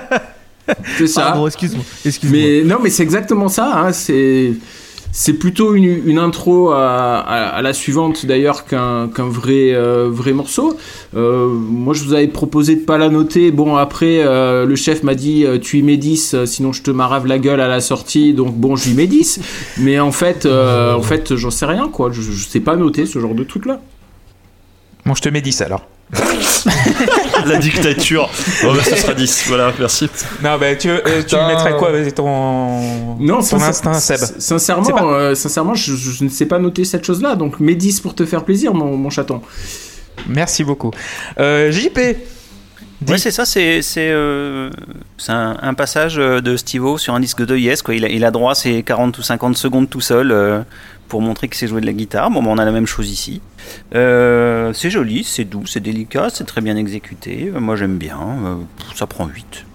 c'est 0.98 1.08
ça. 1.08 1.22
Pardon, 1.24 1.48
excuse-moi. 1.48 1.84
excuse-moi. 2.06 2.40
Mais 2.42 2.62
non, 2.64 2.78
mais 2.82 2.90
c'est 2.90 3.04
exactement 3.04 3.48
ça. 3.50 3.72
Hein, 3.76 3.92
c'est 3.94 4.54
c'est 5.12 5.34
plutôt 5.34 5.74
une, 5.74 6.08
une 6.08 6.20
intro 6.20 6.70
à, 6.72 7.18
à, 7.20 7.62
la 7.62 7.74
suivante 7.74 8.26
d'ailleurs 8.26 8.66
qu'un 8.66 9.08
vrai 9.18 9.74
euh, 9.74 10.08
vrai 10.10 10.34
morceau. 10.34 10.78
Euh, 11.16 11.48
moi, 11.48 11.94
je 11.94 12.04
vous 12.04 12.14
avais 12.14 12.28
proposé 12.28 12.76
de 12.76 12.82
pas 12.86 12.98
la 12.98 13.10
noter. 13.10 13.52
Bon, 13.52 13.76
après, 13.76 14.20
euh, 14.20 14.66
le 14.66 14.76
chef 14.76 15.04
m'a 15.04 15.16
dit 15.16 15.46
tu 15.62 15.80
y 15.80 15.82
mets 15.82 15.98
10, 15.98 16.34
euh, 16.34 16.46
sinon 16.46 16.74
je 16.74 16.84
te 16.84 16.92
marave 16.92 17.26
la 17.26 17.40
gueule 17.40 17.62
à 17.62 17.68
la 17.68 17.82
sortie. 17.82 18.34
Donc 18.34 18.56
bon, 18.56 18.76
je 18.76 18.90
lui 18.90 18.96
mets 18.96 19.08
10. 19.08 19.40
Mais 19.80 20.00
en 20.00 20.12
fait, 20.12 20.46
en 20.46 21.02
fait, 21.02 21.36
j'en 21.36 21.52
sais 21.52 21.66
rien 21.66 21.90
quoi. 21.90 22.12
Je, 22.12 22.22
je 22.22 22.48
sais 22.48 22.60
pas 22.60 22.76
noter 22.76 23.06
ce 23.06 23.20
genre 23.20 23.36
de 23.36 23.44
truc 23.44 23.66
là. 23.66 23.82
Bon, 25.06 25.16
je 25.16 25.22
te 25.22 25.30
mets 25.30 25.42
10 25.42 25.62
alors. 25.62 25.88
La 27.46 27.58
dictature. 27.58 28.30
Bon 28.64 28.74
bah 28.74 28.84
ce 28.84 28.96
sera 28.96 29.14
10. 29.14 29.46
Voilà, 29.48 29.72
merci. 29.80 30.10
Non, 30.44 30.58
bah 30.58 30.76
tu, 30.76 30.90
euh, 30.90 31.00
tu 31.20 31.24
Putain. 31.24 31.48
mettrais 31.48 31.78
quoi 31.78 31.92
Vas-y, 31.92 32.12
ton, 32.14 33.16
Non, 33.20 33.42
ton 33.42 33.62
instinct, 33.62 33.94
Seb? 33.94 34.18
Sincèrement, 34.40 34.90
pas- 34.90 35.04
euh, 35.06 35.36
sincèrement, 35.36 35.76
je, 35.76 35.96
je- 35.96 36.12
je 36.12 36.24
ne 36.24 36.30
sais 36.30 36.46
pas 36.46 36.60
noter 36.60 36.84
cette 36.86 37.06
chose-là. 37.06 37.36
Donc 37.36 37.60
mets 37.60 37.76
10 37.76 38.00
pour 38.02 38.16
te 38.16 38.26
faire 38.26 38.44
plaisir, 38.44 38.74
mon, 38.74 38.98
mon 38.98 39.10
chaton. 39.10 39.42
Merci 40.28 40.64
beaucoup. 40.64 40.92
Euh, 41.40 41.72
JP. 41.72 42.00
Ouais, 43.08 43.18
c'est 43.18 43.32
ça, 43.32 43.46
c'est 43.46 43.82
c'est 43.82 44.10
euh, 44.12 44.70
un, 45.30 45.56
un 45.62 45.74
passage 45.74 46.16
de 46.16 46.58
Steve-O 46.58 46.98
sur 46.98 47.14
un 47.14 47.22
disque 47.22 47.46
de 47.46 47.56
Yes. 47.56 47.82
Quoi. 47.82 47.96
Il, 47.96 48.04
a, 48.04 48.10
il 48.10 48.26
a 48.26 48.32
droit 48.32 48.52
à 48.52 48.56
ses 48.56 48.84
40 48.84 49.18
ou 49.18 49.22
50 49.22 49.56
secondes 49.56 49.90
tout 49.90 50.02
seul 50.02 50.32
euh, 50.34 50.60
pour 51.10 51.22
montrer 51.22 51.50
qu'il 51.50 51.58
sait 51.58 51.68
jouer 51.68 51.82
de 51.82 51.86
la 51.86 51.92
guitare. 51.94 52.30
Bon, 52.30 52.42
ben, 52.42 52.50
on 52.52 52.58
a 52.58 52.64
la 52.64 52.72
même 52.72 52.86
chose 52.86 53.12
ici. 53.12 53.42
Euh, 53.96 54.72
c'est 54.74 54.90
joli, 54.90 55.24
c'est 55.26 55.44
doux, 55.44 55.66
c'est 55.66 55.82
délicat, 55.82 56.30
c'est 56.32 56.46
très 56.46 56.62
bien 56.62 56.78
exécuté. 56.78 57.52
Euh, 57.54 57.60
Moi, 57.60 57.76
j'aime 57.76 57.98
bien. 57.98 58.20
Euh, 58.20 58.56
ça 58.96 59.08
prend 59.08 59.28
8. 59.28 59.66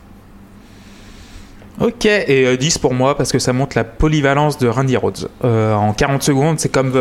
Ok, 1.80 2.06
et 2.06 2.46
euh, 2.46 2.56
10 2.56 2.78
pour 2.78 2.94
moi 2.94 3.16
parce 3.16 3.32
que 3.32 3.40
ça 3.40 3.52
montre 3.52 3.76
la 3.76 3.82
polyvalence 3.82 4.58
de 4.58 4.68
Randy 4.68 4.96
Rhodes. 4.96 5.28
En 5.42 5.92
40 5.92 6.22
secondes, 6.22 6.60
c'est 6.60 6.68
comme. 6.68 6.92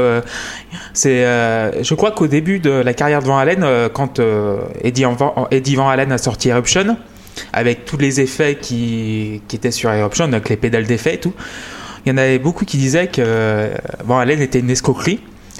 c'est, 0.93 1.21
je 1.83 1.93
crois 1.93 2.11
qu'au 2.11 2.25
début 2.25 2.59
de 2.59 2.71
la 2.71 2.95
carrière 2.95 3.21
de 3.21 3.27
Van 3.27 3.37
Halen, 3.37 3.89
quand 3.93 4.19
Eddie, 4.81 5.03
Van, 5.03 5.47
Eddie 5.51 5.75
Van 5.75 5.89
Halen 5.89 6.11
a 6.11 6.17
sorti 6.17 6.49
Eruption, 6.49 6.97
avec 7.53 7.85
tous 7.85 7.97
les 7.97 8.19
effets 8.19 8.57
qui, 8.59 9.43
qui 9.47 9.55
étaient 9.57 9.69
sur 9.69 9.91
Eruption, 9.91 10.25
avec 10.25 10.49
les 10.49 10.57
pédales 10.57 10.87
d'effet 10.87 11.15
et 11.15 11.19
tout, 11.19 11.35
il 12.05 12.09
y 12.09 12.11
en 12.13 12.17
avait 12.17 12.39
beaucoup 12.39 12.65
qui 12.65 12.77
disaient 12.77 13.07
que 13.07 13.21
euh, 13.25 13.73
Van 14.05 14.17
Halen 14.19 14.41
était 14.41 14.59
une 14.59 14.69
escroquerie. 14.69 15.19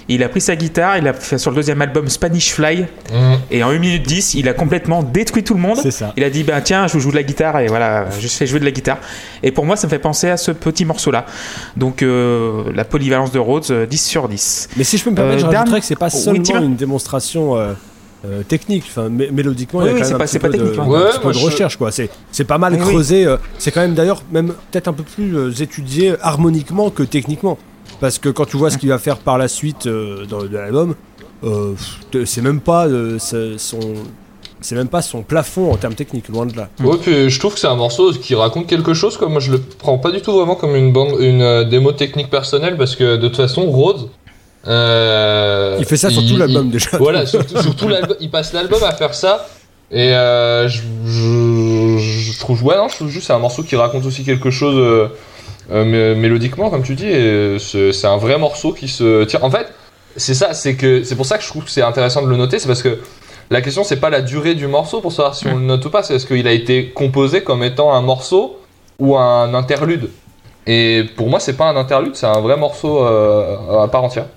Il 0.10 0.22
a 0.22 0.28
pris 0.28 0.42
sa 0.42 0.58
guitare, 0.58 0.98
il 0.98 1.08
a 1.08 1.14
fait 1.14 1.38
sur 1.38 1.50
le 1.52 1.56
deuxième 1.56 1.82
album 1.82 2.10
Spanish 2.10 2.52
Fly, 2.52 2.82
Mhm. 3.14 3.38
et 3.52 3.64
en 3.64 3.70
1 3.70 3.78
minute 3.80 4.06
10, 4.06 4.34
il 4.34 4.50
a 4.50 4.54
complètement 4.54 5.02
détruit 5.02 5.44
tout 5.46 5.54
le 5.54 5.62
monde. 5.62 5.78
Ça. 5.92 6.12
Il 6.18 6.26
a 6.26 6.30
dit 6.30 6.44
ben 6.44 6.60
tiens 6.60 6.88
je 6.88 7.00
joue 7.00 7.12
de 7.12 7.16
la 7.16 7.24
guitare 7.24 7.60
et 7.62 7.68
voilà 7.68 8.08
je 8.20 8.28
fais 8.28 8.46
jouer 8.46 8.60
de 8.60 8.66
la 8.66 8.72
guitare 8.72 8.98
et 9.44 9.52
pour 9.52 9.66
moi 9.66 9.78
ça 9.78 9.88
me 9.88 9.90
fait 9.90 10.00
penser 10.00 10.28
à 10.30 10.36
ce 10.36 10.52
petit 10.52 10.84
morceau 10.84 11.10
là 11.12 11.26
donc 11.78 12.02
euh, 12.04 12.64
la 12.76 12.84
polyvalence 12.84 13.32
de 13.32 13.40
Rhodes 13.40 13.64
euh, 13.72 13.86
10 13.86 13.98
sur 14.06 14.28
10 14.28 14.68
Mais 14.76 14.84
si 14.84 14.98
je 14.98 15.06
peux 15.06 15.12
me 15.12 15.16
permettre, 15.16 15.38
Euh, 15.46 15.46
je 15.46 15.52
dernier- 15.52 15.80
que 15.80 15.86
c'est 15.86 15.96
pas 15.96 16.10
seulement 16.10 16.60
une 16.62 16.76
démonstration 16.76 17.56
euh, 17.56 17.72
euh, 18.26 18.44
technique. 18.44 18.84
Enfin, 18.88 19.10
mé- 19.10 19.32
mélodiquement, 19.32 19.80
Oui, 19.80 19.86
il 19.86 19.88
y 19.88 19.92
a 19.92 19.94
oui, 19.96 20.00
quand 20.02 20.06
c'est 20.06 20.12
même 20.12 20.18
pas- 20.20 20.24
un 20.24 20.28
petit 20.28 20.40
pas 20.40 20.48
peu 20.50 20.58
de, 20.58 20.64
hein. 20.80 21.06
un 21.08 21.10
petit 21.12 21.20
peu 21.20 21.34
je- 21.34 21.46
recherche. 21.46 21.78
quoi. 21.78 21.92
C'est 21.92 22.10
c'est 22.32 22.44
pas 22.46 22.58
mal 22.58 22.74
Oui, 22.74 22.80
creusé. 22.80 23.26
euh, 23.26 23.38
C'est 23.58 23.72
quand 23.72 23.82
même 23.82 23.94
d'ailleurs 23.96 24.22
même 24.32 24.54
peut-être 24.72 24.88
un 24.88 24.94
peu 24.94 25.04
plus 25.04 25.36
euh, 25.38 25.52
étudié 25.52 26.16
harmoniquement 26.22 26.90
que 26.90 27.04
techniquement. 27.04 27.58
Parce 28.00 28.18
que 28.18 28.30
quand 28.30 28.46
tu 28.46 28.58
vois 28.58 28.70
ce 28.70 28.78
qu'il 28.78 28.90
va 28.90 28.98
faire 28.98 29.18
par 29.18 29.38
la 29.38 29.48
suite 29.48 29.88
euh, 29.88 30.26
dans 30.26 30.44
de 30.44 30.48
l'album, 30.58 30.96
euh, 31.44 31.74
c'est 32.26 32.42
même 32.42 32.60
pas 32.60 32.88
euh, 32.88 33.18
son 33.20 33.80
c'est 34.62 34.76
même 34.76 34.88
pas 34.88 35.02
son 35.02 35.24
plafond 35.24 35.72
en 35.74 35.76
termes 35.76 35.94
techniques, 35.94 36.30
loin 36.30 36.46
de 36.46 36.56
là. 36.56 36.70
Ouais, 36.82 36.96
puis 37.02 37.30
je 37.30 37.38
trouve 37.40 37.54
que 37.54 37.60
c'est 37.60 37.68
un 37.68 37.76
morceau 37.76 38.12
qui 38.14 38.34
raconte 38.34 38.66
quelque 38.68 38.94
chose. 38.94 39.18
Quoi. 39.18 39.28
Moi, 39.28 39.42
je 39.42 39.52
le 39.52 39.60
prends 39.60 39.98
pas 39.98 40.10
du 40.10 40.22
tout 40.22 40.32
vraiment 40.32 40.56
comme 40.56 40.74
une 40.78 40.94
bande, 40.94 41.20
une 41.20 41.42
euh, 41.42 41.66
démo 41.66 41.92
technique 41.92 42.30
personnelle 42.30 42.78
parce 42.78 42.96
que 42.96 43.18
de 43.18 43.28
toute 43.28 43.36
façon, 43.36 43.64
Rhodes. 43.70 44.08
Euh, 44.68 45.78
Il 45.80 45.86
fait 45.86 45.98
ça 45.98 46.10
sur 46.10 46.26
tout 46.26 46.38
l'album, 46.38 46.70
déjà. 46.70 46.98
Voilà, 46.98 47.26
sur, 47.26 47.42
sur 47.50 47.76
tout 47.76 47.88
l'album, 47.88 48.16
il 48.20 48.30
passe 48.30 48.54
l'album 48.54 48.82
à 48.84 48.92
faire 48.94 49.14
ça. 49.14 49.48
Et 49.92 50.14
euh, 50.16 50.68
je, 50.68 50.82
je, 51.06 51.98
je 52.00 52.40
trouve, 52.40 52.64
ouais, 52.64 52.76
non, 52.78 52.88
je 52.88 52.96
trouve 52.96 53.10
juste 53.10 53.22
que 53.22 53.26
c'est 53.28 53.34
un 53.34 53.40
morceau 53.40 53.64
qui 53.64 53.76
raconte 53.76 54.06
aussi 54.06 54.24
quelque 54.24 54.50
chose 54.50 54.76
euh, 54.78 55.08
mé- 55.72 56.16
mélodiquement, 56.16 56.70
comme 56.70 56.84
tu 56.84 56.96
dis. 56.96 57.08
Et 57.08 57.58
c'est 57.60 58.08
un 58.08 58.18
vrai 58.18 58.38
morceau 58.38 58.72
qui 58.74 58.88
se 58.88 59.24
tient. 59.26 59.42
En 59.44 59.52
fait, 59.52 59.68
c'est 60.16 60.34
ça, 60.34 60.54
c'est 60.54 60.76
que 60.76 61.04
c'est 61.04 61.16
pour 61.16 61.26
ça 61.26 61.38
que 61.38 61.44
je 61.44 61.50
trouve 61.50 61.64
que 61.66 61.70
c'est 61.72 61.82
intéressant 61.82 62.22
de 62.24 62.28
le 62.30 62.38
noter, 62.38 62.60
c'est 62.60 62.68
parce 62.68 62.82
que 62.84 63.00
la 63.52 63.62
question 63.62 63.84
c'est 63.84 63.98
pas 64.00 64.10
la 64.10 64.22
durée 64.22 64.56
du 64.56 64.68
morceau 64.68 65.02
pour 65.02 65.12
savoir 65.12 65.36
si 65.36 65.46
on 65.48 65.58
le 65.58 65.64
note 65.66 65.84
ou 65.86 65.90
pas, 65.90 66.02
c'est 66.02 66.16
est-ce 66.16 66.26
qu'il 66.26 66.48
a 66.48 66.52
été 66.54 66.90
composé 66.90 67.42
comme 67.44 67.62
étant 67.64 67.94
un 67.94 68.02
morceau 68.02 68.58
ou 69.00 69.18
un 69.18 69.54
interlude. 69.54 70.10
Et 70.66 71.04
pour 71.18 71.28
moi, 71.30 71.40
c'est 71.40 71.54
pas 71.58 71.66
un 71.66 71.76
interlude, 71.76 72.16
c'est 72.16 72.26
un 72.26 72.40
vrai 72.40 72.56
morceau 72.58 73.06
euh, 73.06 73.84
à 73.84 73.88
part 73.90 74.04
entière. 74.04 74.28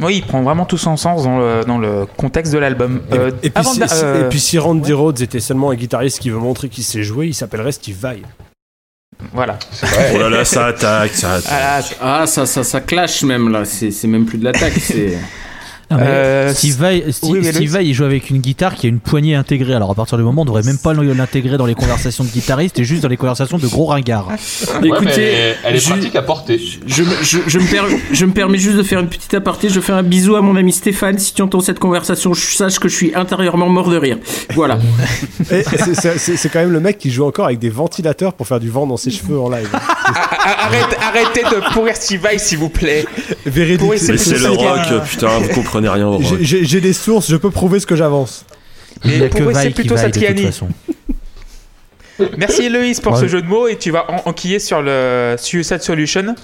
Oui, 0.00 0.16
il 0.16 0.22
prend 0.26 0.42
vraiment 0.42 0.64
tout 0.66 0.76
son 0.78 0.96
sens 0.96 1.22
dans 1.22 1.38
le, 1.38 1.64
dans 1.64 1.78
le 1.78 2.04
contexte 2.16 2.52
de 2.52 2.58
l'album. 2.58 3.00
Et, 3.10 3.14
Euh, 3.14 3.30
et 3.42 3.52
si, 3.62 3.80
euh, 3.82 4.26
et 4.26 4.28
puis 4.28 4.40
si 4.40 4.58
Randy 4.58 4.92
Rhodes 4.92 5.20
était 5.22 5.40
seulement 5.40 5.70
un 5.70 5.76
guitariste 5.76 6.18
qui 6.18 6.30
veut 6.30 6.38
montrer 6.38 6.68
qu'il 6.68 6.82
sait 6.84 7.04
jouer, 7.04 7.28
il 7.28 7.34
s'appellerait 7.34 7.72
Steve 7.72 7.96
Vai. 8.00 8.22
Voilà. 9.32 9.58
Oh 10.12 10.18
là 10.18 10.28
là, 10.28 10.44
ça 10.44 10.66
attaque, 10.66 11.12
ça 11.12 11.34
attaque. 11.34 11.96
Ah, 12.00 12.20
Ah, 12.22 12.26
ça, 12.26 12.44
ça, 12.46 12.64
ça 12.64 12.80
clash 12.80 13.22
même 13.22 13.50
là. 13.52 13.64
C'est 13.64 13.92
c'est 13.92 14.08
même 14.08 14.26
plus 14.26 14.38
de 14.38 14.44
l'attaque. 14.44 14.72
c'est. 14.80 15.16
Ah, 15.90 15.96
Euh, 16.00 16.54
Steve 16.54 16.76
Vai, 16.76 17.04
Steve, 17.12 17.30
oui, 17.30 17.38
mais 17.42 17.52
Steve 17.52 17.62
Loïs- 17.68 17.70
Vai, 17.72 17.86
il 17.86 17.94
joue 17.94 18.04
avec 18.04 18.30
une 18.30 18.38
guitare 18.38 18.74
qui 18.74 18.86
a 18.86 18.88
une 18.88 19.00
poignée 19.00 19.34
intégrée. 19.34 19.74
Alors 19.74 19.90
à 19.90 19.94
partir 19.94 20.16
du 20.18 20.24
moment, 20.24 20.42
on 20.42 20.44
devrait 20.44 20.62
même 20.62 20.78
pas 20.78 20.92
l'intégrer 20.94 21.56
dans 21.56 21.66
les 21.66 21.74
conversations 21.74 22.24
de 22.24 22.28
guitaristes 22.30 22.78
et 22.78 22.84
juste 22.84 23.02
dans 23.02 23.08
les 23.08 23.16
conversations 23.16 23.58
de 23.58 23.66
gros 23.66 23.86
ringards. 23.86 24.28
Ouais, 24.28 24.88
Écoutez, 24.88 25.54
elle 25.64 25.76
est 25.76 25.78
je- 25.78 25.90
pratique 25.90 26.16
à 26.16 26.22
porter. 26.22 26.60
Je, 26.86 27.02
me- 27.02 27.22
je, 27.22 27.38
je 27.46 27.58
me 27.58 27.64
per- 27.70 27.96
je 28.12 28.24
me 28.24 28.32
permets 28.32 28.58
juste 28.58 28.76
de 28.76 28.82
faire 28.82 28.98
une 29.00 29.08
petite 29.08 29.34
aparté. 29.34 29.68
Je 29.68 29.80
fais 29.80 29.92
un 29.92 30.02
bisou 30.02 30.36
à 30.36 30.40
mon 30.42 30.56
ami 30.56 30.72
Stéphane. 30.72 31.18
Si 31.18 31.34
tu 31.34 31.42
entends 31.42 31.60
cette 31.60 31.78
conversation, 31.78 32.32
je 32.34 32.54
sache 32.54 32.78
que 32.78 32.88
je 32.88 32.94
suis 32.96 33.14
intérieurement 33.14 33.68
mort 33.68 33.90
de 33.90 33.96
rire. 33.98 34.18
Voilà. 34.54 34.78
C'est- 35.44 36.48
quand 36.52 36.60
même 36.60 36.72
le 36.72 36.80
mec 36.80 36.98
qui 36.98 37.10
joue 37.10 37.24
encore 37.24 37.46
avec 37.46 37.58
des 37.58 37.68
ventilateurs 37.70 38.32
pour 38.34 38.46
faire 38.46 38.60
du 38.60 38.70
vent 38.70 38.86
dans 38.86 38.96
ses 38.96 39.10
cheveux 39.10 39.38
en 39.38 39.48
live. 39.50 39.68
arrête- 39.74 40.96
arrêtez 41.00 41.42
de 41.42 41.72
pourrir 41.72 41.96
Steve 41.96 42.20
Vai, 42.22 42.38
s'il 42.38 42.58
vous 42.58 42.68
plaît. 42.68 43.04
Véridique. 43.46 43.90
C'est 43.96 44.12
Mais 44.12 44.18
c'est 44.18 44.38
le 44.38 44.50
rock, 44.50 45.04
putain, 45.08 45.28
vous 45.38 45.48
comprenez 45.48 45.73
rien 45.88 46.06
au 46.06 46.18
rock. 46.18 46.22
J'ai- 46.40 46.64
des 46.80 46.92
sources, 46.92 47.28
je 47.30 47.36
peux 47.36 47.50
prouver 47.50 47.80
ce 47.80 47.86
que 47.86 47.96
j'avance. 47.96 48.44
Que 49.02 49.28
pour 49.28 49.52
c'est 49.56 49.70
plutôt 49.70 49.96
façon. 50.46 50.68
Merci 52.38 52.68
Loïs 52.68 53.00
pour 53.00 53.14
Ouais. 53.14 53.20
ce 53.20 53.26
jeu 53.26 53.42
de 53.42 53.46
mots 53.46 53.66
et 53.66 53.76
tu 53.76 53.90
vas 53.90 54.06
en- 54.10 54.28
enquiller 54.30 54.60
sur 54.60 54.80
le 54.82 55.34
Suicide 55.36 55.82
Solution, 55.82 56.34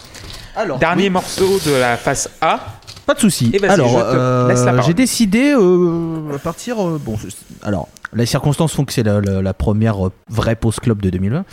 Alors, 0.56 0.78
dernier 0.78 1.10
morceau 1.10 1.60
de 1.64 1.70
la 1.72 1.96
face 1.96 2.28
A. 2.40 2.58
Pas 3.06 3.14
de 3.14 3.20
souci. 3.20 3.50
Vas-y, 3.56 3.70
Alors, 3.70 3.88
je 3.90 3.94
te 3.94 4.00
euh, 4.04 4.48
laisse 4.48 4.58
la 4.60 4.64
parole. 4.72 4.82
j'ai 4.84 4.94
décidé 4.94 5.52
euh, 5.56 6.34
à 6.34 6.38
partir. 6.38 6.84
euh, 6.84 7.00
bon, 7.00 7.16
alors, 7.62 7.88
les 8.14 8.26
circonstances 8.26 8.72
font 8.72 8.84
que 8.84 8.92
c'est 8.92 9.04
la, 9.04 9.20
la- 9.20 9.42
la 9.42 9.54
première 9.54 10.06
euh, 10.08 10.12
vraie 10.28 10.56
pause 10.56 10.76
club 10.80 11.00
de 11.02 11.10
2020. 11.10 11.44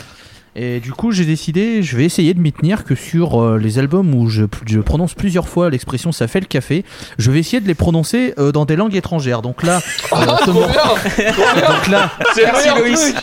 Et 0.60 0.80
du 0.80 0.90
coup, 0.90 1.12
j'ai 1.12 1.24
décidé, 1.24 1.84
je 1.84 1.96
vais 1.96 2.04
essayer 2.04 2.34
de 2.34 2.40
m'y 2.40 2.52
tenir 2.52 2.82
que 2.82 2.96
sur 2.96 3.40
euh, 3.40 3.58
les 3.58 3.78
albums 3.78 4.12
où 4.12 4.28
je, 4.28 4.42
je 4.66 4.80
prononce 4.80 5.14
plusieurs 5.14 5.48
fois 5.48 5.70
l'expression 5.70 6.10
ça 6.10 6.26
fait 6.26 6.40
le 6.40 6.46
café, 6.46 6.84
je 7.16 7.30
vais 7.30 7.38
essayer 7.38 7.60
de 7.60 7.68
les 7.68 7.76
prononcer 7.76 8.34
euh, 8.40 8.50
dans 8.50 8.64
des 8.64 8.74
langues 8.74 8.96
étrangères. 8.96 9.40
Donc 9.40 9.62
là, 9.62 9.80
euh, 10.12 10.16
ce 10.44 10.50
mor- 10.50 10.66
donc 10.66 11.86
là, 11.88 12.10
Merci, 12.36 12.68
Loïs. 12.76 13.14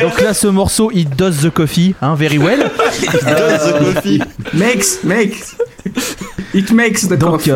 donc 0.00 0.20
là, 0.22 0.32
ce 0.32 0.46
morceau, 0.46 0.90
it 0.90 1.14
does 1.16 1.42
the 1.46 1.50
coffee, 1.50 1.94
hein, 2.00 2.14
very 2.14 2.38
well. 2.38 2.70
Makes, 4.54 5.04
makes. 5.04 5.56
It 6.54 6.72
makes 6.72 7.06
the 7.08 7.12
Donc, 7.18 7.44
coffee. 7.44 7.52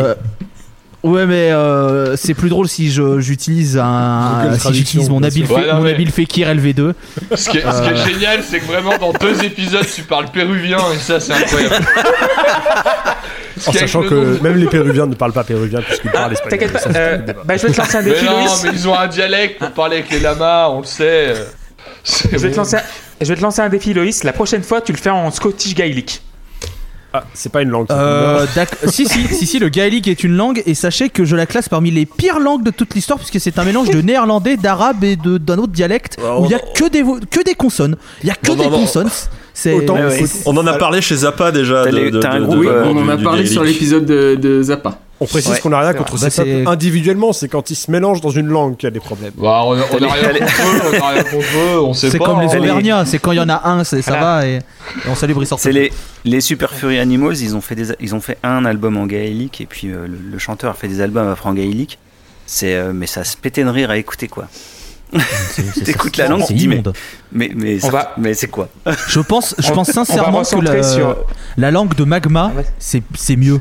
Euh, 1.05 1.09
ouais, 1.09 1.27
mais 1.27 1.51
euh, 1.53 2.17
c'est 2.17 2.35
plus 2.35 2.49
drôle 2.49 2.69
si 2.69 2.91
je- 2.91 3.21
j'utilise 3.21 3.79
un, 3.79 4.55
si 4.59 4.73
j'utilise 4.75 5.11
mon 5.11 5.23
habile, 5.23 5.47
non, 5.49 5.75
mon 5.77 5.81
mais- 5.83 5.91
habile 5.95 6.11
Fekir 6.11 6.49
LV2. 6.49 6.93
Ce 7.35 7.49
qui 7.51 7.59
est, 7.59 7.63
ce 7.63 7.83
qui 7.83 7.89
est 7.89 8.13
génial, 8.13 8.41
c'est 8.43 8.61
que 8.61 8.65
vraiment 8.67 8.97
dans 8.99 9.13
deux 9.13 9.45
épisodes, 9.45 9.87
tu 9.95 10.03
parles 10.03 10.27
péruvien 10.33 10.79
et 10.95 10.99
ça, 10.99 11.21
c'est 11.21 11.33
incroyable. 11.35 11.87
En 13.67 13.73
sachant 13.73 14.03
que 14.03 14.39
même 14.43 14.57
les 14.57 14.67
Péruviens 14.67 15.07
ne 15.07 15.15
parlent 15.15 15.33
pas 15.33 15.45
péruvien 15.45 15.81
puisqu'ils 15.81 16.11
parlent 16.11 16.33
espagnol. 16.33 16.59
T'inquiète 16.59 16.73
pas, 16.73 16.99
euh, 16.99 17.19
bah, 17.45 17.57
je 17.57 17.67
vais 17.67 17.73
te 17.73 17.79
lancer 17.79 17.97
un 17.97 18.03
Mais 18.03 18.11
défi 18.11 18.25
non, 18.25 18.33
Loïs. 18.39 18.63
mais 18.65 18.71
ils 18.73 18.89
ont 18.89 18.99
un 18.99 19.07
dialecte 19.07 19.59
pour 19.61 19.71
parler 19.71 19.99
avec 19.99 20.11
les 20.11 20.19
lamas, 20.21 20.69
on 20.71 20.81
le 20.81 20.87
sait. 20.87 21.29
euh. 21.29 21.45
Je 22.33 22.37
vais, 22.37 22.51
te 22.51 22.57
lancer, 22.57 22.79
je 23.21 23.27
vais 23.27 23.37
te 23.37 23.41
lancer 23.41 23.61
un 23.63 23.69
défi 23.69 23.95
Loïs. 23.95 24.25
La 24.25 24.33
prochaine 24.33 24.63
fois, 24.63 24.81
tu 24.81 24.93
le 24.93 24.99
fais 24.99 25.11
en 25.11 25.31
Scottish 25.31 25.75
Gaelic. 25.75 26.21
Ah, 27.17 27.23
c'est 27.33 27.53
pas 27.53 27.63
une 27.63 27.69
langue. 27.69 27.87
Euh, 27.93 28.45
si, 28.89 29.07
si, 29.07 29.29
si, 29.33 29.47
si, 29.47 29.59
le 29.61 29.69
gaélique 29.69 30.09
est 30.09 30.25
une 30.25 30.37
langue 30.37 30.65
et 30.67 30.75
sachez 30.75 31.11
que 31.11 31.25
je 31.25 31.37
la 31.37 31.47
classe 31.47 31.69
parmi 31.69 31.93
les 31.93 32.07
pires 32.07 32.41
langues 32.41 32.65
de 32.65 32.73
toute 32.73 32.93
l'histoire 32.97 33.21
puisque 33.21 33.39
c'est 33.41 33.57
un 33.61 33.65
mélange 33.65 33.89
de 33.89 34.01
néerlandais, 34.03 34.57
d'arabe 34.57 35.05
et 35.05 35.15
d'un 35.15 35.59
autre 35.59 35.73
dialecte 35.73 36.17
Ouais, 36.19 36.29
où 36.41 36.45
il 36.47 36.51
y 36.51 36.55
a 36.55 36.59
que 36.59 36.89
des, 36.89 37.05
que 37.31 37.41
des 37.45 37.55
consonnes. 37.55 37.97
Il 38.23 38.29
y 38.29 38.33
a 38.33 38.35
que 38.35 38.49
Non, 38.49 38.57
des 38.57 38.65
non, 38.65 38.81
consonnes. 38.81 39.11
Autant- 39.67 39.95
ouais, 39.95 40.27
c'est- 40.27 40.43
On 40.47 40.57
en 40.57 40.67
a 40.67 40.75
parlé 40.75 41.01
chez 41.01 41.17
Zappa 41.17 41.53
déjà. 41.53 41.85
T'as 41.85 41.91
de- 41.91 41.97
les- 41.97 42.11
de- 42.11 42.25
un 42.27 42.41
de- 42.41 42.45
groupe, 42.45 42.65
de- 42.65 42.69
euh, 42.69 42.85
on 42.87 42.97
en 42.99 43.09
a 43.09 43.17
parlé 43.17 43.47
sur 43.47 43.63
l'épisode 43.65 44.05
de, 44.05 44.35
de 44.35 44.63
Zappa. 44.63 44.99
On 45.21 45.27
précise 45.27 45.53
Ouais. 45.53 45.61
qu'on 45.61 45.71
n'a 45.71 45.79
rien 45.79 45.93
C'est 45.93 45.99
contre 45.99 46.19
ces 46.19 46.25
Bah, 46.25 46.31
c'est- 46.31 46.67
individuellement, 46.67 47.33
c'est 47.33 47.49
quand 47.49 47.71
ils 47.71 47.77
se 47.77 47.89
mélangent 47.89 48.21
dans 48.21 48.31
une 48.31 48.49
langue 48.49 48.77
qu'il 48.77 48.89
y 48.89 48.89
a 48.89 48.91
des 48.91 48.99
problèmes. 49.01 49.31
Bah, 49.37 49.63
on, 49.65 49.73
a- 49.75 49.85
on 49.93 50.03
a 50.03 50.13
rien 50.13 50.33
les- 50.33 50.41
contre 50.41 50.53
eux, 50.67 50.81
on 50.93 51.03
a 51.03 51.09
rien 51.09 51.23
contre 51.23 51.47
eux, 51.57 51.81
on 51.81 51.95
sait 51.95 52.11
c'est 52.11 52.19
pas. 52.19 52.25
comme 52.25 52.41
les 52.41 52.49
hein. 52.53 52.59
Auvergnats, 52.59 53.05
c'est 53.07 53.19
quand 53.21 53.31
il 53.31 53.37
y 53.37 53.41
en 53.41 53.49
a 53.49 53.63
un, 53.69 53.85
c'est- 53.85 54.03
ça 54.03 54.11
Voilà. 54.11 54.27
va 54.41 54.47
et, 54.49 54.55
et 54.57 54.61
on 55.09 55.15
salue 55.15 55.33
Brice 55.33 55.55
C'est 55.57 55.71
les, 55.73 55.93
les 56.25 56.41
Super 56.41 56.73
Fury 56.75 56.99
Animals, 56.99 57.37
ils 57.41 57.55
ont, 57.55 57.61
fait 57.61 57.77
des, 57.77 57.93
ils 58.01 58.13
ont 58.15 58.21
fait 58.21 58.39
un 58.43 58.65
album 58.65 58.97
en 58.97 59.07
gaélique 59.07 59.61
et 59.61 59.67
puis 59.67 59.87
euh, 59.87 60.09
le, 60.09 60.19
le 60.33 60.39
chanteur 60.39 60.73
a 60.73 60.75
fait 60.75 60.89
des 60.89 61.01
albums 61.01 61.29
après 61.29 61.49
en 61.49 61.55
gaélique. 61.55 61.99
C'est, 62.47 62.75
euh, 62.75 62.93
mais 62.93 63.07
ça 63.07 63.23
se 63.25 63.37
pétait 63.37 63.63
de 63.65 63.69
rire 63.71 63.91
à 63.91 63.97
écouter 63.97 64.27
quoi. 64.29 64.49
T'écoutes 65.85 66.17
la 66.17 66.29
langue, 66.29 66.41
c'est 66.43 66.49
tu 66.49 66.55
dis, 66.55 66.69
mais- 66.69 66.77
immonde. 66.77 66.93
Mais, 67.33 67.51
mais, 67.55 67.79
On 67.85 67.89
va- 67.91 68.13
mais 68.19 68.35
c'est 68.35 68.49
quoi? 68.49 68.69
Je 69.09 69.21
pense, 69.21 69.55
je 69.59 69.71
On- 69.71 69.75
pense 69.75 69.91
on 69.91 69.93
sincèrement 69.93 70.33
que 70.33 70.39
recentrer 70.39 70.77
la, 70.79 70.83
sur- 70.83 71.17
la 71.57 71.71
langue 71.71 71.95
de 71.95 72.05
magma, 72.05 72.51
Ah 72.55 72.59
ouais. 72.59 72.65
c'est 72.79 73.37
mieux. 73.37 73.61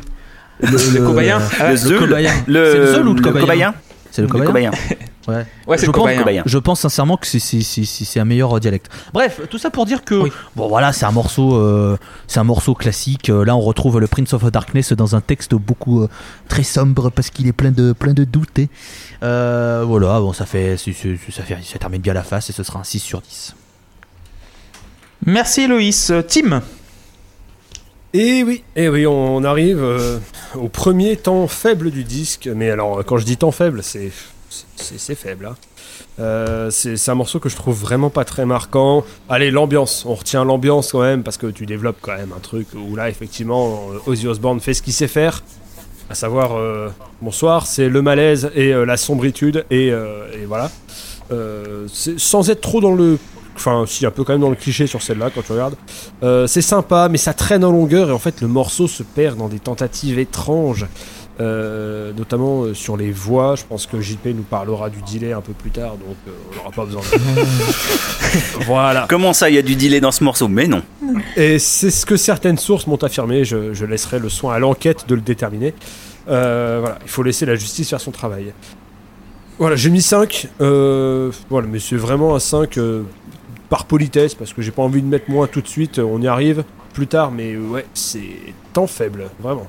Le, 0.62 0.70
Le 0.99 1.06
cobayen 1.06 1.41
Ah, 1.60 1.72
le 1.72 1.76
Zeul, 1.76 2.06
le, 2.47 2.72
C'est 2.72 2.78
le 2.78 2.88
Zeul 2.93 3.08
ou 3.08 3.14
le 3.16 3.22
cobayen? 3.22 3.74
C'est 4.16 4.22
le 4.22 4.28
cobayen. 4.28 4.72
Ouais. 5.26 5.45
Ouais, 5.68 5.78
c'est 5.78 5.86
je, 5.86 5.91
le 5.91 5.93
pense, 5.97 6.18
cobayen. 6.18 6.43
je 6.45 6.57
pense 6.57 6.82
sincèrement 6.82 7.16
que 7.16 7.26
c'est- 7.26 7.39
c'est 7.39 7.61
c'est- 7.61 7.86
c'est- 7.86 8.03
c'est 8.03 8.20
un 8.20 8.26
meilleur 8.26 8.59
dialecte. 8.59 8.91
Bref, 9.14 9.39
tout 9.49 9.57
ça 9.57 9.70
pour 9.70 9.86
dire 9.86 10.03
que 10.03 10.16
Oui. 10.16 10.32
bon 10.57 10.68
voilà, 10.68 10.91
c'est 10.91 11.05
un 11.05 11.11
morceau, 11.14 11.55
euh, 11.55 11.95
c'est 12.28 12.41
un 12.41 12.43
morceau 12.43 12.74
classique. 12.76 13.30
Euh, 13.30 13.45
Là, 13.45 13.55
on 13.55 13.61
retrouve 13.61 14.01
le 14.01 14.07
Prince 14.07 14.34
of 14.34 14.43
Darkness 14.51 14.91
dans 14.91 15.16
un 15.16 15.22
texte 15.22 15.55
beaucoup 15.55 16.01
euh, 16.03 16.09
très 16.49 16.64
sombre 16.64 17.09
parce 17.09 17.30
qu'il 17.30 17.47
est 17.47 17.53
plein 17.53 17.72
de 17.72 17.93
plein 17.93 18.11
de 18.14 18.26
doutes. 18.26 18.59
et, 18.59 18.68
euh, 19.24 19.86
voilà, 19.88 20.20
bon, 20.20 20.34
ça 20.34 20.45
fait, 20.45 20.76
ça 20.76 20.91
fait, 20.91 21.18
ça 21.32 21.80
termine 21.80 22.01
bien 22.01 22.14
la 22.14 22.24
face 22.24 22.49
et 22.49 22.53
ce 22.53 22.61
sera 22.64 22.80
un 22.80 22.84
6 22.84 22.99
sur 22.99 23.22
10. 23.22 23.55
Merci 25.26 25.68
Loïs. 25.68 26.11
Tim. 26.28 26.61
Et 28.16 28.43
oui, 28.43 28.64
et 28.76 28.89
oui, 28.89 29.07
on 29.07 29.43
arrive 29.43 29.82
euh, 29.82 30.20
au 30.53 30.68
premier 30.70 31.18
temps 31.18 31.47
faible 31.47 31.89
du 31.89 32.03
disque. 32.03 32.47
Mais 32.55 32.70
alors, 32.70 33.03
quand 33.05 33.18
je 33.18 33.26
dis 33.26 33.38
temps 33.38 33.51
faible, 33.51 33.82
c'est 33.82 34.11
c'est 34.76 35.16
faible. 35.16 35.47
hein. 35.47 35.55
Euh, 36.20 36.70
c'est 36.70 37.09
un 37.09 37.16
morceau 37.16 37.39
que 37.39 37.49
je 37.49 37.55
trouve 37.55 37.76
vraiment 37.80 38.11
pas 38.11 38.24
très 38.24 38.45
marquant. 38.45 39.03
Allez, 39.30 39.49
l'ambiance, 39.49 40.05
on 40.05 40.14
retient 40.14 40.45
l'ambiance 40.45 40.91
quand 40.91 41.01
même 41.01 41.24
parce 41.24 41.38
que 41.38 41.47
tu 41.47 41.66
développes 41.66 41.97
quand 42.01 42.16
même 42.16 42.34
un 42.38 42.39
truc 42.39 42.68
où 42.76 42.95
là, 42.95 43.09
effectivement, 43.09 43.89
euh, 43.91 43.97
Ozzy 44.11 44.28
Osbourne 44.28 44.59
fait 44.59 44.76
ce 44.76 44.84
qu'il 44.84 44.93
sait 44.93 45.07
faire, 45.07 45.43
à 46.11 46.14
savoir, 46.14 46.51
bonsoir, 47.22 47.66
c'est 47.66 47.89
le 47.89 48.03
malaise 48.03 48.51
et 48.53 48.74
la 48.74 48.97
sombritude 48.97 49.66
et, 49.72 49.88
et 49.88 50.45
voilà. 50.45 50.70
Sans 51.88 52.49
être 52.51 52.61
trop 52.61 52.82
dans 52.82 52.93
le, 52.93 53.18
enfin, 53.56 53.86
si 53.88 54.06
un 54.06 54.12
peu 54.12 54.24
quand 54.24 54.34
même 54.34 54.41
dans 54.41 54.49
le 54.49 54.56
cliché 54.56 54.88
sur 54.88 55.01
celle-là 55.01 55.30
quand 55.34 55.41
tu 55.41 55.51
regardes. 55.51 55.76
Euh, 56.24 56.47
c'est 56.47 56.62
sympa, 56.62 57.08
mais 57.10 57.18
ça 57.18 57.34
traîne 57.34 57.64
en 57.64 57.72
longueur 57.72 58.10
et 58.10 58.12
en 58.12 58.20
fait 58.20 58.41
le 58.41 58.47
morceau 58.47 58.88
se 58.88 59.04
perd 59.04 59.38
dans 59.38 59.47
des 59.47 59.60
tentatives 59.60 60.20
étranges, 60.20 60.86
euh, 61.39 62.14
notamment 62.14 62.64
euh, 62.64 62.74
sur 62.74 62.97
les 62.97 63.12
voix. 63.12 63.56
Je 63.56 63.64
pense 63.68 63.86
que 63.86 63.99
JP 63.99 64.28
nous 64.28 64.43
parlera 64.43 64.89
du 64.89 64.99
delay 65.01 65.34
un 65.34 65.41
peu 65.41 65.54
plus 65.54 65.72
tard, 65.72 65.93
donc 65.93 66.16
euh, 66.28 66.32
on 66.51 66.56
n'aura 66.58 66.72
pas 66.72 66.86
besoin 66.86 67.01
de. 67.01 68.64
voilà. 68.66 69.06
Comment 69.10 69.34
ça, 69.34 69.49
il 69.49 69.56
y 69.56 69.60
a 69.60 69.64
du 69.64 69.76
delay 69.76 69.99
dans 69.99 70.12
ce 70.12 70.24
morceau? 70.24 70.47
Mais 70.47 70.68
non. 70.68 70.84
Et 71.36 71.60
c'est 71.60 71.91
ce 71.91 72.06
que 72.06 72.18
certaines 72.18 72.58
sources 72.58 72.88
m'ont 72.88 73.04
affirmé. 73.04 73.45
Je, 73.45 73.74
je 73.74 73.86
laisserai 73.86 74.20
le 74.20 74.30
soin 74.30 74.54
à 74.54 74.60
l'enquête 74.60 75.06
de 75.08 75.16
le 75.16 75.22
déterminer. 75.22 75.74
Voilà, 76.26 76.99
il 77.04 77.10
faut 77.10 77.24
laisser 77.24 77.45
la 77.45 77.56
justice 77.56 77.89
faire 77.89 78.01
son 78.01 78.12
travail. 78.12 78.54
Voilà, 79.60 79.76
j'ai 79.76 79.89
mis 79.89 80.01
5. 80.01 80.47
Euh, 80.62 81.32
voilà, 81.49 81.68
mais 81.68 81.80
c'est 81.80 81.95
vraiment 81.95 82.36
un 82.36 82.39
5 82.39 82.78
euh, 82.78 83.04
par 83.74 83.86
politesse, 83.86 84.36
parce 84.36 84.53
que 84.53 84.61
j'ai 84.61 84.69
pas 84.69 84.84
envie 84.84 85.01
de 85.01 85.07
mettre 85.07 85.32
moins 85.32 85.47
tout 85.47 85.59
de 85.61 85.67
suite. 85.67 85.97
On 85.97 86.21
y 86.21 86.28
arrive 86.28 86.63
plus 86.93 87.07
tard, 87.07 87.32
mais 87.32 87.57
ouais, 87.57 87.88
c'est 87.95 88.19
temps 88.71 88.86
faible, 88.86 89.32
vraiment. 89.39 89.65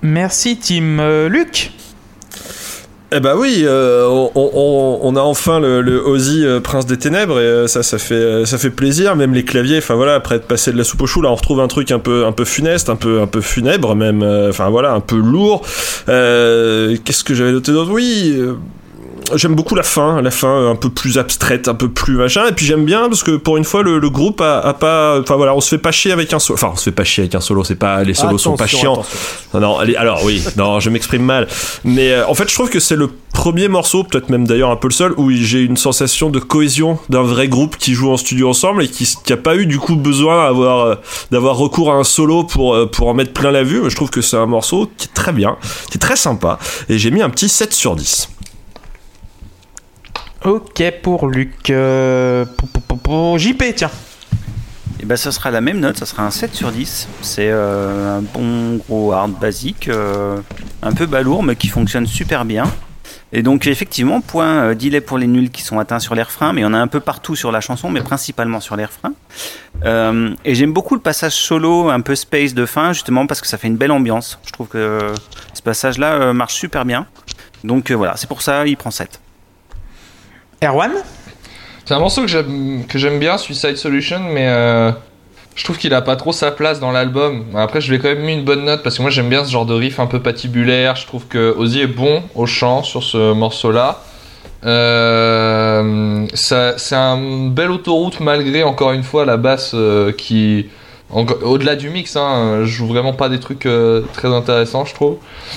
Merci 0.00 0.56
Tim. 0.56 0.98
Euh, 0.98 1.28
Luc. 1.28 1.72
Eh 3.14 3.20
bah 3.20 3.34
oui, 3.36 3.64
euh, 3.66 4.06
on, 4.08 4.30
on- 4.34 4.98
on 5.02 5.16
a 5.16 5.20
enfin 5.20 5.60
le, 5.60 5.82
le 5.82 6.00
Ozzy 6.02 6.46
euh, 6.46 6.60
Prince 6.60 6.86
des 6.86 6.96
Ténèbres 6.96 7.38
et 7.38 7.42
euh, 7.42 7.66
ça, 7.66 7.82
ça 7.82 7.98
fait, 7.98 8.14
euh, 8.14 8.46
ça 8.46 8.56
fait 8.56 8.70
plaisir. 8.70 9.14
Même 9.14 9.34
les 9.34 9.44
claviers, 9.44 9.76
enfin 9.76 9.96
voilà, 9.96 10.14
après 10.14 10.36
être 10.36 10.46
passé 10.48 10.72
de 10.72 10.78
la 10.78 10.84
soupe 10.84 11.02
au 11.02 11.06
chou, 11.06 11.20
là 11.20 11.30
on 11.30 11.34
retrouve 11.34 11.60
un 11.60 11.68
truc 11.68 11.90
un 11.90 11.98
peu, 11.98 12.24
un 12.24 12.32
peu 12.32 12.46
funeste, 12.46 12.88
un 12.88 12.96
peu, 12.96 13.20
un 13.20 13.26
peu 13.26 13.42
funèbre 13.42 13.94
même. 13.94 14.22
euh, 14.22 14.48
Enfin 14.48 14.70
voilà, 14.70 14.94
un 14.94 15.00
peu 15.00 15.16
lourd. 15.16 15.60
Euh, 16.08 16.96
Qu'est-ce 17.04 17.24
que 17.24 17.34
j'avais 17.34 17.52
noté 17.52 17.72
d'autre? 17.72 17.92
Oui. 17.92 18.34
J'aime 19.34 19.54
beaucoup 19.54 19.74
la 19.74 19.82
fin, 19.82 20.20
la 20.22 20.30
fin 20.30 20.70
un 20.70 20.76
peu 20.76 20.90
plus 20.90 21.18
abstraite, 21.18 21.68
un 21.68 21.74
peu 21.74 21.88
plus 21.88 22.16
machin. 22.16 22.46
Et 22.48 22.52
puis 22.52 22.66
j'aime 22.66 22.84
bien 22.84 23.08
parce 23.08 23.22
que 23.22 23.32
pour 23.36 23.56
une 23.56 23.64
fois 23.64 23.82
le, 23.82 23.98
le 23.98 24.10
groupe 24.10 24.40
a, 24.40 24.60
a 24.60 24.74
pas, 24.74 25.18
enfin 25.20 25.36
voilà, 25.36 25.54
on 25.54 25.60
se 25.60 25.68
fait 25.68 25.78
pas 25.78 25.92
chier 25.92 26.12
avec 26.12 26.32
un 26.32 26.38
solo. 26.38 26.56
Enfin, 26.58 26.70
on 26.72 26.76
se 26.76 26.84
fait 26.84 26.92
pas 26.92 27.04
chier 27.04 27.22
avec 27.22 27.34
un 27.34 27.40
solo. 27.40 27.64
C'est 27.64 27.74
pas 27.76 28.02
les 28.04 28.14
solos 28.14 28.38
sont 28.38 28.56
pas 28.56 28.64
Attention, 28.64 28.78
chiants. 28.78 28.92
attention. 28.94 29.18
Non, 29.54 29.60
non, 29.60 29.78
allez, 29.78 29.96
alors 29.96 30.24
oui, 30.24 30.42
non, 30.56 30.80
je 30.80 30.90
m'exprime 30.90 31.22
mal. 31.22 31.46
Mais 31.84 32.12
euh, 32.12 32.26
en 32.26 32.34
fait, 32.34 32.48
je 32.48 32.54
trouve 32.54 32.70
que 32.70 32.80
c'est 32.80 32.96
le 32.96 33.08
premier 33.32 33.68
morceau, 33.68 34.04
peut-être 34.04 34.28
même 34.28 34.46
d'ailleurs 34.46 34.70
un 34.70 34.76
peu 34.76 34.88
le 34.88 34.92
seul, 34.92 35.12
où 35.16 35.30
j'ai 35.30 35.60
une 35.62 35.76
sensation 35.76 36.28
de 36.30 36.38
cohésion 36.38 36.98
d'un 37.08 37.22
vrai 37.22 37.48
groupe 37.48 37.76
qui 37.76 37.94
joue 37.94 38.10
en 38.10 38.16
studio 38.16 38.48
ensemble 38.50 38.84
et 38.84 38.88
qui 38.88 39.08
n'a 39.30 39.36
pas 39.36 39.56
eu 39.56 39.66
du 39.66 39.78
coup 39.78 39.96
besoin 39.96 40.44
d'avoir 40.46 40.86
euh, 40.86 40.94
d'avoir 41.30 41.56
recours 41.56 41.90
à 41.92 41.94
un 41.96 42.04
solo 42.04 42.44
pour, 42.44 42.74
euh, 42.74 42.86
pour 42.86 43.08
en 43.08 43.14
mettre 43.14 43.32
plein 43.32 43.50
la 43.50 43.62
vue. 43.62 43.82
Je 43.88 43.96
trouve 43.96 44.10
que 44.10 44.20
c'est 44.20 44.36
un 44.36 44.46
morceau 44.46 44.90
qui 44.98 45.08
est 45.08 45.14
très 45.14 45.32
bien, 45.32 45.56
qui 45.90 45.96
est 45.96 46.00
très 46.00 46.16
sympa. 46.16 46.58
Et 46.88 46.98
j'ai 46.98 47.10
mis 47.10 47.22
un 47.22 47.30
petit 47.30 47.48
7 47.48 47.72
sur 47.72 47.96
10. 47.96 48.28
Ok 50.44 50.82
pour 51.02 51.28
Luc. 51.28 51.70
Euh, 51.70 52.44
pou- 52.44 52.66
pou- 52.66 52.80
pou- 52.80 52.96
pou- 52.96 53.38
JP, 53.38 53.62
tiens. 53.76 53.90
Et 55.00 55.04
ben, 55.06 55.16
ça 55.16 55.30
sera 55.32 55.50
la 55.50 55.60
même 55.60 55.80
note, 55.80 55.98
ça 55.98 56.06
sera 56.06 56.24
un 56.24 56.30
7 56.30 56.54
sur 56.54 56.70
10. 56.72 57.08
C'est 57.22 57.48
euh, 57.50 58.18
un 58.18 58.22
bon 58.22 58.76
gros 58.76 59.12
hard 59.12 59.32
basique, 59.38 59.88
euh, 59.88 60.38
un 60.82 60.92
peu 60.92 61.06
balourd, 61.06 61.42
mais 61.42 61.56
qui 61.56 61.68
fonctionne 61.68 62.06
super 62.06 62.44
bien. 62.44 62.64
Et 63.32 63.42
donc, 63.42 63.66
effectivement, 63.66 64.20
point 64.20 64.74
delay 64.74 65.00
pour 65.00 65.16
les 65.16 65.26
nuls 65.26 65.50
qui 65.50 65.62
sont 65.62 65.78
atteints 65.78 65.98
sur 66.00 66.14
les 66.14 66.22
refrains, 66.22 66.52
mais 66.52 66.64
en 66.64 66.74
a 66.74 66.78
un 66.78 66.86
peu 66.86 67.00
partout 67.00 67.34
sur 67.34 67.50
la 67.50 67.60
chanson, 67.60 67.88
mais 67.90 68.00
principalement 68.00 68.60
sur 68.60 68.76
les 68.76 68.84
refrains. 68.84 69.14
Et 70.44 70.54
j'aime 70.54 70.72
beaucoup 70.72 70.94
le 70.94 71.00
passage 71.00 71.32
solo, 71.32 71.88
un 71.88 72.00
peu 72.02 72.14
space 72.14 72.52
de 72.52 72.66
fin, 72.66 72.92
justement, 72.92 73.26
parce 73.26 73.40
que 73.40 73.46
ça 73.46 73.56
fait 73.58 73.68
une 73.68 73.76
belle 73.76 73.90
ambiance. 73.90 74.38
Je 74.44 74.52
trouve 74.52 74.68
que 74.68 75.12
ce 75.54 75.62
passage-là 75.62 76.32
marche 76.34 76.54
super 76.54 76.84
bien. 76.84 77.06
Donc 77.64 77.90
voilà, 77.90 78.16
c'est 78.16 78.28
pour 78.28 78.42
ça, 78.42 78.66
il 78.66 78.76
prend 78.76 78.90
7. 78.90 79.18
Erwan 80.62 80.92
C'est 81.84 81.94
un 81.94 81.98
morceau 81.98 82.22
que 82.22 82.98
j'aime 82.98 83.18
bien, 83.18 83.36
Suicide 83.36 83.76
Solution, 83.76 84.20
mais 84.20 84.46
euh, 84.46 84.92
je 85.56 85.64
trouve 85.64 85.76
qu'il 85.76 85.92
a 85.92 86.02
pas 86.02 86.16
trop 86.16 86.32
sa 86.32 86.52
place 86.52 86.78
dans 86.78 86.92
l'album. 86.92 87.44
Après, 87.56 87.80
je 87.80 87.90
lui 87.90 87.96
ai 87.96 87.98
quand 87.98 88.08
même 88.08 88.22
mis 88.22 88.34
une 88.34 88.44
bonne 88.44 88.64
note 88.64 88.82
parce 88.82 88.96
que 88.96 89.02
moi 89.02 89.10
j'aime 89.10 89.28
bien 89.28 89.44
ce 89.44 89.50
genre 89.50 89.66
de 89.66 89.74
riff 89.74 89.98
un 89.98 90.06
peu 90.06 90.20
patibulaire. 90.20 90.96
Je 90.96 91.06
trouve 91.06 91.26
que 91.26 91.54
Ozzy 91.58 91.80
est 91.80 91.86
bon 91.86 92.22
au 92.34 92.46
chant 92.46 92.82
sur 92.82 93.02
ce 93.02 93.32
morceau-là. 93.32 94.02
Euh, 94.64 96.26
c'est 96.34 96.94
un 96.94 97.48
belle 97.48 97.72
autoroute 97.72 98.20
malgré 98.20 98.62
encore 98.62 98.92
une 98.92 99.02
fois 99.02 99.24
la 99.24 99.36
basse 99.36 99.72
euh, 99.74 100.12
qui 100.12 100.68
au-delà 101.10 101.74
du 101.74 101.90
mix 101.90 102.14
hein, 102.16 102.60
joue 102.62 102.86
vraiment 102.86 103.12
pas 103.12 103.28
des 103.28 103.40
trucs 103.40 103.66
euh, 103.66 104.02
très 104.12 104.28
intéressants 104.28 104.84
je 104.84 104.94
trouve 104.94 105.16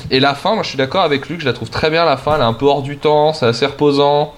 et 0.09 0.19
la 0.19 0.33
fin 0.33 0.55
moi 0.55 0.63
je 0.63 0.69
suis 0.69 0.77
d'accord 0.77 1.03
avec 1.03 1.29
Luc 1.29 1.39
je 1.39 1.45
la 1.45 1.53
trouve 1.53 1.69
très 1.69 1.91
bien 1.91 2.03
la 2.03 2.17
fin 2.17 2.33
elle 2.35 2.41
est 2.41 2.45
un 2.45 2.53
peu 2.53 2.65
hors 2.65 2.81
du 2.81 2.97
temps 2.97 3.31
c'est 3.31 3.45
assez 3.45 3.67
reposant 3.67 4.33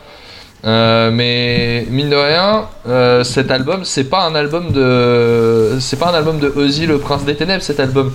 euh, 0.65 1.11
mais 1.11 1.85
mine 1.89 2.09
de 2.09 2.15
rien, 2.15 2.67
euh, 2.87 3.23
cet 3.23 3.51
album, 3.51 3.85
c'est 3.85 4.05
pas 4.05 4.25
un 4.25 4.35
album 4.35 4.71
de, 4.71 5.77
c'est 5.79 5.99
pas 5.99 6.09
un 6.09 6.13
album 6.15 6.39
de 6.39 6.51
Ozzy 6.55 6.87
le 6.87 6.97
Prince 6.97 7.25
des 7.25 7.35
Ténèbres. 7.35 7.63
Cet 7.63 7.79
album, 7.79 8.11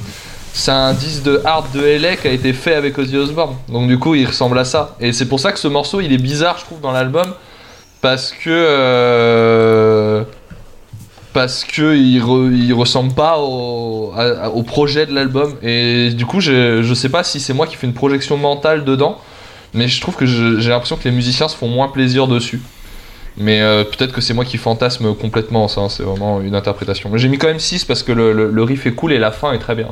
c'est 0.53 0.73
un 0.73 0.93
disque 0.93 1.23
de 1.23 1.41
hard 1.45 1.67
de 1.73 1.81
LA 1.81 2.17
qui 2.17 2.29
a 2.29 2.33
été 2.33 2.53
fait 2.53 2.75
avec 2.75 2.99
Ozzy 2.99 3.17
Osbourne. 3.17 3.57
Donc 3.69 3.87
du 3.87 3.99
coup, 3.99 4.15
il 4.15 4.27
ressemble 4.27 4.59
à 4.59 4.65
ça. 4.65 4.97
Et 5.01 5.13
c'est 5.13 5.27
pour 5.27 5.41
ça 5.41 5.53
que 5.53 5.59
ce 5.59 5.69
morceau, 5.69 6.01
il 6.01 6.13
est 6.13 6.19
bizarre, 6.19 6.59
je 6.59 6.65
trouve, 6.65 6.81
dans 6.81 6.93
l'album, 6.93 7.33
parce 8.01 8.33
que 8.33 8.51
euh, 8.51 10.25
parce 11.33 11.65
que 11.65 11.95
il, 11.95 12.17
il 12.67 12.75
ressemble 12.75 13.15
pas 13.15 13.39
au, 13.39 14.13
au 14.53 14.63
projet 14.65 15.07
de 15.07 15.15
l'album. 15.15 15.55
Et 15.63 16.11
du 16.11 16.27
coup, 16.27 16.41
je, 16.41 16.83
je 16.83 16.95
sais 16.95 17.09
pas 17.09 17.23
si 17.23 17.39
c'est 17.39 17.55
moi 17.55 17.69
qui 17.69 17.77
fais 17.77 17.87
une 17.87 17.95
projection 17.95 18.37
mentale 18.37 18.85
dedans. 18.85 19.19
Mais 19.75 19.89
je 19.89 20.01
trouve 20.01 20.17
que 20.17 20.27
j'ai 20.27 20.69
l'impression 20.69 20.97
que 20.97 21.05
les 21.05 21.11
musiciens 21.15 21.49
se 21.49 21.57
font 21.57 21.69
moins 21.69 21.89
plaisir 21.89 22.27
dessus. 22.29 22.61
Mais 23.39 23.63
euh, 23.63 23.85
peut-être 23.85 24.13
que 24.13 24.21
c'est 24.21 24.35
moi 24.35 24.45
qui 24.45 24.59
fantasme 24.59 25.15
complètement 25.15 25.67
ça, 25.67 25.81
hein, 25.81 25.89
c'est 25.89 26.03
vraiment 26.03 26.41
une 26.43 26.55
interprétation. 26.55 27.09
Mais 27.11 27.19
j'ai 27.19 27.29
mis 27.29 27.39
quand 27.39 27.47
même 27.47 27.59
6 27.61 27.87
parce 27.87 28.03
que 28.03 28.13
le, 28.13 28.33
le- 28.35 28.51
le 28.51 28.63
riff 28.63 28.85
est 28.87 28.93
cool 28.93 29.13
et 29.13 29.19
la 29.19 29.31
fin 29.31 29.53
est 29.53 29.59
très 29.59 29.75
bien. 29.75 29.89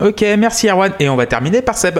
Ok, 0.00 0.24
merci 0.38 0.68
Erwan. 0.68 0.92
Et 1.00 1.08
on 1.08 1.16
va 1.16 1.26
terminer 1.26 1.60
par 1.62 1.76
Seb. 1.76 1.98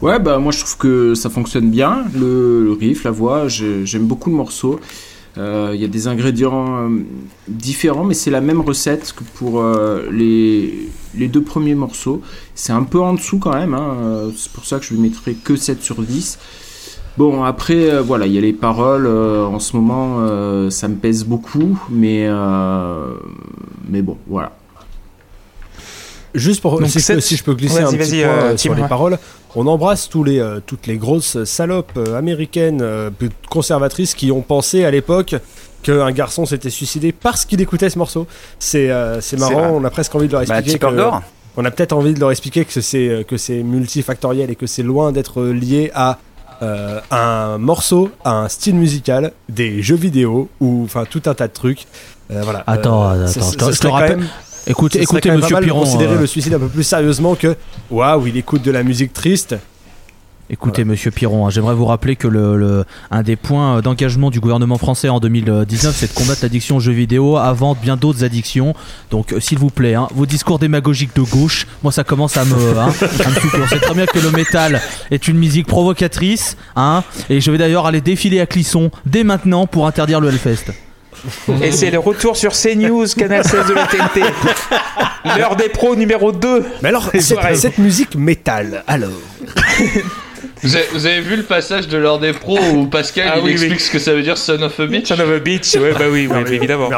Ouais, 0.00 0.18
bah 0.18 0.38
moi 0.38 0.50
je 0.52 0.58
trouve 0.58 0.76
que 0.78 1.14
ça 1.14 1.30
fonctionne 1.30 1.70
bien, 1.70 2.04
le, 2.12 2.64
le 2.64 2.72
riff, 2.72 3.04
la 3.04 3.12
voix, 3.12 3.46
j'ai- 3.46 3.86
j'aime 3.86 4.06
beaucoup 4.06 4.30
le 4.30 4.36
morceau. 4.36 4.80
Euh, 5.38 5.72
Il 5.74 5.80
y 5.80 5.84
a 5.84 5.88
des 5.88 6.08
ingrédients 6.08 6.88
euh, 6.88 7.04
différents, 7.48 8.04
mais 8.04 8.14
c'est 8.14 8.30
la 8.30 8.40
même 8.40 8.60
recette 8.60 9.14
que 9.16 9.24
pour 9.34 9.60
euh, 9.60 10.08
les, 10.12 10.88
les 11.14 11.28
deux 11.28 11.42
premiers 11.42 11.74
morceaux. 11.74 12.20
C'est 12.54 12.72
un 12.72 12.82
peu 12.82 13.00
en 13.00 13.14
dessous 13.14 13.38
quand 13.38 13.54
même, 13.54 13.74
hein, 13.74 14.30
c'est 14.36 14.52
pour 14.52 14.66
ça 14.66 14.78
que 14.78 14.84
je 14.84 14.94
lui 14.94 15.00
mettrai 15.00 15.34
que 15.34 15.56
7 15.56 15.82
sur 15.82 16.02
10. 16.02 16.38
Bon, 17.18 17.44
après, 17.44 17.90
euh, 17.90 18.00
voilà, 18.00 18.26
il 18.26 18.32
y 18.32 18.38
a 18.38 18.40
les 18.40 18.54
paroles, 18.54 19.06
euh, 19.06 19.44
en 19.44 19.58
ce 19.58 19.76
moment, 19.76 20.16
euh, 20.20 20.70
ça 20.70 20.88
me 20.88 20.96
pèse 20.96 21.24
beaucoup, 21.24 21.78
mais, 21.90 22.26
euh, 22.26 23.14
mais 23.88 24.00
bon, 24.00 24.16
voilà. 24.26 24.52
Juste 26.34 26.62
pour 26.62 26.80
Donc, 26.80 26.88
si, 26.88 27.00
je 27.00 27.12
peux, 27.12 27.20
si 27.20 27.36
je 27.36 27.44
peux 27.44 27.52
glisser 27.52 27.82
un 27.82 27.92
petit 27.92 28.22
euh, 28.22 28.28
euh, 28.28 28.56
sur 28.56 28.74
les 28.74 28.80
ouais. 28.80 28.88
paroles, 28.88 29.18
on 29.54 29.66
embrasse 29.66 30.08
tous 30.08 30.24
les, 30.24 30.38
euh, 30.38 30.60
toutes 30.64 30.86
les 30.86 30.96
grosses 30.96 31.44
salopes 31.44 31.92
euh, 31.96 32.16
américaines 32.18 32.80
euh, 32.82 33.10
conservatrices 33.50 34.14
qui 34.14 34.30
ont 34.32 34.40
pensé 34.42 34.84
à 34.84 34.90
l'époque 34.90 35.34
qu'un 35.82 36.10
garçon 36.12 36.46
s'était 36.46 36.70
suicidé 36.70 37.12
parce 37.12 37.44
qu'il 37.44 37.60
écoutait 37.60 37.90
ce 37.90 37.98
morceau. 37.98 38.26
C'est 38.58 38.90
euh, 38.90 39.20
marrant, 39.38 39.70
on 39.72 39.84
a 39.84 39.90
presque 39.90 40.14
envie 40.14 40.26
de 40.28 40.32
leur 40.32 40.44
Bah, 40.46 40.58
expliquer. 40.60 40.78
Que- 40.78 41.10
on 41.56 41.64
a 41.66 41.70
peut-être 41.70 41.92
envie 41.92 42.14
de 42.14 42.20
leur 42.20 42.30
expliquer 42.30 42.64
que 42.64 42.80
c'est 42.80 43.26
que 43.28 43.36
c'est 43.36 43.62
multifactoriel 43.62 44.48
et 44.50 44.54
que 44.56 44.66
c'est 44.66 44.82
loin 44.82 45.12
d'être 45.12 45.42
lié 45.44 45.90
à 45.94 46.18
euh, 46.62 47.00
un 47.10 47.58
morceau, 47.58 48.10
à 48.24 48.38
un 48.38 48.48
style 48.48 48.76
musical, 48.76 49.32
des 49.50 49.82
jeux 49.82 49.96
vidéo 49.96 50.48
ou 50.60 50.82
enfin 50.84 51.04
tout 51.04 51.20
un 51.26 51.34
tas 51.34 51.48
de 51.48 51.52
trucs. 51.52 51.86
Euh, 52.30 52.40
voilà. 52.42 52.62
Attends, 52.66 53.10
Euh, 53.10 53.26
attends, 53.26 53.70
je 53.72 53.78
te- 53.80 53.86
rappelle- 53.88 54.18
même- 54.18 54.28
Écoute, 54.66 54.92
ce 54.94 54.98
écoutez, 54.98 55.20
quand 55.28 55.28
même 55.30 55.40
monsieur 55.40 55.54
pas 55.54 55.60
mal 55.60 55.64
de 55.64 55.72
Piron. 55.72 55.80
considérer 55.84 56.14
euh, 56.14 56.20
le 56.20 56.26
suicide 56.26 56.54
un 56.54 56.58
peu 56.58 56.68
plus 56.68 56.84
sérieusement 56.84 57.34
que 57.34 57.56
waouh, 57.90 58.26
il 58.26 58.36
écoute 58.36 58.62
de 58.62 58.70
la 58.70 58.82
musique 58.82 59.12
triste. 59.12 59.56
Écoutez, 60.50 60.84
monsieur 60.84 61.10
Piron, 61.10 61.46
hein, 61.46 61.50
j'aimerais 61.50 61.74
vous 61.74 61.86
rappeler 61.86 62.14
que 62.14 62.28
le, 62.28 62.58
le- 62.58 62.84
un 63.10 63.22
des 63.22 63.36
points 63.36 63.78
euh, 63.78 63.80
d'engagement 63.80 64.28
du 64.30 64.38
gouvernement 64.38 64.76
français 64.76 65.08
en 65.08 65.18
2019, 65.18 65.96
c'est 65.96 66.12
de 66.12 66.18
combattre 66.18 66.40
l'addiction 66.42 66.76
aux 66.76 66.80
jeux 66.80 66.92
vidéo 66.92 67.38
avant 67.38 67.74
bien 67.74 67.96
d'autres 67.96 68.22
addictions. 68.22 68.74
Donc, 69.10 69.32
euh, 69.32 69.40
s'il 69.40 69.58
vous 69.58 69.70
plaît, 69.70 69.94
hein, 69.94 70.08
vos 70.14 70.26
discours 70.26 70.58
démagogiques 70.58 71.16
de 71.16 71.22
gauche, 71.22 71.66
moi 71.82 71.90
ça 71.90 72.04
commence 72.04 72.36
à 72.36 72.44
me, 72.44 72.54
hein, 72.78 72.88
à 73.24 73.28
me. 73.30 73.62
On 73.64 73.66
sait 73.66 73.78
très 73.80 73.94
bien 73.94 74.04
que 74.04 74.18
le 74.18 74.30
métal 74.30 74.82
est 75.10 75.26
une 75.26 75.38
musique 75.38 75.66
provocatrice, 75.66 76.56
hein, 76.76 77.02
et 77.30 77.40
je 77.40 77.50
vais 77.50 77.56
d'ailleurs 77.56 77.86
aller 77.86 78.02
défiler 78.02 78.40
à 78.40 78.46
Clisson 78.46 78.90
dès 79.06 79.24
maintenant 79.24 79.66
pour 79.66 79.86
interdire 79.86 80.20
le 80.20 80.28
Hellfest. 80.28 80.72
Et 81.62 81.70
c'est 81.72 81.90
le 81.90 81.98
retour 81.98 82.36
sur 82.36 82.52
CNews, 82.52 83.06
Canal 83.16 83.44
16 83.44 83.66
de 83.66 83.74
la 83.74 83.86
TNT. 83.86 84.20
L'heure 85.38 85.56
des 85.56 85.68
pros 85.68 85.94
numéro 85.94 86.32
2. 86.32 86.64
Mais 86.82 86.88
alors, 86.88 87.08
C'est 87.12 87.20
cette, 87.20 87.56
cette 87.56 87.78
musique 87.78 88.14
métal, 88.16 88.82
alors 88.86 89.10
Vous 90.62 90.76
avez, 90.76 90.84
vous 90.92 91.06
avez 91.06 91.20
vu 91.20 91.36
le 91.36 91.42
passage 91.42 91.88
de 91.88 91.96
l'heure 91.98 92.18
des 92.18 92.32
pros 92.32 92.58
où 92.74 92.86
Pascal 92.86 93.28
Ah 93.32 93.38
il 93.38 93.44
oui, 93.44 93.52
explique 93.52 93.72
oui. 93.74 93.80
ce 93.80 93.90
que 93.90 93.98
ça 93.98 94.12
veut 94.14 94.22
dire 94.22 94.38
son 94.38 94.60
of 94.62 94.78
a 94.78 94.86
bitch 94.86 95.08
Son 95.08 95.14
of 95.20 95.30
a 95.30 95.38
bitch, 95.38 95.74
ouais, 95.74 95.92
bah 95.92 96.04
oui, 96.10 96.28
oui, 96.30 96.54
évidemment. 96.54 96.88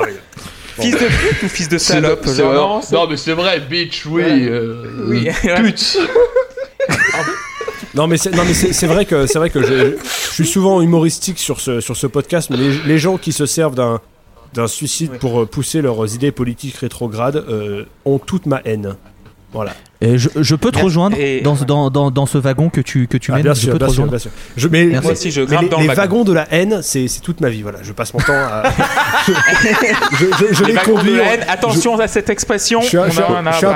Fils 0.81 0.93
de 0.95 0.99
pute 1.07 1.43
ou 1.45 1.49
fils 1.49 1.69
de 1.69 1.79
salope 1.79 2.27
genre, 2.29 2.83
non, 2.93 3.07
mais 3.09 3.17
c'est 3.17 3.33
vrai, 3.33 3.61
bitch, 3.61 4.07
oui. 4.07 4.23
Ouais. 4.23 4.47
euh, 4.49 5.07
Oui. 5.07 5.29
Pute. 5.57 5.99
Non 7.95 8.07
mais 8.09 8.17
c'est 8.17 8.33
non 8.33 8.43
mais 8.45 8.55
c'est 8.55 8.73
c'est 8.73 8.87
vrai 8.87 9.05
que 9.05 9.27
c'est 9.27 9.39
vrai 9.39 9.51
que 9.51 9.63
je, 9.63 9.97
je 10.01 10.33
suis 10.33 10.47
souvent 10.47 10.81
humoristique 10.81 11.39
sur 11.39 11.61
ce 11.61 11.81
sur 11.81 11.97
ce 11.97 12.07
podcast 12.09 12.51
mais 12.51 12.57
les, 12.57 12.79
les 12.87 12.99
gens 12.99 13.19
qui 13.19 13.33
se 13.33 13.47
servent 13.47 13.77
d'un 13.77 14.01
d'un 14.53 14.67
suicide 14.69 15.19
pour 15.19 15.47
pousser 15.49 15.83
leurs 15.83 16.15
idées 16.15 16.33
politiques 16.33 16.77
rétrogrades 16.77 17.45
euh, 17.49 17.85
ont 18.05 18.19
toute 18.19 18.47
ma 18.47 18.61
haine. 18.65 18.97
Voilà. 19.55 19.73
Et 20.01 20.19
je, 20.19 20.29
je 20.37 20.55
peux 20.57 20.71
te 20.73 20.81
rejoindre 20.81 21.17
Et- 21.19 21.41
dans, 21.41 21.55
dans, 21.55 21.89
dans, 21.89 22.11
dans 22.11 22.27
ce 22.27 22.37
wagon 22.39 22.69
que 22.69 22.81
tu, 22.83 23.07
que 23.07 23.17
tu 23.17 23.31
Ah, 23.31 23.37
mènes. 23.37 23.45
bien 23.45 23.55
je 23.55 23.61
sûr, 23.61 23.69
peux 23.73 23.79
te 23.79 23.85
bien 23.85 23.89
rejoindre. 23.89 24.11
bien 24.11 24.19
sûr. 24.19 24.31
Je, 24.57 24.69
mais, 24.69 24.85
Merci. 24.87 25.07
mais- 25.07 25.13
aussi, 25.13 25.31
je 25.31 25.41
mais 25.41 25.47
grimpe 25.47 25.63
les, 25.63 25.69
dans 25.69 25.77
le 25.79 25.83
les 25.85 25.89
wagon. 25.89 26.01
wagons 26.03 26.25
de 26.25 26.33
la 26.33 26.47
haine, 26.53 26.81
c'est 26.83 27.07
toute 27.23 27.41
ma 27.41 27.49
vie. 27.49 27.63
Voilà, 27.63 27.79
je 27.83 27.93
passe 27.93 28.13
mon 28.13 28.21
temps 28.21 28.33
à. 28.35 28.65
je 29.27 29.33
je, 30.19 30.55
je 30.55 30.65
Les 30.65 30.73
les 30.73 30.77
wagons 30.77 30.93
de 30.95 30.97
conduis. 30.99 31.17
la 31.17 31.35
haine, 31.35 31.45
attention 31.49 31.99
à 32.01 32.09
cette 32.09 32.29
expression. 32.29 32.81
Je 32.83 32.89
suis, 32.89 32.99
un, 32.99 33.07
je 33.09 33.13
je 33.13 33.21
peu 33.23 33.33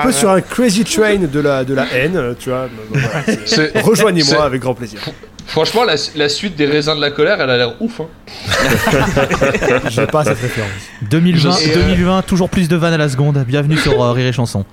bah, 0.07 0.13
sur 0.13 0.31
un 0.31 0.41
crazy 0.41 0.85
train 0.85 1.17
de 1.17 1.41
la, 1.41 1.65
de 1.65 1.75
la 1.75 1.87
haine, 1.95 2.17
euh, 2.17 2.35
tu 2.39 2.51
vois. 2.51 2.67
voilà, 2.91 3.81
Rejoignez-moi 3.83 4.45
avec 4.45 4.61
grand 4.61 4.75
plaisir. 4.75 5.01
Franchement, 5.47 5.85
la, 5.85 5.95
la 6.17 6.29
suite 6.29 6.57
des 6.57 6.67
raisins 6.67 6.95
de 6.97 7.01
la 7.01 7.11
colère, 7.11 7.41
elle 7.41 7.49
a 7.49 7.57
l'air 7.57 7.75
ouf. 7.81 8.01
Hein. 8.01 8.07
J'ai 9.89 10.07
pas 10.07 10.25
cette 10.25 10.41
référence. 10.41 10.71
2020, 11.11 11.51
Je 11.53 11.57
sais. 11.57 11.75
2020, 11.75 12.23
toujours 12.23 12.51
plus 12.51 12.69
de 12.69 12.77
vannes 12.77 12.93
à 12.93 12.99
la 12.99 13.09
seconde. 13.09 13.43
Bienvenue 13.47 13.79
sur 13.79 14.03
euh, 14.03 14.13
Rire 14.13 14.27
et 14.27 14.33
Chanson. 14.33 14.65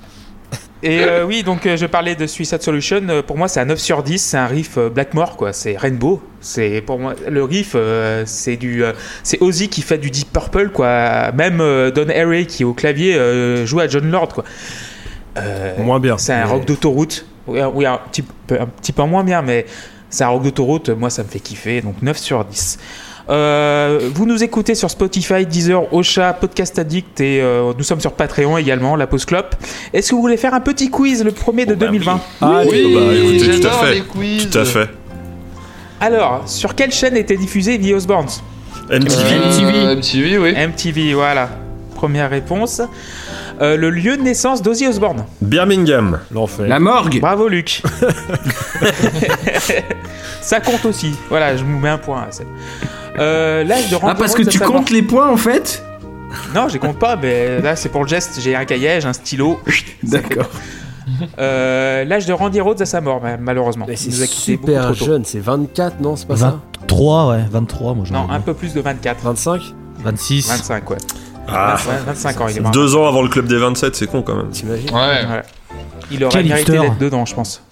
Et 0.83 0.99
euh, 1.01 1.25
oui, 1.25 1.41
donc 1.41 1.65
euh, 1.65 1.77
je 1.77 1.85
parlais 1.85 2.15
de 2.15 2.27
Suicide 2.27 2.61
Solution. 2.61 3.01
euh, 3.09 3.21
pour 3.23 3.37
moi, 3.37 3.47
c'est 3.47 3.59
un 3.59 3.65
9 3.65 3.79
sur 3.79 4.03
10. 4.03 4.19
C'est 4.21 4.37
un 4.37 4.45
riff 4.45 4.77
euh, 4.77 4.89
Blackmore, 4.89 5.35
quoi. 5.37 5.51
C'est 5.53 5.75
Rainbow. 5.77 6.21
C'est 6.41 6.81
pour 6.81 6.99
moi 6.99 7.15
le 7.27 7.43
riff. 7.43 7.75
c'est 8.25 8.55
du. 8.57 8.83
c'est 9.23 9.41
Ozzy 9.41 9.67
qui 9.69 9.81
fait 9.81 9.97
du 9.97 10.11
Deep 10.11 10.31
Purple, 10.31 10.69
quoi. 10.69 11.31
Même 11.31 11.57
Don 11.91 12.07
Harry 12.09 12.45
qui 12.45 12.61
est 12.63 12.65
au 12.65 12.73
clavier 12.73 13.65
joue 13.65 13.79
à 13.79 13.87
John 13.87 14.11
Lord, 14.11 14.29
quoi. 14.33 14.43
Moins 15.79 15.99
bien. 15.99 16.17
C'est 16.17 16.33
un 16.33 16.45
Mais- 16.45 16.51
rock 16.51 16.65
d'autoroute. 16.65 17.25
Oui, 17.47 17.85
un 17.85 17.99
petit, 18.11 18.21
peu, 18.21 18.59
un 18.59 18.65
petit 18.67 18.91
peu 18.91 19.03
moins 19.03 19.23
bien, 19.23 19.41
mais 19.41 19.65
c'est 20.09 20.23
un 20.23 20.27
rock 20.29 20.43
d'autoroute. 20.43 20.89
Moi, 20.89 21.09
ça 21.09 21.23
me 21.23 21.27
fait 21.27 21.39
kiffer. 21.39 21.81
Donc 21.81 22.01
9 22.01 22.17
sur 22.17 22.45
10. 22.45 22.77
Euh, 23.29 24.09
vous 24.13 24.25
nous 24.25 24.43
écoutez 24.43 24.75
sur 24.75 24.89
Spotify, 24.89 25.45
Deezer, 25.45 25.91
Ocha, 25.93 26.33
Podcast 26.33 26.77
Addict 26.77 27.19
et 27.21 27.41
euh, 27.41 27.73
nous 27.77 27.83
sommes 27.83 27.99
sur 28.01 28.11
Patreon 28.13 28.57
également, 28.57 28.95
la 28.95 29.07
pause 29.07 29.25
clope. 29.25 29.55
Est-ce 29.93 30.11
que 30.11 30.15
vous 30.15 30.21
voulez 30.21 30.37
faire 30.37 30.53
un 30.53 30.59
petit 30.59 30.89
quiz, 30.89 31.23
le 31.23 31.31
premier 31.31 31.65
de 31.65 31.73
2020 31.75 32.21
Ah, 32.41 32.61
Oui, 32.69 32.93
bah, 32.93 33.01
écoutez, 33.13 33.37
tout 33.39 33.49
à 33.49 33.53
j'adore 33.71 33.85
fait. 33.85 33.93
les 33.95 34.01
quiz. 34.01 34.49
Tout 34.49 34.57
à 34.59 34.65
fait. 34.65 34.89
Alors, 36.01 36.43
sur 36.45 36.75
quelle 36.75 36.91
chaîne 36.91 37.17
était 37.17 37.37
diffusé 37.37 37.79
The 37.79 37.93
Osbournes 37.93 38.27
MTV. 38.91 39.15
Euh, 39.73 39.95
MTV, 39.95 40.37
oui. 40.37 40.53
MTV, 40.55 41.13
voilà. 41.15 41.49
Première 41.95 42.29
réponse. 42.29 42.81
Euh, 43.61 43.77
le 43.77 43.89
lieu 43.89 44.17
de 44.17 44.21
naissance 44.21 44.61
d'Ozzy 44.61 44.87
Osbourne. 44.87 45.25
Birmingham. 45.41 46.19
L'enfer. 46.31 46.67
La 46.67 46.79
morgue. 46.79 47.19
Bravo 47.21 47.47
Luc. 47.47 47.81
Ça 50.41 50.59
compte 50.59 50.85
aussi. 50.85 51.15
Voilà, 51.29 51.57
je 51.57 51.63
vous 51.63 51.79
mets 51.79 51.89
un 51.89 51.97
point. 51.97 52.23
à 52.27 52.31
celle. 52.31 52.47
Euh, 53.17 53.63
L'âge 53.63 53.89
de 53.89 53.95
Ah, 53.95 53.99
Randy 54.07 54.19
parce 54.19 54.33
que 54.33 54.39
Rhodes 54.39 54.47
à 54.47 54.51
tu 54.51 54.57
sa 54.57 54.65
mort. 54.67 54.75
comptes 54.75 54.89
les 54.91 55.01
points 55.01 55.29
en 55.29 55.37
fait 55.37 55.83
Non, 56.53 56.67
je 56.67 56.77
compte 56.77 56.99
pas, 56.99 57.15
mais 57.15 57.61
là 57.61 57.75
c'est 57.75 57.89
pour 57.89 58.03
le 58.03 58.09
geste. 58.09 58.39
J'ai 58.41 58.55
un 58.55 58.65
cahier, 58.65 58.99
j'ai 58.99 59.07
un 59.07 59.13
stylo. 59.13 59.59
D'accord. 60.03 60.49
Euh, 61.39 62.03
L'âge 62.03 62.25
de 62.25 62.33
Randy 62.33 62.59
Rhodes 62.59 62.81
à 62.81 62.85
sa 62.85 62.99
mort, 62.99 63.21
ma- 63.21 63.37
malheureusement. 63.37 63.85
Mais 63.87 63.95
c'est 63.95 64.11
super 64.11 64.91
trop 64.93 65.05
jeune, 65.05 65.23
c'est 65.23 65.39
24, 65.39 66.01
non 66.01 66.15
C'est 66.15 66.27
pas 66.27 66.35
ça 66.35 66.59
23, 66.81 67.29
ouais, 67.29 67.43
23, 67.49 67.93
moi 67.93 68.05
j'en 68.07 68.27
Non, 68.27 68.31
un 68.31 68.39
peu 68.41 68.53
plus 68.53 68.73
de 68.73 68.81
24. 68.81 69.23
25 69.23 69.61
26. 70.03 70.47
25, 70.49 70.89
ouais. 70.89 70.97
Ah, 71.47 71.75
25, 71.77 72.05
25 72.05 72.41
ans, 72.41 72.47
il 72.49 72.57
est 72.57 72.71
deux 72.71 72.95
ans 72.95 73.07
avant 73.07 73.21
le 73.21 73.29
club 73.29 73.47
des 73.47 73.57
27, 73.57 73.95
c'est 73.95 74.07
con 74.07 74.21
quand 74.21 74.35
même. 74.35 74.49
T'imagines 74.49 74.89
Ouais. 74.89 75.25
Voilà. 75.25 75.43
Il 76.11 76.23
aurait 76.23 76.33
Quel 76.33 76.47
mérité 76.47 76.71
d'être 76.73 76.97
dedans, 76.97 77.25
je 77.25 77.35
pense. 77.35 77.61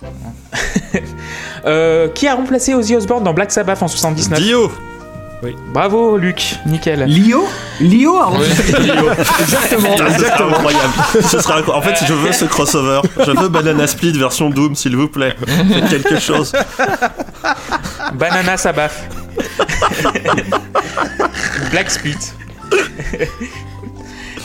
Euh, 1.66 2.10
qui 2.10 2.28
a 2.28 2.36
remplacé 2.36 2.74
Ozzy 2.74 2.94
Osbourne 2.94 3.24
dans 3.24 3.34
Black 3.34 3.50
Sabbath 3.50 3.82
en 3.82 3.88
79 3.88 4.38
Dio 4.38 4.70
Bravo, 5.74 6.18
Luc. 6.18 6.56
Nickel. 6.66 7.04
Lio? 7.06 7.48
Lio 7.80 8.18
a 8.18 8.32
Oui. 8.32 8.40
Exactement, 9.40 9.92
Putain, 9.92 9.96
ce 9.96 9.96
sera 9.96 10.10
exactement. 10.10 10.50
incroyable. 10.50 10.94
Ce 11.22 11.40
sera 11.40 11.78
En 11.78 11.82
fait, 11.82 11.96
je 12.06 12.14
veux 12.14 12.32
ce 12.34 12.44
crossover. 12.46 13.00
Je 13.26 13.32
veux 13.32 13.48
Banana 13.50 13.88
Split 13.88 14.12
version 14.18 14.50
Doom, 14.50 14.76
s'il 14.76 14.96
vous 14.98 15.08
plaît. 15.08 15.36
Faites 15.48 15.90
quelque 15.90 16.20
chose. 16.20 16.52
Banana 18.14 18.58
Sabbath. 18.58 19.08
Black 21.72 21.90
Split. 21.92 22.18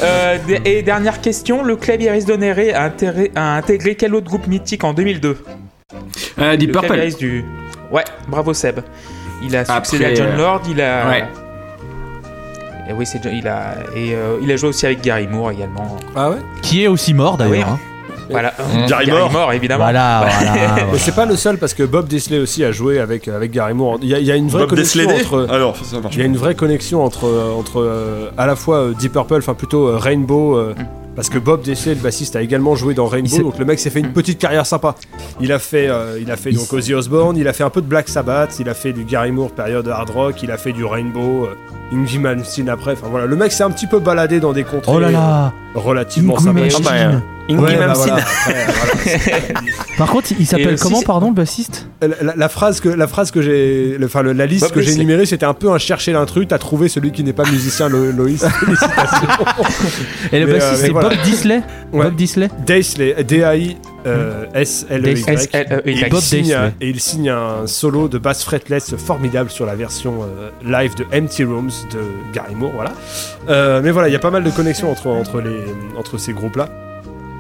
Euh, 0.03 0.38
et 0.64 0.82
dernière 0.82 1.20
question, 1.20 1.62
le 1.64 1.76
claviériste 1.76 2.28
d'Honoré 2.28 2.72
a, 2.72 2.92
a 3.34 3.57
intégré 3.57 3.94
quel 3.96 4.14
autre 4.14 4.26
groupe 4.26 4.46
mythique 4.46 4.84
en 4.84 4.92
2002 4.94 5.38
euh, 6.38 6.57
Deep 6.57 6.72
Le 6.74 6.80
Purple. 6.80 7.16
du... 7.18 7.44
Ouais, 7.90 8.05
bravo 8.28 8.55
Seb. 8.55 8.80
Il 9.42 9.57
a 9.57 9.64
succédé 9.64 10.05
Après, 10.05 10.12
à 10.12 10.14
John 10.14 10.34
euh, 10.34 10.36
Lord, 10.36 10.62
il 10.70 10.80
a... 10.80 11.09
Ouais. 11.09 11.24
Et 12.88 12.92
oui, 12.92 13.05
c'est 13.07 13.22
John- 13.22 13.34
il 13.34 13.46
a 13.49 13.74
et 13.94 14.14
euh, 14.14 14.38
il 14.42 14.51
a 14.51 14.57
joué 14.57 14.70
aussi 14.70 14.86
avec 14.86 15.01
Gary 15.03 15.26
Moore 15.26 15.51
également. 15.51 15.96
Ah 16.16 16.30
ouais? 16.30 16.36
Qui 16.62 16.84
est 16.84 16.88
aussi 16.88 17.12
mort 17.12 17.36
d'ailleurs. 17.36 17.53
Oui. 17.53 17.61
hein. 17.62 17.78
Voilà. 18.31 18.53
Gary 18.89 19.11
Moore. 19.11 19.53
évidemment. 19.53 19.85
Voilà, 19.85 20.26
voilà. 20.39 20.76
Mais 20.93 20.99
c'est 20.99 21.14
pas 21.14 21.26
le 21.26 21.37
seul 21.37 21.59
parce 21.59 21.74
que 21.74 21.83
Bob 21.83 22.07
Disley 22.09 22.39
aussi 22.39 22.64
a 22.64 22.72
joué 22.72 22.99
avec, 23.01 23.29
avec 23.29 23.51
Gary 23.51 23.74
Moore. 23.74 23.99
Il 24.03 24.09
y 24.09 24.14
a, 24.14 24.18
il 24.18 24.26
y 24.26 24.33
a 24.33 24.37
une 24.37 24.49
vraie 24.49 24.62
Bob 24.62 24.70
connexion 24.70 25.09
entre. 25.09 25.47
Alors, 25.51 25.76
ça 25.76 26.01
marche. 26.01 26.14
Il 26.14 26.20
y 26.20 26.22
a 26.22 26.26
une 26.26 26.37
vraie 26.37 26.55
connexion 26.55 27.05
entre, 27.05 27.26
euh, 27.26 27.53
entre 27.59 27.81
euh, 27.81 28.31
à 28.37 28.47
la 28.47 28.57
fois 28.57 28.76
euh, 28.79 28.95
Deep 28.95 29.12
Purple, 29.12 29.37
enfin 29.39 29.55
plutôt 29.55 29.89
euh, 29.89 29.97
Rainbow, 29.99 30.57
euh, 30.57 30.74
parce 31.16 31.29
que 31.31 31.39
Bob 31.39 31.62
Disley, 31.62 31.95
le 31.95 32.01
bassiste, 32.01 32.37
a 32.37 32.43
également 32.43 32.76
joué 32.76 32.95
dans 32.95 33.07
Rainbow, 33.07 33.39
donc 33.43 33.59
le 33.59 33.64
mec 33.64 33.79
s'est 33.81 33.91
fait 33.91 33.99
une 34.01 34.12
petite 34.12 34.39
carrière 34.39 34.66
sympa. 34.66 34.95
Il 35.41 35.51
a 35.53 35.59
fait, 35.59 35.89
euh, 35.89 36.18
il 36.20 36.31
a 36.31 36.37
fait 36.37 36.51
Il 36.51 36.57
donc 36.59 36.72
Ozzy 36.72 36.95
Osbourne, 36.95 37.37
il 37.37 37.49
a 37.49 37.53
fait 37.53 37.64
un 37.64 37.70
peu 37.70 37.81
de 37.81 37.87
Black 37.87 38.09
Sabbath, 38.09 38.57
il 38.61 38.68
a 38.68 38.74
fait 38.74 38.93
du 38.93 39.05
Gary 39.05 39.33
Moore 39.33 39.51
période 39.51 39.89
hard 39.89 40.11
rock, 40.11 40.43
il 40.43 40.51
a 40.53 40.57
fait 40.59 40.72
du 40.72 40.85
Rainbow, 40.85 41.47
euh, 41.47 41.57
Ingrid 41.93 42.20
Malmsteen 42.20 42.68
après, 42.68 42.93
enfin 42.93 43.09
voilà, 43.11 43.26
le 43.26 43.35
mec 43.35 43.51
s'est 43.51 43.64
un 43.64 43.70
petit 43.70 43.87
peu 43.89 43.99
baladé 43.99 44.39
dans 44.39 44.53
des 44.53 44.62
contrées 44.62 44.93
Oh 44.95 45.01
là 45.01 45.11
là. 45.11 45.53
euh, 45.74 45.81
relativement 45.81 46.39
sympas. 46.39 46.61
Malmsteen. 47.57 47.61
Ouais, 47.61 47.86
bah 47.86 47.94
voilà, 47.94 48.14
après, 48.16 48.66
voilà. 48.66 49.61
Par 49.99 50.09
contre, 50.11 50.28
il 50.38 50.46
s'appelle 50.46 50.78
comment, 50.78 51.03
pardon, 51.03 51.28
le 51.28 51.34
bassiste 51.34 51.88
La, 52.36 52.49
phrase 52.49 52.80
que 52.80 52.88
la 52.88 53.07
phrase 53.09 53.30
que 53.30 53.42
j'ai 53.42 53.99
enfin 54.05 54.22
la 54.22 54.46
liste 54.46 54.64
Bob 54.66 54.72
que 54.74 54.80
j'ai 54.80 54.86
Disley. 54.90 55.03
énumérée 55.03 55.26
c'était 55.26 55.46
un 55.46 55.55
peu 55.55 55.70
un 55.72 55.78
chercher 55.78 56.12
l'intrus 56.12 56.46
t'as 56.49 56.59
trouvé 56.59 56.88
celui 56.88 57.11
qui 57.11 57.24
n'est 57.24 57.32
pas 57.32 57.44
musicien 57.51 57.88
Lo- 57.88 58.12
Loïs 58.12 58.44
félicitations 58.61 59.28
Et 60.32 60.38
le 60.40 60.46
Mais, 60.46 60.53
euh, 60.53 60.59
bassiste, 60.59 60.82
c'est 60.82 60.90
voilà. 60.90 61.09
Bob 61.09 61.18
Disley 61.24 61.62
Ouais. 61.92 62.05
Bob 62.05 62.14
Disley 62.16 62.49
Daisley 62.66 63.24
D-A-I 63.24 63.76
euh, 64.07 64.44
S-L-E-Y. 64.55 65.49
et 65.84 65.92
il, 65.92 66.09
Bob 66.09 66.20
signe 66.20 66.53
un, 66.55 66.66
et 66.80 66.88
il 66.88 67.01
signe 67.01 67.30
un 67.30 67.66
solo 67.66 68.09
de 68.09 68.18
basse 68.18 68.44
fretless 68.44 68.94
formidable 68.96 69.51
sur 69.51 69.66
la 69.66 69.74
version 69.74 70.20
euh, 70.22 70.51
live 70.64 70.94
de 70.94 71.05
Empty 71.12 71.44
Rooms 71.44 71.70
de 71.92 72.01
Gary 72.32 72.55
Moore 72.55 72.72
voilà 72.74 72.92
Euh, 73.49 73.80
mais 73.82 73.90
voilà 73.90 74.09
il 74.09 74.12
y 74.12 74.16
a 74.16 74.20
pas 74.20 74.30
mal 74.30 74.44
de 74.44 74.51
connexions 74.51 74.90
entre, 74.92 75.09
entre, 75.09 75.40
les, 75.40 75.64
entre 75.99 76.18
ces 76.18 76.32
groupes 76.32 76.57
là 76.57 76.68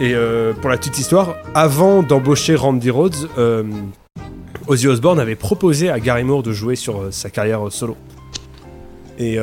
et 0.00 0.14
euh, 0.14 0.52
pour 0.52 0.70
la 0.70 0.76
petite 0.76 0.98
histoire 0.98 1.36
avant 1.54 2.02
d'embaucher 2.02 2.54
Randy 2.54 2.90
Rhodes 2.90 3.28
euh, 3.36 3.64
Ozzy 4.68 4.86
Osbourne 4.86 5.18
avait 5.18 5.34
proposé 5.34 5.90
à 5.90 5.98
Gary 5.98 6.24
Moore 6.24 6.42
de 6.42 6.52
jouer 6.52 6.76
sur 6.76 7.00
euh, 7.00 7.10
sa 7.10 7.30
carrière 7.30 7.60
solo 7.70 7.96
et, 9.20 9.36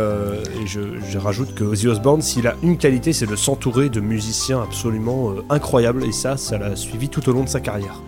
je, 0.65 0.79
je 1.09 1.17
rajoute 1.17 1.53
que 1.53 1.65
Ozzy 1.65 1.89
Osbourne, 1.89 2.21
s'il 2.21 2.47
a 2.47 2.55
une 2.63 2.77
qualité, 2.77 3.11
c'est 3.11 3.25
de 3.25 3.35
s'entourer 3.35 3.89
de 3.89 3.99
musiciens 3.99 4.61
absolument 4.63 5.33
incroyables. 5.49 6.05
Et 6.05 6.13
ça, 6.13 6.37
ça 6.37 6.57
l'a 6.57 6.77
suivi 6.77 7.09
tout 7.09 7.27
au 7.29 7.33
long 7.33 7.43
de 7.43 7.49
sa 7.49 7.59
carrière. 7.59 8.01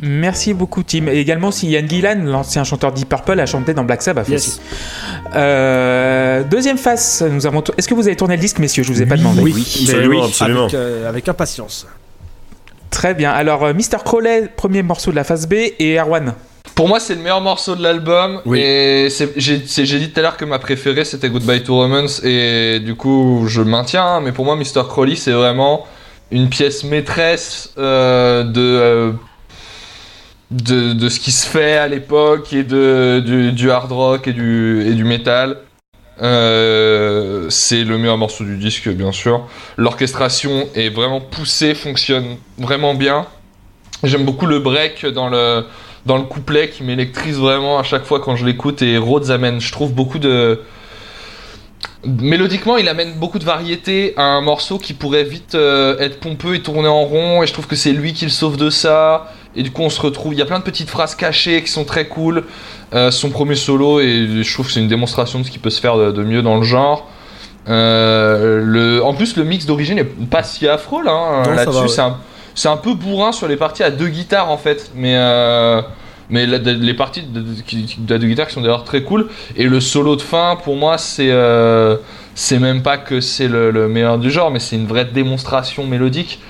Merci 0.00 0.52
beaucoup, 0.52 0.82
Tim. 0.82 1.06
Et 1.08 1.18
également, 1.18 1.50
si 1.50 1.68
Ian 1.70 1.86
Gillan, 1.88 2.20
l'ancien 2.24 2.64
chanteur 2.64 2.92
Deep 2.92 3.08
Purple, 3.08 3.40
a 3.40 3.46
chanté 3.46 3.72
dans 3.72 3.84
Black 3.84 4.02
Sabbath 4.02 4.28
aussi. 4.28 4.60
Euh, 5.34 6.42
deuxième 6.44 6.78
face, 6.78 7.22
nous 7.22 7.46
avons. 7.46 7.62
Est-ce 7.78 7.88
que 7.88 7.94
vous 7.94 8.06
avez 8.06 8.16
tourné 8.16 8.36
le 8.36 8.40
disque, 8.40 8.58
messieurs 8.58 8.82
Je 8.82 8.92
vous 8.92 9.00
ai 9.02 9.06
pas 9.06 9.16
demandé. 9.16 9.40
Absolument, 9.50 10.24
absolument. 10.24 10.60
Avec, 10.64 10.74
euh, 10.74 11.08
avec 11.08 11.28
impatience. 11.28 11.86
Très 12.90 13.14
bien. 13.14 13.30
Alors, 13.30 13.64
euh, 13.64 13.72
Mr. 13.72 13.98
Crowley, 14.04 14.48
premier 14.54 14.82
morceau 14.82 15.10
de 15.10 15.16
la 15.16 15.24
face 15.24 15.48
B, 15.48 15.54
et 15.78 15.98
Erwan. 15.98 16.34
Pour 16.74 16.88
moi, 16.88 17.00
c'est 17.00 17.14
le 17.14 17.20
meilleur 17.22 17.40
morceau 17.40 17.74
de 17.74 17.82
l'album. 17.82 18.40
Oui. 18.44 18.60
Et 18.60 19.08
c'est- 19.08 19.32
j'ai 19.36 19.62
c'est- 19.66 19.86
j'ai 19.86 19.98
dit 19.98 20.10
tout 20.10 20.20
à 20.20 20.22
l'heure 20.22 20.36
que 20.36 20.44
ma 20.44 20.58
préférée 20.58 21.04
c'était 21.06 21.30
Goodbye 21.30 21.62
to 21.62 21.74
Romance. 21.74 22.22
Et 22.22 22.80
du 22.80 22.94
coup, 22.94 23.44
je 23.48 23.62
maintiens. 23.62 24.04
hein, 24.04 24.20
Mais 24.20 24.32
pour 24.32 24.44
moi, 24.44 24.56
Mr. 24.56 24.82
Crowley, 24.86 25.16
c'est 25.16 25.32
vraiment 25.32 25.86
une 26.30 26.48
pièce 26.50 26.84
maîtresse 26.84 27.70
euh, 27.78 28.42
de, 28.42 28.60
euh, 28.60 29.12
de, 30.50 30.92
de 30.92 31.08
ce 31.08 31.20
qui 31.20 31.32
se 31.32 31.46
fait 31.46 31.76
à 31.76 31.88
l'époque 31.88 32.52
et 32.52 32.62
de, 32.62 33.20
du, 33.50 33.70
hard 33.70 33.92
rock 33.92 34.28
et 34.28 34.32
du, 34.32 34.84
et 34.86 34.94
du 34.94 35.04
metal. 35.04 35.58
Euh, 36.22 37.50
c'est 37.50 37.84
le 37.84 37.98
meilleur 37.98 38.16
morceau 38.16 38.44
du 38.44 38.56
disque, 38.56 38.88
bien 38.88 39.12
sûr. 39.12 39.46
L'orchestration 39.76 40.68
est 40.74 40.88
vraiment 40.88 41.20
poussée, 41.20 41.74
fonctionne 41.74 42.36
vraiment 42.58 42.94
bien. 42.94 43.26
J'aime 44.02 44.24
beaucoup 44.24 44.46
le 44.46 44.60
break 44.60 45.06
dans 45.06 45.28
le, 45.28 45.64
dans 46.06 46.16
le 46.16 46.24
couplet 46.24 46.70
qui 46.70 46.84
m'électrise 46.84 47.36
vraiment 47.38 47.78
à 47.78 47.82
chaque 47.82 48.04
fois 48.04 48.20
quand 48.20 48.36
je 48.36 48.46
l'écoute 48.46 48.82
et 48.82 48.96
Rhodes 48.98 49.30
amène, 49.30 49.60
je 49.60 49.72
trouve, 49.72 49.92
beaucoup 49.92 50.18
de... 50.18 50.60
Mélodiquement, 52.04 52.76
il 52.76 52.88
amène 52.88 53.14
beaucoup 53.14 53.38
de 53.38 53.44
variété 53.44 54.14
à 54.16 54.22
un 54.22 54.40
morceau 54.40 54.78
qui 54.78 54.94
pourrait 54.94 55.24
vite 55.24 55.54
euh, 55.54 55.98
être 55.98 56.20
pompeux 56.20 56.54
et 56.54 56.62
tourner 56.62 56.88
en 56.88 57.02
rond 57.02 57.42
et 57.42 57.46
je 57.46 57.52
trouve 57.52 57.66
que 57.66 57.74
c'est 57.74 57.92
lui 57.92 58.12
qui 58.12 58.24
le 58.24 58.30
sauve 58.30 58.56
de 58.56 58.70
ça 58.70 59.32
et 59.56 59.62
du 59.62 59.70
coup 59.72 59.82
on 59.82 59.90
se 59.90 60.00
retrouve, 60.00 60.34
il 60.34 60.38
y 60.38 60.42
a 60.42 60.46
plein 60.46 60.58
de 60.58 60.64
petites 60.64 60.90
phrases 60.90 61.14
cachées 61.14 61.62
qui 61.62 61.70
sont 61.70 61.84
très 61.84 62.06
cool. 62.06 62.44
Euh, 62.94 63.10
son 63.10 63.30
premier 63.30 63.56
solo 63.56 64.00
et 64.00 64.28
je 64.42 64.52
trouve 64.54 64.66
que 64.66 64.72
c'est 64.72 64.80
une 64.80 64.88
démonstration 64.88 65.40
de 65.40 65.44
ce 65.44 65.50
qui 65.50 65.58
peut 65.58 65.70
se 65.70 65.80
faire 65.80 65.96
de, 65.96 66.12
de 66.12 66.22
mieux 66.22 66.42
dans 66.42 66.56
le 66.56 66.62
genre. 66.62 67.08
Euh, 67.68 68.62
le, 68.64 69.02
en 69.02 69.12
plus, 69.14 69.36
le 69.36 69.44
mix 69.44 69.66
d'origine 69.66 69.98
est 69.98 70.04
pas 70.04 70.42
si 70.42 70.68
affreux 70.68 71.02
là. 71.04 71.12
hein. 71.12 71.42
Non, 71.44 71.50
Là-dessus, 71.50 71.74
va, 71.76 71.82
ouais. 71.82 71.88
c'est 71.88 72.00
un, 72.00 72.16
c'est 72.54 72.68
un 72.68 72.76
peu 72.76 72.94
bourrin 72.94 73.32
sur 73.32 73.48
les 73.48 73.56
parties 73.56 73.82
à 73.82 73.90
deux 73.90 74.06
guitares 74.08 74.50
en 74.50 74.56
fait, 74.56 74.90
mais 74.94 75.16
euh, 75.16 75.82
mais 76.30 76.46
la- 76.46 76.58
les 76.58 76.94
parties 76.94 77.22
de, 77.22 77.40
de- 77.40 77.54
de 77.98 78.16
deux 78.18 78.26
guitares 78.28 78.46
qui 78.46 78.54
sont 78.54 78.60
d'ailleurs 78.60 78.84
très 78.84 79.02
cool. 79.02 79.28
Et 79.56 79.64
le 79.64 79.80
solo 79.80 80.14
de 80.16 80.22
fin, 80.22 80.56
pour 80.62 80.76
moi, 80.76 80.96
c'est 80.98 81.32
c'est 82.34 82.58
même 82.58 82.82
pas 82.82 82.98
que 82.98 83.20
c'est 83.20 83.48
le, 83.48 83.70
le 83.70 83.88
meilleur 83.88 84.18
du 84.18 84.30
genre, 84.30 84.50
mais 84.50 84.58
c'est 84.60 84.76
une 84.76 84.86
vraie 84.86 85.06
démonstration 85.06 85.86
mélodique. 85.86 86.40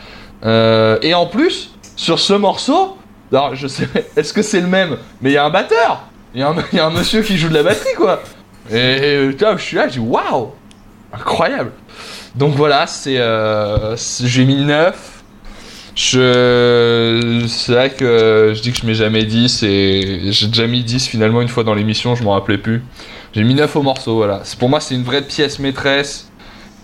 Et 0.45 1.15
en 1.15 1.27
plus, 1.27 1.71
sur 1.97 2.19
ce 2.21 2.35
morceau, 2.35 2.97
alors 3.33 3.55
je 3.57 3.67
sais, 3.67 3.89
est-ce 4.17 4.33
que 4.33 4.43
c'est 4.43 4.61
le 4.61 4.67
même? 4.69 4.97
Mais 5.21 5.31
il 5.31 5.35
y 5.35 5.39
a 5.39 5.45
un 5.45 5.51
batteur, 5.51 6.03
il 6.35 6.41
y, 6.41 6.45
a 6.45 6.87
un- 6.87 6.91
monsieur 6.91 7.23
qui 7.23 7.37
joue 7.39 7.49
de 7.49 7.55
la 7.55 7.63
batterie 7.63 7.95
quoi. 7.97 8.23
Et, 8.71 8.77
et, 9.25 9.29
putain, 9.29 9.57
je 9.57 9.63
suis 9.63 9.77
là, 9.77 9.89
je 9.89 9.95
dis 9.95 9.99
waouh, 9.99 10.51
incroyable. 11.13 11.73
Donc 12.35 12.55
voilà, 12.55 12.87
c'est 12.87 13.17
euh, 13.19 13.97
j'ai 13.97 14.45
mis 14.45 14.57
9 14.65 15.23
Je... 15.95 17.43
C'est 17.49 17.73
vrai 17.73 17.91
que 17.91 18.53
je 18.55 18.61
dis 18.61 18.73
que 18.73 18.79
je 18.79 18.87
mets 18.87 18.95
jamais 18.95 19.25
10 19.25 19.63
et 19.63 20.21
j'ai 20.33 20.47
déjà 20.49 20.67
mis 20.67 20.83
10 20.83 21.07
finalement 21.09 21.41
une 21.41 21.49
fois 21.49 21.65
dans 21.65 21.75
l'émission, 21.75 22.15
je 22.15 22.23
m'en 22.23 22.33
rappelais 22.33 22.59
plus. 22.59 22.83
J'ai 23.35 23.43
mis 23.45 23.55
9 23.55 23.75
au 23.77 23.83
morceau, 23.83 24.17
voilà. 24.17 24.43
Pour 24.59 24.69
moi, 24.69 24.81
c'est 24.81 24.95
une 24.95 25.03
vraie 25.05 25.23
pièce 25.23 25.59
maîtresse. 25.59 26.31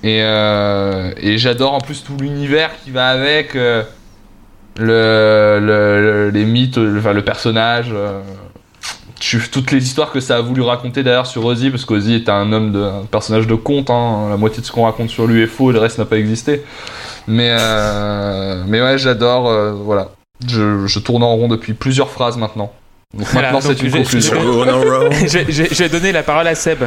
Et, 0.03 0.19
euh, 0.23 1.13
et 1.19 1.39
j'adore 1.39 1.75
en 1.75 1.81
plus 1.81 2.03
tout 2.03 2.17
l'univers 2.19 2.71
qui 2.83 2.91
va 2.91 3.09
avec. 3.09 3.55
euh, 3.55 3.83
le, 4.79 5.59
le- 5.61 6.01
le- 6.01 6.31
les 6.31 6.45
mythes, 6.45 6.77
le, 6.79 6.99
enfin, 6.99 7.13
le 7.13 7.23
personnage. 7.25 7.89
euh, 7.93 8.21
toutes 9.53 9.71
les 9.71 9.83
histoires 9.85 10.11
que 10.11 10.19
ça 10.19 10.37
a 10.39 10.41
voulu 10.41 10.63
raconter 10.63 11.05
d'ailleurs 11.05 11.27
sur 11.29 11.45
Ozzy, 11.45 11.71
parce 11.71 11.85
qu'Ozzy 11.85 12.15
est 12.15 12.29
un 12.29 12.53
homme 12.53 12.73
de, 12.73 12.81
un 12.83 13.05
personnage 13.09 13.47
de 13.47 13.55
conte, 13.55 13.89
hein, 13.89 14.27
la 14.31 14.37
moitié 14.37 14.61
de 14.61 14.67
ce 14.67 14.73
qu'on 14.73 14.85
raconte 14.85 15.11
sur 15.11 15.29
lui 15.29 15.43
est 15.43 15.47
faux 15.47 15.71
et 15.71 15.73
le 15.73 15.79
reste 15.79 15.99
n'a 15.99 16.05
pas 16.07 16.17
existé. 16.19 16.65
Mais, 17.29 17.55
euh, 17.57 18.65
mais 18.67 18.83
ouais, 18.83 18.99
j'adore, 18.99 19.49
euh, 19.49 19.73
voilà. 19.73 20.09
Je, 20.49 20.89
je 20.89 20.99
tourne 20.99 21.23
en 21.23 21.37
rond 21.37 21.47
depuis 21.47 21.73
plusieurs 21.73 22.11
phrases 22.11 22.37
maintenant. 22.37 22.73
Donc 23.15 23.29
Voilà, 23.29 23.53
maintenant 23.53 23.69
c'est 23.73 23.81
une 23.81 23.93
j'ai- 23.93 23.99
conclusion. 23.99 24.35
Vais 24.41 25.89
donner 25.89 26.11
la 26.11 26.25
parole 26.25 26.49
à 26.49 26.57
Seb 26.57 26.83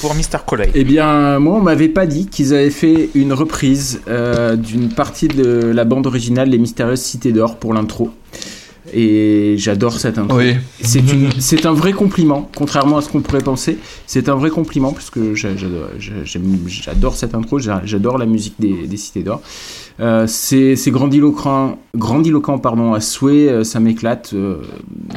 pour 0.00 0.14
Mr. 0.14 0.38
Coley. 0.46 0.70
Eh 0.74 0.84
bien, 0.84 1.38
moi, 1.38 1.54
on 1.56 1.62
m'avait 1.62 1.88
pas 1.88 2.06
dit 2.06 2.26
qu'ils 2.26 2.52
avaient 2.54 2.70
fait 2.70 3.10
une 3.14 3.32
reprise 3.32 4.00
euh, 4.08 4.56
d'une 4.56 4.88
partie 4.90 5.28
de 5.28 5.44
la 5.72 5.84
bande 5.84 6.06
originale 6.06 6.50
Les 6.50 6.58
Mystérieuses 6.58 7.00
Cités 7.00 7.32
d'Or 7.32 7.56
pour 7.56 7.72
l'intro. 7.72 8.10
Et 8.94 9.56
j'adore 9.58 9.98
cette 9.98 10.16
intro. 10.16 10.38
Oui. 10.38 10.54
C'est 11.38 11.66
un 11.66 11.72
vrai 11.72 11.92
compliment, 11.92 12.48
contrairement 12.56 12.98
à 12.98 13.02
ce 13.02 13.08
qu'on 13.08 13.20
pourrait 13.20 13.40
penser. 13.42 13.78
C'est 14.06 14.28
un 14.28 14.36
vrai 14.36 14.50
compliment, 14.50 14.92
parce 14.92 15.10
que 15.10 15.34
j'a- 15.34 15.48
j'adore 15.98 17.16
cette 17.16 17.34
intro, 17.34 17.58
j'a- 17.58 17.82
j'adore 17.84 18.16
la 18.18 18.26
musique 18.26 18.54
des, 18.60 18.86
des 18.86 18.96
Cités 18.96 19.22
d'Or. 19.24 19.40
Euh, 19.98 20.26
c'est 20.28 20.76
grandiloquent, 20.88 21.78
grandiloquent 21.96 22.58
pardon, 22.58 22.92
à 22.92 23.00
souhait, 23.00 23.48
euh, 23.48 23.64
ça 23.64 23.80
m'éclate. 23.80 24.30
euh, 24.34 24.58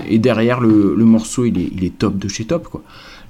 et 0.10 0.18
derrière, 0.18 0.62
le, 0.62 0.96
le 0.98 1.06
morceau, 1.06 1.46
il 1.46 1.60
est, 1.60 1.70
il 1.76 1.84
est 1.84 1.96
top 1.98 2.18
de 2.18 2.28
chez 2.28 2.46
top. 2.46 2.70
Quoi. 2.70 2.82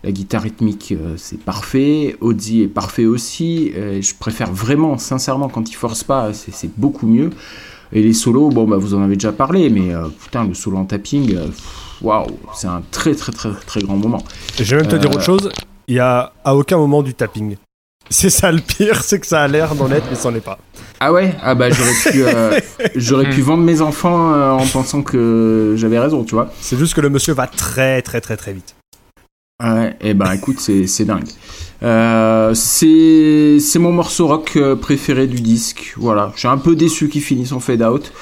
La 0.03 0.11
guitare 0.11 0.43
rythmique, 0.43 0.93
euh, 0.93 1.15
c'est 1.17 1.39
parfait. 1.39 2.15
Audi 2.21 2.61
est 2.61 2.67
parfait 2.67 3.05
aussi. 3.05 3.73
Euh, 3.75 4.01
je 4.01 4.13
préfère 4.17 4.51
vraiment, 4.51 4.97
sincèrement, 4.97 5.49
quand 5.49 5.69
il 5.69 5.75
force 5.75 6.05
pas, 6.05 6.31
c'est 6.33 6.71
beaucoup 6.77 7.05
mieux. 7.05 7.31
Et 7.91 8.01
les 8.01 8.13
solos, 8.13 8.49
bon, 8.49 8.65
bah, 8.65 8.77
vous 8.77 8.93
en 8.93 9.03
avez 9.03 9.15
déjà 9.15 9.33
parlé, 9.33 9.69
mais 9.69 9.93
euh, 9.93 10.07
putain, 10.07 10.45
le 10.45 10.53
solo 10.53 10.77
en 10.77 10.85
tapping, 10.85 11.35
waouh, 12.01 12.27
c'est 12.55 12.67
un 12.67 12.81
très, 12.91 13.13
très, 13.13 13.33
très, 13.33 13.49
très 13.65 13.81
grand 13.81 13.97
moment. 13.97 14.23
Et 14.57 14.63
je 14.63 14.75
vais 14.75 14.83
même 14.83 14.91
te 14.91 14.95
dire 14.95 15.09
autre 15.09 15.23
chose, 15.23 15.49
il 15.87 15.95
y 15.95 15.99
a 15.99 16.31
à 16.45 16.55
aucun 16.55 16.77
moment 16.77 17.03
du 17.03 17.13
tapping. 17.13 17.57
C'est 18.09 18.29
ça 18.29 18.51
le 18.51 18.61
pire, 18.61 19.03
c'est 19.03 19.19
que 19.19 19.27
ça 19.27 19.41
a 19.41 19.47
l'air 19.47 19.75
d'en 19.75 19.91
être, 19.91 20.05
mais 20.09 20.15
c'en 20.15 20.33
est 20.33 20.39
pas. 20.39 20.59
Ah 21.01 21.11
ouais? 21.11 21.35
Ah 21.41 21.55
bah, 21.55 21.69
j'aurais 21.71 22.11
pu, 22.11 22.23
euh, 22.23 22.59
j'aurais 22.95 23.29
pu 23.29 23.41
vendre 23.41 23.63
mes 23.63 23.81
enfants 23.81 24.57
en 24.57 24.65
pensant 24.65 25.01
que 25.01 25.73
j'avais 25.77 25.99
raison, 25.99 26.23
tu 26.23 26.35
vois. 26.35 26.49
C'est 26.61 26.77
juste 26.77 26.93
que 26.93 27.01
le 27.01 27.09
monsieur 27.09 27.33
va 27.33 27.47
très 27.47 28.01
très 28.01 28.21
très 28.21 28.37
très 28.37 28.53
vite. 28.53 28.75
Ouais, 29.61 29.97
et 29.99 30.13
bah 30.13 30.35
écoute, 30.35 30.59
c'est 30.59 30.87
c'est 30.87 31.03
dingue. 31.03 31.27
Euh, 31.83 32.53
c'est 32.53 33.57
c'est 33.59 33.79
mon 33.79 33.91
morceau 33.91 34.27
rock 34.27 34.53
euh, 34.55 34.77
préféré 34.77 35.27
du 35.27 35.41
disque. 35.41 35.93
Voilà, 35.97 36.31
je 36.35 36.39
suis 36.39 36.47
un 36.47 36.57
peu 36.57 36.77
déçu 36.77 37.09
qu'il 37.09 37.21
finisse 37.21 37.51
en 37.51 37.59
fade 37.59 37.81
out, 37.81 38.13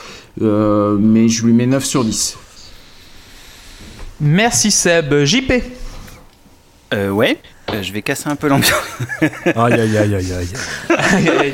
euh, 0.41 0.97
mais 0.99 1.27
je 1.30 1.45
lui 1.45 1.53
mets 1.53 1.68
9 1.68 1.85
sur 1.85 2.03
10. 2.03 2.38
Merci 4.19 4.72
Seb. 4.72 5.14
JP. 5.26 5.53
Euh, 6.95 7.11
ouais, 7.11 7.38
euh, 7.73 7.84
je 7.84 7.91
vais 7.94 8.02
casser 8.02 8.30
un 8.30 8.35
peu 8.35 8.48
l'ambiance. 8.48 8.73
Aïe 9.22 9.73
aïe 9.73 9.98
aïe 9.98 10.15
aïe 10.15 10.34
aïe. 10.34 11.53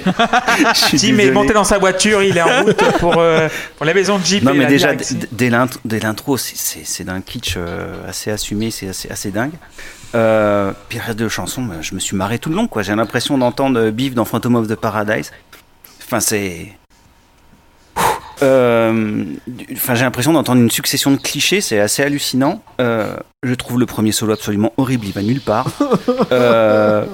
Tim 0.97 1.17
est 1.19 1.31
monté 1.31 1.53
dans 1.53 1.63
sa 1.63 1.77
voiture, 1.77 2.21
il 2.23 2.37
est 2.37 2.41
en 2.41 2.63
route 2.63 2.83
pour, 2.99 3.17
euh, 3.17 3.47
pour 3.77 3.85
la 3.85 3.93
maison 3.93 4.17
de 4.19 4.23
JP. 4.25 4.43
Non 4.43 4.53
mais 4.53 4.65
déjà 4.65 4.93
dès 5.31 5.49
l'int- 5.49 5.67
dès 5.85 5.99
l'intro 5.99 6.37
c'est- 6.37 6.55
c'est 6.57 6.85
c'est 6.85 7.03
d'un 7.03 7.21
kitsch 7.21 7.55
euh, 7.57 8.07
assez 8.07 8.31
assumé, 8.31 8.71
c'est 8.71 8.89
assez, 8.89 9.09
assez 9.09 9.31
dingue. 9.31 9.53
Euh, 10.15 10.71
puis 10.89 10.99
le 10.99 11.03
reste 11.05 11.17
de 11.19 11.23
la 11.23 11.29
chanson, 11.29 11.63
bah, 11.63 11.75
je 11.81 11.95
me 11.95 11.99
suis 11.99 12.15
marré 12.15 12.37
tout 12.37 12.49
le 12.49 12.55
long 12.55 12.67
quoi. 12.67 12.83
J'ai 12.83 12.95
l'impression 12.95 13.37
d'entendre 13.37 13.89
Beef 13.89 14.13
dans 14.13 14.25
Phantom 14.25 14.55
of 14.55 14.67
the 14.67 14.75
Paradise. 14.75 15.31
Enfin 16.05 16.19
c'est, 16.19 16.67
enfin 18.41 19.95
j'ai 19.95 20.03
l'impression 20.03 20.33
d'entendre 20.33 20.61
une 20.61 20.71
succession 20.71 21.11
de 21.11 21.17
clichés, 21.17 21.61
c'est 21.61 21.79
assez 21.79 22.03
hallucinant. 22.03 22.61
Euh, 22.81 23.15
je 23.43 23.53
trouve 23.53 23.79
le 23.79 23.85
premier 23.85 24.11
solo 24.11 24.33
absolument 24.33 24.73
horrible, 24.77 25.05
il 25.05 25.13
va 25.13 25.21
nulle 25.21 25.41
part. 25.41 25.67
Euh, 26.31 27.05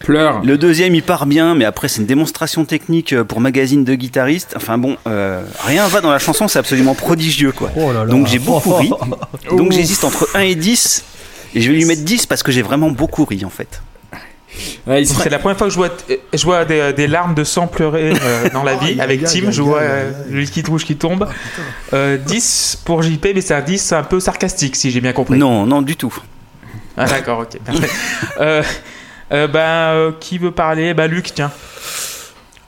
Pleure. 0.00 0.40
le 0.42 0.56
deuxième, 0.56 0.94
il 0.94 1.02
part 1.02 1.26
bien, 1.26 1.54
mais 1.54 1.64
après, 1.64 1.88
c'est 1.88 2.00
une 2.00 2.06
démonstration 2.06 2.64
technique 2.64 3.12
euh, 3.12 3.24
pour 3.24 3.40
magazine 3.40 3.84
de 3.84 3.94
guitariste. 3.94 4.54
Enfin 4.56 4.78
bon, 4.78 4.96
euh, 5.06 5.42
rien 5.64 5.86
va 5.88 6.00
dans 6.00 6.10
la 6.10 6.18
chanson, 6.18 6.48
c'est 6.48 6.58
absolument 6.58 6.94
prodigieux, 6.94 7.52
quoi. 7.52 7.70
Oh 7.76 7.92
là 7.92 8.04
là. 8.04 8.06
Donc 8.06 8.26
j'ai 8.26 8.38
beaucoup 8.38 8.74
ri. 8.74 8.90
Donc 9.50 9.72
j'hésite 9.72 10.02
entre 10.04 10.28
1 10.34 10.40
et 10.40 10.54
10. 10.54 11.04
Et 11.54 11.60
je 11.60 11.70
vais 11.70 11.76
lui 11.76 11.84
mettre 11.84 12.02
10 12.02 12.26
parce 12.26 12.42
que 12.42 12.52
j'ai 12.52 12.62
vraiment 12.62 12.90
beaucoup 12.90 13.24
ri, 13.24 13.44
en 13.44 13.50
fait. 13.50 13.82
Ouais, 14.86 15.04
C'est 15.04 15.30
la 15.30 15.38
première 15.38 15.56
fois 15.58 15.66
que 15.68 15.72
je 15.72 15.78
vois, 15.78 15.88
je 16.32 16.44
vois 16.44 16.64
des, 16.64 16.92
des 16.92 17.06
larmes 17.06 17.34
de 17.34 17.44
sang 17.44 17.66
pleurer 17.66 18.12
euh, 18.22 18.48
dans 18.52 18.62
la 18.62 18.74
vie. 18.76 18.92
Aïe, 18.92 19.00
Avec 19.00 19.24
Tim, 19.24 19.50
je 19.50 19.62
vois 19.62 19.80
euh, 19.80 20.10
le 20.30 20.40
liquide 20.40 20.68
rouge 20.68 20.84
qui 20.84 20.96
tombe. 20.96 21.28
Euh, 21.92 22.16
10 22.16 22.82
pour 22.84 23.02
JP, 23.02 23.26
mais 23.34 23.40
c'est 23.40 23.54
un 23.54 23.60
10 23.60 23.92
un 23.92 24.02
peu 24.02 24.20
sarcastique, 24.20 24.76
si 24.76 24.90
j'ai 24.90 25.00
bien 25.00 25.12
compris. 25.12 25.38
Non, 25.38 25.66
non, 25.66 25.82
du 25.82 25.96
tout. 25.96 26.14
Ah, 26.96 27.06
d'accord, 27.06 27.40
ok. 27.40 27.58
parfait. 27.64 27.88
euh, 28.40 28.62
euh, 29.32 29.46
bah, 29.46 29.92
euh, 29.92 30.12
qui 30.18 30.38
veut 30.38 30.50
parler? 30.50 30.92
Bah, 30.94 31.06
Luc, 31.06 31.32
tiens. 31.34 31.50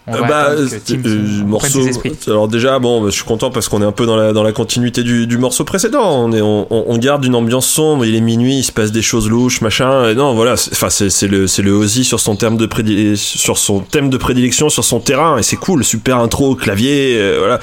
On 0.09 0.15
Euh, 0.15 0.21
va 0.23 0.27
bah, 0.27 0.47
euh, 0.51 0.67
euh, 1.07 1.45
morceau. 1.47 1.87
esprits. 1.87 2.13
Alors 2.27 2.49
déjà, 2.49 2.81
bon, 2.81 3.01
bah, 3.01 3.07
je 3.11 3.15
suis 3.15 3.25
content 3.25 3.51
parce 3.53 3.69
qu'on 3.69 3.81
est 3.83 3.85
un 3.85 3.93
peu 3.93 4.05
dans 4.05 4.17
la 4.17 4.33
dans 4.33 4.43
la 4.43 4.51
continuité 4.51 5.05
du, 5.05 5.29
du 5.29 5.39
morceau 5.39 5.63
précédent. 5.65 6.25
On 6.25 6.33
est 6.33 6.41
on, 6.41 6.67
on- 6.71 6.85
on 6.89 6.99
garde 6.99 7.25
une 7.25 7.37
ambiance 7.37 7.67
sombre. 7.69 8.05
Il 8.05 8.17
est 8.17 8.21
minuit, 8.21 8.59
il 8.59 8.63
se 8.65 8.73
passe 8.73 8.91
des 8.91 9.01
choses 9.03 9.29
louches, 9.31 9.61
machin. 9.61 10.09
Et 10.09 10.17
non, 10.17 10.35
voilà. 10.35 10.55
Enfin, 10.55 10.91
c'est 10.91 11.09
c'est 11.09 11.29
le 11.29 11.47
c'est 11.47 11.63
le 11.63 11.71
Ozzy 11.73 12.03
sur 12.03 12.19
son 12.19 12.35
terme 12.35 12.57
de 12.57 12.67
prédile- 12.67 13.17
sur 13.17 13.59
son 13.59 13.79
thème 13.79 14.11
de 14.11 14.17
prédilection, 14.17 14.69
sur 14.71 14.83
son 14.85 14.99
terrain. 14.99 15.39
Et 15.39 15.45
c'est 15.45 15.55
cool, 15.57 15.85
super 15.85 16.19
intro, 16.19 16.57
clavier, 16.57 17.15
euh, 17.19 17.37
voilà. 17.39 17.61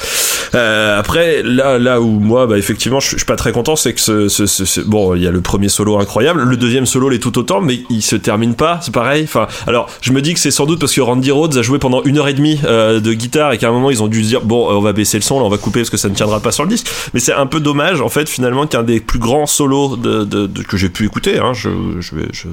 Euh, 0.56 0.98
après, 0.98 1.44
là 1.44 1.78
là 1.78 2.00
où 2.00 2.08
moi, 2.08 2.48
bah 2.48 2.58
effectivement, 2.58 3.02
je, 3.02 3.08
suis- 3.08 3.16
je 3.16 3.20
suis 3.20 3.26
pas 3.28 3.36
très 3.36 3.52
content, 3.52 3.76
c'est 3.76 3.94
que 3.94 4.00
ce, 4.00 4.30
ce- 4.30 4.46
ce- 4.46 4.64
ce- 4.66 4.82
bon, 4.82 5.14
il 5.14 5.22
y 5.24 5.28
a 5.28 5.32
le 5.32 5.42
premier 5.42 5.68
solo 5.68 5.98
incroyable, 6.00 6.42
le 6.44 6.56
deuxième 6.56 6.86
solo 6.86 7.10
l'est 7.10 7.20
tout 7.20 7.38
autant, 7.38 7.60
mais 7.60 7.82
il 7.90 8.02
se 8.02 8.16
termine 8.16 8.56
pas. 8.56 8.80
C'est 8.82 8.94
pareil. 8.94 9.24
Enfin, 9.26 9.48
alors 9.68 9.90
je 10.00 10.14
me 10.14 10.22
dis 10.22 10.34
que 10.34 10.40
c'est 10.40 10.52
sans 10.52 10.66
doute 10.66 10.80
parce 10.80 10.94
que 10.94 11.02
Randy 11.02 11.32
Rhodes 11.32 11.58
a 11.58 11.62
joué 11.62 11.80
pendant 11.80 12.02
une 12.04 12.18
heure 12.18 12.29
et 12.30 12.34
demie 12.34 12.60
euh, 12.66 13.00
de 13.00 13.14
guitare 13.14 13.52
et 13.54 13.58
qu'à 13.58 13.68
un 13.70 13.72
moment 13.72 13.90
ils 13.92 14.02
ont 14.04 14.08
dû 14.08 14.24
se 14.24 14.28
dire 14.30 14.42
bon, 14.42 14.70
euh, 14.70 14.74
on 14.76 14.82
va 14.82 14.94
baisser 14.94 15.18
le 15.18 15.24
son, 15.24 15.40
là 15.40 15.46
on 15.46 15.50
va 15.50 15.58
couper 15.58 15.80
parce 15.82 15.90
que 15.90 15.98
ça 15.98 16.10
ne 16.10 16.16
tiendra 16.16 16.40
pas 16.40 16.52
sur 16.52 16.64
le 16.64 16.70
disque. 16.70 16.88
Mais 17.14 17.20
c'est 17.20 17.34
un 17.34 17.46
peu 17.46 17.60
dommage 17.60 18.02
en 18.02 18.10
fait 18.10 18.30
finalement 18.30 18.68
qu'un 18.68 18.84
des 18.84 19.00
plus 19.00 19.20
grands 19.20 19.46
solos 19.46 19.98
de, 19.98 20.24
de- 20.24 20.48
de- 20.48 20.64
que 20.64 20.78
j'ai 20.78 20.90
pu 20.90 21.06
écouter, 21.06 21.40
hein, 21.40 21.54
je, 21.54 21.70
je, 22.00 22.16
vais- 22.16 22.28
je- 22.32 22.48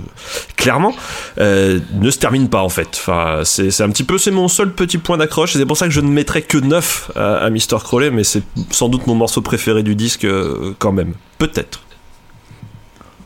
clairement, 0.57 0.95
euh, 1.39 1.79
ne 2.01 2.11
se 2.11 2.19
termine 2.19 2.49
pas 2.49 2.63
en 2.63 2.69
fait. 2.69 2.89
Enfin, 2.93 3.41
c'est 3.45 3.71
c'est 3.71 3.83
un 3.83 3.91
petit 3.91 4.05
peu, 4.05 4.19
c'est 4.19 4.31
mon 4.31 4.49
seul 4.49 4.73
petit 4.73 4.99
point 4.99 5.17
d'accroche 5.19 5.55
et 5.55 5.59
c'est 5.59 5.67
pour 5.67 5.77
ça 5.77 5.87
que 5.87 5.93
je 5.93 6.01
ne 6.01 6.09
mettrai 6.09 6.43
que 6.43 6.59
9 6.59 7.11
à, 7.17 7.37
à 7.37 7.51
Mr. 7.51 7.79
Crowley, 7.83 8.11
mais 8.11 8.25
c'est 8.25 8.43
sans 8.71 8.89
doute 8.89 9.07
mon 9.07 9.15
morceau 9.15 9.43
préféré 9.43 9.83
du 9.83 9.95
disque 9.95 10.25
euh, 10.25 10.75
quand 10.79 10.93
même. 10.93 11.15
Peut-être. 11.39 11.83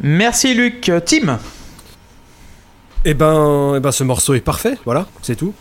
Merci, 0.01 0.55
Luc. 0.55 0.91
Tim? 1.07 1.39
Et 3.05 3.15
ben, 3.15 3.75
eh 3.77 3.81
ben, 3.81 3.93
ce 3.93 4.05
morceau 4.05 4.35
est 4.35 4.41
parfait, 4.41 4.77
voilà, 4.85 5.07
c'est 5.23 5.37
tout. 5.37 5.55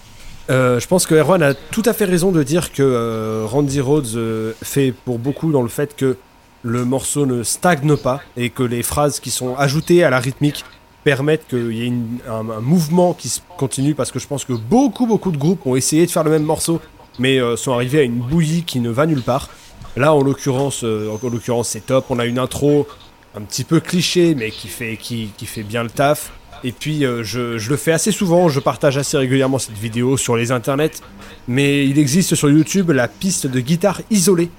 Euh, 0.49 0.79
je 0.79 0.87
pense 0.87 1.05
que 1.05 1.13
Erwan 1.13 1.43
a 1.43 1.53
tout 1.53 1.83
à 1.85 1.93
fait 1.93 2.05
raison 2.05 2.31
de 2.31 2.41
dire 2.41 2.71
que 2.71 2.81
euh, 2.81 3.45
Randy 3.45 3.81
Rhodes 3.81 4.15
euh, 4.15 4.53
fait 4.63 4.91
pour 4.91 5.19
beaucoup 5.19 5.51
dans 5.51 5.61
le 5.61 5.67
fait 5.67 5.95
que 5.95 6.17
le 6.63 6.85
morceau 6.85 7.25
ne 7.25 7.43
stagne 7.43 7.95
pas 7.97 8.21
et 8.35 8.49
que 8.49 8.63
les 8.63 8.81
phrases 8.81 9.19
qui 9.19 9.29
sont 9.29 9.55
ajoutées 9.55 10.03
à 10.03 10.09
la 10.09 10.19
rythmique 10.19 10.65
permettent 11.03 11.47
qu'il 11.47 11.71
y 11.71 11.85
ait 11.87 11.93
un, 12.27 12.43
mouvement 12.61 13.13
qui 13.13 13.29
se 13.29 13.41
continue 13.57 13.93
parce 13.93 14.11
que 14.11 14.19
je 14.19 14.27
pense 14.27 14.43
que 14.43 14.53
beaucoup 14.53 15.05
beaucoup 15.05 15.31
de 15.31 15.37
groupes 15.37 15.65
ont 15.65 15.75
essayé 15.75 16.05
de 16.05 16.11
faire 16.11 16.23
le 16.23 16.31
même 16.31 16.43
morceau 16.43 16.81
mais 17.19 17.39
sont 17.55 17.73
arrivés 17.73 17.99
à 17.99 18.03
une 18.03 18.19
bouillie 18.19 18.63
qui 18.63 18.79
ne 18.81 18.89
va 18.89 19.05
nulle 19.05 19.21
part. 19.21 19.49
Là 19.95 20.13
en 20.13 20.21
l'occurrence, 20.21 20.83
en 20.83 21.29
l'occurrence 21.29 21.69
c'est 21.69 21.85
top. 21.85 22.05
On 22.09 22.19
a 22.19 22.25
une 22.25 22.39
intro 22.39 22.87
un 23.35 23.41
petit 23.41 23.63
peu 23.63 23.79
cliché 23.79 24.35
mais 24.35 24.51
qui 24.51 24.67
fait 24.67 24.97
qui, 24.97 25.29
qui 25.37 25.45
fait 25.45 25.63
bien 25.63 25.83
le 25.83 25.89
taf. 25.89 26.31
Et 26.63 26.71
puis 26.71 27.05
euh, 27.05 27.23
je, 27.23 27.69
le 27.69 27.77
fais 27.77 27.91
assez 27.91 28.11
souvent, 28.11 28.49
je 28.49 28.59
partage 28.59 28.97
assez 28.97 29.17
régulièrement 29.17 29.59
cette 29.59 29.77
vidéo 29.77 30.17
sur 30.17 30.35
les 30.35 30.51
internets, 30.51 31.01
mais 31.47 31.85
il 31.87 31.97
existe 31.99 32.35
sur 32.35 32.49
YouTube 32.49 32.91
la 32.91 33.07
piste 33.07 33.47
de 33.47 33.59
guitare 33.59 34.01
isolée 34.09 34.49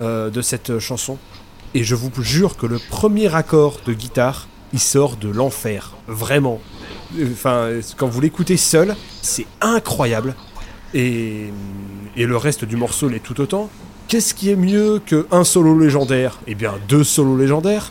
euh, 0.00 0.30
de 0.30 0.42
cette 0.42 0.78
chanson. 0.78 1.18
Et 1.74 1.84
je 1.84 1.94
vous 1.94 2.10
jure 2.22 2.56
que 2.56 2.66
le 2.66 2.78
premier 2.78 3.34
accord 3.34 3.80
de 3.86 3.92
guitare, 3.92 4.48
il 4.72 4.80
sort 4.80 5.16
de 5.16 5.28
l'enfer. 5.28 5.92
Vraiment. 6.06 6.60
Enfin, 7.20 7.68
quand 7.96 8.08
vous 8.08 8.20
l'écoutez 8.20 8.56
seul, 8.56 8.96
c'est 9.22 9.46
incroyable. 9.60 10.34
Et, 10.94 11.46
et 12.16 12.26
le 12.26 12.36
reste 12.36 12.64
du 12.64 12.76
morceau 12.76 13.08
l'est 13.08 13.20
tout 13.20 13.40
autant. 13.40 13.68
Qu'est-ce 14.08 14.34
qui 14.34 14.50
est 14.50 14.56
mieux 14.56 15.00
qu'un 15.00 15.44
solo 15.44 15.78
légendaire? 15.78 16.38
Eh 16.46 16.54
bien, 16.54 16.74
deux 16.88 17.04
solos 17.04 17.36
légendaires. 17.36 17.90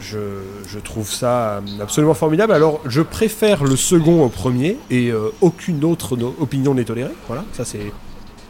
Je, 0.00 0.78
trouve 0.78 1.10
ça 1.10 1.60
absolument 1.80 2.14
formidable. 2.14 2.52
Alors, 2.52 2.80
je 2.86 3.02
préfère 3.02 3.64
le 3.64 3.76
second 3.76 4.24
au 4.24 4.28
premier 4.28 4.78
et 4.90 5.10
euh, 5.10 5.30
aucune 5.40 5.84
autre 5.84 6.16
opinion 6.40 6.74
n'est 6.74 6.84
tolérée. 6.84 7.14
Voilà, 7.26 7.44
ça 7.52 7.64
c'est 7.64 7.92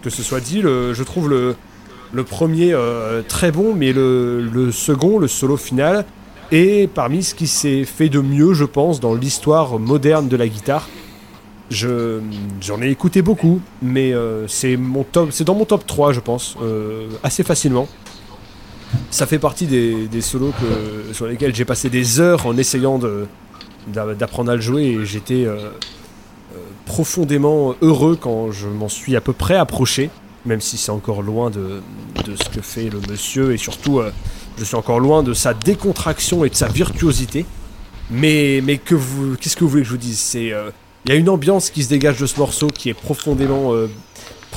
que 0.02 0.10
ce 0.10 0.22
soit 0.22 0.40
dit. 0.40 0.60
je 0.60 1.02
trouve 1.02 1.28
le, 1.30 2.24
premier 2.24 2.72
euh, 2.72 3.22
très 3.26 3.50
bon, 3.50 3.74
mais 3.74 3.92
le, 3.92 4.70
second, 4.72 5.18
le 5.18 5.28
solo 5.28 5.56
final, 5.56 6.04
est 6.50 6.90
parmi 6.90 7.22
ce 7.22 7.34
qui 7.34 7.46
s'est 7.46 7.84
fait 7.84 8.08
de 8.08 8.20
mieux, 8.20 8.54
je 8.54 8.64
pense, 8.64 9.00
dans 9.00 9.14
l'histoire 9.14 9.78
moderne 9.78 10.28
de 10.28 10.36
la 10.36 10.48
guitare. 10.48 10.88
Je 11.70 12.20
j'en 12.62 12.80
ai 12.80 12.88
écouté 12.88 13.20
beaucoup, 13.20 13.60
mais 13.82 14.14
euh, 14.14 14.48
c'est 14.48 14.78
mon 14.78 15.02
top, 15.02 15.30
c'est 15.32 15.44
dans 15.44 15.54
mon 15.54 15.66
top 15.66 15.86
3, 15.86 16.12
je 16.12 16.20
pense, 16.20 16.56
assez 17.22 17.42
facilement. 17.42 17.88
Ça 19.10 19.26
fait 19.26 19.38
partie 19.38 19.66
des, 19.66 20.20
solos 20.20 20.52
sur 21.12 21.26
lesquels 21.26 21.54
j'ai 21.54 21.64
passé 21.64 21.90
des 21.90 22.20
heures 22.20 22.46
en 22.46 22.56
essayant 22.56 23.00
d'apprendre 23.92 24.50
à 24.50 24.56
le 24.56 24.60
jouer 24.60 24.84
et 24.84 25.04
j'étais 25.04 25.44
euh, 25.44 25.56
euh, 25.56 26.58
profondément 26.86 27.74
heureux 27.82 28.18
quand 28.20 28.50
je 28.50 28.66
m'en 28.66 28.88
suis 28.88 29.16
à 29.16 29.20
peu 29.20 29.32
près 29.32 29.56
approché, 29.56 30.10
même 30.44 30.60
si 30.60 30.76
c'est 30.76 30.90
encore 30.90 31.22
loin 31.22 31.50
de, 31.50 31.80
ce 32.26 32.48
que 32.48 32.60
fait 32.60 32.90
le 32.90 33.00
monsieur 33.08 33.52
et 33.52 33.56
surtout 33.56 34.00
euh, 34.00 34.12
je 34.58 34.64
suis 34.64 34.76
encore 34.76 35.00
loin 35.00 35.22
de 35.22 35.32
sa 35.32 35.54
décontraction 35.54 36.44
et 36.44 36.50
de 36.50 36.54
sa 36.54 36.68
virtuosité. 36.68 37.46
Mais, 38.10 38.62
qu'est-ce 38.84 39.56
que 39.56 39.64
vous 39.64 39.70
voulez 39.70 39.82
que 39.82 39.88
je 39.88 39.92
vous 39.92 39.98
dise? 39.98 40.34
Il 40.34 40.48
y 41.08 41.12
a 41.12 41.14
une 41.14 41.28
ambiance 41.28 41.70
qui 41.70 41.82
se 41.84 41.90
dégage 41.90 42.18
de 42.18 42.26
ce 42.26 42.38
morceau 42.38 42.68
qui 42.68 42.88
est 42.88 42.94
profondément, 42.94 43.74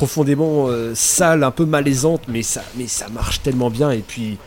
profondément 0.02 0.65
euh, 0.68 0.95
sale, 0.95 1.44
un 1.44 1.52
peu 1.52 1.64
malaisante, 1.64 2.23
mais 2.28 2.41
ça, 2.41 2.64
mais 2.76 2.88
ça 2.88 3.07
marche 3.10 3.44
tellement 3.44 3.69
bien. 3.69 3.91
Et 3.91 3.99
puis, 3.99 4.40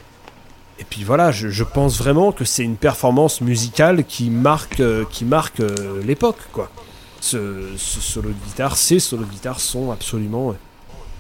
et 0.80 0.84
puis 0.84 1.04
voilà, 1.04 1.30
je, 1.30 1.48
je 1.48 1.62
pense 1.62 1.96
vraiment 1.96 2.32
que 2.32 2.44
c'est 2.44 2.64
une 2.64 2.74
performance 2.74 3.40
musicale 3.40 4.02
qui 4.04 4.30
marque, 4.30 4.80
euh, 4.80 5.04
qui 5.08 5.24
marque 5.24 5.60
euh, 5.60 6.02
l'époque, 6.04 6.40
quoi. 6.52 6.70
Ce, 7.20 7.68
ce 7.76 8.00
solo 8.00 8.30
de 8.30 8.46
guitare, 8.46 8.76
ces 8.76 8.98
solos 8.98 9.26
de 9.26 9.30
guitare 9.30 9.60
sont 9.60 9.92
absolument, 9.92 10.56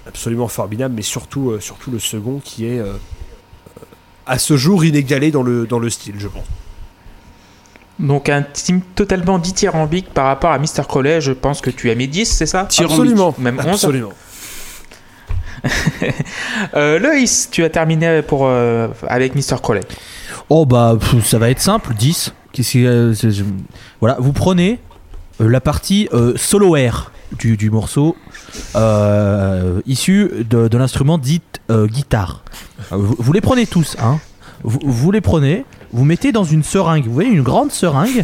absolument 0.04 0.48
formidables, 0.48 0.96
mais 0.96 1.02
surtout, 1.02 1.50
euh, 1.50 1.60
surtout 1.60 1.92
le 1.92 2.00
second 2.00 2.40
qui 2.44 2.66
est 2.66 2.82
à 4.26 4.38
ce 4.40 4.56
jour 4.56 4.84
inégalé 4.84 5.30
dans 5.30 5.44
le, 5.44 5.64
dans 5.64 5.78
le 5.78 5.90
style, 5.90 6.16
je 6.18 6.26
pense. 6.26 6.42
Donc 8.00 8.28
un 8.28 8.42
team 8.42 8.80
totalement 8.96 9.38
dithyrambique 9.38 10.12
par 10.12 10.26
rapport 10.26 10.50
à 10.50 10.58
Mr. 10.58 10.82
Crowley, 10.88 11.20
je 11.20 11.30
pense 11.30 11.60
que 11.60 11.70
tu 11.70 11.90
as 11.90 11.94
mis 11.94 12.08
10, 12.08 12.24
c'est 12.24 12.46
ça? 12.46 12.62
Absolument, 12.62 13.32
Même 13.38 13.60
11 13.60 13.66
absolument. 13.66 14.12
Euh, 16.74 16.98
Loïs, 16.98 17.48
tu 17.50 17.62
as 17.64 17.70
terminé 17.70 18.22
pour, 18.22 18.46
euh, 18.46 18.88
avec 19.06 19.34
Mr. 19.34 19.60
Crowley. 19.62 19.82
Oh 20.48 20.66
bah 20.66 20.96
ça 21.24 21.38
va 21.38 21.50
être 21.50 21.60
simple, 21.60 21.94
10. 21.94 22.32
Qu'est-ce 22.52 22.72
que, 22.74 22.78
euh, 22.78 23.14
c'est- 23.14 23.30
je- 23.30 23.44
Voilà, 24.00 24.16
vous 24.20 24.32
prenez 24.32 24.78
euh, 25.40 25.48
la 25.48 25.60
partie 25.60 26.08
euh, 26.12 26.34
solo 26.36 26.76
air 26.76 27.12
du, 27.38 27.70
morceau 27.70 28.16
issu 29.86 30.30
de, 30.48 30.76
l'instrument 30.76 31.18
dit 31.18 31.42
guitare. 31.68 32.44
Vous, 32.90 33.32
les 33.32 33.40
prenez 33.40 33.66
tous, 33.66 33.96
hein. 34.00 34.20
Vous, 34.62 35.10
les 35.10 35.20
prenez, 35.20 35.64
vous 35.92 36.04
mettez 36.04 36.30
dans 36.32 36.44
une 36.44 36.62
seringue, 36.62 37.04
vous 37.06 37.12
voyez 37.12 37.30
une 37.30 37.42
grande 37.42 37.72
seringue, 37.72 38.22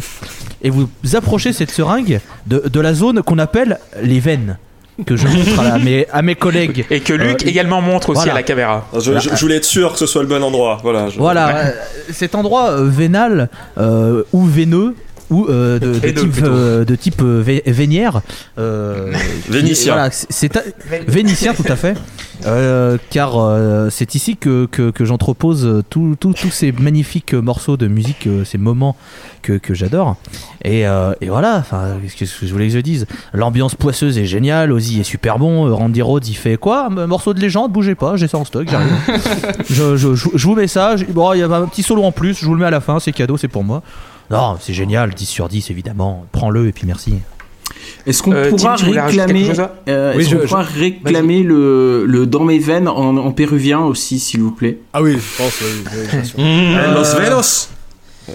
et 0.61 0.69
vous 0.69 0.87
approchez 1.13 1.51
cette 1.53 1.71
seringue 1.71 2.21
de 2.47 2.79
la 2.79 2.93
zone 2.93 3.21
qu'on 3.23 3.37
appelle 3.39 3.79
les 4.01 4.19
veines, 4.19 4.57
que 5.05 5.15
je 5.15 5.27
montre 5.27 5.59
à, 5.59 5.63
la- 5.63 5.77
mes, 5.77 6.07
à 6.11 6.21
mes 6.21 6.35
collègues. 6.35 6.85
Et 6.89 6.99
que 6.99 7.13
Luc 7.13 7.43
Euh, 7.43 7.47
également 7.49 7.81
montre 7.81 8.09
aussi 8.09 8.19
voilà. 8.19 8.31
à 8.33 8.35
la 8.35 8.43
caméra. 8.43 8.87
Je, 8.93 9.19
je- 9.19 9.29
je 9.35 9.41
voulais 9.41 9.57
être 9.57 9.65
sûr 9.65 9.93
que 9.93 9.99
ce 9.99 10.05
soit 10.05 10.21
le 10.21 10.27
bon 10.27 10.43
endroit. 10.43 10.79
Voilà. 10.83 11.09
je- 11.09 11.17
Voilà, 11.17 11.57
euh, 11.57 11.71
cet 12.11 12.35
endroit 12.35 12.71
euh, 12.71 12.85
vénal 12.89 13.49
euh, 13.77 14.23
ou 14.33 14.45
veineux 14.45 14.95
ou 15.31 15.47
euh, 15.49 15.79
de, 15.79 15.93
de 15.97 16.09
type, 16.11 16.43
euh, 16.43 16.85
de 16.85 16.95
type 16.95 17.21
euh, 17.23 17.41
vé- 17.43 17.63
vénière. 17.71 18.21
euh, 18.59 19.11
Vénitien. 19.49 19.93
voilà, 19.93 20.11
c'est- 20.11 20.59
vénitien 21.07 21.53
tout 21.53 21.63
à 21.67 21.75
fait. 21.75 21.95
Euh, 22.47 22.97
car 23.11 23.37
euh, 23.37 23.89
c'est 23.91 24.15
ici 24.15 24.35
que, 24.35 24.65
que, 24.65 24.89
que 24.89 25.05
j'entrepose 25.05 25.83
tous 25.89 26.15
ces 26.51 26.71
magnifiques 26.71 27.33
morceaux 27.35 27.77
de 27.77 27.87
musique, 27.87 28.27
ces 28.45 28.57
moments 28.57 28.95
que, 29.43 29.53
que 29.53 29.73
j'adore. 29.75 30.15
Et, 30.63 30.87
euh, 30.87 31.13
et 31.21 31.29
voilà, 31.29 31.57
enfin, 31.59 31.97
qu'est-ce 32.17 32.39
que 32.39 32.45
je 32.47 32.51
voulais 32.51 32.67
que 32.67 32.73
je 32.73 32.79
dise? 32.79 33.05
L'ambiance 33.33 33.75
poisseuse 33.75 34.17
est 34.17 34.25
géniale, 34.25 34.71
Ozzy 34.71 34.99
est 35.01 35.03
super 35.03 35.37
bon, 35.37 35.73
Randy 35.75 36.01
Rhodes 36.01 36.27
il 36.27 36.33
fait 36.35 36.57
quoi? 36.57 36.87
Un 36.87 37.07
morceau 37.07 37.33
de 37.35 37.39
légende, 37.39 37.71
bougez 37.71 37.95
pas, 37.95 38.15
j'ai 38.15 38.27
ça 38.27 38.37
en 38.39 38.45
stock, 38.45 38.67
j'arrive. 38.69 38.91
je, 39.69 39.95
je, 39.95 40.15
je- 40.15 40.29
je 40.33 40.47
vous 40.47 40.55
mets 40.55 40.67
ça, 40.67 40.95
bon, 41.09 41.33
il 41.33 41.39
y 41.39 41.43
a 41.43 41.47
un 41.47 41.67
petit 41.67 41.83
solo 41.83 42.03
en 42.03 42.11
plus, 42.11 42.39
je 42.39 42.45
vous 42.45 42.53
le 42.55 42.59
mets 42.61 42.65
à 42.67 42.71
la 42.71 42.81
fin, 42.81 42.99
c'est 42.99 43.11
cadeau, 43.11 43.37
c'est 43.37 43.47
pour 43.47 43.63
moi. 43.63 43.83
Non, 44.31 44.57
c'est 44.59 44.73
génial, 44.73 45.13
10 45.13 45.25
sur 45.25 45.49
10 45.49 45.69
évidemment, 45.69 46.25
prends-le 46.31 46.67
et 46.67 46.71
puis 46.71 46.85
merci. 46.87 47.15
Est-ce 48.07 48.23
qu'on 48.23 48.31
Euh, 48.33 48.49
pourra 48.49 48.75
Tim, 48.77 48.85
réclamer, 48.91 49.43
quelque 49.43 49.55
chose 49.55 49.67
euh, 49.87 50.13
Oui, 50.15 50.21
est-ce 50.23 50.29
je- 50.31 50.35
qu'on 50.37 50.41
je- 50.43 50.47
pourra 50.47 50.61
réclamer 50.63 51.43
le, 51.43 52.05
le 52.05 52.25
dans 52.25 52.43
mes 52.43 52.59
veines 52.59 52.87
en, 52.87 53.15
en 53.17 53.31
péruvien 53.31 53.79
aussi, 53.79 54.19
s'il 54.19 54.41
vous 54.41 54.51
plaît 54.51 54.77
Ah 54.93 55.01
oui, 55.01 55.13
je 55.17 55.37
pense, 55.43 55.53
oui, 55.61 56.25
sûr. 56.25 56.39
En 56.39 56.93
Los 56.93 57.15
Venos. 57.15 57.69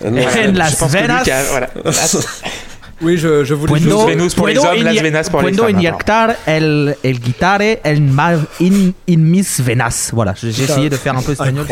En 0.04 0.10
Los- 0.10 0.16
En 0.48 0.52
Las 0.52 0.70
je 0.72 0.76
pense 0.76 0.92
que 0.92 0.98
Venas. 0.98 1.24
Voilà. 1.50 1.70
Oui, 3.02 3.18
je, 3.18 3.44
je 3.44 3.52
voulais 3.52 3.74
Puendo- 3.74 4.06
Venus 4.06 4.34
pour 4.34 4.46
les 4.46 4.56
hommes, 4.56 4.82
Las 4.82 5.02
Venas 5.02 5.28
pour 5.30 5.42
les 5.42 5.48
Puedo 5.50 5.64
femmes, 5.64 5.76
inyectar 5.76 6.36
el, 6.46 6.96
el 7.04 7.20
guitare 7.20 7.80
el 7.84 8.00
mar 8.00 8.38
in, 8.58 8.92
in 9.06 9.18
mis 9.18 9.60
venas. 9.60 10.10
Voilà, 10.14 10.32
j'ai 10.34 10.48
essayé 10.48 10.88
de 10.88 10.96
faire 10.96 11.14
un 11.14 11.20
peu 11.20 11.32
espagnol 11.32 11.66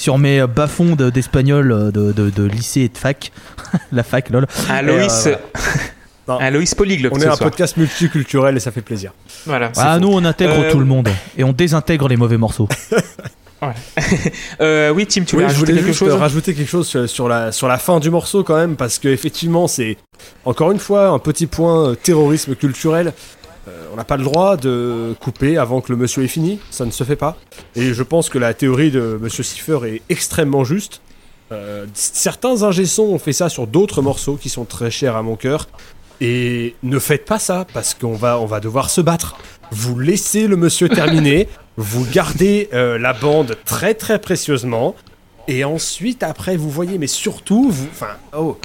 sur 0.00 0.16
mes 0.16 0.46
bas-fonds 0.46 0.96
de- 0.96 1.10
d'espagnol 1.10 1.70
euh, 1.72 1.90
de, 1.90 2.12
de, 2.12 2.30
de 2.30 2.44
lycée 2.44 2.80
et 2.82 2.88
de 2.88 2.96
fac. 2.96 3.32
La 3.92 4.02
fac, 4.02 4.30
lol. 4.30 4.46
Un 4.70 4.78
Et, 4.78 4.82
Loïs, 4.82 5.26
euh, 5.26 5.34
Non. 6.28 6.40
un 6.40 6.50
Loïs 6.50 6.74
polyglotte 6.74 7.12
On 7.14 7.18
est 7.18 7.22
ce 7.24 7.28
un 7.28 7.36
soir. 7.36 7.50
podcast 7.50 7.76
multiculturel 7.76 8.56
et 8.56 8.60
ça 8.60 8.70
fait 8.70 8.80
plaisir. 8.80 9.12
Voilà, 9.46 9.70
Ah, 9.76 9.98
nous 9.98 10.08
on 10.08 10.24
intègre 10.24 10.54
Euh, 10.58 10.70
tout 10.72 10.78
le 10.78 10.84
monde 10.86 11.08
et 11.36 11.44
on 11.44 11.52
désintègre 11.52 12.08
les 12.08 12.16
mauvais 12.16 12.38
morceaux. 12.38 12.68
Euh, 14.62 14.88
oui, 14.90 15.06
Tim, 15.06 15.24
tu 15.24 15.34
voulais 15.36 15.46
Oui, 15.48 15.50
je 15.52 15.54
rajouter 15.54 15.72
voulais 15.72 15.82
quelque 15.82 15.86
juste 15.88 15.98
chose 15.98 16.12
rajouter 16.14 16.54
quelque 16.54 16.68
chose 16.70 16.86
sur, 16.88 17.06
sur 17.08 17.28
la, 17.28 17.52
sur 17.52 17.68
la 17.68 17.76
fin 17.76 18.00
du 18.00 18.08
morceau 18.08 18.42
quand 18.42 18.56
même, 18.56 18.74
parce 18.76 18.98
que 18.98 19.08
effectivement 19.08 19.68
c'est 19.68 19.98
encore 20.46 20.72
une 20.72 20.78
fois 20.78 21.08
un 21.08 21.18
petit 21.18 21.46
point 21.46 21.90
euh, 21.90 21.94
terrorisme 21.94 22.54
culturel. 22.54 23.12
Euh, 23.70 23.86
on 23.92 23.96
n'a 23.96 24.04
pas 24.04 24.16
le 24.16 24.24
droit 24.24 24.56
de 24.56 25.14
couper 25.20 25.56
avant 25.56 25.80
que 25.80 25.92
le 25.92 25.98
monsieur 25.98 26.22
ait 26.22 26.28
fini, 26.28 26.58
ça 26.70 26.84
ne 26.84 26.90
se 26.90 27.04
fait 27.04 27.16
pas. 27.16 27.36
Et 27.76 27.94
je 27.94 28.02
pense 28.02 28.28
que 28.28 28.38
la 28.38 28.54
théorie 28.54 28.90
de 28.90 29.18
monsieur 29.20 29.42
Cipher 29.42 29.78
est 29.84 30.02
extrêmement 30.08 30.64
juste. 30.64 31.00
Euh, 31.52 31.86
certains 31.94 32.62
ingé-sons 32.62 33.04
ont 33.04 33.18
fait 33.18 33.32
ça 33.32 33.48
sur 33.48 33.66
d'autres 33.66 34.02
morceaux 34.02 34.36
qui 34.36 34.48
sont 34.48 34.64
très 34.64 34.90
chers 34.90 35.16
à 35.16 35.22
mon 35.22 35.36
cœur. 35.36 35.68
Et 36.20 36.74
ne 36.82 36.98
faites 36.98 37.24
pas 37.24 37.38
ça 37.38 37.66
parce 37.72 37.94
qu'on 37.94 38.14
va, 38.14 38.38
on 38.40 38.46
va 38.46 38.60
devoir 38.60 38.90
se 38.90 39.00
battre. 39.00 39.36
Vous 39.70 39.98
laissez 39.98 40.46
le 40.46 40.56
monsieur 40.56 40.88
terminer, 40.90 41.48
vous 41.76 42.04
gardez 42.04 42.68
euh, 42.72 42.98
la 42.98 43.12
bande 43.12 43.56
très 43.64 43.94
très 43.94 44.18
précieusement, 44.18 44.94
et 45.48 45.64
ensuite 45.64 46.22
après 46.22 46.56
vous 46.56 46.68
voyez, 46.68 46.98
mais 46.98 47.06
surtout 47.06 47.70
vous, 47.70 47.86
enfin, 47.90 48.16
oh, 48.36 48.58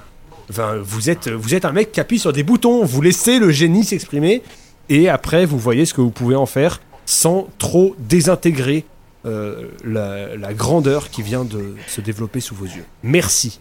enfin, 0.49 0.75
vous 0.83 1.09
êtes, 1.09 1.29
vous 1.29 1.55
êtes 1.55 1.63
un 1.63 1.71
mec 1.71 1.93
qui 1.93 2.01
appuie 2.01 2.19
sur 2.19 2.33
des 2.33 2.43
boutons, 2.43 2.83
vous 2.83 3.01
laissez 3.01 3.39
le 3.39 3.51
génie 3.51 3.85
s'exprimer, 3.85 4.43
et 4.89 5.09
après 5.09 5.45
vous 5.45 5.57
voyez 5.59 5.85
ce 5.85 5.93
que 5.93 6.01
vous 6.01 6.11
pouvez 6.11 6.35
en 6.35 6.45
faire 6.45 6.81
sans 7.05 7.47
trop 7.57 7.95
désintégrer 7.99 8.85
euh, 9.25 9.69
la, 9.83 10.35
la 10.35 10.53
grandeur 10.53 11.09
qui 11.09 11.21
vient 11.23 11.45
de 11.45 11.75
se 11.87 12.01
développer 12.01 12.39
sous 12.39 12.55
vos 12.55 12.65
yeux. 12.65 12.85
Merci. 13.03 13.59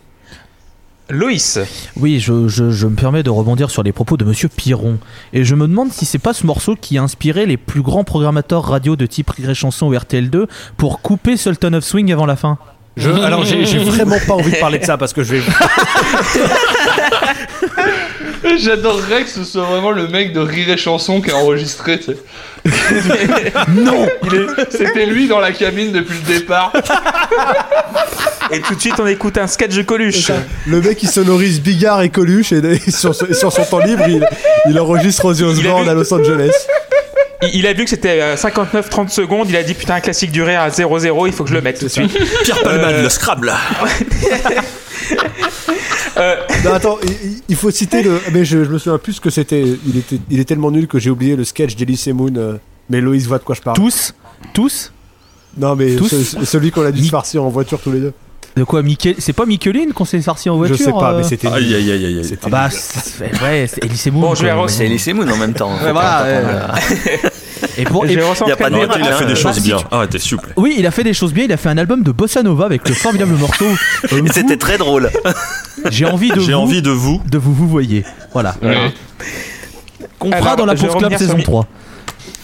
Loïs, 1.10 1.58
Oui, 1.98 2.18
je, 2.18 2.48
je- 2.48 2.70
je 2.70 2.86
me 2.86 2.96
permets 2.96 3.22
de 3.22 3.28
rebondir 3.28 3.70
sur 3.70 3.82
les 3.82 3.92
propos 3.92 4.16
de 4.16 4.24
Monsieur 4.24 4.48
Piron. 4.48 4.98
Et 5.34 5.44
je 5.44 5.54
me 5.54 5.68
demande 5.68 5.92
si 5.92 6.06
c'est 6.06 6.18
pas 6.18 6.32
ce 6.32 6.46
morceau 6.46 6.76
qui 6.76 6.96
a 6.96 7.02
inspiré 7.02 7.44
les 7.44 7.58
plus 7.58 7.82
grands 7.82 8.04
programmateurs 8.04 8.64
radio 8.64 8.96
de 8.96 9.04
type 9.04 9.30
Chanson 9.52 9.86
ou 9.88 9.92
RTL2 9.94 10.46
pour 10.78 11.02
couper 11.02 11.36
Sultan 11.36 11.74
of 11.74 11.84
Swing 11.84 12.10
avant 12.10 12.24
la 12.24 12.36
fin. 12.36 12.56
Je, 12.96 13.10
alors 13.10 13.44
j'ai 13.44 13.78
vraiment 13.78 14.18
pas 14.26 14.34
envie 14.34 14.52
de 14.52 14.56
parler 14.56 14.78
de 14.78 14.84
ça 14.84 14.96
parce 14.96 15.12
que 15.12 15.22
je 15.24 15.34
vais. 15.36 15.42
J'adorerais 18.58 19.24
que 19.24 19.30
ce 19.30 19.42
soit 19.42 19.64
vraiment 19.64 19.90
le 19.90 20.06
mec 20.06 20.32
de 20.32 20.40
Rire 20.40 20.70
et 20.70 20.76
Chanson 20.76 21.20
qui 21.20 21.30
a 21.30 21.36
enregistré, 21.36 21.98
tu 21.98 22.12
sais. 22.12 22.16
Non 23.68 24.06
C'était 24.70 25.06
lui 25.06 25.28
dans 25.28 25.40
la 25.40 25.52
cabine 25.52 25.92
depuis 25.92 26.16
le 26.26 26.38
départ. 26.38 26.72
et 28.50 28.60
tout 28.60 28.74
de 28.74 28.80
suite 28.80 28.94
on 29.00 29.06
écoute 29.06 29.38
un 29.38 29.46
sketch 29.46 29.74
de 29.74 29.82
Coluche. 29.82 30.30
Le 30.66 30.80
mec 30.80 31.02
il 31.02 31.08
sonorise 31.08 31.60
Bigard 31.60 32.02
et 32.02 32.10
Coluche 32.10 32.52
et, 32.52 32.58
et 32.58 32.90
sur, 32.90 33.14
sur 33.14 33.52
son 33.52 33.64
temps 33.64 33.80
libre 33.80 34.04
il, 34.08 34.26
il 34.68 34.78
enregistre 34.78 35.24
Ozzy 35.24 35.42
Osbourne 35.42 35.88
à 35.88 35.94
Los 35.94 36.12
Angeles. 36.12 36.52
Il, 37.52 37.66
a 37.66 37.72
vu 37.72 37.84
que 37.84 37.90
c'était 37.90 38.20
euh, 38.22 38.36
59-30 38.36 39.08
secondes, 39.08 39.48
il 39.50 39.56
a 39.56 39.62
dit 39.62 39.74
putain 39.74 39.94
un 39.96 40.00
classique 40.00 40.30
du 40.32 40.42
rire 40.42 40.60
à 40.60 40.70
0-0, 40.70 41.26
il 41.26 41.32
faut 41.32 41.44
que 41.44 41.50
je 41.50 41.54
le 41.54 41.60
mette 41.60 41.78
tout 41.78 41.84
de 41.86 41.90
suite. 41.90 42.16
Pierre 42.44 42.62
Palman, 42.62 42.88
Euh, 42.92 43.02
le 43.02 43.08
Scrabble. 43.08 43.52
Euh, 46.16 46.36
Non, 46.64 46.72
attends, 46.74 46.98
il, 47.02 47.42
il 47.48 47.56
faut 47.56 47.70
citer 47.72 48.02
le. 48.02 48.20
Mais 48.32 48.44
je, 48.44 48.62
je 48.64 48.70
me 48.70 48.78
souviens 48.78 48.98
plus 48.98 49.14
ce 49.14 49.20
que 49.20 49.30
c'était. 49.30 49.64
Il, 49.86 49.98
était. 49.98 50.18
il 50.30 50.38
est 50.38 50.44
tellement 50.44 50.70
nul 50.70 50.86
que 50.86 50.98
j'ai 51.00 51.10
oublié 51.10 51.34
le 51.34 51.42
sketch 51.44 51.74
d'Elise 51.74 52.06
Moon. 52.08 52.32
euh, 52.36 52.54
mais 52.88 53.00
Loïs 53.00 53.26
voit 53.26 53.38
de 53.38 53.42
quoi 53.44 53.54
je 53.56 53.60
parle. 53.62 53.76
Tous? 53.76 54.14
Tous? 54.52 54.92
Non, 55.58 55.74
mais 55.74 55.96
Tous? 55.96 56.08
ce- 56.08 56.44
celui 56.44 56.70
qu'on 56.70 56.84
a 56.84 56.92
dû 56.92 57.04
se 57.04 57.10
farcir 57.10 57.42
en 57.42 57.48
voiture 57.48 57.80
tous 57.80 57.90
les 57.90 57.98
deux. 58.00 58.12
De 58.56 58.62
quoi, 58.62 58.82
Michael 58.82 59.16
C'est 59.18 59.32
pas 59.32 59.46
Micheline 59.46 59.92
qu'on 59.92 60.04
s'est 60.04 60.20
farci 60.20 60.48
en 60.48 60.56
voiture 60.56 60.76
je 60.76 60.84
sais 60.84 60.92
pas, 60.92 61.12
euh 61.12 61.18
mais 61.18 61.24
c'était. 61.24 61.48
Aïe 61.48 61.74
aïe 61.74 61.90
aïe 61.90 62.04
aïe 62.06 62.18
aïe. 62.18 62.24
C'était 62.24 62.46
Ah 62.46 62.48
bah, 62.48 62.68
ouais, 63.42 63.66
c'est 63.68 63.84
Elise 63.84 64.06
Moon. 64.12 64.20
Bon, 64.20 64.34
je 64.36 64.46
vais 64.46 64.52
C'est 64.68 64.86
Elise 64.86 65.08
Moon 65.08 65.28
en 65.28 65.36
même 65.36 65.54
temps. 65.54 65.72
Ouais, 65.74 65.90
voilà, 65.92 66.22
euh, 66.22 66.68
Et 67.78 67.84
pour, 67.84 68.02
ressenti 68.02 68.50
y 68.50 68.52
a 68.52 68.56
pas 68.56 68.70
de 68.70 68.76
Il 68.76 68.82
a 68.84 69.12
fait 69.16 69.24
hein, 69.24 69.26
des 69.26 69.32
euh, 69.32 69.34
choses 69.34 69.60
bien. 69.60 69.78
Arrêtez, 69.90 70.20
s'il 70.20 70.36
vous 70.36 70.42
plaît. 70.42 70.52
oui, 70.56 70.76
il 70.78 70.86
a 70.86 70.92
fait 70.92 71.02
des 71.02 71.14
choses 71.14 71.32
bien. 71.32 71.44
Il 71.44 71.52
a 71.52 71.56
fait 71.56 71.68
un 71.68 71.78
album 71.78 72.02
de 72.04 72.12
bossa 72.12 72.42
nova 72.44 72.66
avec 72.66 72.88
le 72.88 72.94
formidable 72.94 73.34
morceau. 73.34 73.64
euh, 74.12 74.22
c'était 74.32 74.56
très 74.56 74.78
drôle. 74.78 75.10
J'ai 75.90 76.04
envie 76.06 76.30
de 76.30 76.38
J'ai 76.40 76.52
vous, 76.52 76.58
envie 76.60 76.82
de 76.82 76.90
vous. 76.90 77.20
de 77.28 77.38
vous 77.38 77.52
vous 77.52 77.66
voyez. 77.68 78.04
Voilà. 78.32 78.54
Ouais. 78.62 78.92
Qu'on 80.20 80.30
fera 80.30 80.54
dans 80.54 80.66
la 80.66 80.74
Pause 80.76 80.94
Club 80.96 81.16
saison 81.16 81.36
mi- 81.36 81.42
3. 81.42 81.66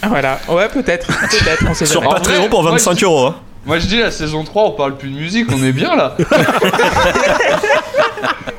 Ah, 0.02 0.08
Voilà, 0.08 0.40
ouais, 0.48 0.68
peut-être. 0.68 1.06
Peut-être, 1.06 1.64
on 1.68 1.74
sait 1.74 1.86
Sur 1.86 2.02
Patreon 2.02 2.48
pour 2.48 2.62
moi, 2.62 2.72
25 2.72 2.98
je- 2.98 3.04
euros. 3.04 3.32
Moi 3.66 3.78
je 3.78 3.86
dis 3.86 3.98
la 3.98 4.10
saison 4.10 4.42
3 4.44 4.64
on 4.64 4.70
parle 4.72 4.96
plus 4.96 5.10
de 5.10 5.16
musique, 5.16 5.46
on 5.52 5.62
est 5.62 5.72
bien 5.72 5.94
là. 5.94 6.16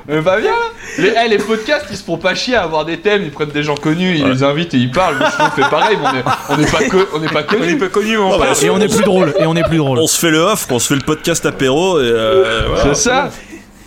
Mais 0.07 0.21
pas 0.21 0.39
bien 0.39 0.51
là. 0.51 0.57
Les, 0.97 1.13
eh, 1.25 1.29
les 1.29 1.37
podcasts 1.37 1.85
ils 1.89 1.95
se 1.97 2.03
font 2.03 2.17
pas 2.17 2.35
chier 2.35 2.55
à 2.55 2.63
avoir 2.63 2.85
des 2.85 2.97
thèmes, 2.99 3.23
ils 3.23 3.31
prennent 3.31 3.49
des 3.49 3.63
gens 3.63 3.75
connus, 3.75 4.17
ils 4.17 4.25
les 4.27 4.43
invitent 4.43 4.73
et 4.73 4.77
ils 4.77 4.91
parlent. 4.91 5.17
Moi, 5.17 5.29
je 5.31 5.35
trouve 5.37 5.49
qu'on 5.49 5.55
fait 5.63 5.69
pareil, 5.69 5.97
mais 6.01 6.07
on 6.07 6.15
est, 6.15 6.23
on 6.49 6.59
est 6.63 6.71
pas 6.71 6.83
co- 6.89 7.07
on 7.13 7.23
est 7.23 7.31
pas 7.31 7.39
On 7.49 7.63
est 7.63 7.89
connus. 7.89 8.11
mais 8.11 8.17
on 8.17 8.33
Ah, 8.33 8.37
bah, 8.37 8.45
parle. 8.47 8.65
Et 8.65 8.69
on 8.69 8.79
est 8.81 8.87
plus 8.93 9.03
drôle. 9.03 9.33
Et 9.39 9.45
on 9.45 9.55
est 9.55 9.63
plus 9.63 9.77
drôle. 9.77 9.99
On 9.99 10.07
se 10.07 10.19
fait 10.19 10.31
le 10.31 10.39
off, 10.39 10.67
on 10.69 10.79
se 10.79 10.87
fait 10.89 10.95
le 10.95 11.01
podcast 11.05 11.45
apéro 11.45 11.99
et 11.99 12.03
euh, 12.03 12.63
voilà. 12.67 12.83
C'est 12.83 12.95
ça. 12.95 13.29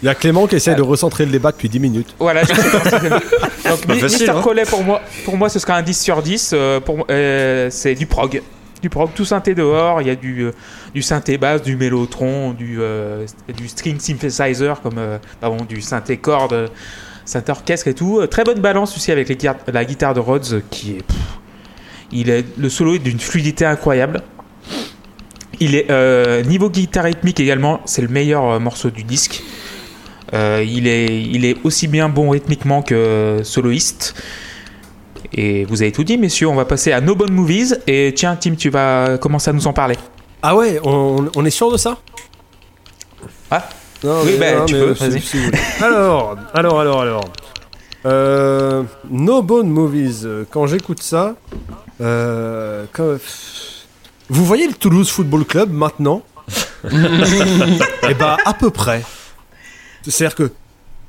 Il 0.02 0.06
y 0.06 0.08
a 0.08 0.14
Clément 0.14 0.46
qui 0.46 0.56
essaie 0.56 0.74
de 0.74 0.82
recentrer 0.82 1.24
le 1.26 1.30
débat 1.32 1.50
depuis 1.52 1.68
10 1.68 1.80
minutes. 1.80 2.14
Voilà, 2.18 2.42
je 2.44 2.48
sais 2.48 2.54
comment 2.70 2.84
ça 2.84 2.90
s'appelle. 2.90 3.10
Donc, 3.12 3.86
pas 3.86 3.94
Mi- 3.94 4.00
facile, 4.00 4.26
Mr. 4.26 4.36
hein. 4.36 4.40
Collet, 4.42 4.64
pour 4.64 4.82
moi, 4.82 5.00
pour 5.24 5.36
moi, 5.36 5.48
ce 5.48 5.58
sera 5.58 5.74
un 5.74 5.82
10 5.82 5.98
sur 6.02 6.22
10. 6.22 6.50
euh, 6.52 6.80
pour, 6.80 7.06
euh, 7.10 7.68
c'est 7.70 7.94
du 7.94 8.06
prog. 8.06 8.42
Du 8.84 8.90
prog, 8.90 9.14
tout 9.14 9.24
synthé 9.24 9.54
dehors. 9.54 10.02
Il 10.02 10.08
y 10.08 10.10
a 10.10 10.14
du, 10.14 10.42
euh, 10.42 11.00
synthé 11.00 11.38
basse, 11.38 11.62
du 11.62 11.74
mélotron, 11.74 12.52
du, 12.52 12.82
euh, 12.82 13.24
du 13.56 13.66
string 13.66 13.98
synthesizer, 13.98 14.82
comme 14.82 14.98
euh, 14.98 15.18
du 15.66 15.80
synthé 15.80 16.18
corde, 16.18 16.70
synthé 17.24 17.50
orchestre 17.50 17.88
et 17.88 17.94
tout. 17.94 18.26
Très 18.26 18.44
bonne 18.44 18.60
balance 18.60 18.94
aussi 18.94 19.10
avec 19.10 19.42
la 19.72 19.84
guitare 19.86 20.12
de 20.12 20.20
Rhodes, 20.20 20.62
qui 20.68 20.96
est. 20.98 21.04
il 22.12 22.28
est 22.28 22.44
le 22.58 22.68
solo 22.68 22.96
est 22.96 22.98
d'une 22.98 23.18
fluidité 23.18 23.64
incroyable. 23.64 24.20
Il 25.60 25.74
est 25.74 26.44
niveau 26.46 26.68
guitare 26.68 27.04
rythmique 27.04 27.40
également, 27.40 27.80
c'est 27.86 28.02
le 28.02 28.08
meilleur 28.08 28.60
morceau 28.60 28.90
du 28.90 29.02
disque. 29.02 29.42
Il, 30.34 30.86
est, 30.86 31.22
il 31.22 31.46
est 31.46 31.56
aussi 31.64 31.88
bien 31.88 32.10
bon 32.10 32.28
rythmiquement 32.28 32.82
que 32.82 33.40
soloiste. 33.44 34.14
Et 35.34 35.64
vous 35.64 35.82
avez 35.82 35.90
tout 35.92 36.04
dit, 36.04 36.16
messieurs. 36.16 36.48
On 36.48 36.54
va 36.54 36.64
passer 36.64 36.92
à 36.92 37.00
No 37.00 37.14
Bonne 37.14 37.32
Movies. 37.32 37.76
Et 37.86 38.12
tiens, 38.16 38.36
Tim, 38.36 38.54
tu 38.54 38.70
vas 38.70 39.18
commencer 39.18 39.50
à 39.50 39.52
nous 39.52 39.66
en 39.66 39.72
parler. 39.72 39.96
Ah 40.42 40.54
ouais, 40.54 40.78
on, 40.84 41.26
on 41.34 41.44
est 41.44 41.50
sûr 41.50 41.72
de 41.72 41.76
ça? 41.76 41.98
Ah. 43.50 43.68
Non, 44.04 44.20
Oui, 44.24 44.36
bah, 44.38 44.54
non, 44.58 44.64
tu 44.66 44.74
mais, 44.74 44.80
peux, 44.80 44.94
si- 44.94 45.08
vas-y. 45.08 45.20
si 45.20 45.36
vous 45.38 45.44
voulez. 45.46 45.58
alors, 45.80 46.36
alors, 46.52 46.80
alors, 46.80 47.00
alors. 47.00 47.24
Euh, 48.06 48.82
no 49.10 49.40
Bone 49.42 49.68
Movies, 49.70 50.24
euh, 50.24 50.44
quand 50.50 50.66
j'écoute 50.66 51.02
ça, 51.02 51.34
euh, 52.02 52.84
quand- 52.92 53.16
vous 54.28 54.44
voyez 54.44 54.66
le 54.66 54.74
Toulouse 54.74 55.08
Football 55.10 55.44
Club 55.46 55.72
maintenant? 55.72 56.22
Eh 56.92 58.14
ben, 58.14 58.36
à 58.44 58.52
peu 58.52 58.68
près. 58.70 59.02
C'est-à-dire 60.06 60.34
que 60.36 60.52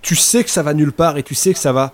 tu 0.01 0.15
sais 0.15 0.43
que 0.45 0.49
ça 0.49 0.63
va 0.63 0.73
nulle 0.73 0.93
part 0.93 1.17
et 1.17 1.23
tu 1.23 1.35
sais 1.35 1.53
que 1.53 1.59
ça 1.59 1.73
va 1.73 1.91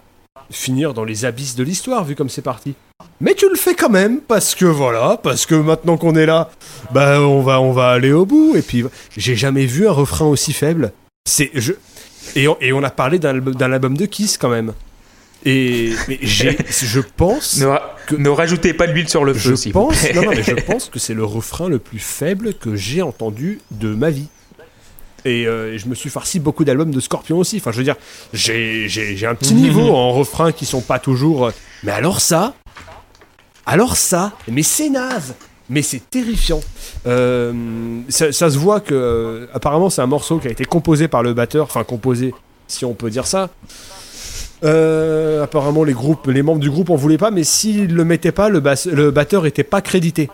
finir 0.51 0.93
dans 0.93 1.03
les 1.03 1.25
abysses 1.25 1.55
de 1.55 1.63
l'histoire, 1.63 2.03
vu 2.05 2.15
comme 2.15 2.29
c'est 2.29 2.41
parti. 2.41 2.75
Mais 3.19 3.33
tu 3.33 3.47
le 3.49 3.55
fais 3.55 3.73
quand 3.75 3.89
même, 3.89 4.19
parce 4.21 4.53
que 4.55 4.65
voilà, 4.65 5.19
parce 5.21 5.45
que 5.45 5.55
maintenant 5.55 5.97
qu'on 5.97 6.15
est 6.15 6.25
là, 6.25 6.49
bah 6.93 7.19
on 7.21 7.41
va, 7.41 7.59
on 7.61 7.71
va 7.71 7.89
aller 7.89 8.11
au 8.11 8.25
bout. 8.25 8.55
Et 8.55 8.61
puis, 8.61 8.83
j'ai 9.17 9.35
jamais 9.35 9.65
vu 9.65 9.87
un 9.87 9.91
refrain 9.91 10.25
aussi 10.25 10.53
faible. 10.53 10.91
C'est, 11.29 11.49
je, 11.53 11.73
et 12.35 12.47
on, 12.47 12.57
et 12.61 12.73
on 12.73 12.83
a 12.83 12.89
parlé 12.89 13.19
d'un 13.19 13.29
album, 13.29 13.55
d'un 13.55 13.71
album 13.71 13.97
de 13.97 14.05
Kiss 14.05 14.37
quand 14.37 14.49
même. 14.49 14.73
Et 15.43 15.93
mais 16.07 16.19
j'ai, 16.21 16.55
je 16.69 16.99
pense, 16.99 17.57
Ne, 17.57 17.65
ra- 17.65 17.95
Que- 18.05 18.15
ne 18.15 18.29
rajoutez 18.29 18.73
pas 18.75 18.85
de 18.85 18.91
l'huile 18.93 19.09
sur 19.09 19.25
le 19.25 19.33
feu, 19.33 19.55
je 19.55 19.69
vous 19.69 19.71
pense, 19.71 19.99
plaît. 19.99 20.13
non, 20.13 20.23
non, 20.23 20.31
mais 20.35 20.43
je 20.43 20.53
pense 20.67 20.89
que 20.89 20.99
c'est 20.99 21.15
le 21.15 21.25
refrain 21.25 21.67
le 21.67 21.79
plus 21.79 21.97
faible 21.99 22.53
que 22.53 22.75
j'ai 22.75 23.01
entendu 23.01 23.59
de 23.71 23.93
ma 23.95 24.11
vie. 24.11 24.27
Et 25.26 25.45
euh, 25.45 25.77
je 25.77 25.88
me 25.88 25.95
suis 25.95 26.10
farci 26.10 26.39
beaucoup 26.39 26.64
d'albums 26.64 26.91
de 26.91 26.99
Scorpion 26.99 27.38
aussi. 27.38 27.57
Enfin, 27.57 27.72
je 27.72 27.77
veux 27.77 27.84
dire, 27.84 27.95
j'ai, 28.34 29.26
un 29.26 29.35
petit 29.35 29.53
niveau 29.53 29.89
en 29.95 30.11
refrain 30.11 30.52
qui 30.52 30.65
sont 30.65 30.81
pas 30.81 30.99
toujours. 30.99 31.48
euh, 31.48 31.52
Mais 31.84 31.91
alors 31.91 32.22
ça, 32.22 32.53
alors 33.65 33.95
ça, 33.98 34.34
mais 34.49 34.64
c'est 34.64 34.89
naze. 34.89 35.35
Mais 35.69 35.84
c'est 35.84 36.10
terrifiant. 36.10 36.60
Euh, 37.07 37.53
ça, 38.10 38.34
ça 38.34 38.49
se 38.49 38.57
voit 38.57 38.81
que 38.81 39.48
apparemment 39.53 39.89
c'est 39.89 40.02
un 40.02 40.07
morceau 40.07 40.38
qui 40.39 40.49
a 40.49 40.52
été 40.52 40.65
composé 40.65 41.07
par 41.07 41.23
le 41.23 41.34
batteur, 41.34 41.64
enfin 41.65 41.85
composé, 41.85 42.34
si 42.68 42.84
on 42.84 42.93
peut 42.93 43.10
dire 43.10 43.26
ça. 43.26 43.49
Euh, 44.64 45.43
apparemment 45.43 45.84
les 45.84 45.93
groupes, 45.93 46.27
les 46.27 46.43
membres 46.43 46.60
du 46.60 46.69
groupe 46.69 46.89
en 46.89 46.95
voulaient 46.95 47.18
pas, 47.18 47.31
mais 47.31 47.43
s'ils 47.43 47.93
le 47.95 48.03
mettaient 48.06 48.31
pas, 48.34 48.49
le, 48.49 48.61
le 48.91 49.11
batteur 49.11 49.45
était 49.45 49.64
pas 49.64 49.81
crédité. 49.81 50.30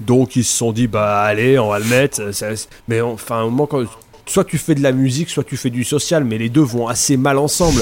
Donc 0.00 0.36
ils 0.36 0.44
se 0.44 0.56
sont 0.56 0.72
dit 0.72 0.86
bah 0.86 1.20
allez, 1.22 1.58
on 1.58 1.68
va 1.70 1.78
le 1.78 1.84
mettre. 1.86 2.32
ça- 2.34 2.48
mais 2.88 3.00
enfin, 3.00 3.42
moment 3.44 3.66
quand 3.66 3.84
soit 4.26 4.44
tu 4.44 4.58
fais 4.58 4.74
de 4.74 4.82
la 4.82 4.92
musique, 4.92 5.30
soit 5.30 5.44
tu 5.44 5.56
fais 5.56 5.70
du 5.70 5.84
social, 5.84 6.24
mais 6.24 6.36
les 6.38 6.48
deux 6.48 6.60
vont 6.62 6.88
assez 6.88 7.16
mal 7.16 7.38
ensemble. 7.38 7.80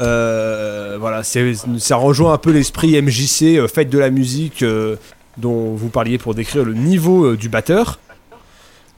Euh, 0.00 0.96
voilà, 1.00 1.22
ça 1.22 1.96
rejoint 1.96 2.32
un 2.32 2.38
peu 2.38 2.50
l'esprit 2.52 2.94
MJC, 3.00 3.58
euh, 3.58 3.66
faites 3.68 3.90
de 3.90 3.98
la 3.98 4.10
musique, 4.10 4.62
euh, 4.62 4.96
dont 5.36 5.74
vous 5.74 5.88
parliez 5.88 6.16
pour 6.18 6.34
décrire 6.34 6.64
le 6.64 6.74
niveau 6.74 7.24
euh, 7.26 7.36
du 7.36 7.48
batteur. 7.48 7.98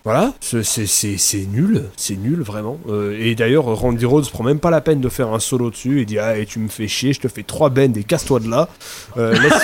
Voilà, 0.04 0.32
c'est- 0.40 1.46
nul, 1.52 1.84
c'est 1.96 2.16
nul 2.16 2.42
vraiment. 2.42 2.76
Euh, 2.88 3.16
et 3.20 3.36
d'ailleurs, 3.36 3.64
Randy 3.66 4.04
Rhodes 4.04 4.28
prend 4.30 4.42
même 4.42 4.58
pas 4.58 4.70
la 4.70 4.80
peine 4.80 5.00
de 5.00 5.08
faire 5.08 5.28
un 5.32 5.38
solo 5.38 5.70
dessus. 5.70 6.00
Il 6.00 6.06
dit 6.06 6.18
Ah, 6.18 6.36
et 6.36 6.44
tu 6.44 6.58
me 6.58 6.68
fais 6.68 6.88
chier, 6.88 7.12
je 7.12 7.20
te 7.20 7.28
fais 7.28 7.44
trois 7.44 7.70
bends 7.70 7.92
et 7.94 8.02
casse-toi 8.02 8.40
de 8.40 8.48
là. 8.50 8.68
Euh, 9.16 9.32
laisse... 9.38 9.52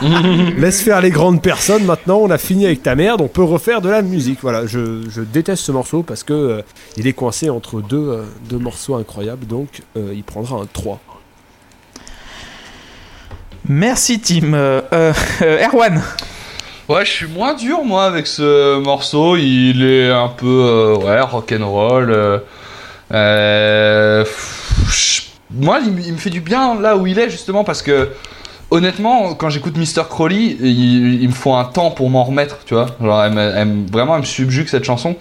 laisse 0.56 0.82
faire 0.82 1.00
les 1.00 1.10
grandes 1.10 1.42
personnes. 1.42 1.84
Maintenant, 1.84 2.18
on 2.18 2.30
a 2.30 2.38
fini 2.38 2.66
avec 2.66 2.82
ta 2.82 2.94
merde, 2.94 3.20
on 3.20 3.28
peut 3.28 3.42
refaire 3.42 3.80
de 3.80 3.88
la 3.88 4.02
musique. 4.02 4.38
Voilà, 4.42 4.66
je, 4.66 5.08
je 5.08 5.22
déteste 5.22 5.62
ce 5.64 5.72
morceau 5.72 6.02
parce 6.02 6.22
que 6.22 6.32
euh, 6.32 6.62
il 6.96 7.06
est 7.06 7.12
coincé 7.12 7.50
entre 7.50 7.80
deux, 7.80 7.96
euh, 7.96 8.22
deux 8.48 8.58
morceaux 8.58 8.94
incroyables, 8.96 9.46
donc 9.46 9.82
euh, 9.96 10.12
il 10.14 10.24
prendra 10.24 10.56
un 10.56 10.66
3. 10.72 11.00
Merci, 13.68 14.20
Tim. 14.20 14.54
Euh, 14.54 14.80
euh, 14.92 15.12
euh, 15.42 15.66
Erwan. 15.66 16.02
Ouais, 16.88 17.04
je 17.04 17.10
suis 17.10 17.26
moins 17.26 17.52
dur 17.52 17.84
moi 17.84 18.06
avec 18.06 18.26
ce 18.26 18.78
morceau. 18.78 19.36
Il 19.36 19.84
est 19.84 20.10
un 20.10 20.28
peu 20.28 20.46
euh, 20.46 20.96
ouais 20.96 21.20
rock'n'roll. 21.20 22.10
Euh, 22.10 22.38
euh, 23.12 24.24
moi, 25.50 25.80
il 25.84 26.12
me 26.12 26.18
fait 26.18 26.30
du 26.30 26.40
bien 26.40 26.80
là 26.80 26.96
où 26.96 27.06
il 27.06 27.18
est 27.18 27.28
justement 27.28 27.62
parce 27.62 27.82
que 27.82 28.08
honnêtement, 28.70 29.34
quand 29.34 29.50
j'écoute 29.50 29.76
Mr 29.76 30.04
Crowley, 30.08 30.56
il, 30.60 31.22
il 31.22 31.28
me 31.28 31.32
faut 31.34 31.54
un 31.54 31.64
temps 31.64 31.90
pour 31.90 32.10
m'en 32.10 32.24
remettre, 32.24 32.58
tu 32.66 32.74
vois. 32.74 32.86
Genre, 33.00 33.24
elle 33.24 33.32
me- 33.32 33.52
elle 33.56 33.66
me- 33.68 33.90
vraiment, 33.90 34.14
elle 34.14 34.20
me 34.22 34.26
subjugue 34.26 34.68
cette 34.68 34.84
chanson. 34.84 35.16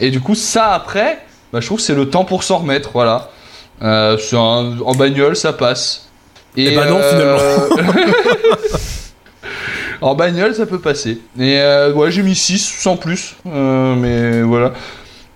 Et 0.00 0.10
du 0.10 0.20
coup, 0.20 0.34
ça 0.34 0.72
après, 0.72 1.18
bah, 1.52 1.60
je 1.60 1.66
trouve 1.66 1.78
que 1.78 1.84
c'est 1.84 1.94
le 1.94 2.08
temps 2.08 2.24
pour 2.24 2.42
s'en 2.44 2.58
remettre. 2.58 2.90
Voilà. 2.94 3.30
Euh, 3.82 4.16
un- 4.32 4.78
en 4.84 4.94
bagnole, 4.94 5.36
ça 5.36 5.52
passe. 5.52 6.08
Eh 6.56 6.74
ben 6.76 6.90
non, 6.90 7.00
En 10.00 10.14
bagnole, 10.16 10.54
ça 10.54 10.66
peut 10.66 10.80
passer. 10.80 11.20
Et 11.38 11.58
euh, 11.60 11.92
ouais, 11.92 12.10
j'ai 12.10 12.22
mis 12.22 12.34
6 12.34 12.58
sans 12.78 12.96
plus. 12.96 13.36
Euh, 13.46 13.94
mais 13.94 14.42
voilà. 14.42 14.72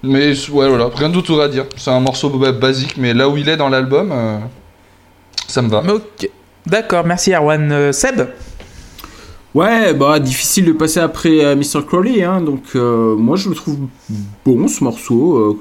Mais 0.03 0.31
ouais, 0.51 0.69
voilà, 0.69 0.89
rien 0.95 1.09
d'autre 1.09 1.41
à 1.41 1.49
dire. 1.49 1.67
C'est 1.77 1.91
un 1.91 2.01
morceau 2.01 2.31
ba- 2.31 2.53
basique, 2.53 2.97
mais 2.97 3.15
là 3.15 3.29
où 3.29 3.37
il 3.37 3.49
est 3.49 3.57
dans 3.57 3.69
l'album, 3.69 4.11
euh, 4.13 4.39
ça 5.47 5.63
me 5.63 5.69
va. 5.69 5.83
Ok. 5.89 6.29
D'accord, 6.67 7.05
merci, 7.07 7.33
Erwan. 7.33 7.71
Euh, 7.73 7.93
Seb. 7.93 8.29
Ouais, 9.55 9.95
bah 9.95 10.19
difficile 10.19 10.67
de 10.67 10.73
passer 10.73 11.01
après 11.01 11.43
euh, 11.43 11.57
Mr. 11.57 11.83
Crowley, 11.87 12.23
hein, 12.23 12.43
donc 12.43 12.61
euh, 12.75 13.17
moi 13.17 13.37
je 13.37 13.49
le 13.49 13.55
trouve 13.55 13.79
bon 14.45 14.69
ce 14.69 14.85
morceau. 14.85 15.59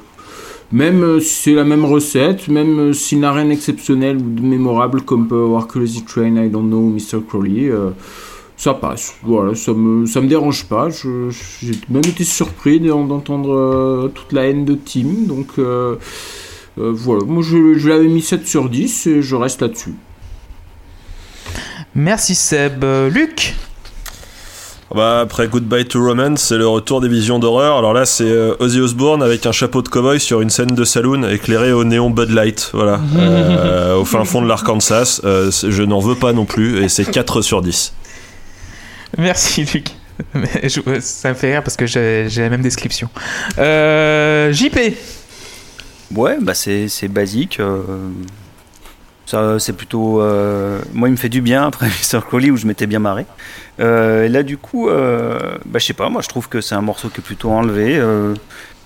même 0.71 1.21
si 1.21 1.29
c'est 1.29 1.53
la 1.53 1.63
même 1.63 1.85
recette, 1.85 2.49
même 2.49 2.93
s'il 2.93 3.21
n'a 3.21 3.31
rien 3.31 3.45
d'exceptionnel 3.45 4.17
ou 4.17 4.29
de 4.29 4.41
mémorable 4.41 5.01
comme 5.03 5.27
peut 5.29 5.43
avoir 5.43 5.67
Crazy 5.67 6.03
Train, 6.03 6.35
I 6.43 6.49
Don't 6.49 6.67
Know, 6.67 6.81
Mr. 6.89 7.21
Crowley, 7.25 7.71
ça 8.57 8.73
passe. 8.73 9.13
Voilà, 9.23 9.55
ça 9.55 9.71
me, 9.71 10.01
me 10.03 10.27
dérange 10.27 10.65
pas. 10.65 10.89
J'ai 10.89 11.71
même 11.89 12.03
été 12.03 12.25
surpris 12.25 12.81
d'en- 12.81 13.05
d'entendre 13.05 14.11
toute 14.13 14.33
la 14.33 14.47
haine 14.47 14.65
de 14.65 14.73
Tim, 14.75 15.07
donc 15.25 15.51
voilà. 16.75 17.23
Moi 17.25 17.43
je, 17.43 17.75
je 17.75 17.87
l'avais 17.87 18.07
mis 18.09 18.21
7 18.21 18.45
sur 18.45 18.67
10 18.69 19.07
et 19.07 19.21
je 19.21 19.35
reste 19.37 19.61
là-dessus. 19.61 19.93
Merci, 21.95 22.35
Seb. 22.35 22.83
Euh, 22.83 23.09
Luc. 23.09 23.55
Bah, 24.93 25.21
après 25.21 25.47
Goodbye 25.47 25.85
to 25.85 25.99
Romance, 26.05 26.41
c'est 26.41 26.57
le 26.57 26.67
retour 26.67 27.01
des 27.01 27.07
visions 27.09 27.39
d'horreur. 27.39 27.77
Alors 27.77 27.93
là, 27.93 28.05
c'est 28.05 28.23
euh, 28.23 28.55
Ozzy 28.59 28.79
Osbourne 28.79 29.23
avec 29.23 29.45
un 29.45 29.51
chapeau 29.51 29.81
de 29.81 29.89
cowboy 29.89 30.19
sur 30.19 30.41
une 30.41 30.49
scène 30.49 30.67
de 30.75 30.83
saloon 30.85 31.27
éclairé 31.27 31.71
au 31.73 31.83
néon 31.83 32.09
Bud 32.09 32.29
Light. 32.29 32.69
Voilà. 32.73 32.99
Euh, 33.17 33.95
au 33.95 34.05
fin 34.05 34.23
fond 34.25 34.41
de 34.41 34.47
l'Arkansas. 34.47 35.21
Euh, 35.23 35.49
je 35.51 35.83
n'en 35.83 35.99
veux 35.99 36.15
pas 36.15 36.33
non 36.33 36.45
plus 36.45 36.83
et 36.83 36.89
c'est 36.89 37.05
4 37.05 37.41
sur 37.41 37.61
10. 37.61 37.93
Merci, 39.17 39.65
Luc. 39.73 39.89
Mais 40.33 40.49
je- 40.69 40.99
ça 41.01 41.29
me 41.29 41.33
fait 41.33 41.51
rire 41.53 41.63
parce 41.63 41.75
que 41.77 41.85
j'ai 41.87 42.27
la 42.37 42.49
même 42.49 42.61
description. 42.61 43.09
Euh, 43.57 44.51
JP. 44.53 44.77
Ouais, 46.15 46.37
bah 46.41 46.53
c'est 46.53 46.87
c'est 46.87 47.07
basique. 47.07 47.59
Ça, 49.25 49.59
c'est 49.59 49.73
plutôt. 49.73 50.21
euh, 50.21 50.79
moi, 50.93 51.07
il 51.09 51.11
me 51.11 51.17
fait 51.17 51.29
du 51.29 51.41
bien 51.41 51.65
après 51.65 51.87
Mr. 52.13 52.21
Crowley 52.21 52.51
où 52.51 52.57
je 52.57 52.67
m'étais 52.67 52.87
bien 52.87 52.99
marré. 52.99 53.25
Euh, 53.79 54.25
et 54.25 54.29
là, 54.29 54.43
du 54.43 54.57
coup, 54.57 54.89
euh, 54.89 55.57
bah, 55.65 55.79
je 55.79 55.85
sais 55.85 55.93
pas, 55.93 56.09
moi, 56.09 56.21
je 56.21 56.27
trouve 56.27 56.47
que 56.47 56.61
c'est 56.61 56.75
un 56.75 56.81
morceau 56.81 57.09
qui 57.09 57.19
est 57.19 57.23
plutôt 57.23 57.51
enlevé. 57.51 57.97
Euh, 57.97 58.33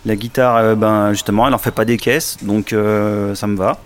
la 0.06 0.16
guitare, 0.16 0.78
ben, 0.78 1.12
justement, 1.12 1.48
elle 1.48 1.54
en 1.54 1.58
fait 1.58 1.72
pas 1.72 1.84
des 1.84 1.98
caisses, 1.98 2.38
donc 2.42 2.70
ça 2.70 3.48
me 3.48 3.58
va. 3.58 3.80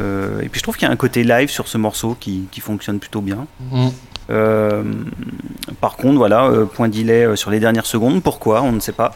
Et 0.00 0.48
puis, 0.48 0.58
je 0.58 0.62
trouve 0.62 0.76
qu'il 0.76 0.86
y 0.86 0.90
a 0.90 0.92
un 0.92 0.96
côté 0.96 1.22
live 1.22 1.50
sur 1.50 1.68
ce 1.68 1.76
morceau 1.76 2.16
qui, 2.18 2.48
qui 2.50 2.60
fonctionne 2.60 2.98
plutôt 2.98 3.20
bien. 3.20 3.46
Mm. 3.70 3.88
Euh, 4.30 4.82
par 5.80 5.96
contre, 5.96 6.16
voilà, 6.18 6.46
euh, 6.46 6.64
point 6.66 6.88
delay 6.88 7.36
sur 7.36 7.50
les 7.50 7.60
dernières 7.60 7.86
secondes. 7.86 8.22
Pourquoi 8.22 8.62
On 8.62 8.72
ne 8.72 8.80
sait 8.80 8.92
pas. 8.92 9.14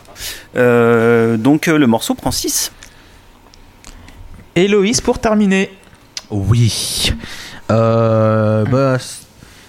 Euh, 0.56 1.36
donc, 1.36 1.66
le 1.66 1.86
morceau 1.86 2.14
prend 2.14 2.30
6. 2.30 2.72
Héloïse 4.54 5.00
pour 5.00 5.18
terminer. 5.18 5.70
Oui. 6.30 7.12
Euh, 7.70 8.64
bah, 8.64 8.98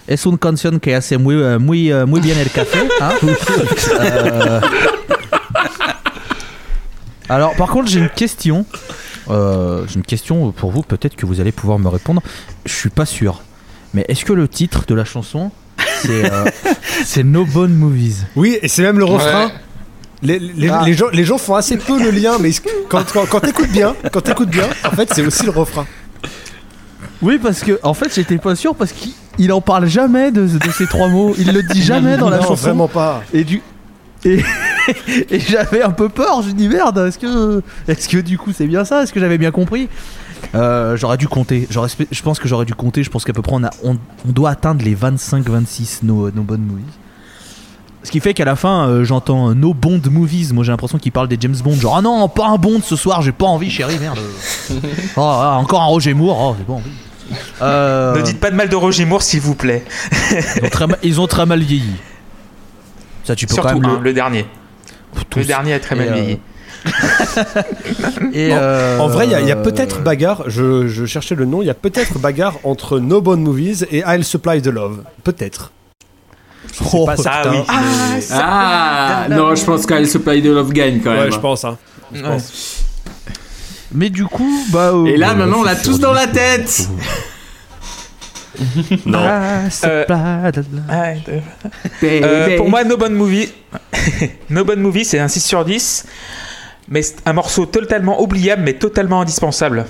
es 0.07 0.26
une 0.26 0.38
canción 0.38 0.80
que 0.80 0.93
hace 0.93 1.18
muy, 1.18 1.35
euh, 1.35 1.60
muy, 1.60 1.91
euh, 1.91 2.05
muy 2.05 2.19
bien 2.19 2.38
el 2.38 2.49
café. 2.49 2.80
hein. 3.01 3.11
Euh, 3.99 4.61
Alors, 7.30 7.55
par 7.55 7.69
contre, 7.69 7.89
j'ai 7.89 7.99
une 7.99 8.10
question. 8.10 8.65
Euh, 9.30 9.85
j'ai 9.88 9.95
une 9.95 10.03
question 10.03 10.51
pour 10.51 10.72
vous. 10.72 10.81
Peut-être 10.81 11.15
que 11.15 11.26
vous 11.26 11.39
allez 11.39 11.51
pouvoir 11.51 11.80
me 11.80 11.88
répondre. 11.88 12.22
Je 12.65 12.73
suis 12.73 12.89
pas 12.89 13.05
sûr. 13.05 13.41
Mais 13.93 14.05
est-ce 14.07 14.26
que 14.26 14.34
le 14.34 14.47
titre 14.47 14.85
de 14.88 14.95
la 14.95 15.05
chanson, 15.05 15.51
c'est 16.01 16.31
euh, 16.31 16.45
c'est 17.05 17.23
No 17.23 17.45
Bone 17.45 17.73
Movies? 17.73 18.26
Oui, 18.35 18.57
et 18.61 18.68
c'est 18.68 18.81
même 18.81 18.99
le 18.99 19.05
refrain. 19.05 19.45
Ouais. 19.47 19.53
Les, 20.24 20.40
les- 20.40 20.70
Ah. 20.70 20.82
les 20.86 20.94
gens, 20.94 21.08
les 21.12 21.24
gens 21.26 21.38
font 21.38 21.56
assez 21.56 21.78
peu 21.78 22.02
le 22.02 22.10
lien, 22.10 22.38
mais 22.40 22.52
quand, 22.90 23.04
quand, 23.12 23.26
quand 23.30 23.40
t'écoutes 23.41 23.72
bien, 23.72 23.94
quand 24.12 24.22
t'écoutes 24.22 24.50
bien, 24.50 24.68
en 24.86 24.91
fait, 24.91 25.14
c'est 25.14 25.26
aussi 25.26 25.44
le 25.45 25.52
refrain. 25.52 25.86
Oui, 27.22 27.40
parce 27.41 27.62
que 27.62 27.80
en 27.84 27.94
fait, 27.94 28.14
j'étais 28.14 28.38
pas 28.38 28.56
sûr 28.56 28.76
parce 28.76 28.91
qu'il 28.91 29.12
il 29.40 29.52
en 29.52 29.62
parle 29.62 29.86
jamais 29.88 30.32
de, 30.32 30.41
de 30.45 30.72
ces 30.72 30.88
trois 30.88 31.08
mots. 31.08 31.34
Il 31.38 31.52
le 31.54 31.64
dit 31.64 31.82
jamais 31.82 32.18
dans 32.18 32.30
la 32.30 32.38
non, 32.38 32.44
chanson. 32.44 32.68
vraiment 32.68 32.88
pas. 32.88 33.24
Et 33.34 33.44
du 33.44 33.62
et, 34.26 34.41
et 35.30 35.40
j'avais 35.40 35.82
un 35.82 35.91
peu 35.91 36.10
peur. 36.10 36.41
Je 36.41 36.50
me 36.50 36.54
dis 36.54 36.68
merde. 36.68 36.98
Est-ce 37.00 37.18
que 37.20 37.62
est-ce 37.88 38.08
que 38.10 38.18
du 38.18 38.38
coup 38.38 38.52
c'est 38.54 38.68
bien 38.68 38.84
ça? 38.86 39.04
Est-ce 39.04 39.14
que 39.14 39.20
j'avais 39.20 39.38
bien 39.38 39.52
compris? 39.52 39.88
Euh, 40.56 40.98
J'aurais 40.98 41.18
dû 41.18 41.28
compter. 41.30 41.68
J'aurais- 41.70 41.90
Je 42.12 42.22
pense 42.22 42.40
que 42.40 42.48
j'aurais 42.48 42.66
dû 42.66 42.74
compter. 42.76 43.04
Je 43.04 43.10
pense 43.10 43.24
qu'à 43.24 43.34
peu 43.34 43.41
près 43.41 43.54
on, 43.56 43.64
a, 43.64 43.70
on, 43.84 43.94
on 44.28 44.32
doit 44.32 44.50
atteindre 44.52 44.84
les 44.84 44.95
25-26 44.95 46.00
nos, 46.04 46.30
nos 46.32 46.44
bonnes 46.44 46.66
movies. 46.66 46.84
Ce 48.04 48.12
qui 48.12 48.20
fait 48.20 48.34
qu'à 48.34 48.46
la 48.46 48.56
fin, 48.56 48.88
euh, 48.88 49.04
j'entends 49.06 49.50
euh, 49.50 49.54
No 49.54 49.74
Bond 49.74 50.02
Movies. 50.12 50.52
Moi, 50.54 50.64
j'ai 50.64 50.72
l'impression 50.72 50.98
qu'il 50.98 51.12
parle 51.12 51.28
des 51.30 51.38
James 51.40 51.56
Bond. 51.64 51.76
Genre, 51.76 51.96
ah 51.98 52.02
non, 52.02 52.28
pas 52.28 52.48
un 52.48 52.58
Bond 52.58 52.82
ce 52.84 52.96
soir, 52.96 53.22
j'ai 53.22 53.32
pas 53.32 53.46
envie, 53.46 53.70
chérie, 53.70 53.98
merde. 54.00 54.20
Oh, 55.16 55.22
ah, 55.22 55.58
encore 55.60 55.82
un 55.82 55.86
Roger 55.86 56.14
Moore, 56.14 56.40
oh, 56.52 56.56
j'ai 56.58 56.64
pas 56.66 56.74
envie. 56.74 56.92
Euh, 57.62 58.16
Ne 58.16 58.22
dites 58.22 58.40
pas 58.40 58.52
de 58.52 58.56
mal 58.56 58.68
de 58.70 58.76
Roger 58.76 59.06
Moore, 59.06 59.22
s'il 59.24 59.40
vous 59.42 59.56
plaît. 59.56 59.84
ils, 60.32 60.66
ont 60.66 60.70
très 60.70 60.88
mal, 60.88 60.98
ils 61.04 61.22
ont 61.22 61.28
très 61.28 61.46
mal 61.46 61.60
vieilli. 61.62 61.94
Ça, 63.24 63.36
tu 63.36 63.48
peux 63.48 63.54
Surtout 63.54 63.70
quand 63.70 63.80
même 63.80 63.90
un, 63.90 63.98
le- 63.98 64.04
le 64.04 64.14
dernier. 64.14 64.46
tous. 65.30 65.40
Le 65.40 65.46
dernier 65.46 65.74
a 65.74 65.80
très 65.80 65.96
mal 65.96 66.08
Et, 66.08 66.10
euh, 66.10 66.14
vieilli. 66.14 66.40
Et 68.34 68.50
Bon, 68.50 68.56
euh, 68.60 69.00
En 69.00 69.08
vrai, 69.08 69.26
il 69.28 69.48
y 69.48 69.52
a- 69.52 69.56
peut-être 69.56 70.04
bagarre, 70.04 70.44
je, 70.48 70.88
je 70.90 71.06
cherchais 71.06 71.36
le 71.36 71.46
nom, 71.46 71.62
il 71.62 71.66
y 71.68 71.72
a 71.72 71.74
peut-être 71.74 72.20
bagarre 72.20 72.56
entre 72.66 73.00
No 73.00 73.22
Bone 73.22 73.42
Movies 73.42 73.86
et 73.92 74.04
I'll 74.06 74.26
Supply 74.26 74.62
the 74.62 74.68
Love. 74.68 75.04
Peut-être. 75.24 75.72
Je 76.74 76.78
sais 76.84 76.90
Oh, 76.94 77.06
pas 77.06 77.14
ah 77.14 77.22
certain. 77.22 77.52
oui. 77.52 77.58
mais- 77.68 78.24
Ah 78.32 79.26
non, 79.30 79.54
je 79.56 79.64
pense 79.64 79.86
qu'elle 79.86 80.08
Supply 80.08 80.41
de 80.41 80.52
Love 80.52 80.74
gagne 80.74 81.00
quand 81.02 81.12
même. 81.12 81.26
ouais, 81.26 81.32
je 81.32 81.40
pense. 81.40 81.64
Hein. 81.66 81.78
Je 82.14 82.22
Ouais. 82.24 82.30
pense. 82.30 82.84
Mais 83.94 84.10
du 84.10 84.26
coup, 84.26 84.66
bah. 84.70 84.90
euh, 84.94 85.06
Et 85.06 85.18
là, 85.18 85.34
maintenant, 85.36 85.60
on 85.60 85.64
l'a 85.64 85.76
tous 85.76 86.00
dans 86.00 86.14
la 86.14 86.28
tête. 86.28 86.88
Non. 89.08 89.20
Ah, 89.20 89.62
Euh, 89.84 90.06
de- 91.26 91.44
Euh, 92.04 92.58
pour 92.58 92.70
moi, 92.70 92.84
No 92.84 92.98
Bone 92.98 93.14
Movie, 93.16 93.50
No 94.52 94.64
Bone 94.64 94.80
Movie, 94.80 95.06
c'est 95.06 95.18
un 95.20 95.28
6 95.28 95.40
sur 95.44 95.66
10. 95.66 96.06
Mais 96.89 97.01
c'est 97.01 97.15
un 97.26 97.34
morceau 97.34 97.65
totalement 97.65 98.22
oubliable, 98.22 98.61
mais 98.64 98.73
totalement 98.73 99.22
indispensable. 99.22 99.85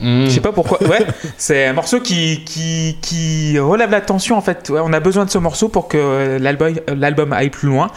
Mm. 0.00 0.24
Je 0.26 0.30
sais 0.30 0.40
pas 0.40 0.52
pourquoi. 0.52 0.82
Ouais, 0.84 1.04
c'est 1.36 1.66
un 1.66 1.72
morceau 1.72 2.00
qui, 2.00 2.44
qui, 2.44 2.96
qui 3.02 3.58
relève 3.58 3.90
la 3.90 4.00
tension 4.00 4.36
en 4.36 4.40
fait. 4.40 4.70
Ouais, 4.70 4.80
on 4.82 4.92
a 4.92 5.00
besoin 5.00 5.24
de 5.24 5.30
ce 5.30 5.38
morceau 5.38 5.68
pour 5.68 5.88
que 5.88 6.38
l'album, 6.40 6.74
l'album 6.96 7.32
aille 7.32 7.50
plus 7.50 7.68
loin. 7.68 7.88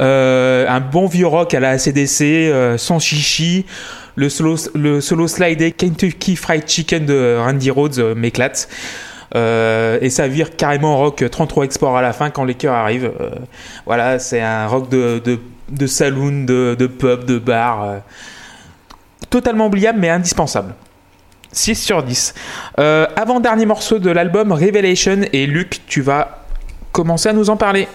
Euh, 0.00 0.66
un 0.68 0.80
bon 0.80 1.06
vieux 1.06 1.26
rock 1.26 1.54
à 1.54 1.60
la 1.60 1.70
ACDC, 1.70 2.22
euh, 2.22 2.78
sans 2.78 2.98
chichi. 2.98 3.66
Le 4.14 4.28
solo, 4.28 4.56
le 4.74 5.00
solo 5.00 5.26
slide 5.26 5.74
Kentucky 5.74 6.36
Fried 6.36 6.68
Chicken 6.68 7.06
de 7.06 7.38
Randy 7.38 7.70
Rhodes 7.70 7.98
euh, 7.98 8.14
m'éclate. 8.14 8.68
Euh, 9.34 9.98
et 10.02 10.10
ça 10.10 10.28
vire 10.28 10.56
carrément 10.56 10.98
rock 10.98 11.24
33 11.30 11.64
export 11.64 11.96
à 11.96 12.02
la 12.02 12.12
fin 12.12 12.30
quand 12.30 12.44
les 12.44 12.54
chœurs 12.54 12.74
arrivent. 12.74 13.12
Euh, 13.20 13.30
voilà, 13.86 14.18
c'est 14.18 14.40
un 14.40 14.66
rock 14.66 14.90
de, 14.90 15.20
de, 15.24 15.38
de 15.72 15.86
saloon, 15.86 16.44
de, 16.44 16.76
de 16.78 16.86
pub, 16.86 17.24
de 17.24 17.38
bar. 17.38 17.82
euh, 17.82 17.98
totalement 19.30 19.66
oubliable 19.66 19.98
mais 19.98 20.10
indispensable. 20.10 20.74
6 21.52 21.74
sur 21.76 22.02
10. 22.02 22.34
Euh, 22.78 23.06
Avant-dernier 23.16 23.66
morceau 23.66 23.98
de 23.98 24.10
l'album 24.10 24.52
Revelation 24.52 25.20
et 25.32 25.46
Luc, 25.46 25.80
tu 25.86 26.00
vas 26.00 26.44
commencer 26.92 27.28
à 27.28 27.32
nous 27.32 27.50
en 27.50 27.56
parler. 27.56 27.88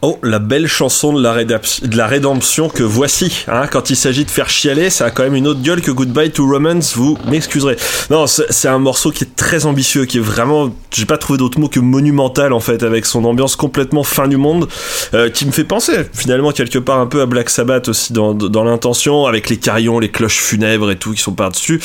Oh, 0.00 0.16
la 0.22 0.38
belle 0.38 0.68
chanson 0.68 1.12
de 1.12 1.20
la, 1.20 1.42
de 1.42 1.96
la 1.96 2.06
rédemption 2.06 2.68
que 2.68 2.84
voici. 2.84 3.44
Hein, 3.48 3.66
quand 3.66 3.90
il 3.90 3.96
s'agit 3.96 4.24
de 4.24 4.30
faire 4.30 4.48
chialer, 4.48 4.90
ça 4.90 5.06
a 5.06 5.10
quand 5.10 5.24
même 5.24 5.34
une 5.34 5.48
autre 5.48 5.60
gueule 5.60 5.80
que 5.80 5.90
Goodbye 5.90 6.30
to 6.30 6.48
Romance, 6.48 6.94
vous 6.96 7.18
m'excuserez. 7.26 7.76
Non, 8.08 8.28
c'est 8.28 8.46
c'est 8.50 8.68
un 8.68 8.78
morceau 8.78 9.10
qui 9.10 9.24
est 9.24 9.34
très 9.34 9.66
ambitieux, 9.66 10.04
qui 10.04 10.18
est 10.18 10.20
vraiment, 10.20 10.72
j'ai 10.92 11.04
pas 11.04 11.18
trouvé 11.18 11.36
d'autre 11.36 11.58
mot 11.58 11.68
que 11.68 11.80
monumental 11.80 12.52
en 12.52 12.60
fait, 12.60 12.84
avec 12.84 13.06
son 13.06 13.24
ambiance 13.24 13.56
complètement 13.56 14.04
fin 14.04 14.28
du 14.28 14.36
monde, 14.36 14.68
euh, 15.14 15.30
qui 15.30 15.46
me 15.46 15.50
fait 15.50 15.64
penser 15.64 16.06
finalement 16.12 16.52
quelque 16.52 16.78
part 16.78 17.00
un 17.00 17.06
peu 17.06 17.20
à 17.20 17.26
Black 17.26 17.50
Sabbath 17.50 17.88
aussi 17.88 18.12
dans, 18.12 18.34
dans 18.34 18.62
l'intention, 18.62 19.26
avec 19.26 19.48
les 19.48 19.56
carillons, 19.56 19.98
les 19.98 20.12
cloches 20.12 20.38
funèbres 20.38 20.92
et 20.92 20.96
tout 20.96 21.12
qui 21.12 21.20
sont 21.22 21.32
par-dessus. 21.32 21.80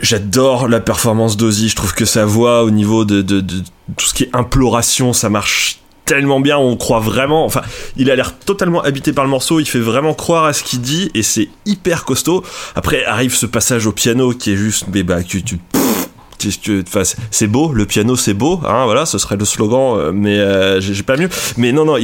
J'adore 0.00 0.66
la 0.66 0.80
performance 0.80 1.36
d'Ozzy, 1.36 1.68
je 1.68 1.76
trouve 1.76 1.94
que 1.94 2.04
sa 2.04 2.24
voix 2.24 2.64
au 2.64 2.72
niveau 2.72 3.04
de, 3.04 3.22
de, 3.22 3.40
de 3.40 3.58
tout 3.96 4.06
ce 4.06 4.14
qui 4.14 4.24
est 4.24 4.30
imploration, 4.32 5.12
ça 5.12 5.30
marche 5.30 5.78
tellement 6.04 6.40
bien, 6.40 6.58
on 6.58 6.76
croit 6.76 7.00
vraiment. 7.00 7.44
Enfin, 7.44 7.62
il 7.96 8.10
a 8.10 8.16
l'air 8.16 8.38
totalement 8.38 8.82
habité 8.82 9.12
par 9.12 9.24
le 9.24 9.30
morceau, 9.30 9.60
il 9.60 9.66
fait 9.66 9.78
vraiment 9.80 10.14
croire 10.14 10.44
à 10.44 10.52
ce 10.52 10.62
qu'il 10.62 10.80
dit 10.80 11.10
et 11.14 11.22
c'est 11.22 11.48
hyper 11.66 12.04
costaud. 12.04 12.44
Après 12.74 13.04
arrive 13.04 13.34
ce 13.34 13.46
passage 13.46 13.86
au 13.86 13.92
piano 13.92 14.32
qui 14.32 14.52
est 14.52 14.56
juste, 14.56 14.86
mais 14.92 15.02
bah, 15.02 15.22
tu, 15.22 15.42
c'est- 16.50 17.46
beau, 17.46 17.72
le 17.72 17.84
piano 17.86 18.16
c'est 18.16 18.34
beau, 18.34 18.60
hein, 18.66 18.84
voilà, 18.84 19.06
ce 19.06 19.18
serait 19.18 19.36
le 19.36 19.44
slogan, 19.44 19.96
euh, 19.98 20.12
mais 20.12 20.38
euh, 20.38 20.80
j'ai 20.80 21.02
pas 21.02 21.16
mieux. 21.16 21.28
Mais 21.56 21.72
non, 21.72 21.84
non, 21.84 21.94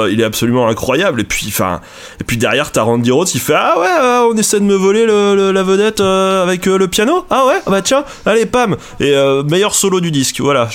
euh, 0.00 0.10
il 0.12 0.20
est 0.20 0.24
absolument 0.24 0.68
incroyable. 0.68 1.20
Et 1.20 1.24
puis, 1.24 1.46
enfin, 1.48 1.80
et 2.20 2.24
puis 2.24 2.36
derrière, 2.36 2.70
t'as 2.72 2.82
Randy 2.82 3.10
Rhodes, 3.10 3.28
il 3.34 3.40
fait 3.40 3.54
ah 3.56 3.74
ouais, 3.78 3.86
euh, 4.02 4.30
on 4.32 4.36
essaie 4.36 4.60
de 4.60 4.64
me 4.64 4.74
voler 4.74 5.06
le, 5.06 5.34
le- 5.34 5.52
la 5.52 5.62
vedette 5.62 6.00
avec 6.00 6.66
le 6.66 6.86
piano, 6.88 7.24
ah 7.30 7.46
ouais, 7.46 7.60
bah 7.66 7.82
tiens, 7.82 8.04
allez 8.24 8.46
pam, 8.46 8.76
et 9.00 9.14
meilleur 9.48 9.74
solo 9.74 10.00
du 10.00 10.10
disque, 10.10 10.40
voilà, 10.40 10.68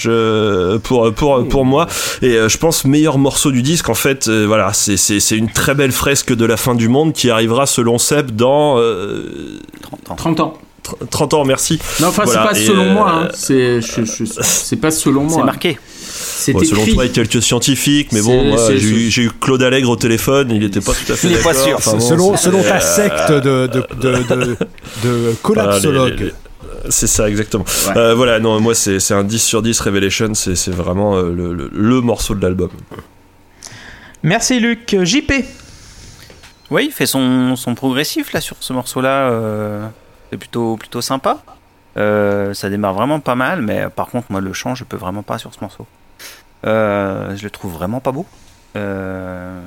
pour 0.84 1.14
pour 1.14 1.48
pour 1.48 1.66
moi. 1.66 1.88
Et 2.22 2.38
je 2.48 2.58
pense 2.58 2.86
meilleur 2.86 3.18
morceau 3.18 3.52
du 3.52 3.62
disque, 3.62 3.90
en 3.90 3.94
fait, 3.96 4.28
voilà, 4.30 4.72
c'est 4.74 5.38
une 5.38 5.50
très 5.52 5.76
belle 5.76 5.92
fresque 5.92 6.34
de 6.34 6.46
la 6.46 6.58
fin 6.58 6.76
du 6.76 6.88
monde 6.90 7.14
qui 7.14 7.30
arrivera 7.30 7.66
selon 7.66 7.98
Seb 7.98 8.32
dans 8.32 8.78
euh, 8.80 9.60
30 9.82 10.12
ans. 10.12 10.16
30 10.16 10.40
ans. 10.40 10.54
Tr- 10.84 11.08
30 11.10 11.34
ans, 11.34 11.46
merci. 11.46 11.80
Non, 12.00 12.08
enfin, 12.08 12.24
Voilà, 12.26 12.50
c'est 12.54 12.64
et, 12.64 12.68
pas 12.68 12.72
selon 12.74 12.84
euh, 12.86 12.94
moi. 12.94 13.12
Hein. 13.12 13.28
C'est, 13.34 13.82
je- 13.82 14.06
je- 14.06 14.24
c'est 14.42 14.76
pas 14.78 14.92
selon 14.92 15.28
C'est 15.30 15.36
moi. 15.38 15.46
marqué. 15.46 15.78
C'est 16.00 16.54
Bon, 16.54 16.64
selon 16.64 16.84
toi, 16.86 17.06
il 17.06 17.08
y 17.08 17.12
a 17.12 17.14
quelques 17.14 17.42
scientifiques, 17.42 18.12
mais 18.12 18.22
bon, 18.22 18.44
moi, 18.44 18.58
j'ai 18.76 19.22
eu, 19.24 19.32
Claude 19.40 19.64
Allègre 19.64 19.90
au 19.92 19.96
téléphone, 19.96 20.50
il 20.52 20.64
était 20.64 20.82
pas 20.82 20.94
tout 20.94 21.12
à 21.12 21.16
fait 21.16 21.30
est 21.32 21.44
pas 21.44 21.54
d'accord. 21.54 21.64
sûr. 21.68 21.78
Enfin, 21.78 21.92
bon, 22.18 22.36
selon, 22.38 22.62
ta 22.64 22.78
euh, 22.78 22.80
secte 22.80 23.32
de, 23.32 23.68
de, 23.68 23.86
de, 24.02 24.24
de, 24.24 24.58
de 25.04 25.36
collapsologue. 25.42 25.96
voilà, 25.96 26.16
les- 26.16 26.26
les- 26.26 26.32
C'est 26.90 27.08
ça, 27.08 27.30
exactement. 27.30 27.64
Ouais. 27.88 27.98
Euh, 27.98 28.16
voilà, 28.16 28.40
non, 28.40 28.60
moi, 28.60 28.74
c'est 28.76 29.12
un 29.14 29.24
10 29.24 29.40
sur 29.42 29.62
10 29.62 29.80
Revelation, 29.82 30.34
c'est 30.34 30.56
c'est 30.56 30.72
vraiment 30.72 31.16
euh, 31.16 31.32
le, 31.32 31.54
le- 31.54 31.70
le 31.72 32.02
morceau 32.02 32.34
de 32.36 32.42
l'album. 32.42 32.70
Merci 34.24 34.60
Luc. 34.60 34.96
JP. 35.04 35.32
Oui, 36.70 36.86
il 36.88 36.92
fait 36.92 37.06
son, 37.06 37.56
son 37.56 37.76
progressif 37.76 38.34
là 38.34 38.42
sur 38.42 38.56
ce 38.60 38.74
morceau-là. 38.74 39.30
euh, 39.32 39.88
c'est 40.32 40.38
plutôt, 40.38 40.78
plutôt 40.78 41.02
sympa. 41.02 41.40
Euh, 41.98 42.54
ça 42.54 42.70
démarre 42.70 42.94
vraiment 42.94 43.20
pas 43.20 43.36
mal, 43.36 43.62
mais 43.62 43.88
par 43.90 44.08
contre, 44.08 44.32
moi, 44.32 44.42
le 44.42 44.54
chant, 44.54 44.76
je 44.76 44.84
peux 44.84 44.98
vraiment 44.98 45.24
pas 45.24 45.38
sur 45.38 45.54
ce 45.54 45.60
morceau. 45.60 45.86
Euh, 46.66 47.36
je 47.36 47.44
le 47.44 47.50
trouve 47.50 47.74
vraiment 47.74 48.00
pas 48.00 48.12
beau. 48.12 48.26
Euh, 48.78 49.60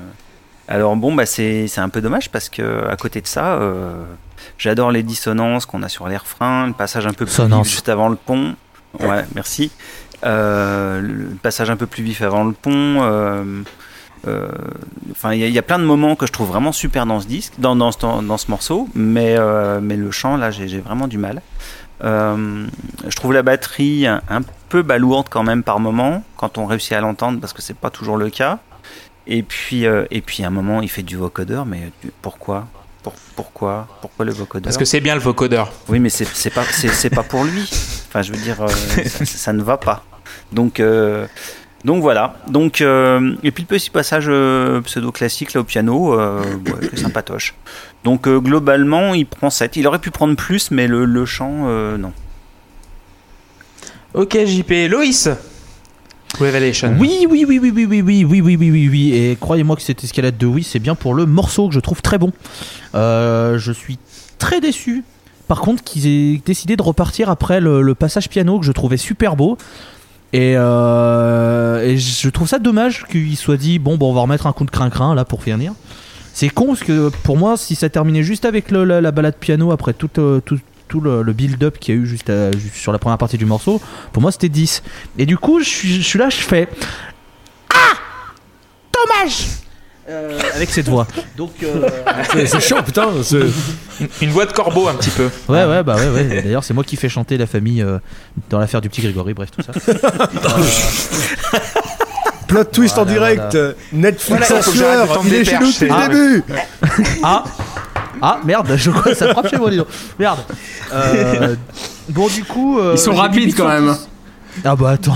alors 0.67 0.95
bon, 0.95 1.13
bah 1.13 1.27
c'est 1.27 1.77
un 1.77 1.89
peu 1.89 2.01
dommage 2.01 2.31
parce 2.31 2.49
que 2.49 2.87
à 2.89 2.95
côté 2.95 3.21
de 3.21 3.27
ça, 3.27 3.59
j'adore 4.57 4.91
les 4.91 5.03
dissonances 5.03 5.67
qu'on 5.67 5.83
a 5.83 5.89
sur 5.89 6.07
les 6.07 6.17
refrains, 6.17 6.65
le 6.65 6.73
passage 6.73 7.05
un 7.05 7.13
peu 7.13 7.25
plus 7.25 7.45
vif 7.45 7.63
juste 7.63 7.89
avant 7.89 8.09
le 8.09 8.15
pont. 8.15 8.55
Ouais, 8.99 9.25
merci. 9.35 9.71
Le 10.23 11.35
passage 11.43 11.69
un 11.69 11.77
peu 11.77 11.85
plus 11.85 12.01
vif 12.01 12.23
avant 12.23 12.43
le 12.43 12.53
pont. 12.53 13.63
Euh, 14.27 14.47
Enfin, 15.11 15.33
il 15.33 15.39
y, 15.39 15.43
a- 15.43 15.47
il 15.47 15.53
y 15.53 15.59
a 15.59 15.61
plein 15.61 15.79
de 15.79 15.83
moments 15.85 16.15
que 16.15 16.25
je 16.25 16.31
trouve 16.31 16.47
vraiment 16.49 16.71
super 16.71 17.05
dans 17.05 17.19
ce 17.21 17.27
disque, 17.27 17.53
dans, 17.57 17.75
dans, 17.75 17.91
ce, 17.91 17.99
dans 17.99 18.37
ce 18.37 18.51
morceau, 18.51 18.87
mais, 18.95 19.35
euh, 19.37 19.79
mais 19.81 19.95
le 19.95 20.11
chant, 20.11 20.35
là, 20.37 20.51
j'ai 20.51 20.79
vraiment 20.79 21.07
du 21.07 21.17
mal. 21.17 21.41
Euh, 22.03 22.65
je 23.07 23.15
trouve 23.15 23.31
la 23.33 23.41
batterie 23.43 24.05
un, 24.07 24.21
un 24.29 24.41
peu 24.69 24.81
balourde 24.81 25.27
quand 25.29 25.43
même 25.43 25.63
par 25.63 25.79
moment, 25.79 26.23
quand 26.35 26.57
on 26.57 26.65
réussit 26.65 26.91
à 26.93 26.99
l'entendre, 27.01 27.39
parce 27.39 27.53
que 27.53 27.61
c'est 27.61 27.77
pas 27.77 27.89
toujours 27.89 28.17
le 28.17 28.29
cas. 28.29 28.59
Et 29.27 29.41
puis, 29.43 29.85
euh, 29.85 30.05
et 30.11 30.21
puis 30.21 30.43
à 30.43 30.47
un 30.47 30.51
moment, 30.51 30.81
il 30.81 30.89
fait 30.89 31.03
du 31.03 31.15
vocodeur, 31.15 31.65
mais 31.65 31.91
pourquoi? 32.21 32.67
Pour- 33.01 33.13
Pourquoi? 33.35 33.87
Pourquoi 34.01 34.25
le 34.25 34.33
vocodeur? 34.33 34.63
Parce 34.65 34.77
que 34.77 34.85
c'est 34.85 34.99
bien 34.99 35.15
le 35.15 35.21
vocodeur. 35.21 35.71
Oui, 35.87 35.99
mais 35.99 36.09
c'est 36.09 36.49
pas, 36.53 36.63
c'est 36.65 37.09
pas 37.09 37.23
pour 37.23 37.43
lui. 37.45 37.61
Enfin, 38.07 38.21
je 38.21 38.31
veux 38.33 38.37
dire, 38.39 38.61
euh, 38.61 38.67
ça, 39.05 39.25
ça 39.25 39.53
ne 39.53 39.63
va 39.63 39.77
pas. 39.77 40.03
Donc, 40.51 40.79
donc 41.85 42.01
voilà. 42.01 42.35
Donc, 42.47 42.81
euh, 42.81 43.35
et 43.43 43.51
puis 43.51 43.63
le 43.63 43.67
petit 43.67 43.91
passage 43.91 44.25
euh, 44.27 44.81
pseudo-classique 44.81 45.53
là 45.53 45.61
au 45.61 45.63
piano, 45.63 46.19
euh, 46.19 46.41
ouais, 46.41 46.87
que 46.91 46.97
sympatoche. 46.97 47.53
Donc 48.03 48.27
euh, 48.27 48.39
globalement, 48.39 49.13
il 49.13 49.27
prend 49.27 49.51
7. 49.51 49.75
Il 49.75 49.85
aurait 49.87 49.99
pu 49.99 50.09
prendre 50.09 50.35
plus, 50.35 50.71
mais 50.71 50.87
le, 50.87 51.05
le 51.05 51.25
chant, 51.25 51.65
euh, 51.67 51.97
non. 51.97 52.11
Ok, 54.15 54.35
JP. 54.45 54.89
Loïs? 54.89 55.29
Revelation. 56.39 56.95
Oui, 56.99 57.27
oui, 57.29 57.45
oui, 57.47 57.59
oui, 57.61 57.71
oui, 57.73 57.85
oui, 57.85 58.01
oui, 58.01 58.25
oui, 58.25 58.41
oui, 58.41 58.55
oui, 58.55 58.71
oui, 58.71 58.89
oui. 58.89 59.13
Et 59.13 59.37
croyez-moi 59.39 59.75
que 59.75 59.83
cette 59.83 60.03
escalade 60.03 60.37
de 60.37 60.47
oui, 60.47 60.63
c'est 60.63 60.79
bien 60.79 60.95
pour 60.95 61.13
le 61.13 61.27
morceau 61.27 61.67
que 61.67 61.73
je 61.75 61.79
trouve 61.79 62.01
très 62.01 62.17
bon. 62.17 62.33
Euh, 62.95 63.59
je 63.59 63.71
suis 63.71 63.99
très 64.39 64.59
déçu. 64.59 65.03
Par 65.47 65.61
contre, 65.61 65.83
qu'ils 65.83 66.07
aient 66.07 66.41
décidé 66.43 66.75
de 66.75 66.81
repartir 66.81 67.29
après 67.29 67.61
le, 67.61 67.83
le 67.83 67.93
passage 67.95 68.27
piano 68.27 68.59
que 68.59 68.65
je 68.65 68.71
trouvais 68.71 68.97
super 68.97 69.35
beau. 69.35 69.57
Et, 70.35 70.57
euh, 70.57 71.95
je 71.95 72.29
trouve 72.29 72.49
ça 72.49 72.59
dommage 72.59 73.05
qu'il 73.05 73.37
soit 73.37 73.55
dit 73.55 73.79
bon, 73.79 73.95
bon, 73.95 74.11
on 74.11 74.13
va 74.13 74.19
remettre 74.19 74.47
un 74.47 74.51
coup 74.51 74.65
de 74.65 74.69
crin-crin 74.69 75.15
là 75.15 75.23
pour 75.23 75.41
finir. 75.41 75.71
C'est 76.33 76.49
con 76.49 76.67
parce 76.67 76.83
que 76.83 77.09
pour 77.23 77.37
moi, 77.37 77.55
si 77.55 77.73
ça 77.75 77.87
terminait 77.87 78.21
juste 78.21 78.43
avec 78.43 78.69
la, 78.69 78.99
la 78.99 79.11
balade 79.11 79.37
piano 79.39 79.71
après 79.71 79.93
tout, 79.93 80.09
euh, 80.17 80.41
tout, 80.41 80.99
le, 80.99 81.23
build-up 81.31 81.77
qu'il 81.79 81.95
y 81.95 81.97
a 81.97 82.01
eu 82.01 82.05
juste, 82.05 82.29
à- 82.29 82.51
juste 82.51 82.75
sur 82.75 82.91
la 82.91 82.99
première 82.99 83.17
partie 83.17 83.37
du 83.37 83.45
morceau, 83.45 83.81
pour 84.11 84.21
moi 84.21 84.33
c'était 84.33 84.49
10. 84.49 84.83
Et 85.17 85.25
du 85.25 85.37
coup, 85.37 85.61
je 85.61 85.69
je 85.69 86.01
suis 86.01 86.19
là, 86.19 86.29
je 86.29 86.35
fais 86.35 86.67
Ah 87.69 87.93
Dommage 88.93 89.47
Euh, 90.07 90.39
Avec 90.55 90.69
cette 90.69 90.87
voix. 90.87 91.07
Donc, 91.35 91.51
euh, 91.63 91.87
C'est 92.45 92.59
chiant, 92.59 92.83
putain. 92.83 93.07
Une, 93.99 94.07
une 94.21 94.29
voix 94.29 94.45
de 94.45 94.51
corbeau 94.51 94.87
un 94.87 94.93
petit 94.93 95.09
peu. 95.09 95.29
ouais, 95.49 95.65
ouais, 95.65 95.81
bah 95.83 95.95
ouais, 95.95 96.09
ouais. 96.09 96.41
D'ailleurs, 96.43 96.63
c'est 96.63 96.75
moi 96.75 96.83
qui 96.83 96.95
fais 96.95 97.09
chanter 97.09 97.37
la 97.39 97.47
famille 97.47 97.81
euh, 97.81 97.97
dans 98.51 98.59
l'affaire 98.59 98.81
du 98.81 98.89
petit 98.89 99.01
Grégory, 99.01 99.33
bref, 99.33 99.49
tout 99.51 99.63
ça. 99.63 99.71
Plot 102.47 102.63
twist 102.65 102.97
en 102.99 103.05
direct. 103.05 103.41
voilà. 103.53 103.73
Netflix 103.91 104.47
Voilà, 104.47 104.59
en 104.59 104.71
sueur. 104.71 105.21
Il 105.23 105.29
des 105.31 105.35
est 105.41 105.45
chez 105.45 105.57
nous 105.59 105.65
depuis 105.71 105.73
c'est- 105.73 105.87
le 105.87 106.07
début. 106.07 106.43
Ah 107.23 107.43
Ah 108.21 108.39
merde, 108.45 108.71
je 108.77 108.91
crois 108.91 109.11
que 109.11 109.17
ça 109.17 109.29
frappe 109.31 109.49
chez 109.49 109.57
moi, 109.57 109.71
dis 109.71 109.77
donc. 109.77 109.87
Merde. 110.19 110.39
Euh, 110.93 111.55
bon, 112.09 112.27
du 112.27 112.43
coup. 112.43 112.79
euh, 112.79 112.91
Ils 112.93 112.99
sont 112.99 113.15
rapides 113.15 113.55
quand 113.57 113.67
même. 113.67 113.87
10. 114.57 114.61
Ah 114.63 114.75
bah 114.75 114.91
attends. 114.91 115.15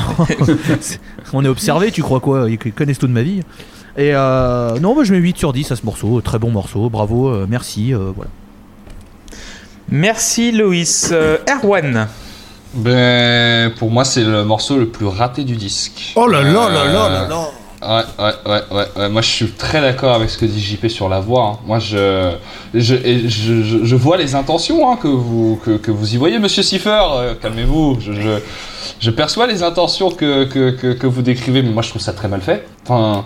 On 1.34 1.45
est 1.45 1.48
observé, 1.48 1.91
tu 1.91 2.02
crois 2.02 2.20
quoi? 2.20 2.48
Ils 2.49 2.57
connaissent 2.74 2.98
tout 2.99 3.07
de 3.07 3.14
ma 3.14 3.22
vie. 3.22 3.41
Et 3.98 4.11
euh, 4.14 4.80
non, 4.80 4.94
moi 4.95 5.03
je 5.03 5.14
mets 5.14 5.20
8 5.20 5.38
sur 5.38 5.52
10 5.53 5.72
à 5.72 5.76
ce 5.76 5.86
morceau. 5.86 6.22
Très 6.22 6.40
bon 6.40 6.52
morceau, 6.52 6.90
bravo, 6.90 7.30
euh, 7.30 7.45
merci. 7.49 7.94
euh, 7.94 8.11
voilà. 8.16 8.32
Merci 9.90 10.52
Loïs. 10.52 11.10
Euh, 11.11 11.38
Erwan. 11.49 12.07
Ben, 12.76 13.72
pour 13.80 13.90
moi, 13.90 14.06
c'est 14.06 14.24
le 14.24 14.44
morceau 14.45 14.78
le 14.78 14.88
plus 14.88 15.07
raté 15.07 15.44
du 15.44 15.56
disque. 15.56 16.14
Oh 16.16 16.28
là 16.28 16.44
là 16.44 16.52
là 16.52 16.66
Euh, 16.68 16.94
là 16.94 17.10
là 17.10 17.28
là. 17.28 17.49
Ouais, 17.82 18.03
ouais, 18.20 18.34
ouais, 18.45 18.61
ouais, 18.78 18.86
ouais. 18.98 19.10
Moi, 19.10 19.22
je 19.22 19.28
suis 19.30 19.52
très 19.52 19.80
d'accord 19.82 20.14
avec 20.14 20.30
ce 20.30 20.38
que 20.38 20.45
dit 20.45 20.61
JP 20.61 20.88
sur 20.90 21.10
la 21.10 21.20
voix. 21.22 21.45
hein. 21.45 21.60
Moi, 21.66 21.80
je, 21.80 22.34
je, 22.76 22.94
et 22.94 23.28
je, 23.30 23.64
je, 23.64 23.86
je 23.86 23.95
vois 23.95 24.18
les 24.18 24.36
intentions 24.36 24.91
hein, 24.91 24.98
que, 25.02 25.07
vous, 25.07 25.60
que, 25.66 25.78
que 25.78 25.90
vous 25.90 26.14
y 26.14 26.18
voyez, 26.18 26.38
monsieur 26.40 26.61
Siffer. 26.61 27.02
Euh, 27.14 27.34
Calmez-vous. 27.41 27.98
Je, 28.02 28.11
je, 28.11 28.30
je 28.99 29.10
perçois 29.11 29.48
les 29.48 29.64
intentions 29.64 30.11
que, 30.11 30.44
que, 30.44 30.72
que, 30.72 30.94
que 30.94 31.07
vous 31.07 31.22
décrivez, 31.22 31.64
mais 31.64 31.70
moi, 31.72 31.82
je 31.82 31.90
trouve 31.90 32.02
ça 32.02 32.11
très 32.14 32.28
mal 32.28 32.41
fait. 32.41 32.68
Enfin, 32.90 33.24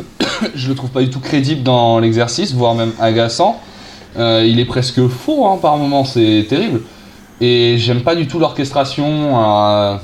je 0.56 0.68
le 0.68 0.74
trouve 0.74 0.90
pas 0.90 1.00
du 1.00 1.08
tout 1.08 1.20
crédible 1.20 1.62
dans 1.62 2.00
l'exercice, 2.00 2.52
voire 2.52 2.74
même 2.74 2.92
agaçant. 2.98 3.60
Euh, 4.16 4.44
il 4.46 4.58
est 4.58 4.64
presque 4.64 5.06
faux 5.06 5.46
hein, 5.46 5.58
par 5.62 5.76
moments, 5.76 6.04
c'est 6.04 6.46
terrible. 6.48 6.80
Et 7.40 7.76
j'aime 7.78 8.02
pas 8.02 8.16
du 8.16 8.26
tout 8.26 8.40
l'orchestration. 8.40 9.40
euh, 9.40 9.96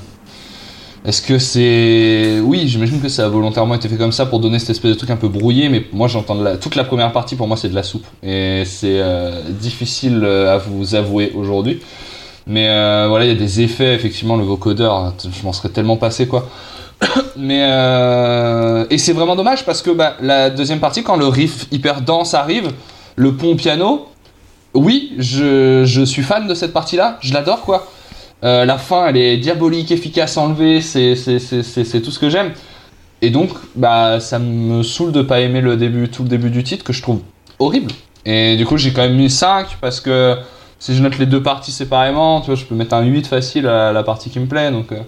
est-ce 1.04 1.22
que 1.22 1.38
c'est. 1.38 2.40
Oui, 2.40 2.68
j'imagine 2.68 3.00
que 3.00 3.08
ça 3.08 3.24
a 3.24 3.28
volontairement 3.28 3.74
été 3.74 3.88
fait 3.88 3.96
comme 3.96 4.12
ça 4.12 4.26
pour 4.26 4.38
donner 4.38 4.58
cette 4.60 4.70
espèce 4.70 4.92
de 4.92 4.96
truc 4.96 5.10
un 5.10 5.16
peu 5.16 5.28
brouillé, 5.28 5.68
mais 5.70 5.86
moi 5.92 6.06
j'entends 6.06 6.34
la... 6.34 6.58
toute 6.58 6.76
la 6.76 6.84
première 6.84 7.10
partie 7.10 7.36
pour 7.36 7.48
moi 7.48 7.56
c'est 7.56 7.70
de 7.70 7.74
la 7.74 7.82
soupe. 7.82 8.06
Et 8.22 8.62
c'est 8.66 9.00
euh, 9.00 9.42
difficile 9.48 10.24
à 10.24 10.58
vous 10.58 10.94
avouer 10.94 11.32
aujourd'hui. 11.34 11.80
Mais 12.46 12.66
voilà, 13.08 13.24
il 13.24 13.28
y 13.28 13.34
a 13.34 13.38
des 13.38 13.60
effets, 13.60 13.94
effectivement, 13.94 14.36
le 14.36 14.44
vocodeur, 14.44 15.14
je 15.22 15.44
m'en 15.44 15.52
serais 15.52 15.68
tellement 15.68 15.96
passé 15.96 16.26
quoi. 16.26 16.48
mais. 17.36 17.62
Euh... 17.64 18.86
Et 18.90 18.98
c'est 18.98 19.12
vraiment 19.12 19.36
dommage 19.36 19.64
parce 19.64 19.82
que 19.82 19.90
bah, 19.90 20.16
la 20.20 20.50
deuxième 20.50 20.80
partie, 20.80 21.02
quand 21.02 21.16
le 21.16 21.26
riff 21.26 21.66
hyper 21.70 22.02
dense 22.02 22.34
arrive, 22.34 22.72
le 23.16 23.34
pont 23.34 23.56
piano, 23.56 24.08
oui, 24.74 25.12
je, 25.18 25.84
je 25.84 26.02
suis 26.02 26.22
fan 26.22 26.46
de 26.46 26.54
cette 26.54 26.72
partie-là, 26.72 27.18
je 27.20 27.32
l'adore 27.32 27.62
quoi. 27.62 27.88
Euh, 28.42 28.64
la 28.64 28.78
fin, 28.78 29.06
elle 29.06 29.16
est 29.16 29.36
diabolique, 29.36 29.90
efficace, 29.90 30.36
enlevée, 30.36 30.80
c'est, 30.80 31.14
tout 31.14 32.10
ce 32.10 32.18
que 32.18 32.30
j'aime. 32.30 32.52
Et 33.22 33.30
donc, 33.30 33.50
bah, 33.74 34.18
ça 34.20 34.38
me 34.38 34.82
saoule 34.82 35.12
de 35.12 35.22
pas 35.22 35.40
aimer 35.40 35.60
le 35.60 35.76
début, 35.76 36.08
tout 36.08 36.22
le 36.22 36.28
début 36.28 36.50
du 36.50 36.64
titre 36.64 36.84
que 36.84 36.92
je 36.92 37.02
trouve 37.02 37.20
horrible. 37.58 37.92
Et 38.24 38.56
du 38.56 38.64
coup, 38.64 38.78
j'ai 38.78 38.92
quand 38.92 39.02
même 39.02 39.16
mis 39.16 39.30
5 39.30 39.78
parce 39.80 40.00
que 40.00 40.36
si 40.78 40.94
je 40.94 41.02
note 41.02 41.18
les 41.18 41.26
deux 41.26 41.42
parties 41.42 41.72
séparément, 41.72 42.40
tu 42.40 42.46
vois, 42.46 42.54
je 42.54 42.64
peux 42.64 42.74
mettre 42.74 42.94
un 42.94 43.02
8 43.02 43.26
facile 43.26 43.66
à 43.66 43.92
la 43.92 44.02
partie 44.02 44.30
qui 44.30 44.40
me 44.40 44.46
plaît. 44.46 44.70
Donc, 44.70 44.92
euh, 44.92 45.00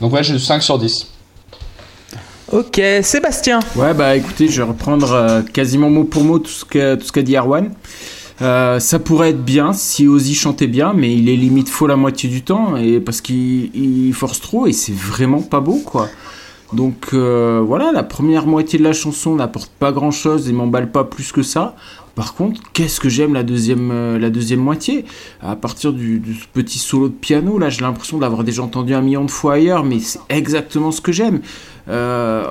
donc 0.00 0.12
ouais, 0.12 0.22
j'ai 0.22 0.38
5 0.38 0.62
sur 0.62 0.78
10. 0.78 1.08
Ok, 2.50 2.80
Sébastien. 3.02 3.60
Ouais, 3.76 3.92
bah 3.92 4.16
écoutez, 4.16 4.48
je 4.48 4.62
vais 4.62 4.68
reprendre 4.68 5.12
euh, 5.12 5.42
quasiment 5.42 5.90
mot 5.90 6.04
pour 6.04 6.24
mot 6.24 6.38
tout 6.38 6.50
ce 6.50 6.64
qu'a 6.64 6.96
tout 6.96 7.04
ce 7.04 7.12
qu'a 7.12 7.22
dit 7.22 7.36
Erwan. 7.36 7.70
Euh, 8.40 8.78
ça 8.78 8.98
pourrait 8.98 9.30
être 9.30 9.44
bien 9.44 9.72
si 9.72 10.06
Ozzy 10.06 10.34
chantait 10.34 10.68
bien, 10.68 10.92
mais 10.94 11.12
il 11.12 11.28
est 11.28 11.36
limite 11.36 11.68
faux 11.68 11.86
la 11.86 11.96
moitié 11.96 12.28
du 12.30 12.42
temps 12.42 12.76
et 12.76 13.00
parce 13.00 13.20
qu'il 13.20 13.70
il 13.74 14.14
force 14.14 14.40
trop 14.40 14.66
et 14.66 14.72
c'est 14.72 14.94
vraiment 14.94 15.42
pas 15.42 15.60
beau 15.60 15.80
quoi. 15.84 16.08
Donc 16.72 17.08
euh, 17.14 17.62
voilà, 17.66 17.92
la 17.92 18.02
première 18.02 18.46
moitié 18.46 18.78
de 18.78 18.84
la 18.84 18.92
chanson 18.92 19.34
n'apporte 19.34 19.70
pas 19.78 19.90
grand 19.90 20.10
chose 20.10 20.48
et 20.48 20.52
m'emballe 20.52 20.90
pas 20.90 21.04
plus 21.04 21.32
que 21.32 21.42
ça. 21.42 21.74
Par 22.18 22.34
contre, 22.34 22.60
qu'est-ce 22.72 22.98
que 22.98 23.08
j'aime 23.08 23.32
la 23.32 23.44
deuxième, 23.44 23.92
euh, 23.92 24.56
moitié? 24.56 25.04
À 25.40 25.54
partir 25.54 25.92
du, 25.92 26.20
petit 26.52 26.80
solo 26.80 27.06
de 27.08 27.14
piano, 27.14 27.60
là, 27.60 27.70
j'ai 27.70 27.82
l'impression 27.82 28.16
de 28.16 28.22
l'avoir 28.22 28.42
déjà 28.42 28.60
entendu 28.60 28.92
un 28.92 29.02
million 29.02 29.24
de 29.24 29.30
fois 29.30 29.52
ailleurs, 29.52 29.84
mais 29.84 30.00
c'est 30.00 30.18
exactement 30.28 30.90
ce 30.90 31.00
que 31.00 31.12
j'aime. 31.12 31.42
Euh, 31.86 32.44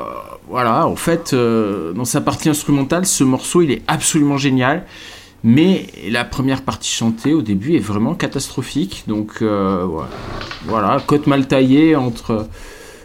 voilà, 0.48 0.88
en 0.88 0.96
fait, 0.96 1.34
euh, 1.34 1.92
dans 1.92 2.06
sa 2.06 2.22
partie 2.22 2.48
instrumentale, 2.48 3.06
ce 3.06 3.26
morceau, 3.26 3.62
il 3.62 3.72
est 3.72 3.82
absolument 3.88 4.38
génial. 4.38 4.86
Mais 5.44 5.88
la 6.10 6.24
première 6.24 6.62
partie 6.62 6.90
chantée 6.90 7.34
au 7.34 7.42
début 7.42 7.76
est 7.76 7.80
vraiment 7.80 8.16
catastrophique. 8.16 9.04
Donc 9.08 9.44
voilà. 10.66 10.98
cote 11.06 11.28
mal 11.28 11.46
taillée 11.46 11.98
entre 11.98 12.48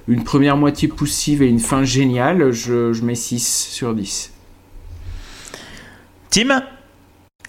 une 0.06 0.22
première 0.22 0.56
moitié 0.56 0.86
poussive 0.86 1.42
et 1.42 1.48
une 1.48 1.58
fin 1.58 1.82
géniale, 1.82 2.52
je, 2.52 2.92
je 2.92 3.02
mets 3.02 3.16
6 3.16 3.66
sur 3.72 3.94
10. 3.94 4.32
Tim. 6.32 6.62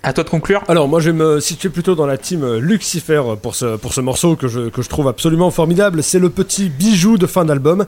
À 0.04 0.12
toi 0.12 0.26
de 0.26 0.30
conclure. 0.30 0.62
Alors 0.68 0.90
moi 0.90 1.00
je 1.00 1.10
vais 1.10 1.16
me 1.18 1.40
situer 1.40 1.70
plutôt 1.70 1.96
dans 1.96 2.06
la 2.06 2.18
team 2.18 2.44
euh, 2.44 2.60
Lucifer 2.60 3.22
pour 3.42 3.56
ce, 3.56 3.78
pour 3.78 3.94
ce 3.94 4.02
morceau 4.02 4.36
que 4.36 4.50
je, 4.50 4.70
trouve 4.82 5.08
absolument 5.08 5.52
formidable. 5.52 6.04
C'est 6.04 6.20
le 6.20 6.30
petit 6.30 6.68
bijou 6.68 7.18
de 7.18 7.26
fin 7.26 7.46
d'album. 7.46 7.86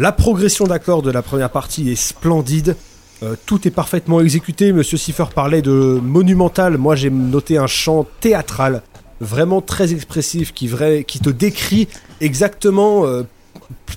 La 0.00 0.10
progression 0.10 0.64
d'accords 0.64 1.02
de 1.02 1.12
la 1.12 1.22
première 1.22 1.50
partie 1.50 1.92
est 1.92 1.94
splendide. 1.94 2.74
Euh, 3.22 3.36
tout 3.46 3.68
est 3.68 3.70
parfaitement 3.70 4.20
exécuté. 4.20 4.72
Monsieur 4.72 4.98
Cipher 4.98 5.26
parlait 5.32 5.62
de 5.62 6.00
monumental. 6.02 6.76
Moi 6.76 6.96
j'ai 6.96 7.10
noté 7.10 7.56
un 7.56 7.68
chant 7.68 8.04
théâtral, 8.18 8.82
vraiment 9.20 9.60
très 9.60 9.92
expressif, 9.92 10.52
qui, 10.52 10.68
te 10.68 11.30
décrit 11.30 11.86
exactement... 12.20 13.06
euh, 13.06 13.22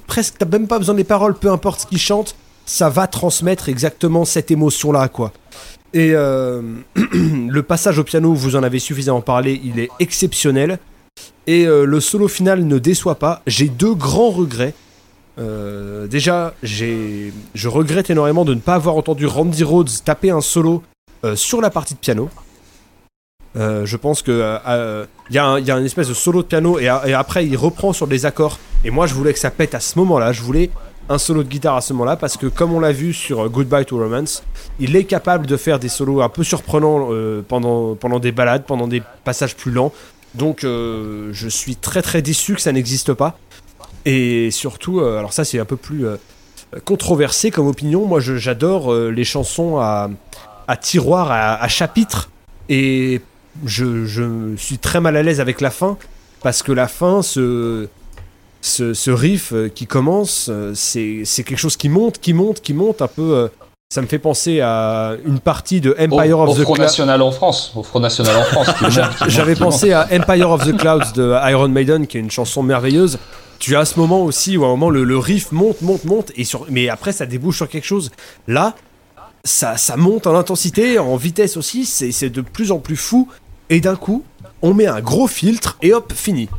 presque, 0.05 0.35
t'as 0.37 0.45
même 0.45 0.67
pas 0.67 0.77
besoin 0.77 0.93
des 0.93 1.03
paroles, 1.03 1.33
peu 1.33 1.49
importe 1.49 1.79
ce 1.81 1.87
qu'il 1.87 1.97
chante, 1.97 2.35
ça 2.67 2.89
va 2.89 3.07
transmettre 3.07 3.67
exactement 3.67 4.25
cette 4.25 4.51
émotion-là, 4.51 5.07
quoi. 5.07 5.33
Et 5.95 6.11
euh, 6.13 6.61
le 7.13 7.63
passage 7.63 7.97
au 7.97 8.03
piano, 8.03 8.33
vous 8.33 8.57
en 8.57 8.63
avez 8.63 8.79
suffisamment 8.79 9.21
parlé, 9.21 9.59
il 9.63 9.79
est 9.79 9.89
exceptionnel. 9.99 10.77
Et 11.47 11.65
euh, 11.65 11.85
le 11.85 12.01
solo 12.01 12.27
final 12.27 12.65
ne 12.65 12.77
déçoit 12.77 13.15
pas. 13.15 13.41
J'ai 13.47 13.69
deux 13.69 13.95
grands 13.95 14.29
regrets. 14.29 14.73
Euh, 15.39 16.05
déjà, 16.07 16.53
je 16.63 17.67
regrette 17.67 18.09
énormément 18.09 18.43
de 18.43 18.53
ne 18.53 18.59
pas 18.59 18.75
avoir 18.75 18.97
entendu 18.97 19.25
Randy 19.25 19.63
Rhodes 19.63 19.89
taper 20.03 20.29
un 20.29 20.41
solo 20.41 20.83
sur 21.33 21.59
la 21.59 21.71
partie 21.71 21.95
de 21.95 21.99
piano. 21.99 22.29
Je 23.55 23.97
pense 23.97 24.21
que 24.21 24.59
il 25.29 25.35
y, 25.35 25.39
a 25.39 25.77
une 25.77 25.85
espèce 25.85 26.09
de 26.09 26.13
solo 26.13 26.43
de 26.43 26.47
piano 26.47 26.77
et, 26.77 26.83
et 26.83 27.13
après 27.13 27.47
il 27.47 27.57
reprend 27.57 27.93
sur 27.93 28.05
des 28.05 28.25
accords. 28.27 28.59
Et 28.83 28.91
moi, 28.91 29.07
je 29.07 29.15
voulais 29.15 29.33
que 29.33 29.39
ça 29.39 29.49
pète 29.49 29.73
à 29.73 29.79
ce 29.79 29.97
moment-là. 29.97 30.33
Je 30.33 30.41
voulais 30.41 30.69
un 31.09 31.17
solo 31.17 31.43
de 31.43 31.49
guitare 31.49 31.75
à 31.75 31.81
ce 31.81 31.93
moment-là 31.93 32.15
parce 32.15 32.37
que 32.37 32.47
comme 32.47 32.73
on 32.73 32.79
l'a 32.79 32.91
vu 32.91 33.13
sur 33.13 33.49
Goodbye 33.49 33.85
to 33.85 33.97
Romance, 33.97 34.43
il 34.79 34.95
est 34.95 35.03
capable 35.03 35.45
de 35.45 35.57
faire 35.57 35.79
des 35.79 35.89
solos 35.89 36.21
un 36.21 36.29
peu 36.29 36.43
surprenants 36.43 37.09
euh, 37.11 37.43
pendant, 37.47 37.95
pendant 37.95 38.19
des 38.19 38.31
balades, 38.31 38.63
pendant 38.65 38.87
des 38.87 39.03
passages 39.23 39.55
plus 39.55 39.71
lents. 39.71 39.93
Donc 40.33 40.63
euh, 40.63 41.29
je 41.31 41.47
suis 41.47 41.75
très 41.75 42.01
très 42.01 42.21
déçu 42.21 42.55
que 42.55 42.61
ça 42.61 42.71
n'existe 42.71 43.13
pas. 43.13 43.37
Et 44.05 44.51
surtout, 44.51 44.99
euh, 44.99 45.19
alors 45.19 45.33
ça 45.33 45.45
c'est 45.45 45.59
un 45.59 45.65
peu 45.65 45.77
plus 45.77 46.05
controversé 46.83 47.51
comme 47.51 47.67
opinion, 47.67 48.05
moi 48.05 48.19
j'adore 48.19 48.93
les 48.93 49.23
chansons 49.23 49.77
à, 49.77 50.09
tiroir, 50.81 51.31
à, 51.31 51.67
chapitre. 51.67 52.29
Et 52.67 53.21
je, 53.65 54.55
suis 54.57 54.77
très 54.79 54.99
mal 54.99 55.15
à 55.15 55.23
l'aise 55.23 55.39
avec 55.39 55.61
la 55.61 55.69
fin 55.69 55.97
parce 56.41 56.63
que 56.63 56.71
la 56.71 56.87
fin, 56.87 57.21
ce, 57.21 57.87
ce, 58.65 58.93
ce 58.93 59.11
riff 59.11 59.53
euh, 59.53 59.69
qui 59.69 59.85
commence, 59.85 60.47
euh, 60.49 60.73
c'est 60.73 61.23
quelque 61.43 61.57
chose 61.57 61.77
qui 61.77 61.87
monte, 61.87 62.19
qui 62.19 62.33
monte, 62.33 62.61
qui 62.61 62.73
monte 62.73 63.01
un 63.01 63.07
peu. 63.07 63.33
euh, 63.35 63.47
ça 63.93 64.01
me 64.01 64.07
fait 64.07 64.17
penser 64.19 64.61
à 64.61 65.13
une 65.25 65.39
partie 65.39 65.79
de 65.79 65.91
Au, 65.91 66.03
Empire 66.03 66.39
au 66.39 66.43
of 66.49 66.57
the 66.57 66.63
Front 66.63 66.73
Clouds. 66.73 66.83
National 66.85 67.21
en 67.21 67.31
France. 67.31 67.71
Au 67.75 67.83
Front 67.83 67.99
National 67.99 68.35
en 68.35 68.43
France. 68.43 68.67
J'avais 69.27 69.55
pensé 69.55 69.93
à 69.93 70.07
Empire 70.11 70.49
of 70.49 70.65
the 70.65 70.75
Clouds 70.75 71.13
de 71.13 71.35
Iron 71.51 71.67
Maiden, 71.69 72.07
qui 72.07 72.17
est 72.17 72.21
une 72.21 72.31
chanson 72.31 72.63
merveilleuse. 72.63 73.19
Tu 73.59 73.75
as 73.75 73.85
ce 73.85 73.99
moment 73.99 74.23
aussi 74.23 74.57
où 74.57 74.63
à 74.63 74.67
un 74.67 74.71
moment 74.71 74.89
le, 74.89 75.03
le 75.03 75.17
riff 75.19 75.51
monte, 75.51 75.81
monte, 75.83 76.03
monte, 76.03 76.31
et 76.35 76.43
sur, 76.43 76.65
mais 76.69 76.89
après 76.89 77.11
ça 77.11 77.27
débouche 77.27 77.57
sur 77.57 77.69
quelque 77.69 77.85
chose. 77.85 78.09
Là, 78.47 78.73
ça, 79.43 79.77
ça 79.77 79.95
monte 79.95 80.25
en 80.25 80.35
intensité, 80.35 80.97
en 80.97 81.15
vitesse 81.15 81.55
aussi, 81.55 81.85
c'est 81.85 82.29
de 82.31 82.41
plus 82.41 82.71
en 82.71 82.79
plus 82.79 82.97
fou, 82.97 83.29
et 83.69 83.79
d'un 83.79 83.95
coup, 83.95 84.23
on 84.63 84.73
met 84.73 84.87
un 84.87 84.99
gros 85.01 85.27
filtre, 85.27 85.77
et 85.83 85.93
hop, 85.93 86.11
fini. 86.13 86.49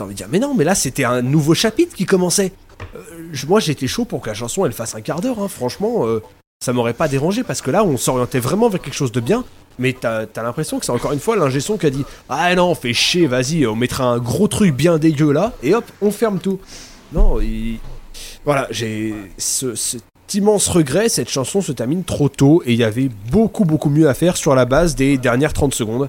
T'as 0.00 0.06
envie 0.06 0.14
de 0.14 0.16
dire, 0.16 0.28
mais 0.32 0.38
non, 0.38 0.54
mais 0.54 0.64
là 0.64 0.74
c'était 0.74 1.04
un 1.04 1.20
nouveau 1.20 1.52
chapitre 1.52 1.94
qui 1.94 2.06
commençait. 2.06 2.52
Euh, 2.96 3.34
moi 3.46 3.60
j'étais 3.60 3.86
chaud 3.86 4.06
pour 4.06 4.22
que 4.22 4.28
la 4.28 4.34
chanson 4.34 4.64
elle 4.64 4.72
fasse 4.72 4.94
un 4.94 5.02
quart 5.02 5.20
d'heure, 5.20 5.40
hein, 5.40 5.48
franchement, 5.48 6.06
euh, 6.06 6.22
ça 6.64 6.72
m'aurait 6.72 6.94
pas 6.94 7.06
dérangé, 7.06 7.42
parce 7.42 7.60
que 7.60 7.70
là 7.70 7.84
on 7.84 7.98
s'orientait 7.98 8.38
vraiment 8.38 8.70
vers 8.70 8.80
quelque 8.80 8.94
chose 8.94 9.12
de 9.12 9.20
bien. 9.20 9.44
Mais 9.78 9.92
t'as 9.92 10.24
as, 10.34 10.42
l'impression 10.42 10.78
que 10.78 10.86
c'est 10.86 10.92
encore 10.92 11.12
une 11.12 11.20
fois 11.20 11.36
l'ingé 11.36 11.60
son 11.60 11.76
qui 11.76 11.84
a 11.84 11.90
dit 11.90 12.06
Ah 12.30 12.54
non, 12.54 12.74
fais 12.74 12.94
chier, 12.94 13.26
vas-y, 13.26 13.66
on 13.66 13.76
mettra 13.76 14.04
un 14.04 14.16
gros 14.16 14.48
truc 14.48 14.74
bien 14.74 14.96
dégueu 14.96 15.32
là, 15.32 15.52
et 15.62 15.74
hop, 15.74 15.84
on 16.00 16.10
ferme 16.10 16.38
tout. 16.38 16.60
Non, 17.12 17.38
il... 17.38 17.78
voilà, 18.46 18.68
j'ai 18.70 19.14
ce, 19.36 19.74
cet 19.74 20.02
immense 20.32 20.68
regret, 20.68 21.10
cette 21.10 21.28
chanson 21.28 21.60
se 21.60 21.72
termine 21.72 22.04
trop 22.04 22.30
tôt, 22.30 22.62
et 22.64 22.72
il 22.72 22.78
y 22.78 22.84
avait 22.84 23.10
beaucoup 23.30 23.66
beaucoup 23.66 23.90
mieux 23.90 24.08
à 24.08 24.14
faire 24.14 24.38
sur 24.38 24.54
la 24.54 24.64
base 24.64 24.94
des 24.94 25.18
dernières 25.18 25.52
30 25.52 25.74
secondes. 25.74 26.08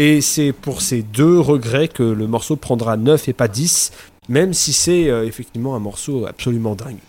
Et 0.00 0.20
c'est 0.20 0.52
pour 0.52 0.80
ces 0.80 1.02
deux 1.02 1.40
regrets 1.40 1.88
que 1.88 2.04
le 2.04 2.28
morceau 2.28 2.54
prendra 2.54 2.96
9 2.96 3.28
et 3.30 3.32
pas 3.32 3.48
10, 3.48 3.90
même 4.28 4.54
si 4.54 4.72
c'est 4.72 5.10
euh, 5.10 5.26
effectivement 5.26 5.74
un 5.74 5.80
morceau 5.80 6.24
absolument 6.24 6.76
dingue. 6.76 7.00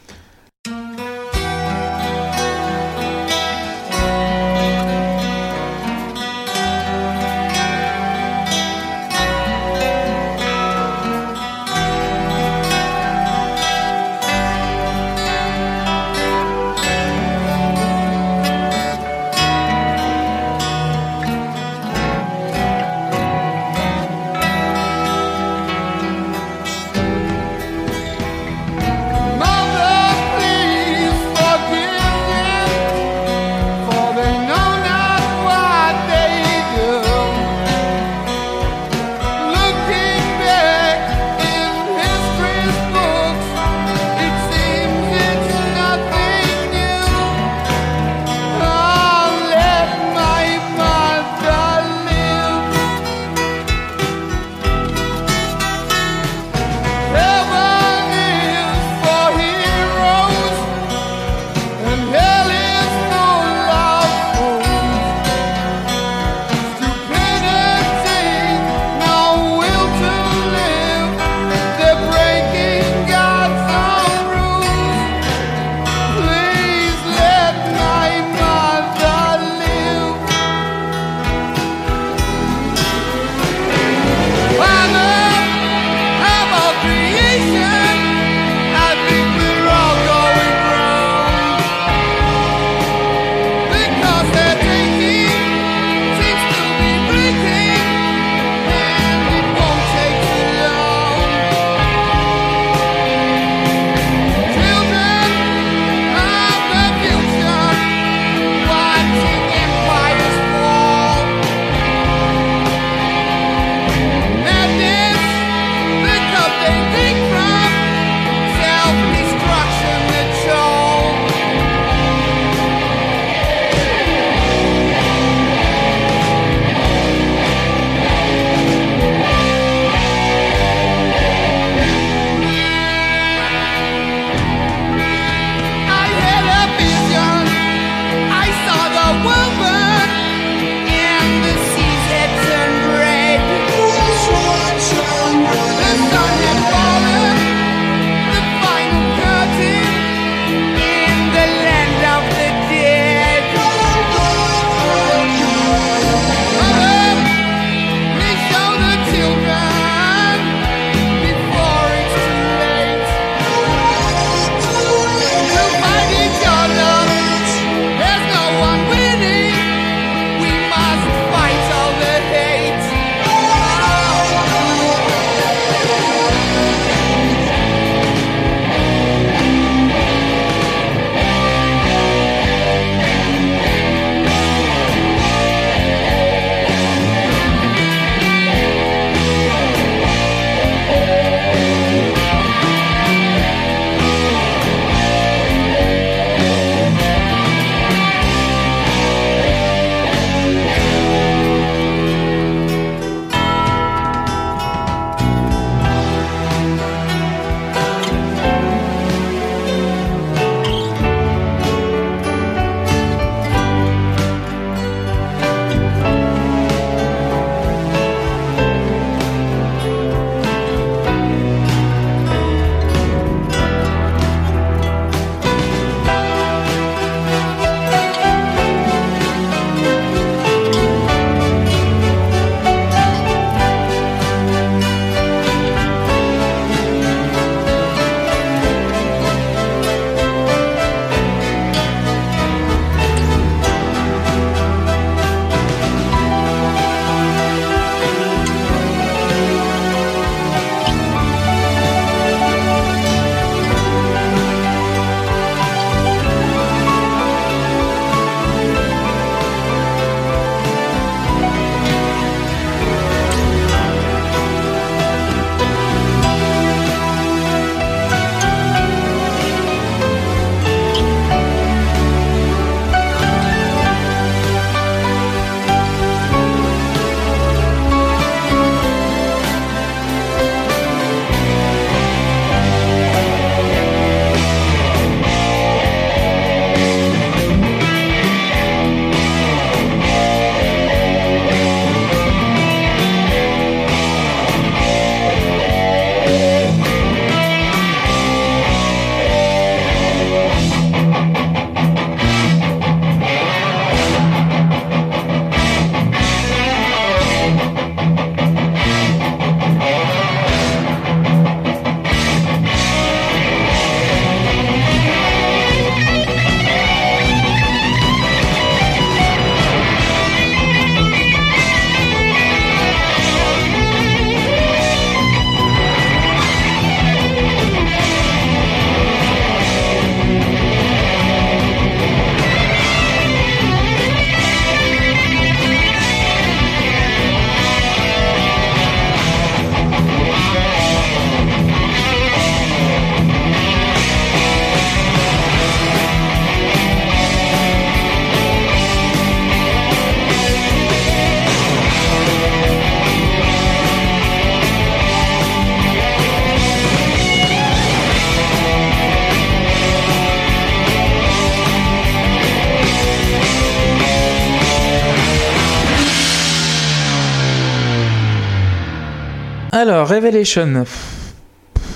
Revelation. 370.29 370.85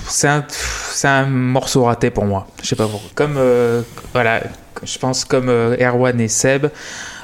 C'est 0.08 0.28
un, 0.28 0.44
c'est 0.48 1.08
un 1.08 1.26
morceau 1.26 1.84
raté 1.84 2.10
pour 2.10 2.24
moi. 2.24 2.46
Je 2.62 2.68
sais 2.68 2.76
pas 2.76 2.86
pourquoi. 2.86 3.10
Comme, 3.14 3.36
euh, 3.38 3.82
voilà, 4.12 4.42
je 4.82 4.98
pense 4.98 5.24
comme 5.24 5.48
euh, 5.48 5.76
Erwan 5.80 6.20
et 6.20 6.28
Seb. 6.28 6.66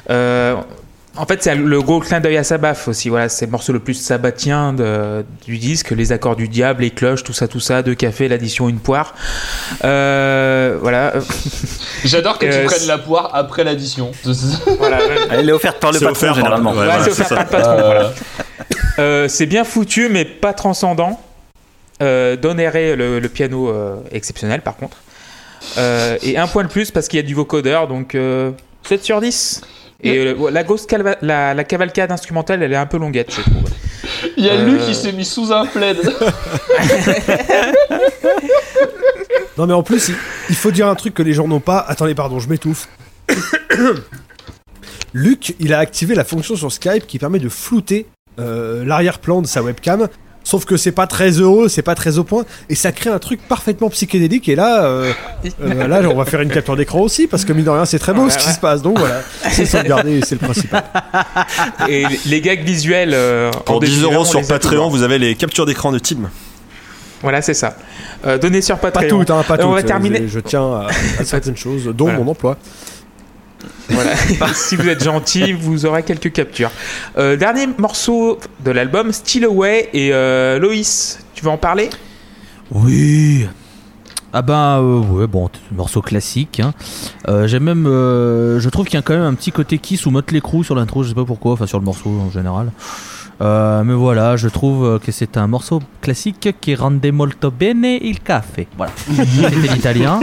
Euh, 0.08 0.54
en 1.16 1.26
fait, 1.26 1.42
c'est 1.42 1.54
le 1.56 1.82
gros 1.82 2.00
clin 2.00 2.20
d'œil 2.20 2.36
à 2.38 2.44
Sabbath 2.44 2.86
aussi. 2.86 3.08
Voilà, 3.10 3.28
c'est 3.28 3.44
le 3.46 3.50
morceau 3.50 3.72
le 3.72 3.80
plus 3.80 3.94
sabbatien 3.94 4.72
de- 4.72 5.24
du 5.44 5.58
disque. 5.58 5.90
Les 5.90 6.12
accords 6.12 6.36
du 6.36 6.48
diable, 6.48 6.82
les 6.82 6.90
cloches, 6.90 7.24
tout 7.24 7.32
ça, 7.32 7.48
tout 7.48 7.60
ça. 7.60 7.82
Deux 7.82 7.94
cafés, 7.96 8.28
l'addition, 8.28 8.68
une 8.68 8.78
poire. 8.78 9.14
Euh, 9.84 10.78
voilà. 10.80 11.14
J'adore 12.04 12.38
que 12.38 12.46
Euh, 12.46 12.60
tu 12.62 12.66
prennes 12.66 12.86
la 12.86 12.98
poire 12.98 13.30
après 13.34 13.64
l'addition. 13.64 14.12
voilà. 14.78 14.98
Elle 15.30 15.48
est 15.48 15.52
offerte 15.52 15.80
par 15.80 15.92
le 15.92 15.98
patron 15.98 16.12
offert 16.12 16.34
généralement. 16.34 16.70
ouais, 16.72 16.78
Ouais, 16.78 16.84
voilà, 16.86 17.04
c'est 17.04 17.10
c'est 17.10 17.22
offert 17.22 17.28
ça. 17.38 17.44
par 17.44 17.44
le 17.44 17.50
patron, 17.64 17.78
Euh, 17.78 17.84
voilà. 17.86 18.12
Euh, 19.00 19.28
c'est 19.28 19.46
bien 19.46 19.64
foutu, 19.64 20.08
mais 20.10 20.28
pas 20.40 20.52
transcendant. 20.52 21.20
Euh, 22.02 22.36
Don 22.36 22.56
Herré, 22.58 22.96
le, 22.96 23.18
le 23.20 23.28
piano 23.28 23.68
euh, 23.68 23.96
exceptionnel 24.10 24.62
par 24.62 24.76
contre. 24.76 24.96
Euh, 25.76 26.16
et 26.22 26.38
un 26.38 26.46
point 26.46 26.62
de 26.64 26.68
plus 26.68 26.90
parce 26.90 27.06
qu'il 27.08 27.18
y 27.18 27.22
a 27.22 27.26
du 27.26 27.34
vocodeur, 27.34 27.86
donc 27.88 28.14
euh, 28.14 28.52
7 28.88 29.04
sur 29.04 29.20
10. 29.20 29.60
Et 30.02 30.16
euh, 30.16 30.50
la, 30.50 30.64
calva- 30.64 31.18
la, 31.20 31.52
la 31.52 31.64
cavalcade 31.64 32.10
instrumentale, 32.10 32.62
elle 32.62 32.72
est 32.72 32.76
un 32.76 32.86
peu 32.86 32.96
longuette, 32.96 33.30
je 33.34 33.42
trouve. 33.42 33.64
Il 34.38 34.44
y 34.46 34.48
a 34.48 34.54
Euh, 34.54 34.64
Luc 34.64 34.80
qui 34.86 34.94
s'est 34.94 35.12
mis 35.12 35.26
sous 35.26 35.52
un 35.52 35.66
plaid. 35.66 35.98
Non 39.58 39.66
mais 39.66 39.74
en 39.74 39.82
plus, 39.82 40.08
il, 40.08 40.14
il 40.48 40.54
faut 40.54 40.70
dire 40.70 40.86
un 40.88 40.94
truc 40.94 41.12
que 41.12 41.22
les 41.22 41.34
gens 41.34 41.46
n'ont 41.46 41.60
pas. 41.60 41.78
Attendez, 41.86 42.14
pardon, 42.14 42.38
je 42.38 42.48
m'étouffe. 42.48 42.88
Luc, 45.12 45.54
il 45.58 45.74
a 45.74 45.78
activé 45.78 46.14
la 46.14 46.24
fonction 46.24 46.56
sur 46.56 46.72
Skype 46.72 47.06
qui 47.06 47.18
permet 47.18 47.40
de 47.40 47.48
flouter 47.48 48.06
euh, 48.38 48.84
l'arrière-plan 48.86 49.42
de 49.42 49.46
sa 49.46 49.62
webcam. 49.62 50.08
Sauf 50.42 50.64
que 50.64 50.76
c'est 50.76 50.92
pas 50.92 51.06
très 51.06 51.30
heureux, 51.32 51.68
c'est 51.68 51.82
pas 51.82 51.94
très 51.94 52.16
au 52.18 52.24
point, 52.24 52.44
et 52.70 52.74
ça 52.74 52.92
crée 52.92 53.10
un 53.10 53.18
truc 53.18 53.40
parfaitement 53.46 53.90
psychédélique. 53.90 54.48
Et 54.48 54.56
là, 54.56 54.84
euh, 54.84 55.12
euh, 55.62 55.86
là, 55.86 56.00
on 56.10 56.16
va 56.16 56.24
faire 56.24 56.40
une 56.40 56.50
capture 56.50 56.76
d'écran 56.76 57.00
aussi, 57.00 57.26
parce 57.26 57.44
que 57.44 57.52
mine 57.52 57.64
de 57.66 57.70
rien, 57.70 57.84
c'est 57.84 57.98
très 57.98 58.14
beau 58.14 58.28
ce 58.30 58.38
qui 58.38 58.48
se 58.48 58.58
passe. 58.58 58.80
Donc 58.82 58.98
voilà, 58.98 59.20
c'est 59.50 59.66
sauvegardé, 59.66 60.18
et 60.18 60.24
c'est 60.24 60.40
le 60.40 60.46
principal. 60.46 60.82
Et 61.88 62.04
les 62.26 62.40
gags 62.40 62.64
visuels. 62.64 63.10
euh, 63.12 63.50
en 63.50 63.60
Pour 63.60 63.80
10 63.80 63.86
défilé, 63.86 64.04
euros 64.04 64.22
on 64.22 64.24
sur 64.24 64.46
Patreon, 64.46 64.88
vous 64.88 65.02
avez 65.02 65.18
les 65.18 65.34
captures 65.34 65.66
d'écran 65.66 65.92
de 65.92 65.98
Tim. 65.98 66.30
Voilà, 67.22 67.42
c'est 67.42 67.54
ça. 67.54 67.76
Euh, 68.26 68.38
donnez 68.38 68.62
sur 68.62 68.78
Pas 68.78 68.90
Patreon. 68.90 69.22
tout, 69.24 69.32
hein, 69.34 69.44
pas 69.46 69.54
Euh, 69.54 69.58
tout. 69.58 69.64
on 69.66 69.72
va 69.72 69.82
terminer. 69.82 70.22
Je, 70.22 70.28
je 70.28 70.40
tiens 70.40 70.62
à, 70.62 70.86
à 71.18 71.24
certaines 71.24 71.56
choses, 71.56 71.84
dont 71.94 72.04
Voilà. 72.06 72.18
mon 72.18 72.30
emploi. 72.30 72.56
Voilà. 73.88 74.14
si 74.54 74.76
vous 74.76 74.88
êtes 74.88 75.02
gentil, 75.02 75.52
vous 75.52 75.86
aurez 75.86 76.02
quelques 76.02 76.32
captures. 76.32 76.70
Euh, 77.18 77.36
dernier 77.36 77.66
morceau 77.78 78.38
de 78.64 78.70
l'album, 78.70 79.12
Still 79.12 79.44
Away 79.44 79.90
et 79.92 80.10
euh, 80.12 80.58
Loïs. 80.58 81.20
Tu 81.34 81.44
veux 81.44 81.50
en 81.50 81.58
parler? 81.58 81.90
Oui. 82.70 83.46
Ah 84.32 84.42
ben 84.42 84.78
euh, 84.80 85.00
ouais 85.00 85.26
bon 85.26 85.50
morceau 85.72 86.02
classique. 86.02 86.60
Hein. 86.60 86.72
Euh, 87.28 87.48
J'aime 87.48 87.64
même, 87.64 87.86
euh, 87.86 88.60
je 88.60 88.68
trouve 88.68 88.86
qu'il 88.86 88.94
y 88.94 88.98
a 88.98 89.02
quand 89.02 89.14
même 89.14 89.24
un 89.24 89.34
petit 89.34 89.50
côté 89.50 89.78
Kiss 89.78 90.06
ou 90.06 90.10
Motley 90.10 90.40
Crue 90.40 90.62
sur 90.62 90.76
l'intro, 90.76 91.02
je 91.02 91.08
sais 91.08 91.14
pas 91.14 91.24
pourquoi, 91.24 91.52
enfin 91.52 91.66
sur 91.66 91.78
le 91.78 91.84
morceau 91.84 92.10
en 92.10 92.30
général. 92.30 92.70
Euh, 93.40 93.82
mais 93.82 93.94
voilà, 93.94 94.36
je 94.36 94.46
trouve 94.48 95.00
que 95.00 95.10
c'est 95.10 95.36
un 95.36 95.46
morceau 95.48 95.80
classique 96.00 96.54
qui 96.60 96.74
rende 96.76 97.04
molto 97.12 97.50
bene 97.50 97.98
il 98.00 98.20
caffè. 98.20 98.68
Voilà, 98.76 98.92
c'était 99.16 99.74
l'italien. 99.74 100.20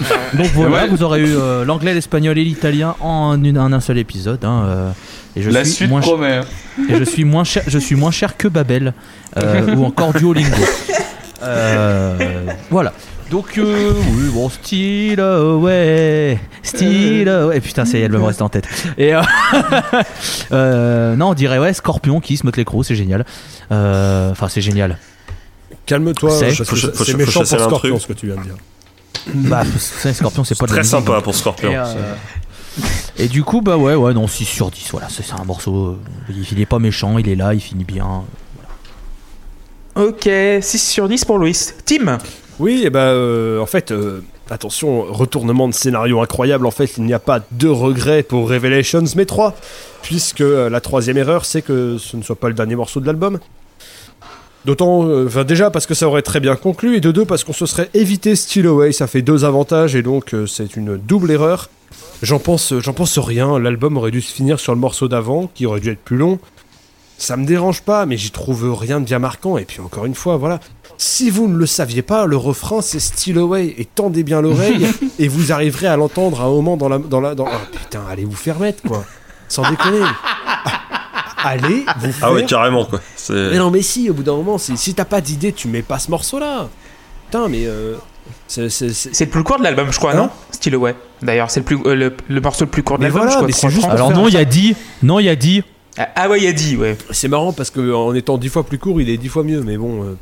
Donc 0.34 0.46
voilà, 0.54 0.82
Ouais. 0.84 0.88
vous 0.88 1.02
aurez 1.02 1.20
eu 1.20 1.34
euh, 1.36 1.64
l'anglais, 1.64 1.94
l'espagnol 1.94 2.36
et 2.38 2.44
l'italien 2.44 2.94
en, 3.00 3.42
une- 3.42 3.58
en 3.58 3.72
un 3.72 3.80
seul 3.80 3.98
épisode. 3.98 4.44
hein, 4.44 4.64
euh, 4.66 4.90
et 5.36 5.42
je 5.42 5.50
La 5.50 5.64
suis 5.64 5.74
suite 5.74 5.90
moins 5.90 6.00
promet. 6.00 6.36
hein. 6.36 6.44
et 6.88 6.96
je 6.96 7.04
suis 7.04 7.24
moins 7.24 7.44
cher, 7.44 7.62
je 7.66 7.78
suis 7.78 7.94
moins 7.96 8.10
cher 8.10 8.36
que 8.36 8.48
Babel 8.48 8.92
euh, 9.36 9.74
ou 9.74 9.84
encore 9.84 10.12
Duolingo. 10.12 10.56
Euh, 11.42 12.46
voilà. 12.70 12.94
Donc 13.30 13.58
euh, 13.58 13.92
oui, 14.14 14.30
bon, 14.32 14.48
style 14.48 15.20
ouais, 15.20 16.38
style 16.62 17.28
ouais. 17.28 17.60
Putain, 17.60 17.84
c'est 17.84 18.00
elle 18.00 18.12
me 18.12 18.22
reste 18.22 18.40
en 18.40 18.48
tête. 18.48 18.66
Et 18.96 19.14
euh, 19.14 19.20
euh, 20.52 21.14
non, 21.16 21.30
on 21.30 21.34
dirait 21.34 21.58
ouais, 21.58 21.72
Scorpion 21.74 22.20
qui 22.20 22.36
se 22.38 22.46
motte 22.46 22.56
l'écrou, 22.56 22.82
c'est 22.82 22.94
génial. 22.96 23.24
Euh, 23.70 24.30
Enfin, 24.30 24.48
c'est 24.48 24.60
génial. 24.62 24.96
Calme-toi, 25.84 26.30
C'est- 26.30 27.14
méchant 27.16 27.40
chasser 27.40 27.56
pour 27.56 27.66
Scorpion 27.66 27.98
ce 27.98 28.06
que 28.06 28.12
tu 28.14 28.26
viens 28.26 28.36
de 28.36 28.42
dire. 28.42 28.54
Bah, 29.34 29.62
c'est- 29.78 30.12
Scorpion, 30.12 30.44
c'est 30.44 30.58
pas 30.58 30.66
de 30.66 30.70
la 30.70 30.74
Très 30.74 30.80
musique, 30.82 30.90
sympa 30.90 31.14
donc. 31.16 31.24
pour 31.24 31.34
Scorpion. 31.34 31.70
Et, 31.70 31.76
euh, 31.76 32.14
et 33.18 33.28
du 33.28 33.42
coup, 33.42 33.60
bah 33.62 33.76
ouais, 33.76 33.94
ouais, 33.94 34.14
non, 34.14 34.26
6 34.26 34.44
sur 34.44 34.70
10, 34.70 34.88
voilà, 34.92 35.08
c'est 35.08 35.22
c'est 35.24 35.32
un 35.40 35.44
morceau, 35.44 35.86
euh, 35.86 35.98
il, 36.30 36.44
il 36.52 36.60
est 36.60 36.66
pas 36.66 36.78
méchant, 36.78 37.18
il 37.18 37.28
est 37.28 37.34
là, 37.36 37.54
il 37.54 37.60
finit 37.60 37.84
bien. 37.84 38.22
Ok, 39.94 40.28
6 40.60 40.78
sur 40.78 41.08
10 41.08 41.24
pour 41.24 41.38
Loïs. 41.38 41.74
Tim 41.86 42.18
Oui, 42.58 42.82
et 42.84 42.90
ben 42.90 43.00
euh, 43.00 43.60
en 43.60 43.66
fait, 43.66 43.92
euh, 43.92 44.22
attention, 44.50 45.02
retournement 45.10 45.68
de 45.68 45.72
scénario 45.74 46.20
incroyable. 46.20 46.66
En 46.66 46.70
fait, 46.70 46.98
il 46.98 47.04
n'y 47.04 47.14
a 47.14 47.18
pas 47.18 47.40
deux 47.52 47.70
regrets 47.72 48.22
pour 48.22 48.48
Revelations, 48.50 49.04
mais 49.16 49.24
trois, 49.24 49.54
puisque 50.02 50.40
la 50.40 50.80
troisième 50.80 51.16
erreur, 51.16 51.46
c'est 51.46 51.62
que 51.62 51.96
ce 51.98 52.16
ne 52.18 52.22
soit 52.22 52.36
pas 52.36 52.48
le 52.48 52.54
dernier 52.54 52.76
morceau 52.76 53.00
de 53.00 53.06
l'album. 53.06 53.38
D'autant, 54.66 55.06
euh, 55.06 55.26
enfin 55.28 55.44
déjà 55.44 55.70
parce 55.70 55.86
que 55.86 55.94
ça 55.94 56.08
aurait 56.08 56.22
très 56.22 56.40
bien 56.40 56.56
conclu, 56.56 56.96
et 56.96 57.00
de 57.00 57.12
deux 57.12 57.24
parce 57.24 57.44
qu'on 57.44 57.52
se 57.52 57.66
serait 57.66 57.88
évité 57.94 58.34
Still 58.34 58.66
Away. 58.66 58.90
Ça 58.90 59.06
fait 59.06 59.22
deux 59.22 59.44
avantages, 59.44 59.94
et 59.94 60.02
donc 60.02 60.34
euh, 60.34 60.48
c'est 60.48 60.74
une 60.74 60.96
double 60.96 61.30
erreur. 61.30 61.70
J'en 62.20 62.40
pense, 62.40 62.74
j'en 62.80 62.92
pense 62.92 63.16
rien. 63.20 63.60
L'album 63.60 63.96
aurait 63.96 64.10
dû 64.10 64.20
se 64.20 64.32
finir 64.34 64.58
sur 64.58 64.74
le 64.74 64.80
morceau 64.80 65.06
d'avant, 65.06 65.48
qui 65.54 65.66
aurait 65.66 65.78
dû 65.78 65.90
être 65.90 66.00
plus 66.00 66.16
long. 66.16 66.40
Ça 67.16 67.36
me 67.36 67.46
dérange 67.46 67.82
pas, 67.82 68.06
mais 68.06 68.16
j'y 68.16 68.32
trouve 68.32 68.76
rien 68.76 68.98
de 68.98 69.04
bien 69.04 69.20
marquant. 69.20 69.56
Et 69.56 69.64
puis 69.64 69.78
encore 69.78 70.04
une 70.04 70.16
fois, 70.16 70.36
voilà. 70.36 70.58
Si 70.98 71.30
vous 71.30 71.46
ne 71.46 71.56
le 71.56 71.66
saviez 71.66 72.02
pas, 72.02 72.26
le 72.26 72.36
refrain 72.36 72.80
c'est 72.82 72.98
Still 72.98 73.38
Away 73.38 73.72
et 73.78 73.84
tendez 73.84 74.24
bien 74.24 74.40
l'oreille 74.40 74.88
et 75.20 75.28
vous 75.28 75.52
arriverez 75.52 75.86
à 75.86 75.96
l'entendre 75.96 76.40
à 76.40 76.44
un 76.44 76.50
moment 76.50 76.76
dans 76.76 76.88
la 76.88 76.98
dans 76.98 77.20
la 77.20 77.36
dans. 77.36 77.46
Oh, 77.46 77.66
putain, 77.70 78.02
allez 78.10 78.24
vous 78.24 78.34
faire 78.34 78.58
mettre 78.58 78.82
quoi. 78.82 79.04
Sans 79.48 79.62
déconner. 79.70 80.00
Allez 81.42 81.84
vous 81.98 82.12
faire. 82.12 82.28
Ah 82.28 82.32
ouais, 82.32 82.44
carrément 82.44 82.84
quoi. 82.84 83.00
C'est- 83.16 83.50
mais 83.50 83.58
non 83.58 83.70
mais 83.70 83.82
si, 83.82 84.08
au 84.10 84.14
bout 84.14 84.22
d'un 84.22 84.34
moment, 84.36 84.58
si, 84.58 84.76
si 84.76 84.94
t'as 84.94 85.04
pas 85.04 85.20
d'idée, 85.20 85.52
tu 85.52 85.68
mets 85.68 85.82
pas 85.82 85.98
ce 85.98 86.10
morceau 86.10 86.38
là. 86.38 86.68
Putain, 87.26 87.48
mais 87.48 87.66
euh, 87.66 87.96
c'est 88.48 88.68
c'est- 88.68 88.92
c'est- 88.92 89.14
C'est 89.14 89.24
le 89.26 89.30
plus 89.30 89.42
court 89.42 89.58
de 89.58 89.64
l'album, 89.64 89.92
je 89.92 89.98
crois, 89.98 90.12
Hein 90.12 90.16
non? 90.16 90.30
Still 90.52 90.74
Away. 90.74 90.94
D'ailleurs, 91.22 91.50
c'est 91.50 91.60
le, 91.60 91.64
plus, 91.66 91.78
euh, 91.86 91.94
le, 91.94 92.16
le 92.28 92.40
morceau 92.40 92.64
le 92.64 92.70
plus 92.70 92.82
court 92.82 92.98
de 92.98 93.02
Mais 93.02 93.08
l'album, 93.08 93.22
voilà, 93.22 93.32
je 93.32 93.36
crois. 93.36 93.46
mais 93.46 93.52
c'est 93.52 93.66
3,30. 93.68 93.70
juste- 93.74 93.88
Alors 93.88 94.10
non, 94.12 94.28
il 94.28 94.34
y 94.34 94.38
a 94.38 94.44
dit, 94.44 94.76
non, 95.02 95.18
il 95.18 95.24
y 95.26 95.28
a 95.28 95.36
dit, 95.36 95.62
Ah, 95.98 96.08
Ah 96.14 96.28
ouais, 96.28 96.40
il 96.42 96.46
a 96.46 96.52
dit, 96.52 96.76
ouais. 96.76 96.96
c'est 97.10 97.28
marrant 97.28 97.52
parce 97.54 97.70
que 97.70 97.92
en 97.94 98.14
étant 98.14 98.36
dix 98.38 98.48
fois 98.50 98.64
plus 98.64 98.78
court, 98.78 99.00
il 99.00 99.08
est 99.08 99.16
dix 99.16 99.28
fois 99.28 99.42
mieux. 99.44 99.62
Mais 99.62 99.76
bon. 99.78 100.02
euh, 100.04 100.14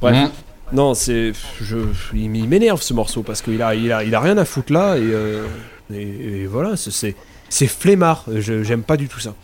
Bref. 0.00 0.16
Mhm. 0.16 0.30
Non, 0.72 0.94
c'est. 0.94 1.32
Je, 1.60 1.76
il 2.14 2.28
m'énerve 2.48 2.80
ce 2.82 2.94
morceau 2.94 3.22
parce 3.22 3.42
qu'il 3.42 3.60
a, 3.62 3.74
il 3.74 3.92
a, 3.92 4.02
il 4.02 4.14
a 4.14 4.20
rien 4.20 4.38
à 4.38 4.44
foutre 4.46 4.72
là 4.72 4.96
et, 4.96 5.00
euh, 5.02 5.44
et, 5.92 6.42
et 6.42 6.46
voilà, 6.46 6.76
c'est- 6.76 6.90
c'est. 6.90 7.14
C'est 7.50 7.66
flemmard, 7.68 8.24
Je- 8.34 8.62
j'aime 8.64 8.82
pas 8.82 8.96
du 8.96 9.06
tout 9.08 9.20
ça. 9.20 9.34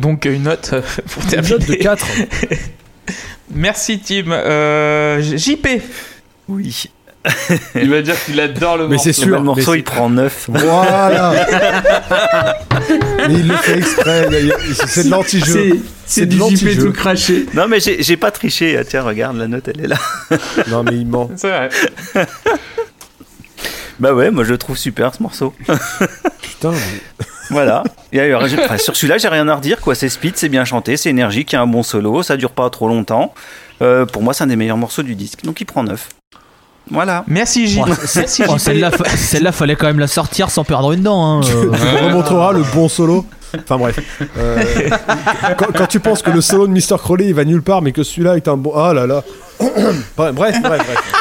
Donc 0.00 0.24
une 0.24 0.44
note 0.44 0.70
euh, 0.72 0.80
pour 1.10 1.22
Une 1.22 1.28
terminer. 1.28 1.54
note 1.58 1.66
de 1.68 1.74
4. 1.74 2.06
Merci 3.54 3.98
Tim. 4.00 4.30
Euh, 4.30 5.20
JP. 5.20 5.66
Oui. 6.48 6.84
Il 7.74 7.90
va 7.90 8.00
dire 8.00 8.14
qu'il 8.24 8.40
adore 8.40 8.78
le 8.78 8.84
Mais 8.88 8.94
morceau. 8.94 9.04
c'est 9.04 9.12
sûr. 9.12 9.28
le 9.36 9.40
morceau 9.42 9.72
mais 9.72 9.78
il 9.80 9.84
prend 9.84 10.08
9. 10.08 10.46
Voilà 10.48 11.34
Mais 13.28 13.34
il 13.34 13.46
le 13.48 13.56
fait 13.56 13.76
exprès, 13.78 14.28
c'est 14.86 15.04
de 15.04 15.10
l'anti-jeu. 15.10 15.52
C'est- 15.52 15.80
C'est 16.06 16.20
C'est 16.22 16.26
de 16.26 16.34
du 16.48 16.56
JP 16.56 16.78
tout 16.80 16.92
craché. 16.92 17.44
Non 17.52 17.68
mais 17.68 17.78
j'ai 17.78 18.02
j'ai 18.02 18.16
pas 18.16 18.30
triché. 18.30 18.76
Ah, 18.78 18.84
Tiens 18.84 19.02
regarde 19.02 19.36
la 19.36 19.48
note 19.48 19.68
elle 19.68 19.84
est 19.84 19.88
là. 19.88 19.98
Non 20.68 20.82
mais 20.82 20.96
il 20.96 21.06
ment. 21.06 21.30
C'est 21.36 21.48
vrai. 21.50 21.68
Bah 23.98 24.14
ouais 24.14 24.30
moi 24.30 24.44
je 24.44 24.50
le 24.52 24.58
trouve 24.58 24.78
super 24.78 25.14
ce 25.14 25.22
morceau. 25.22 25.52
Putain, 26.40 26.70
mais- 26.72 27.26
Voilà. 27.50 27.82
Et 28.12 28.20
alors, 28.20 28.42
enfin, 28.44 28.78
sur 28.78 28.96
celui-là, 28.96 29.18
j'ai 29.18 29.28
rien 29.28 29.46
à 29.48 29.54
redire. 29.54 29.80
Quoi. 29.80 29.94
C'est 29.94 30.08
speed, 30.08 30.36
c'est 30.36 30.48
bien 30.48 30.64
chanté, 30.64 30.96
c'est 30.96 31.10
énergique, 31.10 31.52
il 31.52 31.56
y 31.56 31.58
a 31.58 31.62
un 31.62 31.66
bon 31.66 31.82
solo, 31.82 32.22
ça 32.22 32.36
dure 32.36 32.50
pas 32.52 32.68
trop 32.70 32.88
longtemps. 32.88 33.34
Euh, 33.82 34.06
pour 34.06 34.22
moi, 34.22 34.34
c'est 34.34 34.44
un 34.44 34.48
des 34.48 34.56
meilleurs 34.56 34.76
morceaux 34.76 35.02
du 35.02 35.14
disque. 35.14 35.42
Donc, 35.44 35.60
il 35.60 35.64
prend 35.64 35.82
9. 35.82 36.08
Voilà. 36.90 37.24
Merci. 37.28 37.78
Ouais, 37.78 37.92
Merci 38.16 38.42
Oh, 38.48 38.58
celle-là, 38.58 38.90
fa- 38.90 39.04
celle-là, 39.08 39.52
fallait 39.52 39.76
quand 39.76 39.86
même 39.86 40.00
la 40.00 40.08
sortir 40.08 40.50
sans 40.50 40.64
perdre 40.64 40.92
une 40.92 41.02
dent. 41.02 41.22
Hein. 41.22 41.40
euh. 41.54 41.70
on 42.02 42.06
remontrera 42.06 42.52
le 42.52 42.62
bon 42.74 42.88
solo. 42.88 43.24
Enfin 43.56 43.78
bref. 43.78 43.98
Euh, 44.38 44.62
quand, 45.58 45.66
quand 45.76 45.86
tu 45.86 45.98
penses 46.00 46.22
que 46.22 46.30
le 46.30 46.40
solo 46.40 46.66
de 46.68 46.72
Mr. 46.72 46.98
Crowley 46.98 47.26
il 47.26 47.34
va 47.34 47.44
nulle 47.44 47.62
part, 47.62 47.82
mais 47.82 47.90
que 47.92 48.02
celui-là 48.04 48.36
est 48.36 48.46
un 48.48 48.56
bon. 48.56 48.72
Ah 48.76 48.92
là 48.94 49.06
là. 49.06 49.22
bref, 49.58 49.70
bref, 50.34 50.34
bref. 50.62 50.62
bref. 50.62 51.12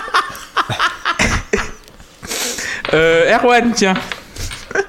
Euh, 2.93 3.35
Erwan, 3.35 3.71
tiens. 3.75 3.93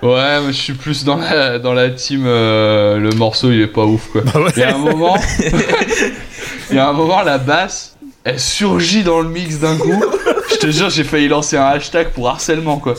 Ouais, 0.03 0.41
mais 0.41 0.53
je 0.53 0.59
suis 0.61 0.73
plus 0.75 1.05
dans 1.05 1.17
la, 1.17 1.59
dans 1.59 1.73
la 1.73 1.91
team. 1.91 2.25
euh, 2.27 2.99
le 2.99 3.11
morceau, 3.11 3.51
il 3.51 3.61
est 3.61 3.67
pas 3.67 3.85
ouf 3.85 4.09
quoi. 4.13 4.23
Bah 4.23 4.33
Il 4.57 4.61
y 4.61 4.63
a 4.65 4.75
un 4.75 4.79
moment. 4.79 5.17
Il 6.71 6.77
y 6.77 6.79
a 6.79 6.89
un 6.89 6.93
moment, 6.93 7.23
la 7.23 7.39
basse, 7.39 7.97
elle 8.25 8.39
surgit 8.39 9.03
dans 9.03 9.21
le 9.21 9.29
mix 9.29 9.59
d'un 9.59 9.77
coup. 9.77 10.03
Je 10.51 10.57
te 10.57 10.71
jure, 10.71 10.89
j'ai 10.91 11.05
failli 11.05 11.29
lancer 11.29 11.57
un 11.57 11.67
hashtag 11.67 12.11
pour 12.11 12.29
harcèlement 12.29 12.79
quoi. 12.79 12.95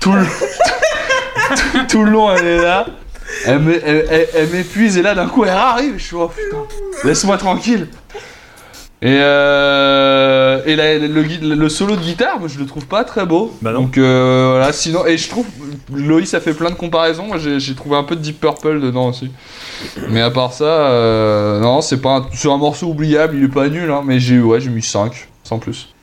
Tout 0.00 0.12
le, 0.12 0.24
tout, 0.24 1.86
tout 1.88 2.04
le 2.04 2.10
long, 2.10 2.32
elle 2.34 2.46
est 2.46 2.62
là. 2.62 2.86
Elle 3.44 3.58
m'é- 3.60 3.80
elle- 3.84 4.06
elle- 4.10 4.28
elle 4.34 4.48
m'épuise 4.48 4.96
et 4.98 5.02
là 5.02 5.14
d'un 5.14 5.26
coup 5.28 5.44
elle 5.44 5.50
arrive. 5.50 5.94
Je 5.98 6.04
suis 6.04 6.16
oh 6.16 6.28
putain, 6.34 6.64
laisse-moi 7.04 7.36
tranquille. 7.38 7.88
Et, 9.00 9.16
euh, 9.20 10.60
et 10.66 10.74
la- 10.74 10.98
le, 10.98 11.68
solo 11.68 11.94
de 11.94 12.00
guitare, 12.00 12.40
moi, 12.40 12.48
je 12.48 12.58
le 12.58 12.66
trouve 12.66 12.86
pas 12.86 13.04
très 13.04 13.24
beau. 13.24 13.54
Bah 13.62 13.72
non. 13.72 13.82
Donc 13.82 13.96
euh, 13.96 14.54
voilà, 14.56 14.72
sinon, 14.72 15.06
et 15.06 15.16
je 15.16 15.28
trouve, 15.28 15.46
Loïs 15.94 16.34
a 16.34 16.40
fait 16.40 16.52
plein 16.52 16.70
de 16.70 16.74
comparaisons. 16.74 17.26
Moi 17.28 17.38
j'ai 17.38 17.74
trouvé 17.76 17.96
un 17.96 18.02
peu 18.02 18.16
de 18.16 18.20
Deep 18.20 18.40
Purple 18.40 18.80
dedans 18.80 19.08
aussi. 19.10 19.30
Mais 20.10 20.20
à 20.20 20.30
part 20.30 20.52
ça, 20.52 20.64
euh, 20.64 21.60
non, 21.60 21.80
c'est 21.80 22.00
pas 22.00 22.16
un, 22.16 22.50
un 22.50 22.56
morceau 22.56 22.88
oubliable, 22.88 23.36
il 23.36 23.44
est 23.44 23.48
pas 23.48 23.68
nul, 23.68 23.88
hein, 23.90 24.02
mais 24.04 24.18
j'ai 24.18 24.40
ouais, 24.40 24.60
j'ai 24.60 24.70
mis 24.70 24.82
5, 24.82 25.28
sans 25.44 25.58
plus. 25.58 25.94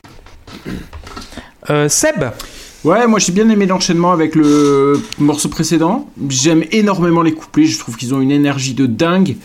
Euh, 1.69 1.89
Seb, 1.89 2.23
Ouais, 2.85 3.07
moi 3.07 3.17
j'ai 3.17 3.31
bien 3.31 3.49
aimé 3.49 3.65
l'enchaînement 3.65 4.11
avec 4.11 4.35
le 4.35 5.01
morceau 5.17 5.49
précédent. 5.49 6.07
J'aime 6.29 6.63
énormément 6.71 7.23
les 7.23 7.33
couplets, 7.33 7.65
je 7.65 7.79
trouve 7.79 7.97
qu'ils 7.97 8.13
ont 8.13 8.21
une 8.21 8.29
énergie 8.31 8.75
de 8.75 8.85
dingue. 8.85 9.37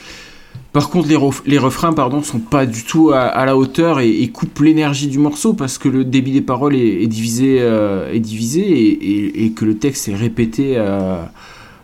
Par 0.73 0.89
contre, 0.89 1.09
les, 1.09 1.17
ref- 1.17 1.43
les 1.47 1.59
refrains, 1.59 1.93
pardon, 1.93 2.23
sont 2.23 2.39
pas 2.39 2.65
du 2.65 2.85
tout 2.85 3.11
à, 3.11 3.45
la 3.45 3.57
hauteur 3.57 3.99
et, 4.01 4.29
coupent 4.29 4.61
l'énergie 4.61 5.09
du 5.09 5.19
morceau 5.19 5.53
parce 5.53 5.79
que 5.79 5.89
le 5.89 6.05
débit 6.05 6.31
des 6.31 6.43
paroles 6.43 6.77
est, 6.77 7.07
divisé, 7.09 7.59
euh, 7.61 8.13
est 8.13 8.21
divisé 8.21 8.61
et, 8.61 8.89
et- 8.93 9.45
et 9.47 9.51
que 9.53 9.65
le 9.65 9.77
texte 9.77 10.09
est 10.09 10.15
répété 10.15 10.77
à, 10.77 11.33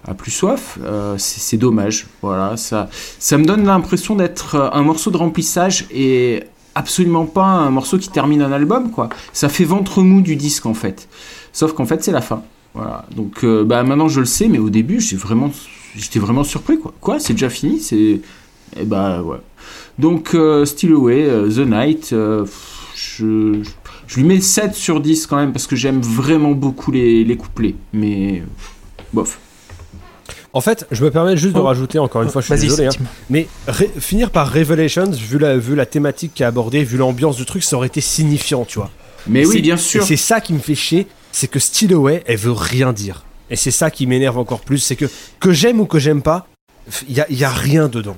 à 0.07 0.15
plus 0.15 0.31
soif. 0.31 0.79
Euh, 0.85 1.17
c'est 1.19 1.57
dommage. 1.57 2.07
Voilà, 2.23 2.57
ça, 2.57 2.89
ça 3.19 3.39
me 3.39 3.45
donne 3.45 3.65
l'impression 3.65 4.15
d'être 4.15 4.55
euh, 4.55 4.69
un 4.73 4.83
morceau 4.83 5.11
de 5.11 5.17
remplissage 5.17 5.87
et 5.93 6.45
absolument 6.77 7.25
pas 7.27 7.43
un 7.47 7.71
morceau 7.71 7.99
qui 7.99 8.09
termine 8.11 8.41
un 8.43 8.53
album, 8.53 8.93
quoi. 8.93 9.09
Ça 9.33 9.49
fait 9.49 9.65
ventre 9.65 10.03
mou 10.03 10.21
du 10.21 10.37
disque 10.37 10.67
en 10.67 10.75
fait. 10.75 11.09
Sauf 11.53 11.73
qu'en 11.73 11.87
fait, 11.87 12.05
c'est 12.05 12.13
la 12.13 12.21
fin. 12.21 12.43
Voilà. 12.75 13.05
Donc, 13.17 13.43
euh, 13.43 13.65
bah, 13.65 13.83
maintenant, 13.83 14.09
je 14.09 14.21
le 14.21 14.27
sais, 14.27 14.47
mais 14.47 14.59
au 14.59 14.69
début, 14.71 15.01
j'étais 15.01 15.17
vraiment, 15.17 15.51
vraiment 16.17 16.45
surpris, 16.45 16.79
quoi. 16.79 16.93
Quoi? 17.01 17.19
C'est 17.19 17.33
déjà 17.33 17.49
fini? 17.49 17.81
C'est. 17.81 18.21
Et 18.79 18.85
bah, 18.85 19.23
ouais. 19.23 19.39
Donc, 19.99 20.35
euh, 20.35 20.65
Still 20.65 20.93
Away, 20.93 21.25
euh, 21.29 21.49
The 21.49 21.67
Night, 21.69 22.11
euh, 22.13 22.45
je, 22.95 23.63
je 24.07 24.17
lui 24.17 24.25
mets 24.25 24.41
7 24.41 24.75
sur 24.75 25.01
10 25.01 25.27
quand 25.27 25.37
même, 25.37 25.53
parce 25.53 25.67
que 25.67 25.77
j'aime 25.77 26.01
vraiment 26.01 26.53
beaucoup 26.53 26.91
les, 26.93 27.25
les 27.25 27.37
couplets. 27.37 27.75
Mais. 27.93 28.43
Bof. 29.13 29.39
En 30.53 30.61
fait, 30.61 30.87
je 30.91 31.05
me 31.05 31.11
permets 31.11 31.37
juste 31.37 31.55
de 31.55 31.61
Oh. 31.61 31.65
rajouter, 31.65 31.99
encore 31.99 32.23
une 32.23 32.31
fois, 32.31 32.41
je 32.43 32.47
suis 32.55 32.61
désolé, 32.69 32.89
hein, 32.89 33.05
mais 33.29 33.47
ré- 33.69 33.91
finir 33.99 34.31
par 34.31 34.51
Revelations, 34.53 35.11
vu 35.11 35.39
la, 35.39 35.59
vu 35.59 35.75
la 35.75 35.85
thématique 35.87 36.33
qui 36.35 36.43
est 36.43 36.47
abordée, 36.47 36.83
vu 36.83 36.97
l'ambiance 36.97 37.37
du 37.37 37.45
truc, 37.45 37.63
ça 37.63 37.77
aurait 37.77 37.89
été 37.89 38.01
signifiant, 38.01 38.65
tu 38.65 38.79
vois. 38.79 38.91
Mais 39.27 39.43
Et 39.43 39.47
oui, 39.47 39.61
bien 39.61 39.75
Et 39.75 39.79
sûr. 39.79 40.03
c'est 40.05 40.17
ça 40.17 40.41
qui 40.41 40.55
me 40.55 40.59
fait 40.59 40.75
chier, 40.75 41.07
c'est 41.31 41.49
que 41.49 41.59
Still 41.59 41.93
Away, 41.93 42.23
elle 42.27 42.39
veut 42.39 42.53
rien 42.53 42.93
dire. 42.95 43.25
Et 43.51 43.57
c'est 43.57 43.71
ça 43.71 43.91
qui 43.91 44.07
m'énerve 44.07 44.39
encore 44.39 44.61
plus, 44.61 44.79
c'est 44.79 44.97
que 44.97 45.05
que 45.41 45.53
j'aime 45.53 45.79
ou 45.81 45.85
que 45.87 45.99
j'aime 45.99 46.23
pas, 46.23 46.47
il 47.09 47.15
y 47.17 47.21
a, 47.21 47.27
y 47.31 47.45
a 47.45 47.51
rien 47.51 47.89
dedans. 47.89 48.17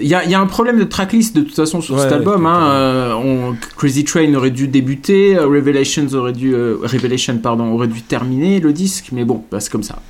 Il 0.00 0.08
y, 0.08 0.14
a, 0.14 0.24
il 0.24 0.30
y 0.30 0.34
a 0.34 0.40
un 0.40 0.46
problème 0.46 0.78
de 0.78 0.84
tracklist 0.84 1.36
de 1.36 1.42
toute 1.42 1.54
façon 1.54 1.80
sur 1.80 1.94
Ouais, 1.94 2.02
cet 2.02 2.12
album. 2.12 2.44
hein. 2.44 2.70
Euh, 2.72 3.12
on- 3.14 3.56
Crazy 3.76 4.04
Train 4.04 4.34
aurait 4.34 4.50
dû 4.50 4.66
débuter, 4.66 5.36
euh, 5.36 5.46
Revelations 5.46 6.08
aurait 6.14 6.32
dû, 6.32 6.54
euh, 6.54 6.76
Revelation 6.82 7.38
pardon, 7.38 7.72
aurait 7.72 7.86
dû 7.86 8.02
terminer 8.02 8.58
le 8.58 8.72
disque, 8.72 9.06
mais 9.12 9.24
bon, 9.24 9.44
bah, 9.50 9.60
c'est 9.60 9.70
comme 9.70 9.84
ça. 9.84 10.00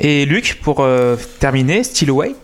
Et 0.00 0.24
Luc, 0.26 0.60
pour 0.62 0.80
euh, 0.80 1.16
terminer, 1.40 1.82
Still 1.84 2.10
Away? 2.10 2.34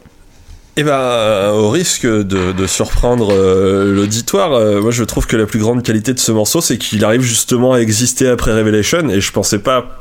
Eh 0.76 0.82
ben, 0.84 1.50
au 1.52 1.68
risque 1.68 2.06
de, 2.06 2.52
de 2.52 2.66
surprendre 2.66 3.28
euh, 3.32 3.92
l'auditoire, 3.94 4.52
euh, 4.52 4.80
moi 4.80 4.92
je 4.92 5.02
trouve 5.04 5.26
que 5.26 5.36
la 5.36 5.44
plus 5.46 5.58
grande 5.58 5.82
qualité 5.82 6.14
de 6.14 6.18
ce 6.20 6.32
morceau, 6.32 6.60
c'est 6.60 6.78
qu'il 6.78 7.04
arrive 7.04 7.22
justement 7.22 7.74
à 7.74 7.80
exister 7.80 8.28
après 8.28 8.52
Revelation, 8.56 9.08
et 9.10 9.20
je 9.20 9.32
pensais 9.32 9.58
pas 9.58 9.99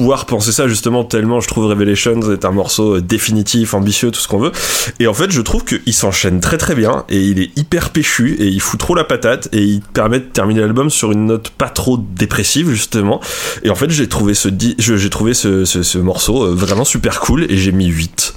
pouvoir 0.00 0.24
penser 0.24 0.50
ça 0.50 0.66
justement 0.66 1.04
tellement 1.04 1.40
je 1.40 1.48
trouve 1.48 1.66
Revelations 1.66 2.32
est 2.32 2.46
un 2.46 2.50
morceau 2.52 2.96
euh, 2.96 3.00
définitif, 3.02 3.74
ambitieux, 3.74 4.10
tout 4.10 4.18
ce 4.20 4.28
qu'on 4.28 4.38
veut. 4.38 4.52
Et 4.98 5.06
en 5.06 5.12
fait, 5.14 5.30
je 5.30 5.40
trouve 5.42 5.64
qu'il 5.64 5.92
s'enchaîne 5.92 6.40
très 6.40 6.56
très 6.56 6.74
bien, 6.74 7.04
et 7.10 7.20
il 7.20 7.38
est 7.40 7.50
hyper 7.58 7.90
péchu, 7.90 8.34
et 8.38 8.46
il 8.46 8.60
fout 8.60 8.80
trop 8.80 8.94
la 8.94 9.04
patate, 9.04 9.48
et 9.52 9.62
il 9.62 9.82
permet 9.82 10.20
de 10.20 10.24
terminer 10.24 10.60
l'album 10.62 10.88
sur 10.88 11.12
une 11.12 11.26
note 11.26 11.50
pas 11.50 11.68
trop 11.68 11.98
dépressive 11.98 12.70
justement. 12.70 13.20
Et 13.62 13.68
en 13.68 13.74
fait, 13.74 13.90
j'ai 13.90 14.08
trouvé 14.08 14.32
ce, 14.34 14.48
j'ai 14.78 15.10
trouvé 15.10 15.34
ce, 15.34 15.64
ce, 15.66 15.82
ce 15.82 15.98
morceau 15.98 16.44
euh, 16.44 16.54
vraiment 16.54 16.84
super 16.86 17.20
cool, 17.20 17.44
et 17.50 17.56
j'ai 17.58 17.72
mis 17.72 17.86
8. 17.88 18.34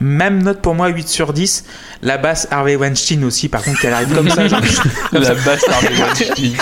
Même 0.00 0.42
note 0.42 0.60
pour 0.60 0.74
moi, 0.74 0.88
8 0.88 1.08
sur 1.08 1.32
10. 1.32 1.64
La 2.02 2.18
basse 2.18 2.46
Harvey 2.50 2.76
Weinstein 2.76 3.24
aussi, 3.24 3.48
par 3.48 3.62
contre, 3.62 3.80
qu'elle 3.80 3.92
arrive 3.92 4.14
comme 4.14 4.28
ça. 4.30 4.46
genre- 4.48 4.60
La 5.12 5.34
basse 5.34 5.64
Harvey 5.68 5.94
Weinstein. 6.00 6.52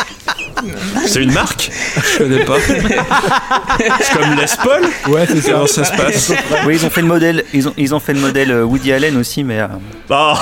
C'est 1.06 1.22
une 1.22 1.32
marque 1.32 1.70
Je 2.12 2.18
connais 2.18 2.44
pas. 2.44 2.54
C'est 2.60 4.18
comme 4.18 4.34
Les 4.36 4.46
Paul 4.62 5.12
Ouais, 5.14 5.26
c'est 5.26 5.50
Comment 5.50 5.66
ça 5.66 5.84
se 5.84 5.92
passe 5.92 6.32
Oui, 6.66 6.76
ils 6.80 6.86
ont 6.86 6.90
fait 6.90 7.00
le 7.02 7.06
modèle, 7.08 7.44
ils 7.52 7.68
ont, 7.68 7.74
ils 7.76 7.94
ont 7.94 8.00
fait 8.00 8.12
le 8.12 8.20
modèle 8.20 8.50
euh, 8.50 8.64
Woody 8.64 8.92
Allen 8.92 9.16
aussi, 9.18 9.44
mais 9.44 9.60
euh, 9.60 9.66
Ah, 10.10 10.34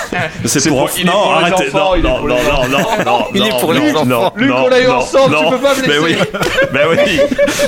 C'est 0.44 0.68
pour, 0.68 0.88
Non, 1.04 1.12
pour 1.12 1.32
arrêtez. 1.34 1.68
enfants, 1.68 1.96
Non, 1.96 2.20
non, 2.20 2.28
non, 2.28 2.36
non, 2.36 2.78
non, 2.78 3.04
non, 3.04 3.24
Il 3.34 3.46
est 3.46 3.60
pour 3.60 3.72
les 3.72 3.92
non, 3.92 4.00
enfants. 4.00 4.06
non, 4.06 4.32
Luc, 4.36 4.52
on 4.54 4.68
l'a 4.68 4.80
eu 4.80 4.88
ensemble, 4.88 5.36
tu 5.36 5.50
peux 5.50 5.58
pas 5.58 5.74
me 5.74 5.86
Mais 5.88 5.98
oui, 5.98 6.12
laisser. 6.14 6.30
mais 6.72 6.80
oui. 6.90 7.20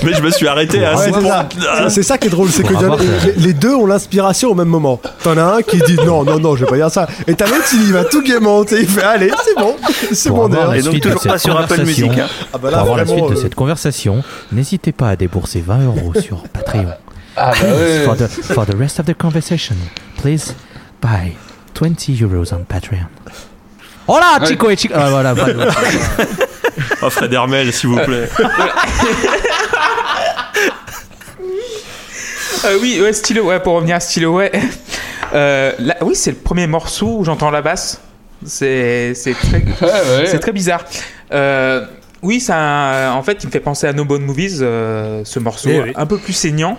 Mais 0.04 0.12
je 0.14 0.22
me 0.22 0.30
suis 0.30 0.46
arrêté 0.48 0.84
à 0.84 0.92
Ouais, 0.94 0.96
c'est 0.98 1.12
c'est 1.12 1.20
pour- 1.20 1.90
ça. 1.90 2.02
Ça 2.02 2.16
qui 2.18 2.28
est 2.28 2.30
drôle, 2.30 2.48
c'est 2.50 2.62
que 2.62 2.72
les, 2.72 3.46
les 3.46 3.52
deux 3.52 3.74
ont 3.74 3.86
l'inspiration 3.86 4.50
au 4.50 4.54
même 4.54 4.68
moment. 4.68 5.00
T'en 5.22 5.36
as 5.36 5.42
un 5.42 5.62
qui 5.62 5.78
dit 5.78 5.96
non, 6.06 6.24
non, 6.24 6.38
non, 6.38 6.56
je 6.56 6.64
vais 6.64 6.70
pas 6.70 6.76
dire 6.76 6.90
ça. 6.90 7.06
Et 7.26 7.34
t'as 7.34 7.46
l'autre, 7.46 7.64
il 7.74 7.88
y 7.88 7.92
va 7.92 8.04
tout 8.04 8.22
gaiement, 8.22 8.64
tu 8.64 8.76
sais, 8.76 8.82
il 8.82 8.88
fait 8.88 9.02
allez, 9.02 9.30
c'est 9.44 9.60
bon, 9.60 9.76
c'est 10.12 10.30
bon 10.30 10.48
et 10.74 10.82
donc 10.82 11.00
toujours 11.00 11.22
pas 11.22 11.38
sur 11.38 11.58
Apple 11.58 11.68
conversation, 11.76 11.97
Hein. 12.04 12.26
Ah 12.52 12.58
bah 12.58 12.70
Pour 12.70 12.78
avoir 12.78 12.96
la 12.96 13.06
suite 13.06 13.26
de 13.28 13.32
euh, 13.34 13.36
cette 13.36 13.54
conversation, 13.54 14.22
n'hésitez 14.52 14.92
pas 14.92 15.10
à 15.10 15.16
débourser 15.16 15.60
20 15.60 15.84
euros 15.86 16.12
sur 16.20 16.42
Patreon. 16.48 16.92
Ah 17.36 17.52
bah 17.60 17.66
ouais. 17.68 18.04
For 18.04 18.16
the, 18.16 18.26
for 18.28 18.66
the 18.66 18.74
rest 18.78 19.00
of 19.00 19.06
the 19.06 19.14
conversation, 19.14 19.76
please 20.20 20.54
buy 21.02 21.32
20 21.80 22.22
euros 22.22 22.44
on 22.52 22.64
Patreon. 22.64 23.06
Hola, 24.06 24.40
Chico 24.46 24.70
et 24.70 24.76
Chico. 24.76 24.94
Ah, 24.96 25.10
voilà. 25.10 25.34
Oh, 27.02 27.10
Fred 27.10 27.32
Hermel, 27.32 27.72
s'il 27.72 27.90
vous 27.90 27.96
plaît. 27.96 28.28
Euh, 32.64 32.78
oui, 32.82 33.00
ouais, 33.00 33.12
Still 33.12 33.38
Away, 33.38 33.60
pour 33.60 33.74
revenir 33.74 33.96
à 33.96 34.00
Still 34.00 34.24
Away. 34.24 34.50
Euh, 35.34 35.72
là- 35.78 35.96
oui, 36.02 36.14
c'est 36.14 36.30
le 36.30 36.36
premier 36.36 36.66
morceau 36.66 37.18
où 37.18 37.24
j'entends 37.24 37.50
la 37.50 37.62
basse. 37.62 38.00
C'est 38.46 39.14
c'est 39.14 39.34
très, 39.34 39.58
Ouais, 39.58 39.74
ouais. 39.80 40.26
c'est 40.26 40.38
très 40.38 40.52
bizarre. 40.52 40.84
Euh, 41.32 41.84
oui, 42.22 42.40
ça, 42.40 43.12
en 43.14 43.22
fait, 43.22 43.42
il 43.44 43.46
me 43.46 43.52
fait 43.52 43.60
penser 43.60 43.86
à 43.86 43.92
No 43.92 44.04
Bone 44.04 44.22
Movies, 44.24 44.58
euh, 44.60 45.22
ce 45.24 45.38
morceau, 45.38 45.70
Eh 45.72 45.80
oui. 45.80 45.92
un 45.94 46.06
peu 46.06 46.18
plus 46.18 46.32
saignant. 46.32 46.78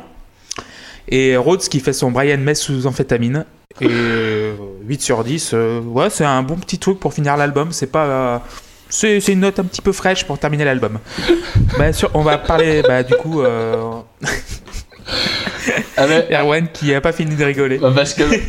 Et 1.08 1.36
Rhodes 1.38 1.62
qui 1.62 1.80
fait 1.80 1.94
son 1.94 2.12
Brian 2.12 2.38
May 2.38 2.56
sous 2.56 2.86
amphétamine. 2.86 3.46
Et 3.82 3.88
euh, 3.90 4.54
8 4.86 5.02
sur 5.02 5.24
10, 5.24 5.52
euh, 5.54 5.80
ouais, 5.82 6.10
c'est 6.10 6.26
un 6.26 6.44
bon 6.44 6.56
petit 6.58 6.78
truc 6.80 7.00
pour 7.00 7.14
finir 7.14 7.38
l'album. 7.38 7.70
C'est 7.72 7.88
pas. 7.92 8.06
euh, 8.06 8.38
c'est 8.90 9.20
c'est 9.20 9.34
une 9.34 9.40
note 9.42 9.60
un 9.60 9.64
petit 9.64 9.82
peu 9.82 9.92
fraîche 9.92 10.26
pour 10.26 10.38
terminer 10.40 10.66
l'album. 10.66 11.00
bah, 11.78 11.94
sur- 11.94 12.10
on 12.16 12.22
va 12.24 12.38
parler, 12.38 12.82
bah, 12.82 13.04
du 13.04 13.14
coup, 13.16 13.42
euh, 13.42 13.76
Ah, 15.98 16.06
Erwan 16.32 16.68
qui 16.74 16.94
a 16.94 17.02
pas 17.02 17.12
fini 17.12 17.36
de 17.36 17.44
rigoler. 17.46 17.78
bah, 17.78 17.94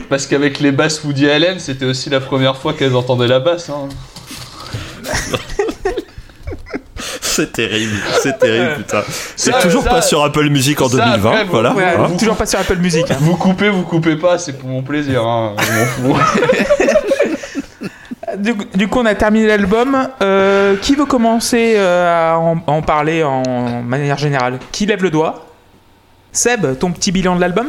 parce 0.09 0.27
qu'avec 0.27 0.61
les 0.61 0.73
basses 0.73 1.05
Woody 1.05 1.31
Allen, 1.31 1.59
c'était 1.59 1.85
aussi 1.87 2.11
la 2.11 2.21
première 2.21 2.57
fois 2.57 2.73
qu'elles 2.75 2.97
entendaient 2.97 3.29
la 3.29 3.41
basse. 3.41 3.71
Hein. 3.71 3.89
C'est 7.37 7.53
terrible, 7.53 7.93
c'est 8.23 8.39
terrible, 8.39 8.75
putain. 8.79 9.03
C'est 9.37 9.53
Ça, 9.53 9.59
toujours 9.61 9.83
ça- 9.85 9.91
pas 9.91 10.03
sur 10.03 10.23
Apple 10.25 10.49
Music 10.51 10.81
en 10.81 10.89
ça, 10.89 10.97
2020, 10.97 11.31
après, 11.31 11.45
vous- 11.45 11.51
voilà. 11.53 11.75
Ouais, 11.75 11.85
hein. 11.85 12.11
toujours 12.19 12.37
pas 12.37 12.47
sur 12.47 12.59
Apple 12.59 12.77
Music. 12.79 13.05
hein. 13.11 13.17
Vous 13.21 13.37
coupez, 13.37 13.69
vous 13.69 13.83
coupez 13.83 14.17
pas, 14.17 14.37
c'est 14.39 14.55
pour 14.59 14.69
mon 14.69 14.83
plaisir. 14.83 15.25
Hein. 15.25 15.55
Je 15.59 16.09
m'en 16.09 16.15
fous. 16.15 16.21
Du, 18.39 18.55
du 18.77 18.87
coup, 18.89 19.01
on 19.01 19.07
a 19.07 19.15
terminé 19.15 19.47
l'album. 19.49 19.97
Euh, 20.23 20.77
qui 20.81 20.95
veut 20.95 21.05
commencer 21.05 21.75
euh, 21.77 22.33
à 22.35 22.39
en, 22.39 22.59
à 22.67 22.71
en 22.71 22.81
parler 22.83 23.25
en 23.25 23.83
manière 23.83 24.19
générale? 24.19 24.59
Qui 24.71 24.87
lève 24.87 25.03
le 25.03 25.11
doigt? 25.11 25.47
Seb, 26.33 26.79
ton 26.79 26.93
petit 26.93 27.11
bilan 27.11 27.35
de 27.35 27.41
l'album? 27.41 27.67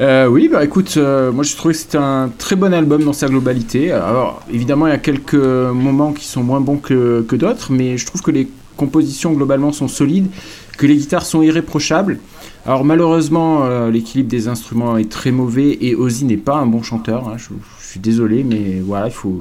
Euh, 0.00 0.26
oui, 0.26 0.48
bah 0.52 0.64
écoute, 0.64 0.94
euh, 0.96 1.30
moi 1.30 1.44
je 1.44 1.54
trouvais 1.54 1.72
que 1.74 1.78
c'était 1.78 1.98
un 1.98 2.28
très 2.36 2.56
bon 2.56 2.74
album 2.74 3.04
dans 3.04 3.12
sa 3.12 3.28
globalité. 3.28 3.92
Alors 3.92 4.42
évidemment, 4.52 4.88
il 4.88 4.90
y 4.90 4.94
a 4.94 4.98
quelques 4.98 5.34
moments 5.34 6.12
qui 6.12 6.26
sont 6.26 6.42
moins 6.42 6.60
bons 6.60 6.78
que, 6.78 7.24
que 7.28 7.36
d'autres, 7.36 7.68
mais 7.70 7.96
je 7.96 8.04
trouve 8.04 8.20
que 8.20 8.32
les 8.32 8.48
compositions 8.76 9.32
globalement 9.32 9.72
sont 9.72 9.88
solides, 9.88 10.28
que 10.76 10.86
les 10.86 10.96
guitares 10.96 11.26
sont 11.26 11.42
irréprochables. 11.42 12.18
Alors 12.66 12.84
malheureusement, 12.84 13.64
euh, 13.64 13.90
l'équilibre 13.90 14.28
des 14.28 14.48
instruments 14.48 14.96
est 14.96 15.10
très 15.10 15.30
mauvais 15.30 15.78
et 15.80 15.94
Ozzy 15.94 16.24
n'est 16.24 16.36
pas 16.36 16.56
un 16.56 16.66
bon 16.66 16.82
chanteur. 16.82 17.28
hein. 17.28 17.36
je, 17.36 17.48
suis 17.86 18.00
désolé, 18.00 18.42
mais 18.42 18.80
voilà, 18.84 19.06
il 19.06 19.12
faut, 19.12 19.40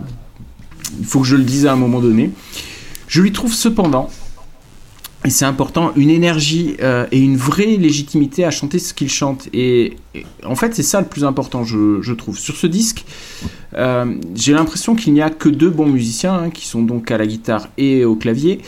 il 1.00 1.06
faut 1.06 1.22
que 1.22 1.28
je 1.28 1.36
le 1.36 1.44
dise 1.44 1.66
à 1.66 1.74
un 1.74 1.78
moment 1.78 2.02
donné. 2.02 2.32
Je 3.08 3.22
lui 3.22 3.32
trouve 3.32 3.54
cependant 3.54 4.10
et 5.26 5.30
c'est 5.30 5.46
important, 5.46 5.94
une 5.96 6.10
énergie 6.10 6.76
euh, 6.82 7.06
et 7.14 7.20
une 7.20 7.38
vraie 7.38 7.78
légitimité 7.78 8.44
à 8.44 8.52
chanter 8.52 8.78
ce 8.78 8.94
qu'il 8.94 9.10
chante. 9.10 9.48
Et, 9.54 9.96
en 10.46 10.56
fait, 10.56 10.76
c'est 10.76 10.84
ça 10.84 11.00
le 11.00 11.08
plus 11.08 11.24
important, 11.24 11.64
je, 11.64 12.14
trouve. 12.14 12.38
Sur 12.38 12.58
ce 12.58 12.68
disque, 12.68 13.06
euh, 13.76 14.16
j'ai 14.36 14.52
l'impression 14.54 14.96
qu'il 14.96 15.14
n'y 15.14 15.22
a 15.22 15.30
que 15.30 15.48
deux 15.48 15.70
bons 15.70 15.88
musiciens, 15.88 16.34
hein, 16.34 16.50
qui 16.50 16.68
sont 16.68 16.82
donc 16.82 17.10
à 17.10 17.18
la 17.18 17.26
guitare 17.26 17.70
et 17.78 18.04
au 18.04 18.16
clavier, 18.16 18.60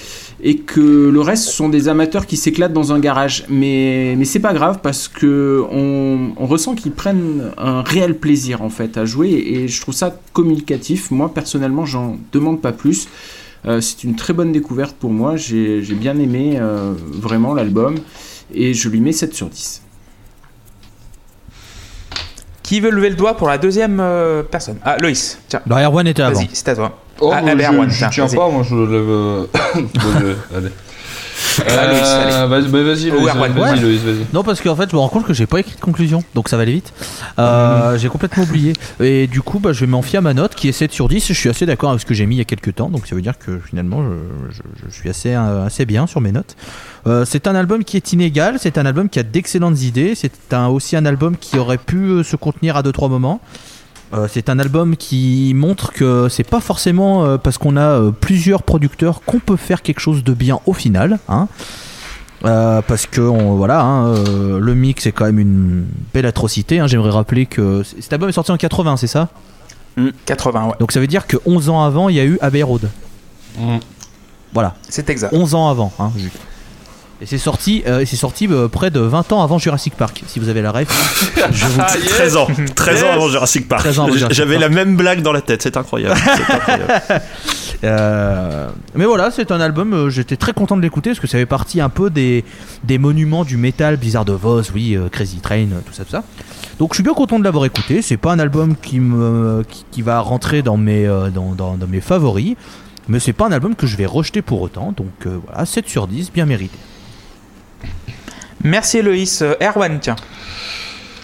et 0.41 0.55
que 0.55 1.09
le 1.09 1.19
reste 1.19 1.49
sont 1.49 1.67
des 1.67 1.89
amateurs 1.89 2.25
qui 2.25 2.37
s'éclatent 2.37 2.73
dans 2.73 2.93
un 2.93 2.99
garage. 2.99 3.43
Mais, 3.49 4.15
mais 4.17 4.25
c'est 4.25 4.39
pas 4.39 4.53
grave 4.53 4.79
parce 4.81 5.09
que 5.09 5.61
on, 5.69 6.31
on 6.37 6.45
ressent 6.45 6.73
qu'ils 6.73 6.93
prennent 6.93 7.51
un 7.57 7.81
réel 7.81 8.17
plaisir 8.17 8.61
en 8.61 8.69
fait 8.69 8.97
à 8.97 9.03
jouer, 9.03 9.31
et 9.31 9.67
je 9.67 9.81
trouve 9.81 9.93
ça 9.93 10.17
communicatif. 10.31 11.11
Moi 11.11 11.33
personnellement, 11.33 11.85
j'en 11.85 12.17
demande 12.31 12.61
pas 12.61 12.71
plus. 12.71 13.09
Euh, 13.67 13.81
c'est 13.81 14.03
une 14.03 14.15
très 14.15 14.33
bonne 14.33 14.51
découverte 14.51 14.95
pour 14.95 15.09
moi. 15.09 15.35
J'ai 15.35 15.81
bien 15.95 16.17
aimé 16.19 16.57
euh, 16.59 16.93
vraiment 16.97 17.53
l'album 17.53 17.95
et 18.53 18.73
je 18.73 18.89
lui 18.89 18.99
mets 19.01 19.11
7 19.11 19.33
sur 19.33 19.47
10. 19.49 19.81
Qui 22.63 22.79
veut 22.79 22.89
lever 22.89 23.09
le 23.09 23.15
doigt 23.15 23.37
pour 23.37 23.47
la 23.47 23.57
deuxième 23.57 23.99
euh, 23.99 24.41
personne? 24.43 24.77
Ah, 24.83 24.97
Loïs, 24.97 25.37
tiens. 25.47 25.61
Bah, 25.65 25.83
Erwan 25.83 26.07
était 26.07 26.23
avant. 26.23 26.39
Vas-y, 26.39 26.49
c'est 26.53 26.67
à 26.69 26.75
toi. 26.75 26.97
Oh, 27.19 27.31
Ah, 27.33 27.41
je, 27.45 27.89
je 27.89 28.09
tiens, 28.09 28.27
pas, 28.27 28.49
moi 28.49 28.63
je 28.63 28.75
lève. 28.75 29.09
euh, 29.09 30.35
allez. 30.55 30.69
Euh, 31.69 32.47
vas-y, 32.47 32.67
bah, 32.67 32.83
vas-y, 32.83 33.09
Loïs, 33.09 33.25
vas-y, 33.49 33.51
ouais. 33.75 33.75
Loïs, 33.81 34.01
vas-y. 34.01 34.25
Non, 34.33 34.43
parce 34.43 34.61
qu'en 34.61 34.75
fait, 34.75 34.89
je 34.89 34.95
me 34.95 34.99
rends 35.01 35.09
compte 35.09 35.25
que 35.25 35.33
j'ai 35.33 35.45
pas 35.45 35.59
écrit 35.59 35.75
de 35.75 35.79
conclusion, 35.81 36.23
donc 36.33 36.49
ça 36.49 36.57
va 36.57 36.63
aller 36.63 36.73
vite. 36.73 36.93
Euh, 37.39 37.97
J'ai 37.97 38.09
complètement 38.09 38.43
oublié. 38.43 38.73
Et 38.99 39.27
du 39.27 39.41
coup, 39.41 39.59
bah, 39.59 39.71
je 39.73 39.81
vais 39.81 39.87
m'en 39.87 40.01
fier 40.01 40.19
à 40.19 40.21
ma 40.21 40.33
note 40.33 40.55
qui 40.55 40.67
est 40.67 40.71
7 40.73 40.91
sur 40.91 41.07
10. 41.07 41.27
Je 41.27 41.33
suis 41.33 41.49
assez 41.49 41.65
d'accord 41.65 41.89
avec 41.91 42.01
ce 42.01 42.05
que 42.05 42.13
j'ai 42.13 42.25
mis 42.25 42.35
il 42.35 42.39
y 42.39 42.41
a 42.41 42.45
quelques 42.45 42.75
temps, 42.75 42.89
donc 42.89 43.07
ça 43.07 43.15
veut 43.15 43.21
dire 43.21 43.37
que 43.37 43.59
finalement, 43.59 44.01
je, 44.03 44.55
je- 44.55 44.61
je 44.89 44.93
suis 44.93 45.09
assez, 45.09 45.33
euh, 45.33 45.65
assez 45.65 45.85
bien 45.85 46.07
sur 46.07 46.21
mes 46.21 46.31
notes. 46.31 46.55
Euh, 47.07 47.23
c'est 47.25 47.47
un 47.47 47.55
album 47.55 47.83
qui 47.83 47.97
est 47.97 48.13
inégal, 48.13 48.57
c'est 48.59 48.77
un 48.77 48.85
album 48.85 49.09
qui 49.09 49.19
a 49.19 49.23
d'excellentes 49.23 49.81
idées, 49.83 50.13
c'est 50.15 50.31
un, 50.53 50.67
aussi 50.67 50.95
un 50.95 51.05
album 51.05 51.37
qui 51.37 51.57
aurait 51.57 51.77
pu 51.77 52.23
se 52.23 52.35
contenir 52.35 52.75
à 52.77 52.81
2-3 52.81 53.09
moments. 53.09 53.39
Euh, 54.15 54.27
c'est 54.31 54.49
un 54.49 54.59
album 54.59 54.95
qui 54.95 55.51
montre 55.55 55.91
que 55.91 56.29
c'est 56.29 56.43
pas 56.47 56.61
forcément 56.61 57.25
euh, 57.25 57.37
parce 57.37 57.57
qu'on 57.57 57.75
a 57.75 57.81
euh, 57.99 58.11
plusieurs 58.11 58.63
producteurs 58.63 59.21
qu'on 59.25 59.39
peut 59.39 59.57
faire 59.57 59.81
quelque 59.81 59.99
chose 59.99 60.23
de 60.23 60.33
bien 60.33 60.59
au 60.65 60.73
final. 60.73 61.19
Hein. 61.27 61.47
Euh, 62.45 62.81
parce 62.81 63.07
que 63.07 63.21
on- 63.21 63.55
voilà, 63.55 63.81
hein, 63.81 64.07
euh, 64.15 64.59
le 64.59 64.75
mix 64.75 65.05
est 65.07 65.11
quand 65.11 65.25
même 65.25 65.39
une 65.39 65.85
belle 66.13 66.25
atrocité. 66.25 66.79
hein. 66.79 66.87
J'aimerais 66.87 67.09
rappeler 67.09 67.45
que 67.45 67.83
cet 67.83 68.13
album 68.13 68.29
est 68.29 68.33
sorti 68.33 68.51
en 68.51 68.57
80, 68.57 68.97
c'est 68.97 69.07
ça? 69.07 69.29
80, 70.25 70.65
ouais. 70.67 70.73
Donc 70.79 70.91
ça 70.91 70.99
veut 70.99 71.07
dire 71.07 71.25
que 71.27 71.37
11 71.45 71.69
ans 71.69 71.83
avant, 71.83 72.09
il 72.09 72.15
y 72.15 72.19
a 72.19 72.25
eu 72.25 72.37
Abbey 72.41 72.61
Road. 72.63 72.89
Mm. 73.57 73.77
Voilà, 74.53 74.75
C'est 74.87 75.09
exact. 75.09 75.33
11 75.33 75.55
ans 75.55 75.69
avant. 75.69 75.91
Hein, 75.99 76.11
juste. 76.17 76.37
Et 77.21 77.25
c'est 77.25 77.37
sorti, 77.37 77.81
euh, 77.87 78.03
c'est 78.05 78.17
sorti 78.17 78.45
euh, 78.51 78.67
près 78.67 78.91
de 78.91 78.99
20 78.99 79.31
ans 79.31 79.41
avant 79.41 79.57
Jurassic 79.57 79.95
Park, 79.95 80.21
si 80.27 80.37
vous 80.39 80.49
avez 80.49 80.61
la 80.61 80.71
ref. 80.73 80.87
Je 81.51 81.65
vous... 81.65 81.81
13 81.81 82.35
ans. 82.35 82.47
13 82.75 83.03
ans 83.05 83.11
avant 83.13 83.29
Jurassic 83.29 83.69
Park. 83.69 83.81
13 83.83 83.99
ans 83.99 84.03
avant 84.05 84.13
Jurassic 84.15 84.35
J'avais 84.37 84.57
la 84.57 84.67
même 84.67 84.97
blague 84.97 85.21
dans 85.21 85.31
la 85.31 85.39
tête, 85.41 85.61
c'est 85.61 85.77
incroyable. 85.77 86.19
Euh, 87.83 88.69
mais 88.95 89.05
voilà, 89.05 89.31
c'est 89.31 89.51
un 89.51 89.59
album, 89.61 89.93
euh, 89.93 90.09
j'étais 90.09 90.37
très 90.37 90.53
content 90.53 90.75
de 90.77 90.81
l'écouter 90.81 91.11
parce 91.11 91.19
que 91.19 91.27
ça 91.27 91.37
fait 91.37 91.45
partie 91.45 91.81
un 91.81 91.89
peu 91.89 92.09
des, 92.09 92.43
des 92.83 92.97
monuments 92.97 93.43
du 93.43 93.57
métal, 93.57 93.97
Blizzard 93.97 94.27
of 94.29 94.43
Oz, 94.43 94.71
oui, 94.73 94.95
euh, 94.95 95.07
Crazy 95.09 95.37
Train, 95.37 95.67
tout 95.85 95.93
ça, 95.93 96.03
tout 96.03 96.11
ça. 96.11 96.23
Donc 96.79 96.91
je 96.91 96.95
suis 96.95 97.03
bien 97.03 97.13
content 97.13 97.37
de 97.39 97.43
l'avoir 97.43 97.65
écouté. 97.65 98.01
C'est 98.01 98.17
pas 98.17 98.31
un 98.33 98.39
album 98.39 98.75
qui, 98.75 98.99
me, 98.99 99.63
qui, 99.69 99.85
qui 99.91 100.01
va 100.01 100.19
rentrer 100.19 100.61
dans 100.61 100.77
mes, 100.77 101.05
euh, 101.05 101.29
dans, 101.29 101.51
dans- 101.53 101.75
dans 101.75 101.87
mes 101.87 102.01
favoris, 102.01 102.55
mais 103.07 103.19
c'est 103.19 103.33
pas 103.33 103.45
un 103.47 103.51
album 103.51 103.75
que 103.75 103.87
je 103.87 103.95
vais 103.97 104.05
rejeter 104.05 104.41
pour 104.41 104.61
autant. 104.61 104.93
Donc 104.95 105.11
euh, 105.25 105.37
voilà, 105.45 105.65
7 105.65 105.87
sur 105.87 106.07
10, 106.07 106.31
bien 106.33 106.45
mérité. 106.45 106.77
Merci 108.65 109.01
Loïs. 109.01 109.41
Euh, 109.41 109.53
Erwan, 109.61 109.99
tiens. 109.99 110.15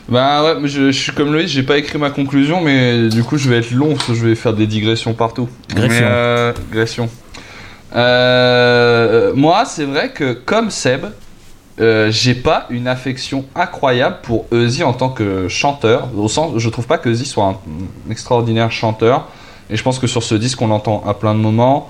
Bah 0.07 0.43
ouais, 0.43 0.67
je, 0.67 0.91
je 0.91 0.99
suis 0.99 1.11
comme 1.11 1.31
Loïs, 1.31 1.49
j'ai 1.49 1.63
pas 1.63 1.77
écrit 1.77 1.97
ma 1.97 2.09
conclusion, 2.09 2.59
mais 2.59 3.07
du 3.07 3.23
coup 3.23 3.37
je 3.37 3.49
vais 3.49 3.59
être 3.59 3.71
long 3.71 3.93
parce 3.93 4.07
que 4.07 4.13
je 4.13 4.27
vais 4.27 4.35
faire 4.35 4.53
des 4.53 4.67
digressions 4.67 5.13
partout. 5.13 5.47
Gression. 5.69 5.89
Mais, 5.89 6.01
euh, 6.03 6.53
digression. 6.69 7.09
Euh, 7.95 9.31
moi, 9.35 9.63
c'est 9.65 9.85
vrai 9.85 10.11
que 10.11 10.33
comme 10.33 10.69
Seb, 10.69 11.05
euh, 11.79 12.11
j'ai 12.11 12.35
pas 12.35 12.67
une 12.69 12.87
affection 12.87 13.45
incroyable 13.55 14.17
pour 14.23 14.45
Ozzy 14.51 14.83
en 14.83 14.93
tant 14.93 15.09
que 15.09 15.47
chanteur. 15.47 16.09
Au 16.15 16.27
sens, 16.27 16.53
je 16.57 16.69
trouve 16.69 16.87
pas 16.87 16.97
que 16.97 17.13
soit 17.15 17.45
un, 17.45 17.51
un 17.51 18.11
extraordinaire 18.11 18.71
chanteur. 18.71 19.29
Et 19.69 19.77
je 19.77 19.83
pense 19.83 19.99
que 19.99 20.07
sur 20.07 20.23
ce 20.23 20.35
disque, 20.35 20.61
on 20.61 20.67
l'entend 20.67 21.03
à 21.07 21.13
plein 21.13 21.33
de 21.33 21.39
moments. 21.39 21.89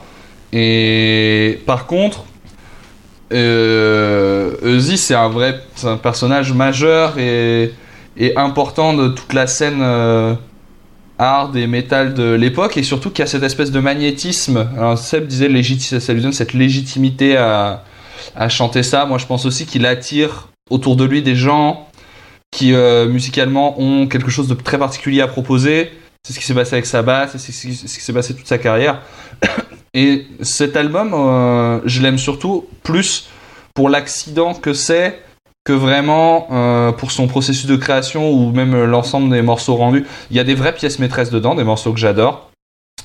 Et 0.54 1.60
par 1.66 1.88
contre, 1.88 2.26
euh, 3.32 4.56
Ozzy, 4.64 4.98
c'est 4.98 5.16
un 5.16 5.30
vrai 5.30 5.62
un 5.84 5.98
personnage 5.98 6.54
majeur 6.54 7.18
et, 7.18 7.74
important 8.36 8.94
de 8.94 9.08
toute 9.08 9.34
la 9.34 9.48
scène 9.48 9.80
euh, 9.82 10.36
hard 11.18 11.56
et 11.56 11.66
metal 11.66 12.14
de 12.14 12.34
l'époque 12.34 12.78
et 12.78 12.84
surtout 12.84 13.10
qu'il 13.10 13.20
y 13.20 13.24
a 13.24 13.28
cette 13.28 13.44
espèce 13.44 13.72
de 13.72 13.80
magnétisme. 13.80 14.68
Alors 14.78 14.98
Seb 14.98 15.28
disait 15.28 15.48
ça 16.00 16.14
lui 16.14 16.22
donne 16.22 16.34
cette 16.34 16.54
légitimité 16.54 17.38
à, 17.38 17.84
chanter 18.50 18.84
ça. 18.84 19.06
Moi, 19.06 19.18
je 19.18 19.26
pense 19.26 19.46
aussi 19.46 19.66
qu'il 19.66 19.86
attire 19.86 20.50
autour 20.70 20.96
de 20.96 21.04
lui 21.04 21.22
des 21.22 21.36
gens 21.36 21.88
qui 22.52 22.74
euh, 22.74 23.08
musicalement 23.08 23.80
ont 23.80 24.08
quelque 24.08 24.30
chose 24.30 24.48
de 24.48 24.54
très 24.54 24.78
particulier 24.78 25.22
à 25.22 25.28
proposer. 25.28 25.92
C'est 26.24 26.34
ce 26.34 26.40
qui 26.40 26.46
s'est 26.46 26.54
passé 26.54 26.76
avec 26.76 26.86
sa 26.86 27.02
basse, 27.02 27.32
c'est 27.32 27.52
ce 27.52 27.68
qui 27.68 27.76
c'est 27.76 27.88
ce 27.88 27.98
qui 27.98 28.04
s'est 28.04 28.14
passé 28.14 28.36
toute 28.36 28.48
sa 28.48 28.58
carrière. 28.58 29.02
Et 29.94 30.26
cet 30.42 30.78
album, 30.78 31.14
euh, 31.14 31.80
je 31.86 32.02
l'aime 32.02 32.18
surtout 32.18 32.66
plus 32.84 33.28
pour 33.74 33.90
l'accident 33.90 34.54
que 34.54 34.74
c'est 34.74 35.22
que 35.64 35.74
vraiment 35.74 36.48
euh, 36.52 36.92
pour 36.92 37.12
son 37.12 37.28
processus 37.28 37.68
de 37.68 37.76
création 37.76 38.32
ou 38.32 38.52
même 38.52 38.86
l'ensemble 38.86 39.30
des 39.30 39.42
morceaux 39.42 39.76
rendus. 39.76 40.06
Il 40.32 40.38
y 40.38 40.40
a 40.40 40.44
des 40.44 40.56
vraies 40.56 40.74
pièces 40.74 40.98
maîtresses 41.00 41.30
dedans, 41.30 41.56
des 41.56 41.64
morceaux 41.64 41.94
que 41.94 42.00
j'adore. 42.00 42.50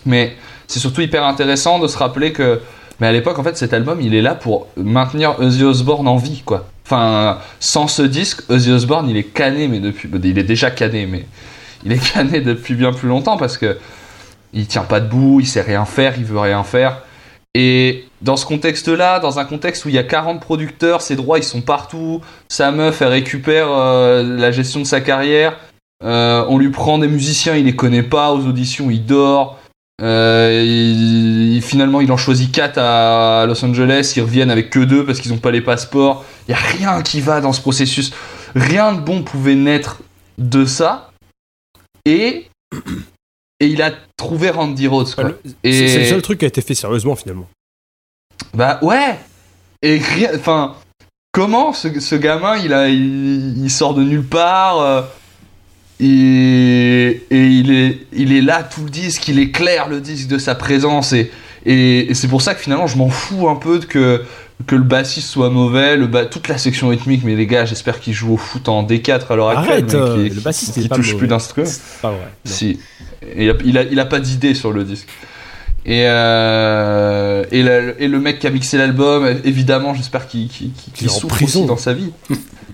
Mais 0.07 0.37
c'est 0.67 0.79
surtout 0.79 1.01
hyper 1.01 1.25
intéressant 1.25 1.79
de 1.79 1.89
se 1.89 1.99
rappeler 1.99 2.33
que 2.33 2.61
mais 2.99 3.09
à 3.09 3.13
l'époque 3.13 3.39
en 3.39 3.45
fait 3.45 3.57
cet 3.59 3.75
album 3.75 4.01
il 4.01 4.15
est 4.15 4.23
là 4.23 4.35
pour 4.35 4.69
maintenir 4.77 5.39
Ozzy 5.39 5.65
Osbourne 5.65 6.09
en 6.09 6.17
vie 6.17 6.43
quoi. 6.45 6.67
Enfin 6.87 7.39
sans 7.61 7.89
ce 7.89 8.03
disque 8.03 8.43
Ozzy 8.49 8.71
Osbourne 8.71 9.09
il 9.09 9.17
est 9.17 9.25
cané 9.25 9.69
mais 9.69 9.81
depuis 9.81 10.09
il 10.25 10.39
est 10.39 10.45
déjà 10.45 10.71
cané 10.71 11.07
mais 11.07 11.27
il 11.85 11.93
est 11.93 12.13
cané 12.15 12.41
depuis 12.41 12.75
bien 12.75 12.93
plus 12.93 13.09
longtemps 13.09 13.37
parce 13.37 13.59
que 13.59 13.77
il 14.57 14.67
tient 14.67 14.85
pas 14.85 15.01
debout, 15.01 15.41
il 15.41 15.47
sait 15.47 15.61
rien 15.61 15.85
faire, 15.85 16.15
il 16.17 16.25
veut 16.25 16.39
rien 16.39 16.65
faire. 16.65 17.03
Et 17.55 18.05
dans 18.23 18.37
ce 18.37 18.45
contexte-là, 18.45 19.21
dans 19.21 19.39
un 19.39 19.45
contexte 19.45 19.85
où 19.85 19.89
il 19.89 19.95
y 19.95 19.99
a 19.99 20.03
40 20.03 20.41
producteurs, 20.41 21.01
ses 21.01 21.17
droits 21.17 21.39
ils 21.39 21.45
sont 21.45 21.61
partout, 21.63 22.21
sa 22.49 22.71
meuf 22.71 23.01
elle 23.01 23.09
récupère 23.09 23.69
euh, 23.71 24.23
la 24.23 24.51
gestion 24.51 24.81
de 24.81 24.85
sa 24.85 25.01
carrière, 25.01 25.59
euh, 26.05 26.45
on 26.49 26.59
lui 26.59 26.71
prend 26.71 26.99
des 26.99 27.09
musiciens, 27.09 27.57
il 27.57 27.67
les 27.67 27.77
connaît 27.77 28.03
pas, 28.03 28.33
aux 28.33 28.47
auditions 28.47 28.91
il 28.91 29.07
dort, 29.07 29.59
euh, 30.03 31.61
finalement 31.63 32.03
il 32.03 32.13
en 32.13 32.19
choisit 32.19 32.53
4 32.53 32.79
à 32.79 33.47
Los 33.47 33.65
Angeles, 33.65 34.13
ils 34.17 34.23
reviennent 34.23 34.51
avec 34.51 34.69
que 34.69 34.81
deux 34.81 35.07
parce 35.07 35.21
qu'ils 35.21 35.33
ont 35.33 35.39
pas 35.39 35.51
les 35.51 35.63
passeports, 35.63 36.25
il 36.49 36.51
y 36.51 36.55
a 36.55 36.59
rien 36.59 37.03
qui 37.03 37.23
va 37.23 37.41
dans 37.41 37.55
ce 37.55 37.63
processus, 37.63 38.13
rien 38.55 38.93
de 38.93 39.01
bon 39.01 39.23
pouvait 39.23 39.55
naître 39.55 40.03
de 40.37 40.67
ça, 40.67 41.11
et, 42.05 42.51
et 43.61 43.67
il 43.67 43.81
a 43.83 43.93
trouvé 44.17 44.51
Randy 44.51 44.87
Rhodes 44.87 45.15
quoi. 45.15 45.25
Le- 45.25 45.41
C'est 45.45 45.89
c'est 45.89 45.97
le 45.99 46.03
Et- 46.05 46.09
seul 46.11 46.23
truc 46.23 46.39
qui 46.41 46.45
a 46.45 46.49
été 46.49 46.61
fait 46.61 46.75
sérieusement 46.75 47.17
finalement. 47.17 47.49
Bah 48.55 48.79
ouais 48.83 49.19
Et 49.83 49.99
rien- 49.99 50.31
enfin, 50.35 50.75
comment 51.33 51.73
ce, 51.73 52.01
ce 52.01 52.15
gamin, 52.17 52.57
il, 52.57 52.73
a, 52.73 52.89
il, 52.89 53.57
il 53.63 53.71
sort 53.71 53.95
de 53.95 54.03
nulle 54.03 54.25
part 54.27 54.81
euh, 54.81 55.03
et, 56.01 57.23
et 57.31 57.47
il, 57.47 57.73
est, 57.75 57.99
il 58.13 58.33
est 58.33 58.43
là 58.43 58.63
tout 58.63 58.85
le 58.85 58.91
disque, 58.91 59.29
il 59.29 59.39
éclaire 59.39 59.89
le 59.89 60.01
disque 60.01 60.29
de 60.29 60.39
sa 60.39 60.55
présence 60.55 61.13
et, 61.13 61.31
et, 61.65 62.11
et 62.11 62.15
c'est 62.15 62.29
pour 62.29 62.43
ça 62.43 62.55
que 62.55 62.61
finalement 62.61 62.87
je 62.87 62.97
m'en 62.99 63.09
fous 63.09 63.49
un 63.49 63.57
peu 63.57 63.79
de 63.79 63.87
que, 63.87 64.23
que 64.67 64.75
le 64.75 64.83
bassiste 64.83 65.29
soit 65.29 65.51
mauvais, 65.51 65.97
le 65.97 66.07
ba- 66.07 66.27
toute 66.27 66.49
la 66.49 66.57
section 66.59 66.89
rythmique, 66.89 67.23
mais 67.25 67.35
les 67.35 67.47
gars 67.47 67.65
j'espère 67.67 68.01
qu'il 68.01 68.15
joue 68.15 68.33
au 68.35 68.37
foot 68.37 68.69
en 68.69 68.83
D4 68.85 69.31
à 69.31 69.37
l'heure 69.37 69.51
actuelle, 69.51 69.85
mais 69.87 69.95
euh, 69.95 70.25
qu'il- 70.29 70.35
le 70.35 70.41
bassiste, 70.41 70.89
pas 70.89 70.97
touche 70.97 71.07
mauvais. 71.09 71.19
plus 71.19 71.29
d'instruments. 71.29 71.67
C'est 71.69 72.01
pas 72.03 72.11
vrai. 72.11 72.21
non. 72.45 72.53
Si. 72.53 72.81
Il, 73.37 73.51
a, 73.51 73.55
il, 73.65 73.79
a, 73.79 73.83
il 73.83 74.01
a 74.01 74.05
pas 74.07 74.21
d'idée 74.21 74.55
sur 74.55 74.73
le 74.73 74.85
disque. 74.85 75.09
Et, 75.85 76.05
euh, 76.07 77.45
et, 77.53 77.63
le, 77.63 77.95
et 78.03 78.09
le 78.09 78.19
mec 78.19 78.39
qui 78.41 78.47
a 78.47 78.51
mixé 78.51 78.77
l'album, 78.79 79.27
évidemment, 79.45 79.95
j'espère 79.95 80.27
qu'il 80.27 80.49
Il 81.01 81.07
est 81.07 81.11
en 81.25 81.29
prison. 81.29 81.61
aussi 81.61 81.69
dans 81.69 81.77
sa 81.77 81.93
vie. 81.93 82.11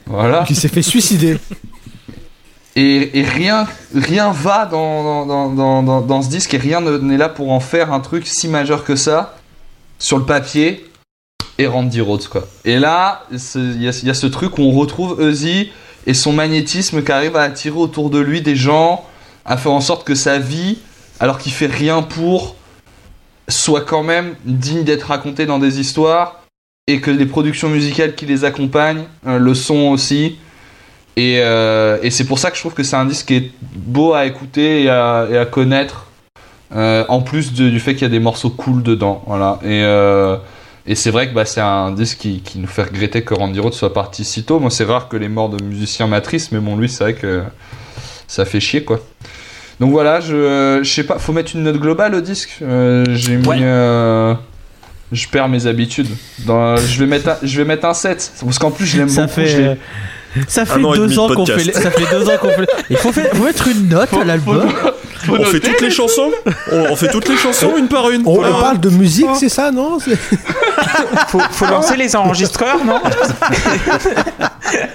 voilà. 0.06 0.44
Qui 0.46 0.54
s'est 0.54 0.68
fait 0.68 0.82
suicider. 0.82 1.36
Et, 2.74 3.18
et 3.18 3.22
rien, 3.22 3.66
rien 3.94 4.32
va 4.32 4.64
dans, 4.64 5.26
dans, 5.26 5.50
dans, 5.82 6.00
dans, 6.00 6.22
ce 6.22 6.30
disque 6.30 6.54
et 6.54 6.58
rien 6.58 6.80
ne- 6.80 6.96
n'est 6.98 7.18
là 7.18 7.28
pour 7.28 7.52
en 7.52 7.60
faire 7.60 7.92
un 7.92 8.00
truc 8.00 8.26
si 8.26 8.48
majeur 8.48 8.84
que 8.84 8.96
ça 8.96 9.36
sur 9.98 10.16
le 10.16 10.24
papier 10.24 10.86
et 11.58 11.66
Randy 11.66 12.00
Rhodes 12.00 12.26
quoi. 12.28 12.46
Et 12.64 12.78
là, 12.78 13.24
il 13.30 13.82
y, 13.82 13.88
a- 13.88 14.14
ce 14.14 14.26
truc 14.26 14.58
où 14.58 14.62
on 14.62 14.72
retrouve 14.72 15.18
Ozzy 15.20 15.70
et 16.06 16.14
son 16.14 16.32
magnétisme 16.32 17.02
qui 17.02 17.12
arrive 17.12 17.36
à 17.36 17.42
attirer 17.42 17.76
autour 17.76 18.10
de 18.10 18.18
lui 18.18 18.40
des 18.40 18.56
gens, 18.56 19.04
à 19.44 19.56
faire 19.56 19.72
en 19.72 19.80
sorte 19.80 20.04
que 20.04 20.14
sa 20.14 20.38
vie, 20.38 20.78
alors 21.20 21.38
qu'il 21.38 21.52
fait 21.52 21.66
rien 21.66 22.02
pour, 22.02 22.56
soit 23.48 23.82
quand 23.82 24.02
même 24.02 24.34
digne 24.44 24.82
d'être 24.84 25.04
racontée 25.08 25.46
dans 25.46 25.58
des 25.58 25.78
histoires 25.80 26.40
et 26.88 27.00
que 27.00 27.10
les 27.10 27.26
productions 27.26 27.68
musicales 27.68 28.14
qui 28.14 28.26
les 28.26 28.44
accompagnent, 28.44 29.04
euh, 29.26 29.38
le 29.38 29.54
son 29.54 29.90
aussi. 29.90 30.38
Et, 31.16 31.40
euh, 31.40 31.98
et 32.02 32.10
c'est 32.10 32.24
pour 32.24 32.38
ça 32.38 32.50
que 32.50 32.56
je 32.56 32.62
trouve 32.62 32.74
que 32.74 32.82
c'est 32.82 32.96
un 32.96 33.04
disque 33.04 33.26
qui 33.26 33.34
est 33.34 33.50
beau 33.76 34.14
à 34.14 34.26
écouter 34.26 34.84
et 34.84 34.88
à, 34.90 35.46
connaître. 35.50 36.06
euh, 36.74 37.04
en 37.08 37.20
plus 37.20 37.52
du 37.52 37.78
fait 37.80 37.92
qu'il 37.92 38.02
y 38.02 38.06
a 38.06 38.08
des 38.08 38.18
morceaux 38.18 38.48
cool 38.50 38.82
dedans. 38.82 39.22
Voilà. 39.26 39.58
Et, 39.62 39.82
et 40.86 40.94
c'est 40.94 41.10
vrai 41.10 41.28
que 41.28 41.34
bah, 41.34 41.44
c'est 41.44 41.60
un 41.60 41.90
disque 41.92 42.18
qui, 42.18 42.40
qui 42.40 42.58
nous 42.58 42.66
fait 42.66 42.82
regretter 42.82 43.22
que 43.22 43.34
Randy 43.34 43.60
Rhoads 43.60 43.72
soit 43.72 43.92
parti 43.94 44.24
si 44.24 44.42
tôt. 44.44 44.58
Moi, 44.58 44.70
c'est 44.70 44.84
rare 44.84 45.08
que 45.08 45.16
les 45.16 45.28
morts 45.28 45.48
de 45.48 45.62
musiciens 45.62 46.06
m'attristent, 46.06 46.52
mais 46.52 46.58
bon, 46.60 46.76
lui, 46.76 46.88
c'est 46.88 47.04
vrai 47.04 47.14
que 47.14 47.42
ça 48.26 48.44
fait 48.44 48.60
chier, 48.60 48.82
quoi. 48.84 49.00
Donc 49.80 49.90
voilà, 49.90 50.20
je, 50.20 50.80
je 50.82 50.88
sais 50.92 51.04
pas, 51.04 51.18
faut 51.18 51.32
mettre 51.32 51.52
une 51.56 51.62
note 51.64 51.78
globale 51.78 52.14
au 52.14 52.20
disque. 52.20 52.58
Euh, 52.62 53.04
J'ai 53.10 53.36
mis. 53.36 53.46
Ouais. 53.46 53.56
euh, 53.62 54.34
je 55.10 55.28
perds 55.28 55.48
mes 55.48 55.66
habitudes. 55.66 56.08
Dans, 56.46 56.76
je, 56.76 56.98
vais 57.00 57.06
mettre 57.06 57.28
un, 57.30 57.36
je 57.42 57.56
vais 57.58 57.64
mettre 57.64 57.84
un 57.86 57.94
7. 57.94 58.32
Parce 58.44 58.58
qu'en 58.58 58.70
plus, 58.70 58.86
je 58.86 58.98
l'aime 58.98 59.08
beaucoup. 59.12 59.28
fait. 59.28 59.78
Ça 60.48 60.64
fait 60.64 60.82
an 60.82 60.94
deux 60.94 61.08
de 61.08 61.18
ans 61.18 61.28
qu'on 61.28 61.44
fait. 61.44 61.64
les- 61.64 61.72
Ça 61.74 61.90
fait 61.90 62.10
deux 62.10 62.26
ans 62.28 62.38
qu'on 62.40 62.48
fait. 62.50 62.66
Il 62.90 62.96
faut, 62.96 63.12
faire- 63.12 63.30
faut 63.34 63.44
mettre 63.44 63.68
une 63.68 63.88
note 63.88 64.08
à 64.14 64.24
l'album. 64.24 64.66
Faut 65.26 65.36
On 65.38 65.44
fait 65.44 65.60
toutes 65.60 65.80
les 65.82 65.90
chansons 65.90 66.30
on, 66.72 66.78
on 66.90 66.96
fait 66.96 67.08
toutes 67.08 67.28
les 67.28 67.36
chansons 67.36 67.76
une 67.76 67.86
par 67.88 68.08
une. 68.10 68.22
On, 68.24 68.38
on 68.42 68.60
parle 68.60 68.80
de 68.80 68.88
musique, 68.88 69.26
c'est 69.38 69.50
ça, 69.50 69.70
non 69.70 69.98
C'est- 70.00 70.12
Faut, 71.28 71.40
faut 71.50 71.66
lancer 71.66 71.96
les 71.96 72.14
enregistreurs, 72.16 72.84
non 72.84 73.00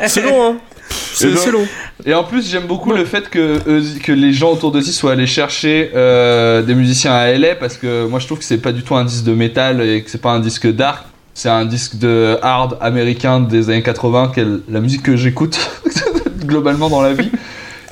C'est 0.07 0.21
long, 0.23 0.43
hein 0.51 0.55
C'est 0.89 1.29
donc- 1.29 1.37
c'est 1.43 1.51
long. 1.51 1.67
Et 2.05 2.13
en 2.13 2.23
plus, 2.23 2.49
j'aime 2.49 2.65
beaucoup 2.67 2.91
le 2.93 3.03
fait 3.05 3.29
que, 3.29 3.57
Ozzy- 3.67 3.99
que 3.99 4.11
les 4.11 4.31
gens 4.33 4.51
autour 4.51 4.71
d'Ozzy 4.71 4.93
soient 4.93 5.13
allés 5.13 5.27
chercher 5.27 5.91
euh, 5.95 6.61
des 6.61 6.75
musiciens 6.75 7.13
à 7.13 7.27
LA 7.31 7.55
parce 7.55 7.75
que 7.75 8.05
moi 8.05 8.19
je 8.19 8.25
trouve 8.27 8.37
que 8.37 8.45
c'est 8.45 8.59
pas 8.59 8.71
du 8.71 8.83
tout 8.83 8.95
un 8.95 9.03
disque 9.03 9.23
de 9.25 9.33
métal 9.33 9.81
et 9.81 10.03
que 10.03 10.09
c'est 10.09 10.21
pas 10.21 10.31
un 10.31 10.39
disque 10.39 10.67
dark. 10.71 11.03
C'est 11.33 11.49
un 11.49 11.65
disque 11.65 11.97
de 11.97 12.37
hard 12.41 12.77
américain 12.81 13.39
des 13.39 13.69
années 13.69 13.83
80, 13.83 14.31
qui 14.33 14.39
est 14.39 14.45
la 14.69 14.79
musique 14.79 15.03
que 15.03 15.15
j'écoute 15.15 15.59
globalement 16.45 16.89
dans 16.89 17.01
la 17.01 17.13
vie. 17.13 17.29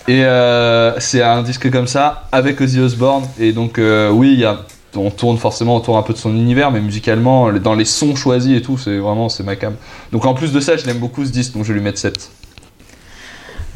Et 0.07 0.23
euh, 0.23 0.99
c'est 0.99 1.21
un 1.21 1.43
disque 1.43 1.69
comme 1.71 1.85
ça 1.87 2.23
avec 2.31 2.59
Ozzy 2.61 2.79
Osbourne. 2.79 3.25
Et 3.39 3.51
donc, 3.51 3.77
euh, 3.77 4.09
oui, 4.09 4.33
il 4.33 4.39
y 4.39 4.45
a, 4.45 4.57
on 4.95 5.11
tourne 5.11 5.37
forcément 5.37 5.75
autour 5.75 5.97
un 5.97 6.03
peu 6.03 6.13
de 6.13 6.17
son 6.17 6.33
univers, 6.35 6.71
mais 6.71 6.81
musicalement, 6.81 7.51
dans 7.53 7.75
les 7.75 7.85
sons 7.85 8.15
choisis 8.15 8.57
et 8.57 8.61
tout, 8.61 8.77
c'est 8.77 8.97
vraiment 8.97 9.29
c'est 9.29 9.43
ma 9.43 9.55
cam. 9.55 9.75
Donc, 10.11 10.25
en 10.25 10.33
plus 10.33 10.51
de 10.51 10.59
ça, 10.59 10.77
je 10.77 10.85
l'aime 10.85 10.99
beaucoup 10.99 11.25
ce 11.25 11.31
disque, 11.31 11.53
donc 11.53 11.63
je 11.63 11.69
vais 11.69 11.79
lui 11.79 11.83
mettre 11.83 11.99
7. 11.99 12.31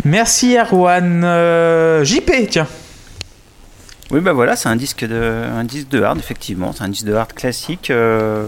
Merci 0.06 0.56
Erwan. 0.56 1.24
Euh, 1.24 2.04
JP, 2.04 2.32
tiens. 2.50 2.68
Oui, 4.12 4.22
bah 4.22 4.34
voilà, 4.34 4.56
c'est 4.56 4.70
un 4.70 4.76
disque 4.76 5.06
de, 5.06 5.16
un 5.16 5.64
disque 5.64 5.90
de 5.90 6.02
hard, 6.02 6.18
effectivement. 6.18 6.72
C'est 6.74 6.84
un 6.84 6.90
disque 6.90 7.06
de 7.06 7.14
hard 7.14 7.34
classique 7.34 7.91
euh, 7.91 8.48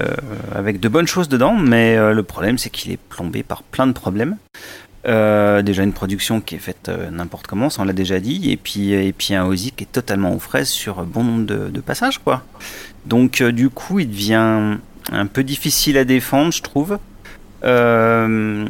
euh, 0.00 0.06
avec 0.52 0.80
de 0.80 0.88
bonnes 0.88 1.06
choses 1.06 1.28
dedans, 1.28 1.54
mais 1.54 1.96
euh, 1.96 2.12
le 2.12 2.22
problème, 2.24 2.58
c'est 2.58 2.70
qu'il 2.70 2.90
est 2.90 2.96
plombé 2.96 3.44
par 3.44 3.62
plein 3.62 3.86
de 3.86 3.92
problèmes. 3.92 4.36
Euh, 5.06 5.62
déjà 5.62 5.82
une 5.82 5.92
production 5.92 6.40
qui 6.40 6.54
est 6.54 6.58
faite 6.58 6.88
euh, 6.88 7.10
n'importe 7.10 7.46
comment, 7.46 7.68
ça 7.68 7.82
on 7.82 7.84
l'a 7.84 7.92
déjà 7.92 8.20
dit, 8.20 8.50
et 8.50 8.56
puis, 8.56 8.92
et 8.92 9.12
puis 9.12 9.34
un 9.34 9.44
Ozzy 9.44 9.72
qui 9.72 9.84
est 9.84 9.92
totalement 9.92 10.34
aux 10.34 10.38
fraises 10.38 10.70
sur 10.70 11.04
bon 11.04 11.22
nombre 11.24 11.44
de, 11.44 11.80
passages, 11.80 12.18
quoi. 12.18 12.42
Donc 13.04 13.40
euh, 13.40 13.52
du 13.52 13.68
coup, 13.68 13.98
il 13.98 14.08
devient 14.08 14.78
un 15.12 15.26
peu 15.26 15.42
difficile 15.42 15.98
à 15.98 16.04
défendre, 16.04 16.52
je 16.52 16.62
trouve. 16.62 16.98
Euh, 17.64 18.66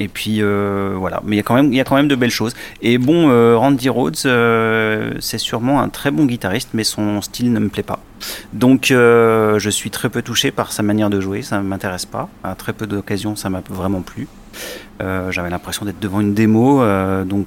et 0.00 0.08
puis 0.08 0.38
euh, 0.40 0.94
voilà, 0.96 1.20
mais 1.24 1.36
il 1.36 1.38
y 1.38 1.40
a 1.40 1.42
quand 1.42 1.54
même, 1.54 1.72
il 1.72 1.76
y 1.76 1.80
a 1.80 1.84
quand 1.84 1.94
même 1.94 2.08
de 2.08 2.14
belles 2.14 2.30
choses. 2.30 2.54
Et 2.80 2.96
bon, 2.98 3.28
euh, 3.30 3.56
Randy 3.56 3.88
Rhoads, 3.88 4.24
euh, 4.24 5.12
c'est 5.20 5.38
sûrement 5.38 5.80
un 5.80 5.90
très 5.90 6.10
bon 6.10 6.24
guitariste, 6.24 6.70
mais 6.72 6.84
son 6.84 7.20
style 7.20 7.52
ne 7.52 7.60
me 7.60 7.68
plaît 7.68 7.82
pas. 7.82 8.00
Donc 8.52 8.90
euh, 8.90 9.58
je 9.58 9.70
suis 9.70 9.90
très 9.90 10.08
peu 10.08 10.22
touché 10.22 10.50
par 10.50 10.72
sa 10.72 10.82
manière 10.82 11.10
de 11.10 11.20
jouer, 11.20 11.42
ça 11.42 11.58
ne 11.58 11.62
m'intéresse 11.62 12.06
pas. 12.06 12.28
À 12.42 12.54
très 12.54 12.72
peu 12.72 12.86
d'occasions, 12.86 13.36
ça 13.36 13.50
m'a 13.50 13.62
vraiment 13.68 14.00
plu. 14.00 14.26
Euh, 15.02 15.30
J'avais 15.30 15.50
l'impression 15.50 15.84
d'être 15.86 16.00
devant 16.00 16.20
une 16.20 16.34
démo, 16.34 16.82
euh, 16.82 17.24
donc. 17.24 17.46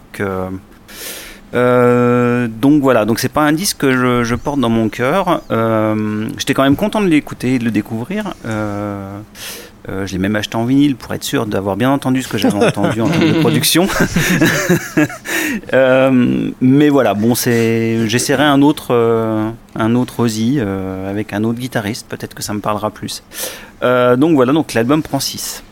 euh, 1.53 2.47
donc 2.47 2.81
voilà, 2.81 3.05
donc 3.05 3.19
c'est 3.19 3.29
pas 3.31 3.41
un 3.43 3.51
disque 3.53 3.77
que 3.77 3.91
je, 3.91 4.23
je 4.23 4.35
porte 4.35 4.59
dans 4.59 4.69
mon 4.69 4.89
cœur. 4.89 5.41
Euh, 5.51 6.27
J'étais 6.37 6.53
quand 6.55 6.63
même 6.63 6.75
content 6.75 6.99
de 7.01 7.07
l'écouter 7.07 7.55
et 7.55 7.59
de 7.59 7.65
le 7.65 7.71
découvrir. 7.71 8.33
Euh, 8.45 9.19
je 9.85 10.13
l'ai 10.13 10.17
même 10.17 10.35
acheté 10.37 10.55
en 10.55 10.63
vinyle 10.63 10.95
pour 10.95 11.13
être 11.13 11.25
sûr 11.25 11.45
d'avoir 11.45 11.75
bien 11.75 11.91
entendu 11.91 12.21
ce 12.23 12.29
que 12.29 12.37
j'avais 12.37 12.55
entendu 12.65 13.01
en 13.01 13.09
termes 13.09 13.27
de 13.33 13.39
production. 13.41 13.85
Mais 16.61 16.89
voilà, 16.89 17.13
bon, 17.13 17.35
c'est, 17.35 18.07
j'essaierai 18.07 18.43
un 18.43 18.61
autre, 18.61 18.95
un 19.75 19.95
autre 19.95 20.21
Ozzy 20.21 20.59
avec 21.07 21.33
un 21.33 21.43
autre 21.43 21.59
guitariste. 21.59 22.07
Peut-être 22.07 22.33
que 22.33 22.41
ça 22.41 22.53
me 22.53 22.61
parlera 22.61 22.89
plus. 22.91 23.23
Donc 23.81 24.35
voilà, 24.35 24.53
donc 24.53 24.73
l'album 24.73 25.03
prend 25.03 25.19
6. 25.19 25.63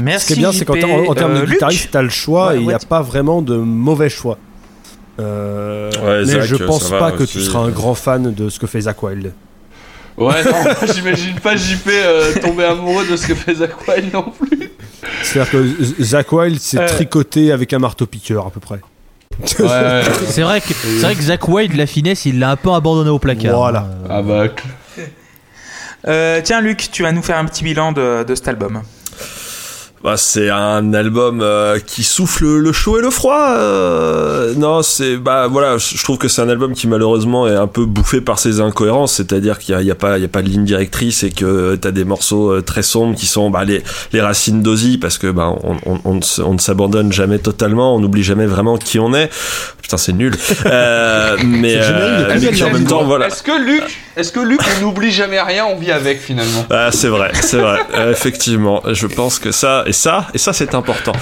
Merci. 0.00 0.20
Ce 0.20 0.26
qui 0.26 0.32
est 0.40 0.42
bien, 0.42 0.52
c'est 0.52 0.64
qu'en 0.64 0.74
en, 0.74 1.06
en 1.10 1.14
termes 1.14 1.32
Euh, 1.32 1.40
de 1.40 1.44
Luc 1.44 1.52
guitariste, 1.54 1.88
t'as 1.92 2.02
le 2.02 2.08
choix 2.08 2.48
Ouais, 2.48 2.56
et 2.56 2.60
il 2.60 2.66
n'y 2.66 2.72
a 2.72 2.78
pas 2.78 3.02
vraiment 3.02 3.42
de 3.42 3.56
mauvais 3.56 4.08
choix. 4.08 4.38
Euh, 5.20 5.90
Ouais, 6.02 6.18
mais 6.20 6.24
Zach, 6.24 6.42
je 6.44 6.56
pense 6.56 6.90
pas 6.90 7.12
que 7.12 7.22
aussi. 7.22 7.38
tu 7.38 7.44
seras 7.44 7.60
un 7.60 7.70
grand 7.70 7.94
fan 7.94 8.34
de 8.34 8.48
ce 8.48 8.58
que 8.58 8.66
fait 8.66 8.80
Zach 8.82 9.02
Wild. 9.02 9.32
Ouais, 10.16 10.44
non, 10.44 10.52
j'imagine 10.94 11.34
pas 11.40 11.56
JP 11.56 11.88
euh, 11.88 12.34
tomber 12.40 12.64
amoureux 12.64 13.04
de 13.10 13.16
ce 13.16 13.26
que 13.26 13.34
fait 13.34 13.54
Zach 13.54 13.70
Wild 13.88 14.12
non 14.12 14.24
plus. 14.38 14.70
C'est-à-dire 15.22 15.50
que 15.52 15.66
Zach 16.02 16.30
Wild, 16.32 16.58
c'est 16.60 16.78
Euh. 16.80 16.86
tricoté 16.86 17.50
avec 17.52 17.72
un 17.72 17.78
marteau-piqueur 17.78 18.46
à 18.46 18.50
peu 18.50 18.60
près. 18.60 18.80
Ouais, 19.58 20.02
C'est 20.28 20.42
vrai 20.42 20.60
que 20.60 20.72
c'est 20.72 21.00
vrai 21.02 21.14
que 21.16 21.22
Zach 21.22 21.48
Wilde, 21.48 21.74
la 21.74 21.86
finesse, 21.86 22.24
il 22.26 22.38
l'a 22.38 22.50
un 22.52 22.56
peu 22.56 22.70
abandonné 22.72 23.10
au 23.10 23.18
placard. 23.18 23.56
Voilà. 23.58 23.80
Euh, 24.04 24.06
ah 24.08 24.22
bah, 24.22 24.44
Euh, 26.06 26.40
tiens, 26.44 26.60
Luc, 26.60 26.88
tu 26.92 27.02
vas 27.02 27.10
nous 27.12 27.22
faire 27.22 27.38
un 27.38 27.44
petit 27.46 27.64
bilan 27.64 27.90
de, 27.92 28.24
de 28.24 28.34
cet 28.34 28.46
album. 28.48 28.82
Bah, 30.04 30.18
c'est 30.18 30.50
un 30.50 30.92
album 30.92 31.40
euh, 31.40 31.78
qui 31.78 32.04
souffle 32.04 32.44
le 32.44 32.72
chaud 32.72 32.98
et 32.98 33.00
le 33.00 33.08
froid. 33.08 33.54
euh, 33.56 34.52
non, 34.54 34.82
c'est 34.82 35.16
bah 35.16 35.46
voilà, 35.46 35.78
je 35.78 36.04
trouve 36.04 36.18
que 36.18 36.28
c'est 36.28 36.42
un 36.42 36.50
album 36.50 36.74
qui 36.74 36.86
malheureusement 36.86 37.48
est 37.48 37.54
un 37.54 37.66
peu 37.66 37.86
bouffé 37.86 38.20
par 38.20 38.38
ses 38.38 38.60
incohérences, 38.60 39.14
c'est-à-dire 39.14 39.58
qu'il 39.58 39.80
y 39.80 39.90
a, 39.90 39.94
pas 39.94 40.18
il 40.18 40.20
y 40.20 40.26
a 40.26 40.28
pas 40.28 40.42
de 40.42 40.50
ligne 40.50 40.66
directrice 40.66 41.22
et 41.22 41.30
que 41.30 41.76
t'as 41.76 41.90
des 41.90 42.04
morceaux 42.04 42.52
euh, 42.52 42.60
très 42.60 42.82
sombres 42.82 43.16
qui 43.16 43.24
sont 43.24 43.48
bah, 43.48 43.64
les 43.64 44.20
racines 44.20 44.60
d'Ozzy 44.60 44.98
parce 44.98 45.16
que 45.16 45.30
bah 45.30 45.56
on, 45.62 45.78
on 46.04 46.52
ne 46.52 46.58
s'abandonne 46.58 47.10
jamais 47.10 47.38
totalement, 47.38 47.96
on 47.96 47.98
n'oublie 47.98 48.22
jamais 48.22 48.44
vraiment 48.44 48.76
qui 48.76 48.98
on 48.98 49.14
est. 49.14 49.30
Putain, 49.84 49.98
c'est 49.98 50.14
nul. 50.14 50.34
Euh, 50.64 51.36
mais 51.44 51.74
euh, 51.76 52.30
Est-ce 52.34 52.50
mais 52.50 52.62
en 52.62 52.70
même 52.72 52.86
temps 52.86 53.04
voilà. 53.04 53.26
Est-ce 53.26 53.42
que 53.42 53.52
Luc, 53.62 53.82
est-ce 54.16 54.32
que 54.32 54.40
Luc, 54.40 54.58
on 54.78 54.80
n'oublie 54.80 55.10
jamais 55.10 55.38
rien, 55.42 55.66
on 55.66 55.76
vit 55.76 55.90
avec 55.92 56.22
finalement? 56.22 56.64
Ah, 56.70 56.88
c'est 56.90 57.08
vrai, 57.08 57.32
c'est 57.42 57.58
vrai. 57.58 57.80
Euh, 57.94 58.10
effectivement, 58.10 58.82
je 58.90 59.06
pense 59.06 59.38
que 59.38 59.52
ça 59.52 59.82
et 59.86 59.92
ça 59.92 60.28
et 60.32 60.38
ça 60.38 60.54
c'est 60.54 60.74
important. 60.74 61.12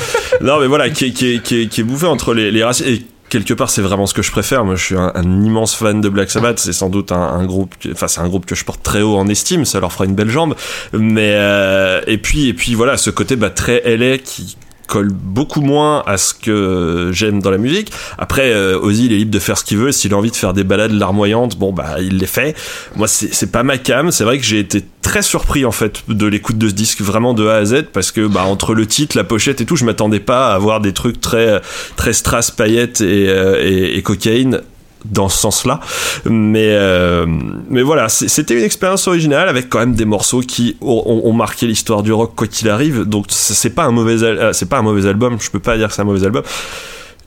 Non, 0.43 0.61
mais 0.61 0.69
voilà, 0.69 0.91
qui 0.91 1.07
est, 1.07 1.11
qui 1.11 1.35
est, 1.35 1.43
qui 1.43 1.63
est, 1.63 1.67
qui 1.67 1.81
est 1.81 1.85
bouffé 1.85 2.07
entre 2.07 2.35
les, 2.35 2.53
les 2.53 2.63
racines 2.63 2.87
et 2.87 3.03
quelque 3.29 3.53
part 3.53 3.69
c'est 3.69 3.83
vraiment 3.83 4.07
ce 4.07 4.15
que 4.15 4.23
je 4.23 4.31
préfère. 4.31 4.65
Moi, 4.65 4.77
je 4.77 4.85
suis 4.85 4.97
un, 4.97 5.11
un 5.13 5.25
immense 5.45 5.75
fan 5.75 6.01
de 6.01 6.09
Black 6.09 6.31
Sabbath. 6.31 6.61
C'est 6.61 6.73
sans 6.73 6.89
doute 6.89 7.11
un, 7.11 7.17
un 7.21 7.45
groupe, 7.45 7.75
que- 7.83 7.91
enfin 7.91 8.07
c'est 8.07 8.21
un 8.21 8.29
groupe 8.29 8.47
que 8.47 8.55
je 8.55 8.65
porte 8.65 8.85
très 8.85 9.03
haut 9.03 9.17
en 9.17 9.27
estime. 9.27 9.65
Ça 9.65 9.81
leur 9.81 9.91
fera 9.93 10.05
une 10.05 10.15
belle 10.15 10.31
jambe. 10.31 10.55
Mais 10.93 11.33
euh, 11.35 12.01
et 12.07 12.19
puis 12.19 12.47
et 12.47 12.55
puis 12.55 12.75
voilà, 12.77 12.97
ce 12.97 13.11
côté 13.11 13.35
bah, 13.35 13.51
très 13.51 13.83
LA 13.97 14.19
qui 14.19 14.57
colle 14.93 15.11
beaucoup 15.11 15.63
moins 15.63 16.03
à 16.07 16.19
ce 16.19 16.35
que 16.35 17.09
j'aime 17.15 17.41
dans 17.41 17.51
la 17.51 17.57
musique. 17.57 17.91
Après, 18.19 18.53
euh, 18.53 18.79
Ozzy, 18.79 19.07
il 19.07 19.13
est 19.15 19.17
libre 19.17 19.31
de 19.31 19.39
faire 19.39 19.57
ce 19.57 19.65
qu'il 19.65 19.79
veut. 19.79 19.91
S'il 19.91 20.13
a 20.13 20.19
envie 20.19 20.31
de 20.31 20.37
faire 20.37 20.53
des 20.53 20.65
balades 20.65 20.93
larmoyantes, 20.93 21.57
bon, 21.57 21.73
bah, 21.73 21.97
il 21.99 22.19
les 22.19 22.27
fait. 22.27 22.55
Moi, 22.97 23.09
c'est 23.09 23.51
pas 23.51 23.63
ma 23.63 23.79
cam. 23.79 24.11
C'est 24.11 24.25
vrai 24.25 24.37
que 24.37 24.45
j'ai 24.45 24.59
été 24.59 24.85
très 25.01 25.23
surpris, 25.23 25.65
en 25.65 25.73
fait, 25.73 26.03
de 26.09 26.27
l'écoute 26.27 26.59
de 26.59 26.69
ce 26.69 26.75
disque, 26.75 27.01
vraiment 27.01 27.33
de 27.33 27.47
A 27.47 27.55
à 27.55 27.65
Z, 27.65 27.85
parce 27.91 28.13
que, 28.13 28.27
bah, 28.27 28.45
entre 28.45 28.75
le 28.75 28.87
titre, 28.87 29.17
la 29.17 29.25
pochette 29.25 29.63
et 29.63 29.65
tout, 29.65 29.77
je 29.77 29.87
m'attendais 29.87 30.21
pas 30.21 30.51
à 30.51 30.55
avoir 30.55 30.81
des 30.81 30.93
trucs 30.93 31.23
très, 31.23 31.63
très 31.97 32.13
strass, 32.13 32.51
paillettes 32.51 33.01
et, 33.01 33.31
euh, 33.31 33.67
et, 33.67 33.97
et 33.97 34.03
cocaïne 34.03 34.61
dans 35.05 35.29
ce 35.29 35.39
sens-là. 35.39 35.81
Mais, 36.25 36.69
euh, 36.73 37.27
mais 37.69 37.83
voilà, 37.83 38.09
c'était 38.09 38.55
une 38.55 38.65
expérience 38.65 39.07
originale 39.09 39.49
avec 39.49 39.69
quand 39.69 39.79
même 39.79 39.95
des 39.95 40.05
morceaux 40.05 40.41
qui 40.41 40.77
ont, 40.81 41.33
marqué 41.33 41.67
l'histoire 41.67 42.03
du 42.03 42.13
rock 42.13 42.35
quoi 42.37 42.47
qu'il 42.47 42.69
arrive. 42.69 43.03
Donc 43.03 43.27
c'est 43.29 43.71
pas 43.71 43.85
un 43.85 43.91
mauvais, 43.91 44.23
euh, 44.23 44.53
c'est 44.53 44.69
pas 44.69 44.79
un 44.79 44.83
mauvais 44.83 45.09
album. 45.09 45.39
Je 45.41 45.51
peux 45.51 45.59
pas 45.61 45.77
dire 45.77 45.89
que 45.89 45.95
c'est 45.95 46.03
un 46.03 46.07
mauvais 46.07 46.25
album. 46.25 46.43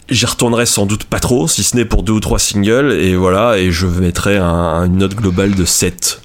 J'y 0.10 0.26
retournerai 0.26 0.65
sans 0.68 0.85
doute 0.85 1.06
pas 1.06 1.19
trop, 1.19 1.47
si 1.47 1.64
ce 1.64 1.76
n'est 1.76 1.85
pour 1.85 2.03
deux 2.03 2.14
ou 2.14 2.19
trois 2.19 2.38
singles. 2.39 2.91
Et 2.93 3.15
voilà, 3.15 3.57
et 3.57 3.72
je 3.72 3.88
mettrai 3.88 4.38
un- 4.38 4.85
une 4.85 4.97
note 4.97 5.15
globale 5.15 5.56
de 5.56 5.65
7. 5.65 6.22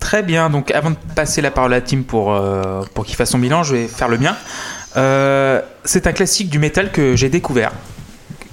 Très 0.00 0.22
bien, 0.22 0.50
donc 0.50 0.70
avant 0.72 0.90
de 0.90 0.96
passer 1.14 1.40
la 1.40 1.50
parole 1.50 1.72
à 1.74 1.80
Tim 1.80 2.02
pour, 2.02 2.34
euh, 2.34 2.82
pour 2.94 3.04
qu'il 3.04 3.14
fasse 3.16 3.30
son 3.30 3.38
bilan, 3.38 3.62
je 3.62 3.76
vais 3.76 3.86
faire 3.86 4.08
le 4.08 4.18
mien. 4.18 4.34
C'est 5.84 6.06
un 6.06 6.12
classique 6.12 6.48
du 6.50 6.58
métal 6.58 6.90
que 6.90 7.14
j'ai 7.14 7.28
découvert, 7.28 7.70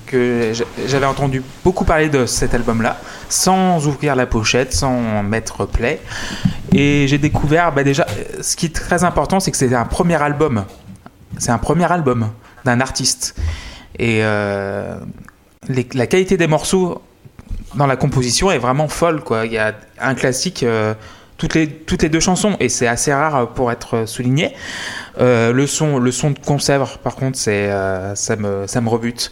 que 0.07 0.53
j'avais 0.87 1.05
entendu 1.05 1.43
beaucoup 1.63 1.85
parler 1.85 2.09
de 2.09 2.25
cet 2.25 2.55
album-là, 2.55 2.97
sans 3.29 3.85
ouvrir 3.85 4.15
la 4.15 4.25
pochette, 4.25 4.73
sans 4.73 5.21
mettre 5.21 5.65
play. 5.65 5.99
Et 6.73 7.07
j'ai 7.07 7.17
découvert, 7.17 7.71
bah 7.71 7.83
déjà, 7.83 8.07
ce 8.41 8.55
qui 8.55 8.67
est 8.67 8.75
très 8.75 9.03
important, 9.03 9.39
c'est 9.39 9.51
que 9.51 9.57
c'est 9.57 9.73
un 9.73 9.85
premier 9.85 10.21
album. 10.21 10.65
C'est 11.37 11.51
un 11.51 11.57
premier 11.57 11.91
album 11.91 12.29
d'un 12.65 12.81
artiste. 12.81 13.35
Et 13.99 14.19
euh, 14.23 14.97
la 15.93 16.07
qualité 16.07 16.37
des 16.37 16.47
morceaux 16.47 17.01
dans 17.75 17.87
la 17.87 17.95
composition 17.95 18.51
est 18.51 18.57
vraiment 18.57 18.87
folle. 18.87 19.23
Quoi. 19.23 19.45
Il 19.45 19.53
y 19.53 19.57
a 19.57 19.73
un 19.99 20.15
classique 20.15 20.63
euh, 20.63 20.93
toutes, 21.37 21.53
les, 21.53 21.67
toutes 21.67 22.03
les 22.03 22.09
deux 22.09 22.19
chansons 22.19 22.55
et 22.59 22.69
c'est 22.69 22.87
assez 22.87 23.13
rare 23.13 23.49
pour 23.49 23.71
être 23.71 24.07
souligné. 24.07 24.53
Euh, 25.19 25.51
le, 25.51 25.67
son, 25.67 25.99
le 25.99 26.11
son 26.11 26.31
de 26.31 26.39
conserve, 26.39 26.97
par 26.99 27.15
contre, 27.15 27.37
c'est, 27.37 27.69
ça, 28.15 28.35
me, 28.35 28.67
ça 28.67 28.81
me 28.81 28.89
rebute. 28.89 29.31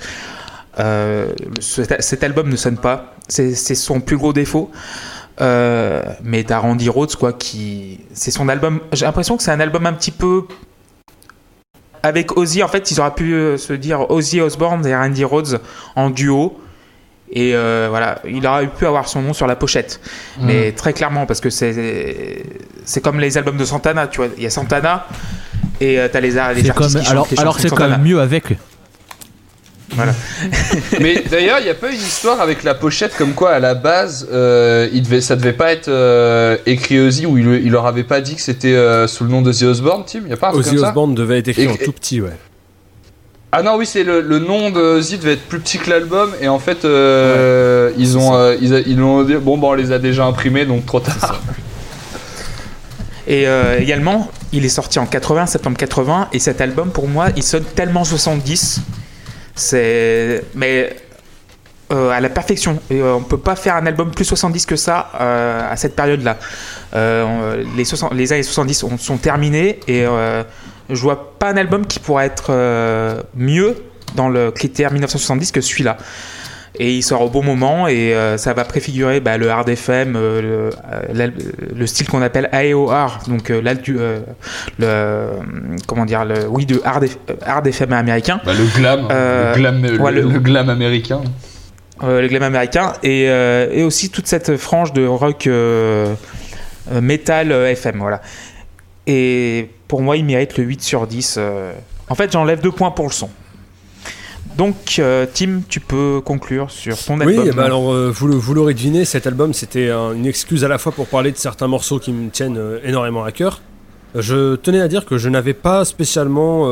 Euh, 0.80 1.34
cet, 1.60 2.02
cet 2.02 2.24
album 2.24 2.50
ne 2.50 2.56
sonne 2.56 2.78
pas. 2.78 3.16
C'est, 3.28 3.56
son 3.56 4.02
plus 4.02 4.18
gros 4.18 4.34
défaut. 4.34 4.72
Euh, 5.42 6.02
mais 6.24 6.44
t'as 6.44 6.60
Randy 6.60 6.90
Rhodes, 6.90 7.16
quoi, 7.16 7.34
qui. 7.34 8.00
C'est 8.14 8.32
son 8.32 8.48
album. 8.50 8.80
J'ai 8.94 9.06
l'impression 9.06 9.38
que 9.38 9.44
c'est 9.44 9.52
un 9.52 9.60
album 9.60 9.86
un 9.86 9.94
petit 9.94 10.12
peu. 10.12 10.44
Avec 12.04 12.38
Ozzy, 12.38 12.62
en 12.62 12.68
fait, 12.68 12.92
ils 12.92 13.00
auraient 13.00 13.16
pu 13.16 13.34
euh, 13.34 13.58
se 13.58 13.74
dire 13.74 14.12
Ozzy 14.12 14.40
Osbourne 14.40 14.86
et 14.86 14.96
Randy 14.96 15.24
Rhodes 15.24 15.60
en 15.96 16.10
duo. 16.10 16.60
Et 17.32 17.56
euh, 17.56 17.88
voilà, 17.90 18.20
il 18.28 18.46
aurait 18.46 18.68
pu 18.68 18.86
avoir 18.86 19.08
son 19.10 19.24
nom 19.24 19.34
sur 19.34 19.48
la 19.48 19.56
pochette. 19.56 20.00
Mais 20.40 20.72
très 20.74 20.94
clairement, 20.94 21.26
parce 21.26 21.42
que 21.42 21.50
c'est 21.50 22.44
c'est 22.86 23.02
comme 23.02 23.20
les 23.20 23.38
albums 23.40 23.58
de 23.58 23.66
Santana, 23.66 24.06
tu 24.08 24.18
vois. 24.18 24.28
Il 24.38 24.44
y 24.44 24.46
a 24.46 24.52
Santana 24.52 25.08
et 25.82 26.00
t'as 26.12 26.20
les, 26.20 26.30
les 26.30 26.38
artistes 26.38 26.74
comme, 26.74 26.88
qui 26.88 26.98
alors, 27.10 27.28
chantent 27.28 27.40
alors 27.40 27.60
c'est 27.60 27.72
quand 27.72 27.90
même 27.90 28.04
mieux 28.04 28.22
avec. 28.22 28.56
Voilà. 29.96 30.14
Mais 31.00 31.24
d'ailleurs, 31.30 31.60
il 31.60 31.64
n'y 31.64 31.70
a 31.70 31.76
pas 31.76 31.90
une 31.92 32.00
histoire 32.00 32.42
avec 32.42 32.64
la 32.64 32.74
pochette 32.74 33.16
comme 33.18 33.34
quoi 33.34 33.52
à 33.52 33.60
la 33.60 33.74
base, 33.74 34.28
euh, 34.32 34.90
il 34.94 35.02
devait, 35.04 35.22
ça 35.22 35.36
devait 35.36 35.54
pas 35.54 35.72
être 35.72 35.88
euh, 35.88 36.58
écrit 36.66 37.00
Ozzy 37.00 37.26
ou 37.26 37.38
il, 37.38 37.48
il 37.64 37.72
leur 37.72 37.86
avait 37.88 38.04
pas 38.04 38.22
dit 38.22 38.36
que 38.36 38.42
c'était 38.42 38.74
euh, 38.74 39.08
sous 39.08 39.24
le 39.24 39.30
nom 39.30 39.42
d'Ozzy 39.42 39.66
Osbourne, 39.66 40.04
Tim? 40.06 40.22
Il 40.26 40.30
y 40.30 40.34
a 40.34 40.38
pas 40.38 40.50
un 40.50 40.52
truc 40.52 40.66
Ozzy 40.66 40.76
comme 40.76 40.84
ça? 40.84 40.88
Osbourne 40.90 41.16
devait 41.16 41.40
être 41.40 41.48
écrit 41.48 41.64
Et- 41.64 41.68
en 41.70 41.76
tout 41.78 41.92
petit, 41.92 42.22
ouais. 42.22 42.38
Ah 43.58 43.64
non, 43.64 43.78
oui, 43.78 43.86
c'est 43.86 44.04
le, 44.04 44.20
le 44.20 44.40
nom 44.40 44.70
de 44.70 44.82
Ozzy 44.82 45.18
devait 45.18 45.34
être 45.34 45.48
plus 45.48 45.60
petit 45.62 45.78
que 45.78 45.90
l'album 45.90 46.30
et 46.42 46.50
en 46.50 46.60
fait, 46.60 46.84
euh, 46.84 47.90
ils 47.98 48.18
ont, 48.18 48.36
euh, 48.36 48.58
ils, 48.60 48.98
l'ont 48.98 49.24
dit 49.24 49.36
bon, 49.36 49.58
bah 49.58 49.68
on 49.70 49.74
les 49.76 49.94
a 49.94 50.00
déjà 50.00 50.26
imprimés 50.26 50.66
donc 50.66 50.86
trop 50.86 51.00
tard. 51.00 51.42
Et 53.28 53.48
euh, 53.48 53.80
également, 53.80 54.30
il 54.52 54.66
est 54.66 54.70
sorti 54.70 55.00
en 55.00 55.06
80, 55.06 55.48
septembre 55.48 55.78
80, 55.78 56.28
et 56.32 56.40
cet 56.40 56.62
album, 56.62 56.92
pour 56.92 57.08
moi, 57.08 57.30
il 57.36 57.42
sonne 57.44 57.64
tellement 57.64 58.04
70. 58.04 58.82
C'est. 59.56 60.44
Mais. 60.54 60.96
euh, 61.92 62.10
à 62.10 62.20
la 62.20 62.30
perfection. 62.30 62.80
Et, 62.90 63.00
euh, 63.00 63.16
on 63.16 63.22
peut 63.22 63.38
pas 63.38 63.56
faire 63.56 63.76
un 63.76 63.86
album 63.86 64.12
plus 64.12 64.26
70 64.26 64.66
que 64.66 64.76
ça 64.76 65.12
euh, 65.20 65.72
à 65.72 65.76
cette 65.76 65.96
période-là. 65.96 66.38
Euh, 66.94 67.64
les, 67.76 67.86
60 67.86 68.14
les 68.14 68.34
années 68.34 68.44
70 68.44 68.74
sont, 68.74 68.98
sont 68.98 69.18
terminées 69.18 69.80
et 69.88 70.06
euh, 70.06 70.44
je 70.90 71.02
vois 71.02 71.38
pas 71.38 71.50
un 71.50 71.58
album 71.58 71.86
qui 71.86 72.00
pourrait 72.00 72.26
être 72.26 72.48
euh, 72.50 73.22
mieux 73.36 73.76
dans 74.16 74.30
le 74.30 74.52
critère 74.52 74.92
1970 74.92 75.52
que 75.52 75.62
celui-là. 75.62 75.98
Et 76.80 76.96
il 76.96 77.02
sort 77.04 77.22
au 77.22 77.30
bon 77.30 77.44
moment 77.44 77.88
et 77.88 78.14
euh, 78.14 78.38
ça 78.38 78.54
va 78.54 78.64
préfigurer 78.66 79.20
bah, 79.20 79.38
le 79.38 79.50
hard 79.50 79.70
FM, 79.70 80.16
euh, 80.16 80.42
le, 80.42 80.70
euh, 81.22 81.30
le 81.76 81.88
style 81.88 82.08
qu'on 82.10 82.22
appelle 82.22 82.50
AOR, 82.52 83.20
donc 83.28 83.50
euh, 83.50 83.62
le 84.80 85.30
comment 85.88 86.06
dire 86.06 86.26
le 86.26 86.48
oui 86.50 86.66
de 86.66 86.82
hard, 86.84 87.06
hard 87.46 87.68
FM 87.68 87.94
américain, 87.94 88.40
Bah, 88.46 88.54
le 88.54 88.66
glam, 88.80 89.08
le, 89.10 89.54
glam 89.56 89.82
le, 89.84 90.00
ouais, 90.02 90.12
le- 90.12 90.22
le 90.22 90.40
glam 90.40 90.70
américain. 90.70 91.22
euh, 92.04 92.22
le 92.22 92.28
glam 92.28 92.44
américain 92.44 92.94
et, 93.04 93.28
euh, 93.30 93.70
et 93.72 93.84
aussi 93.84 94.10
toute 94.10 94.28
cette 94.28 94.58
frange 94.58 94.92
de 94.94 95.06
rock 95.06 95.48
euh, 95.48 96.14
metal 97.02 97.52
FM 97.52 97.98
voilà. 98.00 98.22
Et 99.08 99.70
pour 99.88 100.02
moi, 100.02 100.18
il 100.18 100.26
mérite 100.26 100.58
le 100.58 100.64
8 100.64 100.82
sur 100.82 101.06
10. 101.06 101.36
euh. 101.38 101.72
En 102.10 102.16
fait, 102.16 102.32
j'enlève 102.32 102.60
deux 102.60 102.72
points 102.72 102.90
pour 102.90 103.06
le 103.06 103.12
son. 103.12 103.30
Donc, 104.58 104.76
euh, 105.00 105.26
Tim, 105.34 105.62
tu 105.68 105.80
peux 105.82 106.22
conclure 106.24 106.72
sur 106.72 106.98
ton 107.04 107.20
Oui, 107.20 107.34
album. 107.34 107.48
eh 107.52 107.56
ben 107.56 107.64
alors 107.64 107.92
euh, 107.92 108.10
vous, 108.10 108.54
l'aurez 108.54 108.74
deviné, 108.74 109.04
cet 109.04 109.28
album 109.28 109.54
c'était 109.54 109.90
un- 109.90 110.14
une 110.14 110.26
excuse 110.26 110.64
à 110.64 110.70
la 110.70 110.78
fois 110.78 110.94
pour 110.94 111.08
parler 111.08 111.32
de 111.32 111.38
certains 111.38 111.68
morceaux 111.68 112.00
qui 112.00 112.14
me 112.14 112.30
tiennent 112.30 112.58
euh, 112.58 112.80
énormément 112.86 113.24
à 113.26 113.32
cœur. 113.34 113.62
Je 114.18 114.56
tenais 114.56 114.80
à 114.80 114.88
dire 114.88 115.06
que 115.06 115.18
je 115.18 115.28
n'avais 115.28 115.54
pas 115.54 115.84
spécialement 115.84 116.70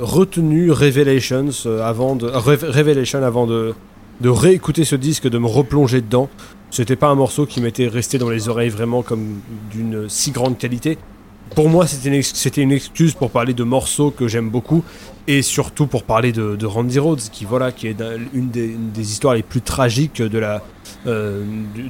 retenu 0.00 0.72
Revelations 0.72 1.48
avant 1.82 2.16
de 2.16 2.26
Rev- 2.26 2.68
Revelation 2.68 3.22
avant 3.22 3.46
de, 3.46 3.72
de 4.20 4.28
réécouter 4.28 4.84
ce 4.84 4.96
disque, 4.96 5.28
de 5.28 5.38
me 5.38 5.46
replonger 5.46 6.00
dedans. 6.00 6.28
C'était 6.70 6.96
pas 6.96 7.06
un 7.08 7.14
morceau 7.14 7.46
qui 7.46 7.60
m'était 7.60 7.86
resté 7.86 8.18
dans 8.18 8.30
les 8.30 8.48
oreilles 8.48 8.70
vraiment 8.70 9.02
comme 9.02 9.40
d'une 9.70 10.08
si 10.08 10.32
grande 10.32 10.58
qualité. 10.58 10.98
Pour 11.54 11.68
moi, 11.68 11.86
c'était 11.86 12.62
une, 12.62 12.72
excuse 12.72 13.14
pour 13.14 13.30
parler 13.30 13.52
de 13.52 13.64
morceaux 13.64 14.10
que 14.10 14.26
j'aime 14.28 14.48
beaucoup 14.48 14.82
et 15.26 15.42
surtout 15.42 15.86
pour 15.86 16.04
parler 16.04 16.32
de, 16.32 16.66
Randy 16.66 16.98
Rhodes, 16.98 17.20
qui 17.30 17.44
voilà, 17.44 17.72
qui 17.72 17.88
est 17.88 17.96
une 18.32 18.48
des, 18.50 18.76
histoires 19.00 19.34
les 19.34 19.42
plus 19.42 19.60
tragiques 19.60 20.22
de 20.22 20.38
la 20.38 20.62
euh, 21.06 21.44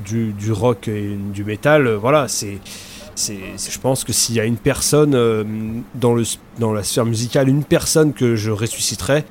du, 0.05 0.52
rock 0.52 0.89
et 0.89 1.16
du 1.32 1.44
métal. 1.44 1.89
Voilà, 1.94 2.28
c'est, 2.28 2.59
c'est- 3.14 3.39
je 3.70 3.78
pense 3.78 4.05
que 4.05 4.12
s'il 4.12 4.34
y 4.34 4.40
a 4.40 4.44
une 4.44 4.56
personne 4.56 5.14
euh, 5.14 5.44
dans 5.94 6.14
le 6.14 6.24
dans 6.59 6.72
la 6.72 6.82
sphère 6.82 7.06
musicale, 7.06 7.48
une 7.48 7.64
personne 7.64 8.12
que 8.12 8.36
je 8.36 8.51
ressusciterais, 8.51 9.24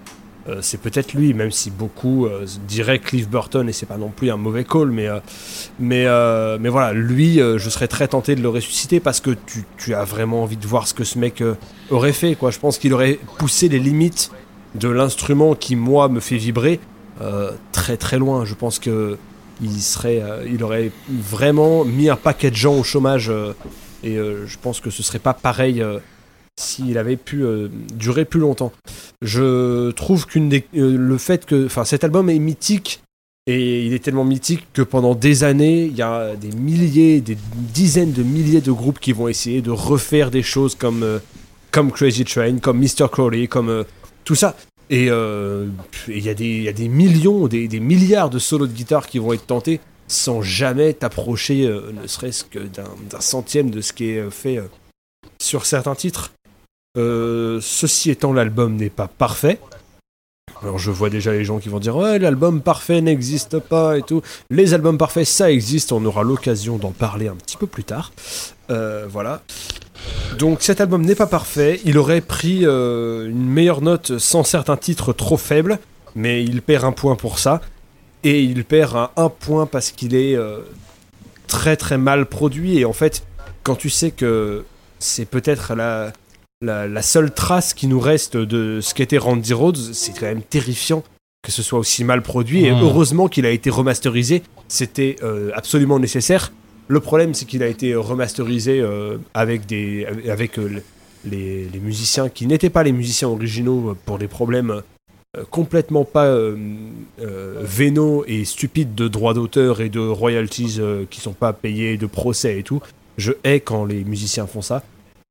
euh, 0.49 0.57
c'est 0.61 0.79
peut-être 0.79 1.13
lui, 1.13 1.33
même 1.35 1.51
si 1.51 1.69
beaucoup 1.69 2.25
euh, 2.25 2.45
diraient 2.67 2.97
Cliff 2.97 3.29
Burton 3.29 3.69
et 3.69 3.73
c'est 3.73 3.85
pas 3.85 3.97
non 3.97 4.09
plus 4.09 4.31
un 4.31 4.37
mauvais 4.37 4.63
call, 4.63 4.89
mais 4.89 5.07
euh, 5.07 5.19
mais 5.79 6.07
mais 6.59 6.69
voilà, 6.69 6.93
lui, 6.93 7.37
je 7.37 7.69
serais 7.69 7.87
très 7.87 8.07
tenté 8.07 8.35
de 8.35 8.41
le 8.41 8.49
ressusciter 8.49 8.99
parce 8.99 9.19
que 9.19 9.31
tu, 9.31 9.65
tu 9.77 9.93
as 9.93 10.03
vraiment 10.03 10.43
envie 10.43 10.57
de 10.57 10.67
voir 10.67 10.87
ce 10.87 10.93
que 10.93 11.03
ce 11.03 11.19
mec 11.19 11.43
aurait 11.89 12.13
fait, 12.13 12.35
quoi. 12.35 12.51
Je 12.51 12.59
pense 12.59 12.77
qu'il 12.77 12.93
aurait 12.93 13.19
poussé 13.37 13.69
les 13.69 13.79
limites 13.79 14.31
de 14.75 14.87
l'instrument 14.87 15.53
qui 15.55 15.75
moi 15.75 16.09
me 16.09 16.19
fait 16.19 16.37
vibrer 16.37 16.79
très 17.71 17.97
très 17.97 18.17
loin. 18.17 18.45
Je 18.45 18.55
pense 18.55 18.79
que 18.79 19.17
il 19.61 19.81
serait, 19.81 20.21
il 20.51 20.63
aurait 20.63 20.91
vraiment 21.09 21.85
mis 21.85 22.09
un 22.09 22.15
paquet 22.15 22.49
de 22.49 22.55
gens 22.55 22.75
au 22.75 22.83
chômage 22.83 23.31
et 24.03 24.15
je 24.15 24.57
pense 24.61 24.79
que 24.79 24.89
ce 24.89 25.03
serait 25.03 25.19
pas 25.19 25.33
pareil 25.33 25.83
s'il 26.59 26.97
avait 26.97 27.17
pu 27.17 27.43
euh, 27.43 27.67
durer 27.93 28.25
plus 28.25 28.39
longtemps. 28.39 28.71
Je 29.21 29.91
trouve 29.91 30.25
qu'une 30.25 30.53
euh, 30.53 30.59
le 30.97 31.17
fait 31.17 31.45
que, 31.45 31.65
enfin, 31.65 31.85
cet 31.85 32.03
album 32.03 32.29
est 32.29 32.39
mythique 32.39 33.01
et 33.47 33.85
il 33.85 33.93
est 33.93 34.03
tellement 34.03 34.23
mythique 34.23 34.67
que 34.73 34.81
pendant 34.81 35.15
des 35.15 35.43
années, 35.43 35.85
il 35.85 35.95
y 35.95 36.01
a 36.01 36.35
des 36.35 36.51
milliers, 36.51 37.21
des 37.21 37.37
dizaines 37.73 38.11
de 38.11 38.23
milliers 38.23 38.61
de 38.61 38.71
groupes 38.71 38.99
qui 38.99 39.13
vont 39.13 39.27
essayer 39.27 39.61
de 39.61 39.71
refaire 39.71 40.29
des 40.29 40.43
choses 40.43 40.75
comme 40.75 41.03
euh, 41.03 41.19
comme 41.71 41.91
Crazy 41.91 42.25
Train, 42.25 42.59
comme 42.59 42.79
Mr. 42.79 43.07
Crowley, 43.09 43.47
comme 43.47 43.85
tout 44.25 44.35
ça. 44.35 44.57
Et 44.89 45.05
il 45.05 46.17
y, 46.17 46.63
y 46.63 46.67
a 46.67 46.73
des 46.73 46.89
millions, 46.89 47.47
des, 47.47 47.69
des 47.69 47.79
milliards 47.79 48.29
de 48.29 48.39
solos 48.39 48.67
de 48.67 48.73
guitare 48.73 49.07
qui 49.07 49.19
vont 49.19 49.31
être 49.31 49.47
tentés 49.47 49.79
sans 50.09 50.41
jamais 50.41 50.91
t'approcher, 50.91 51.65
ne 51.65 52.05
serait-ce 52.07 52.43
que 52.43 52.59
d'un 52.59 53.21
centième 53.21 53.69
de 53.69 53.79
ce 53.79 53.93
qui 53.93 54.09
est 54.09 54.29
fait 54.29 54.59
sur 55.41 55.65
certains 55.65 55.95
titres. 55.95 56.33
Euh, 56.97 57.59
ceci 57.61 58.11
étant, 58.11 58.33
l'album 58.33 58.75
n'est 58.75 58.89
pas 58.89 59.07
parfait. 59.07 59.59
Alors 60.61 60.77
je 60.77 60.91
vois 60.91 61.09
déjà 61.09 61.31
les 61.31 61.43
gens 61.43 61.57
qui 61.57 61.69
vont 61.69 61.79
dire 61.79 61.95
ouais 61.95 62.19
l'album 62.19 62.61
parfait 62.61 63.01
n'existe 63.01 63.57
pas 63.59 63.97
et 63.97 64.03
tout. 64.03 64.21
Les 64.51 64.73
albums 64.73 64.97
parfaits 64.97 65.25
ça 65.25 65.49
existe, 65.51 65.91
on 65.91 66.05
aura 66.05 66.21
l'occasion 66.21 66.77
d'en 66.77 66.91
parler 66.91 67.27
un 67.27 67.35
petit 67.35 67.57
peu 67.57 67.65
plus 67.65 67.83
tard. 67.83 68.11
Euh, 68.69 69.07
voilà. 69.09 69.41
Donc 70.37 70.61
cet 70.61 70.79
album 70.79 71.03
n'est 71.03 71.15
pas 71.15 71.25
parfait, 71.25 71.79
il 71.85 71.97
aurait 71.97 72.21
pris 72.21 72.65
euh, 72.65 73.27
une 73.29 73.47
meilleure 73.47 73.81
note 73.81 74.19
sans 74.19 74.43
certains 74.43 74.77
titres 74.77 75.13
trop 75.13 75.37
faibles, 75.37 75.79
mais 76.13 76.43
il 76.43 76.61
perd 76.61 76.83
un 76.83 76.91
point 76.91 77.15
pour 77.15 77.39
ça. 77.39 77.61
Et 78.23 78.43
il 78.43 78.65
perd 78.65 79.09
un, 79.15 79.29
point 79.29 79.65
parce 79.65 79.89
qu'il 79.89 80.13
est 80.13 80.37
très 81.47 81.75
très 81.75 81.97
mal 81.97 82.27
produit. 82.27 82.77
Et 82.77 82.85
en 82.85 82.93
fait, 82.93 83.23
quand 83.63 83.73
tu 83.73 83.89
sais 83.89 84.11
que 84.11 84.63
c'est 84.99 85.25
peut-être 85.25 85.73
la, 85.73 86.13
la, 86.61 86.87
la 86.87 87.01
seule 87.01 87.31
trace 87.33 87.73
qui 87.73 87.87
nous 87.87 87.99
reste 87.99 88.37
de 88.37 88.79
ce 88.81 88.93
qu'était 88.93 89.17
Randy 89.17 89.53
Rhodes, 89.53 89.77
c'est 89.77 90.13
quand 90.13 90.27
même 90.27 90.43
terrifiant 90.43 91.03
que 91.41 91.51
ce 91.51 91.63
soit 91.63 91.79
aussi 91.79 92.03
mal 92.03 92.21
produit. 92.21 92.65
Et 92.65 92.71
Mmh. 92.71 92.81
heureusement 92.81 93.27
qu'il 93.27 93.45
a 93.45 93.49
été 93.49 93.69
remasterisé, 93.69 94.43
c'était 94.67 95.15
euh, 95.23 95.51
absolument 95.55 95.99
nécessaire. 95.99 96.53
Le 96.87 96.99
problème, 96.99 97.33
c'est 97.33 97.45
qu'il 97.45 97.63
a 97.63 97.67
été 97.67 97.95
remasterisé 97.95 98.79
euh, 98.79 99.17
avec, 99.33 99.65
des, 99.65 100.05
avec 100.29 100.59
euh, 100.59 100.81
les, 101.25 101.67
les 101.67 101.79
musiciens 101.79 102.29
qui 102.29 102.45
n'étaient 102.45 102.69
pas 102.69 102.83
les 102.83 102.91
musiciens 102.91 103.29
originaux 103.29 103.95
pour 104.05 104.17
des 104.17 104.27
problèmes 104.27 104.81
complètement 105.49 106.03
pas 106.03 106.35
vénaux 107.17 108.25
et 108.27 108.43
stupides 108.43 108.95
de 108.95 109.07
droits 109.07 109.33
d'auteur 109.33 109.79
et 109.79 109.87
de 109.87 110.01
royalties 110.01 110.81
qui 111.09 111.21
sont 111.21 111.31
pas 111.31 111.53
payés, 111.53 111.95
de 111.95 112.05
procès 112.05 112.59
et 112.59 112.63
tout. 112.63 112.81
Je 113.17 113.31
hais 113.45 113.61
quand 113.61 113.85
les 113.85 114.03
musiciens 114.03 114.45
font 114.45 114.61
ça. 114.61 114.83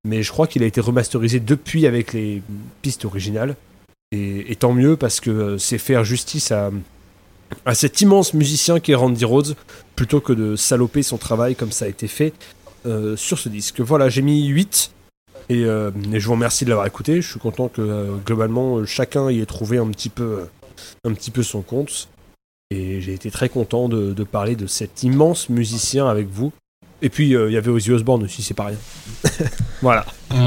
Mais 0.04 0.22
je 0.22 0.32
crois 0.32 0.46
qu'il 0.46 0.62
a 0.62 0.66
été 0.66 0.80
remasterisé 0.80 1.40
depuis 1.40 1.86
avec 1.86 2.12
les 2.12 2.42
pistes 2.82 3.04
originales. 3.04 3.56
Et, 4.12 4.56
tant 4.56 4.72
mieux 4.72 4.96
parce 4.96 5.20
que 5.20 5.30
euh, 5.30 5.58
c'est 5.58 5.78
faire 5.78 6.02
justice 6.02 6.50
à, 6.50 6.72
cet 7.74 8.00
immense 8.00 8.34
musicien 8.34 8.80
qui 8.80 8.90
est 8.90 8.96
Randy 8.96 9.24
Rhodes 9.24 9.54
plutôt 9.94 10.20
que 10.20 10.32
de 10.32 10.56
saloper 10.56 11.04
son 11.04 11.16
travail 11.16 11.54
comme 11.54 11.70
ça 11.70 11.84
a 11.84 11.88
été 11.88 12.08
fait 12.08 12.32
euh, 12.86 13.16
sur 13.16 13.38
ce 13.38 13.48
disque. 13.48 13.80
Voilà, 13.80 14.08
j'ai 14.08 14.22
mis 14.22 14.46
8 14.48 14.90
et, 15.48 15.64
euh, 15.64 15.92
et 16.12 16.18
je 16.18 16.26
vous 16.26 16.32
remercie 16.32 16.64
de 16.64 16.70
l'avoir 16.70 16.88
écouté. 16.88 17.22
Je 17.22 17.30
suis 17.30 17.38
content 17.38 17.68
que 17.68 18.08
globalement 18.26 18.84
chacun 18.84 19.30
y 19.30 19.40
ait 19.40 19.46
trouvé 19.46 19.78
un 19.78 19.88
petit 19.88 20.08
peu, 20.08 20.48
son 21.42 21.62
compte. 21.62 22.08
Et 22.72 23.00
j'ai 23.00 23.14
été 23.14 23.30
très 23.30 23.48
content 23.48 23.88
de 23.88 24.24
parler 24.24 24.56
de 24.56 24.66
cet 24.66 25.04
immense 25.04 25.48
musicien 25.48 26.08
avec 26.08 26.28
vous. 26.28 26.52
Et 27.02 27.08
puis, 27.08 27.34
euh, 27.34 27.48
il 27.48 27.54
y 27.54 27.56
avait 27.56 27.70
Ozzy 27.70 27.90
Osbourne 27.92 28.24
aussi, 28.24 28.42
c'est 28.42 28.54
pas 28.54 28.66
rien. 28.66 28.78
voilà. 29.82 30.04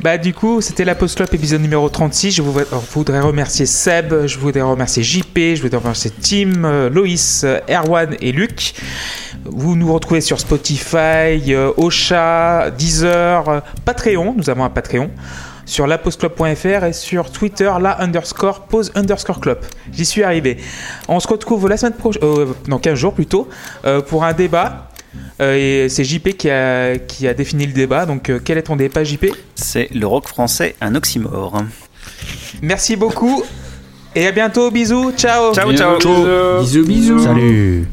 Bah 0.00 0.18
du 0.18 0.34
coup, 0.34 0.60
c'était 0.60 0.84
la 0.84 0.96
Post 0.96 1.16
Club 1.16 1.28
épisode 1.32 1.60
numéro 1.60 1.88
36. 1.88 2.32
Je 2.32 2.42
vous 2.42 2.52
voudrais 2.92 3.20
remercier 3.20 3.66
Seb, 3.66 4.26
je 4.26 4.38
voudrais 4.38 4.62
remercier 4.62 5.02
JP, 5.02 5.36
je 5.36 5.62
voudrais 5.62 5.78
remercier 5.78 6.10
Tim, 6.10 6.64
euh, 6.64 6.90
Loïs, 6.90 7.42
euh, 7.44 7.60
Erwan 7.68 8.16
et 8.20 8.32
Luc. 8.32 8.74
Vous 9.44 9.76
nous 9.76 9.92
retrouvez 9.92 10.20
sur 10.20 10.40
Spotify, 10.40 11.54
Ocha, 11.76 12.70
Deezer, 12.70 13.62
Patreon, 13.84 14.34
nous 14.36 14.50
avons 14.50 14.64
un 14.64 14.70
Patreon, 14.70 15.10
sur 15.64 15.86
lapostclub.fr 15.86 16.84
et 16.84 16.92
sur 16.92 17.30
Twitter, 17.30 17.70
la 17.80 18.00
underscore 18.00 18.60
pose 18.62 18.92
underscore 18.94 19.40
club. 19.40 19.58
J'y 19.92 20.04
suis 20.04 20.22
arrivé. 20.22 20.58
On 21.08 21.20
se 21.20 21.28
retrouve 21.28 21.68
la 21.68 21.76
semaine 21.76 21.94
prochaine, 21.94 22.22
euh, 22.24 22.46
dans 22.68 22.78
15 22.78 22.98
jours 22.98 23.14
plutôt, 23.14 23.48
euh, 23.84 24.00
pour 24.00 24.24
un 24.24 24.32
débat. 24.32 24.88
Euh, 25.40 25.84
et 25.84 25.88
c'est 25.88 26.04
JP 26.04 26.30
qui 26.36 26.50
a, 26.50 26.96
qui 26.98 27.26
a 27.28 27.34
défini 27.34 27.66
le 27.66 27.72
débat. 27.72 28.06
Donc, 28.06 28.30
euh, 28.30 28.40
quel 28.42 28.58
est 28.58 28.62
ton 28.62 28.76
débat, 28.76 29.04
JP 29.04 29.26
C'est 29.54 29.88
le 29.92 30.06
rock 30.06 30.28
français, 30.28 30.74
un 30.80 30.94
oxymore. 30.94 31.62
Merci 32.62 32.96
beaucoup 32.96 33.42
et 34.14 34.26
à 34.26 34.32
bientôt. 34.32 34.70
Bisous. 34.70 35.12
Ciao. 35.12 35.54
Ciao, 35.54 35.72
ciao. 35.72 35.98
Bisous, 36.60 36.84
bisous. 36.84 37.18
Salut 37.18 37.86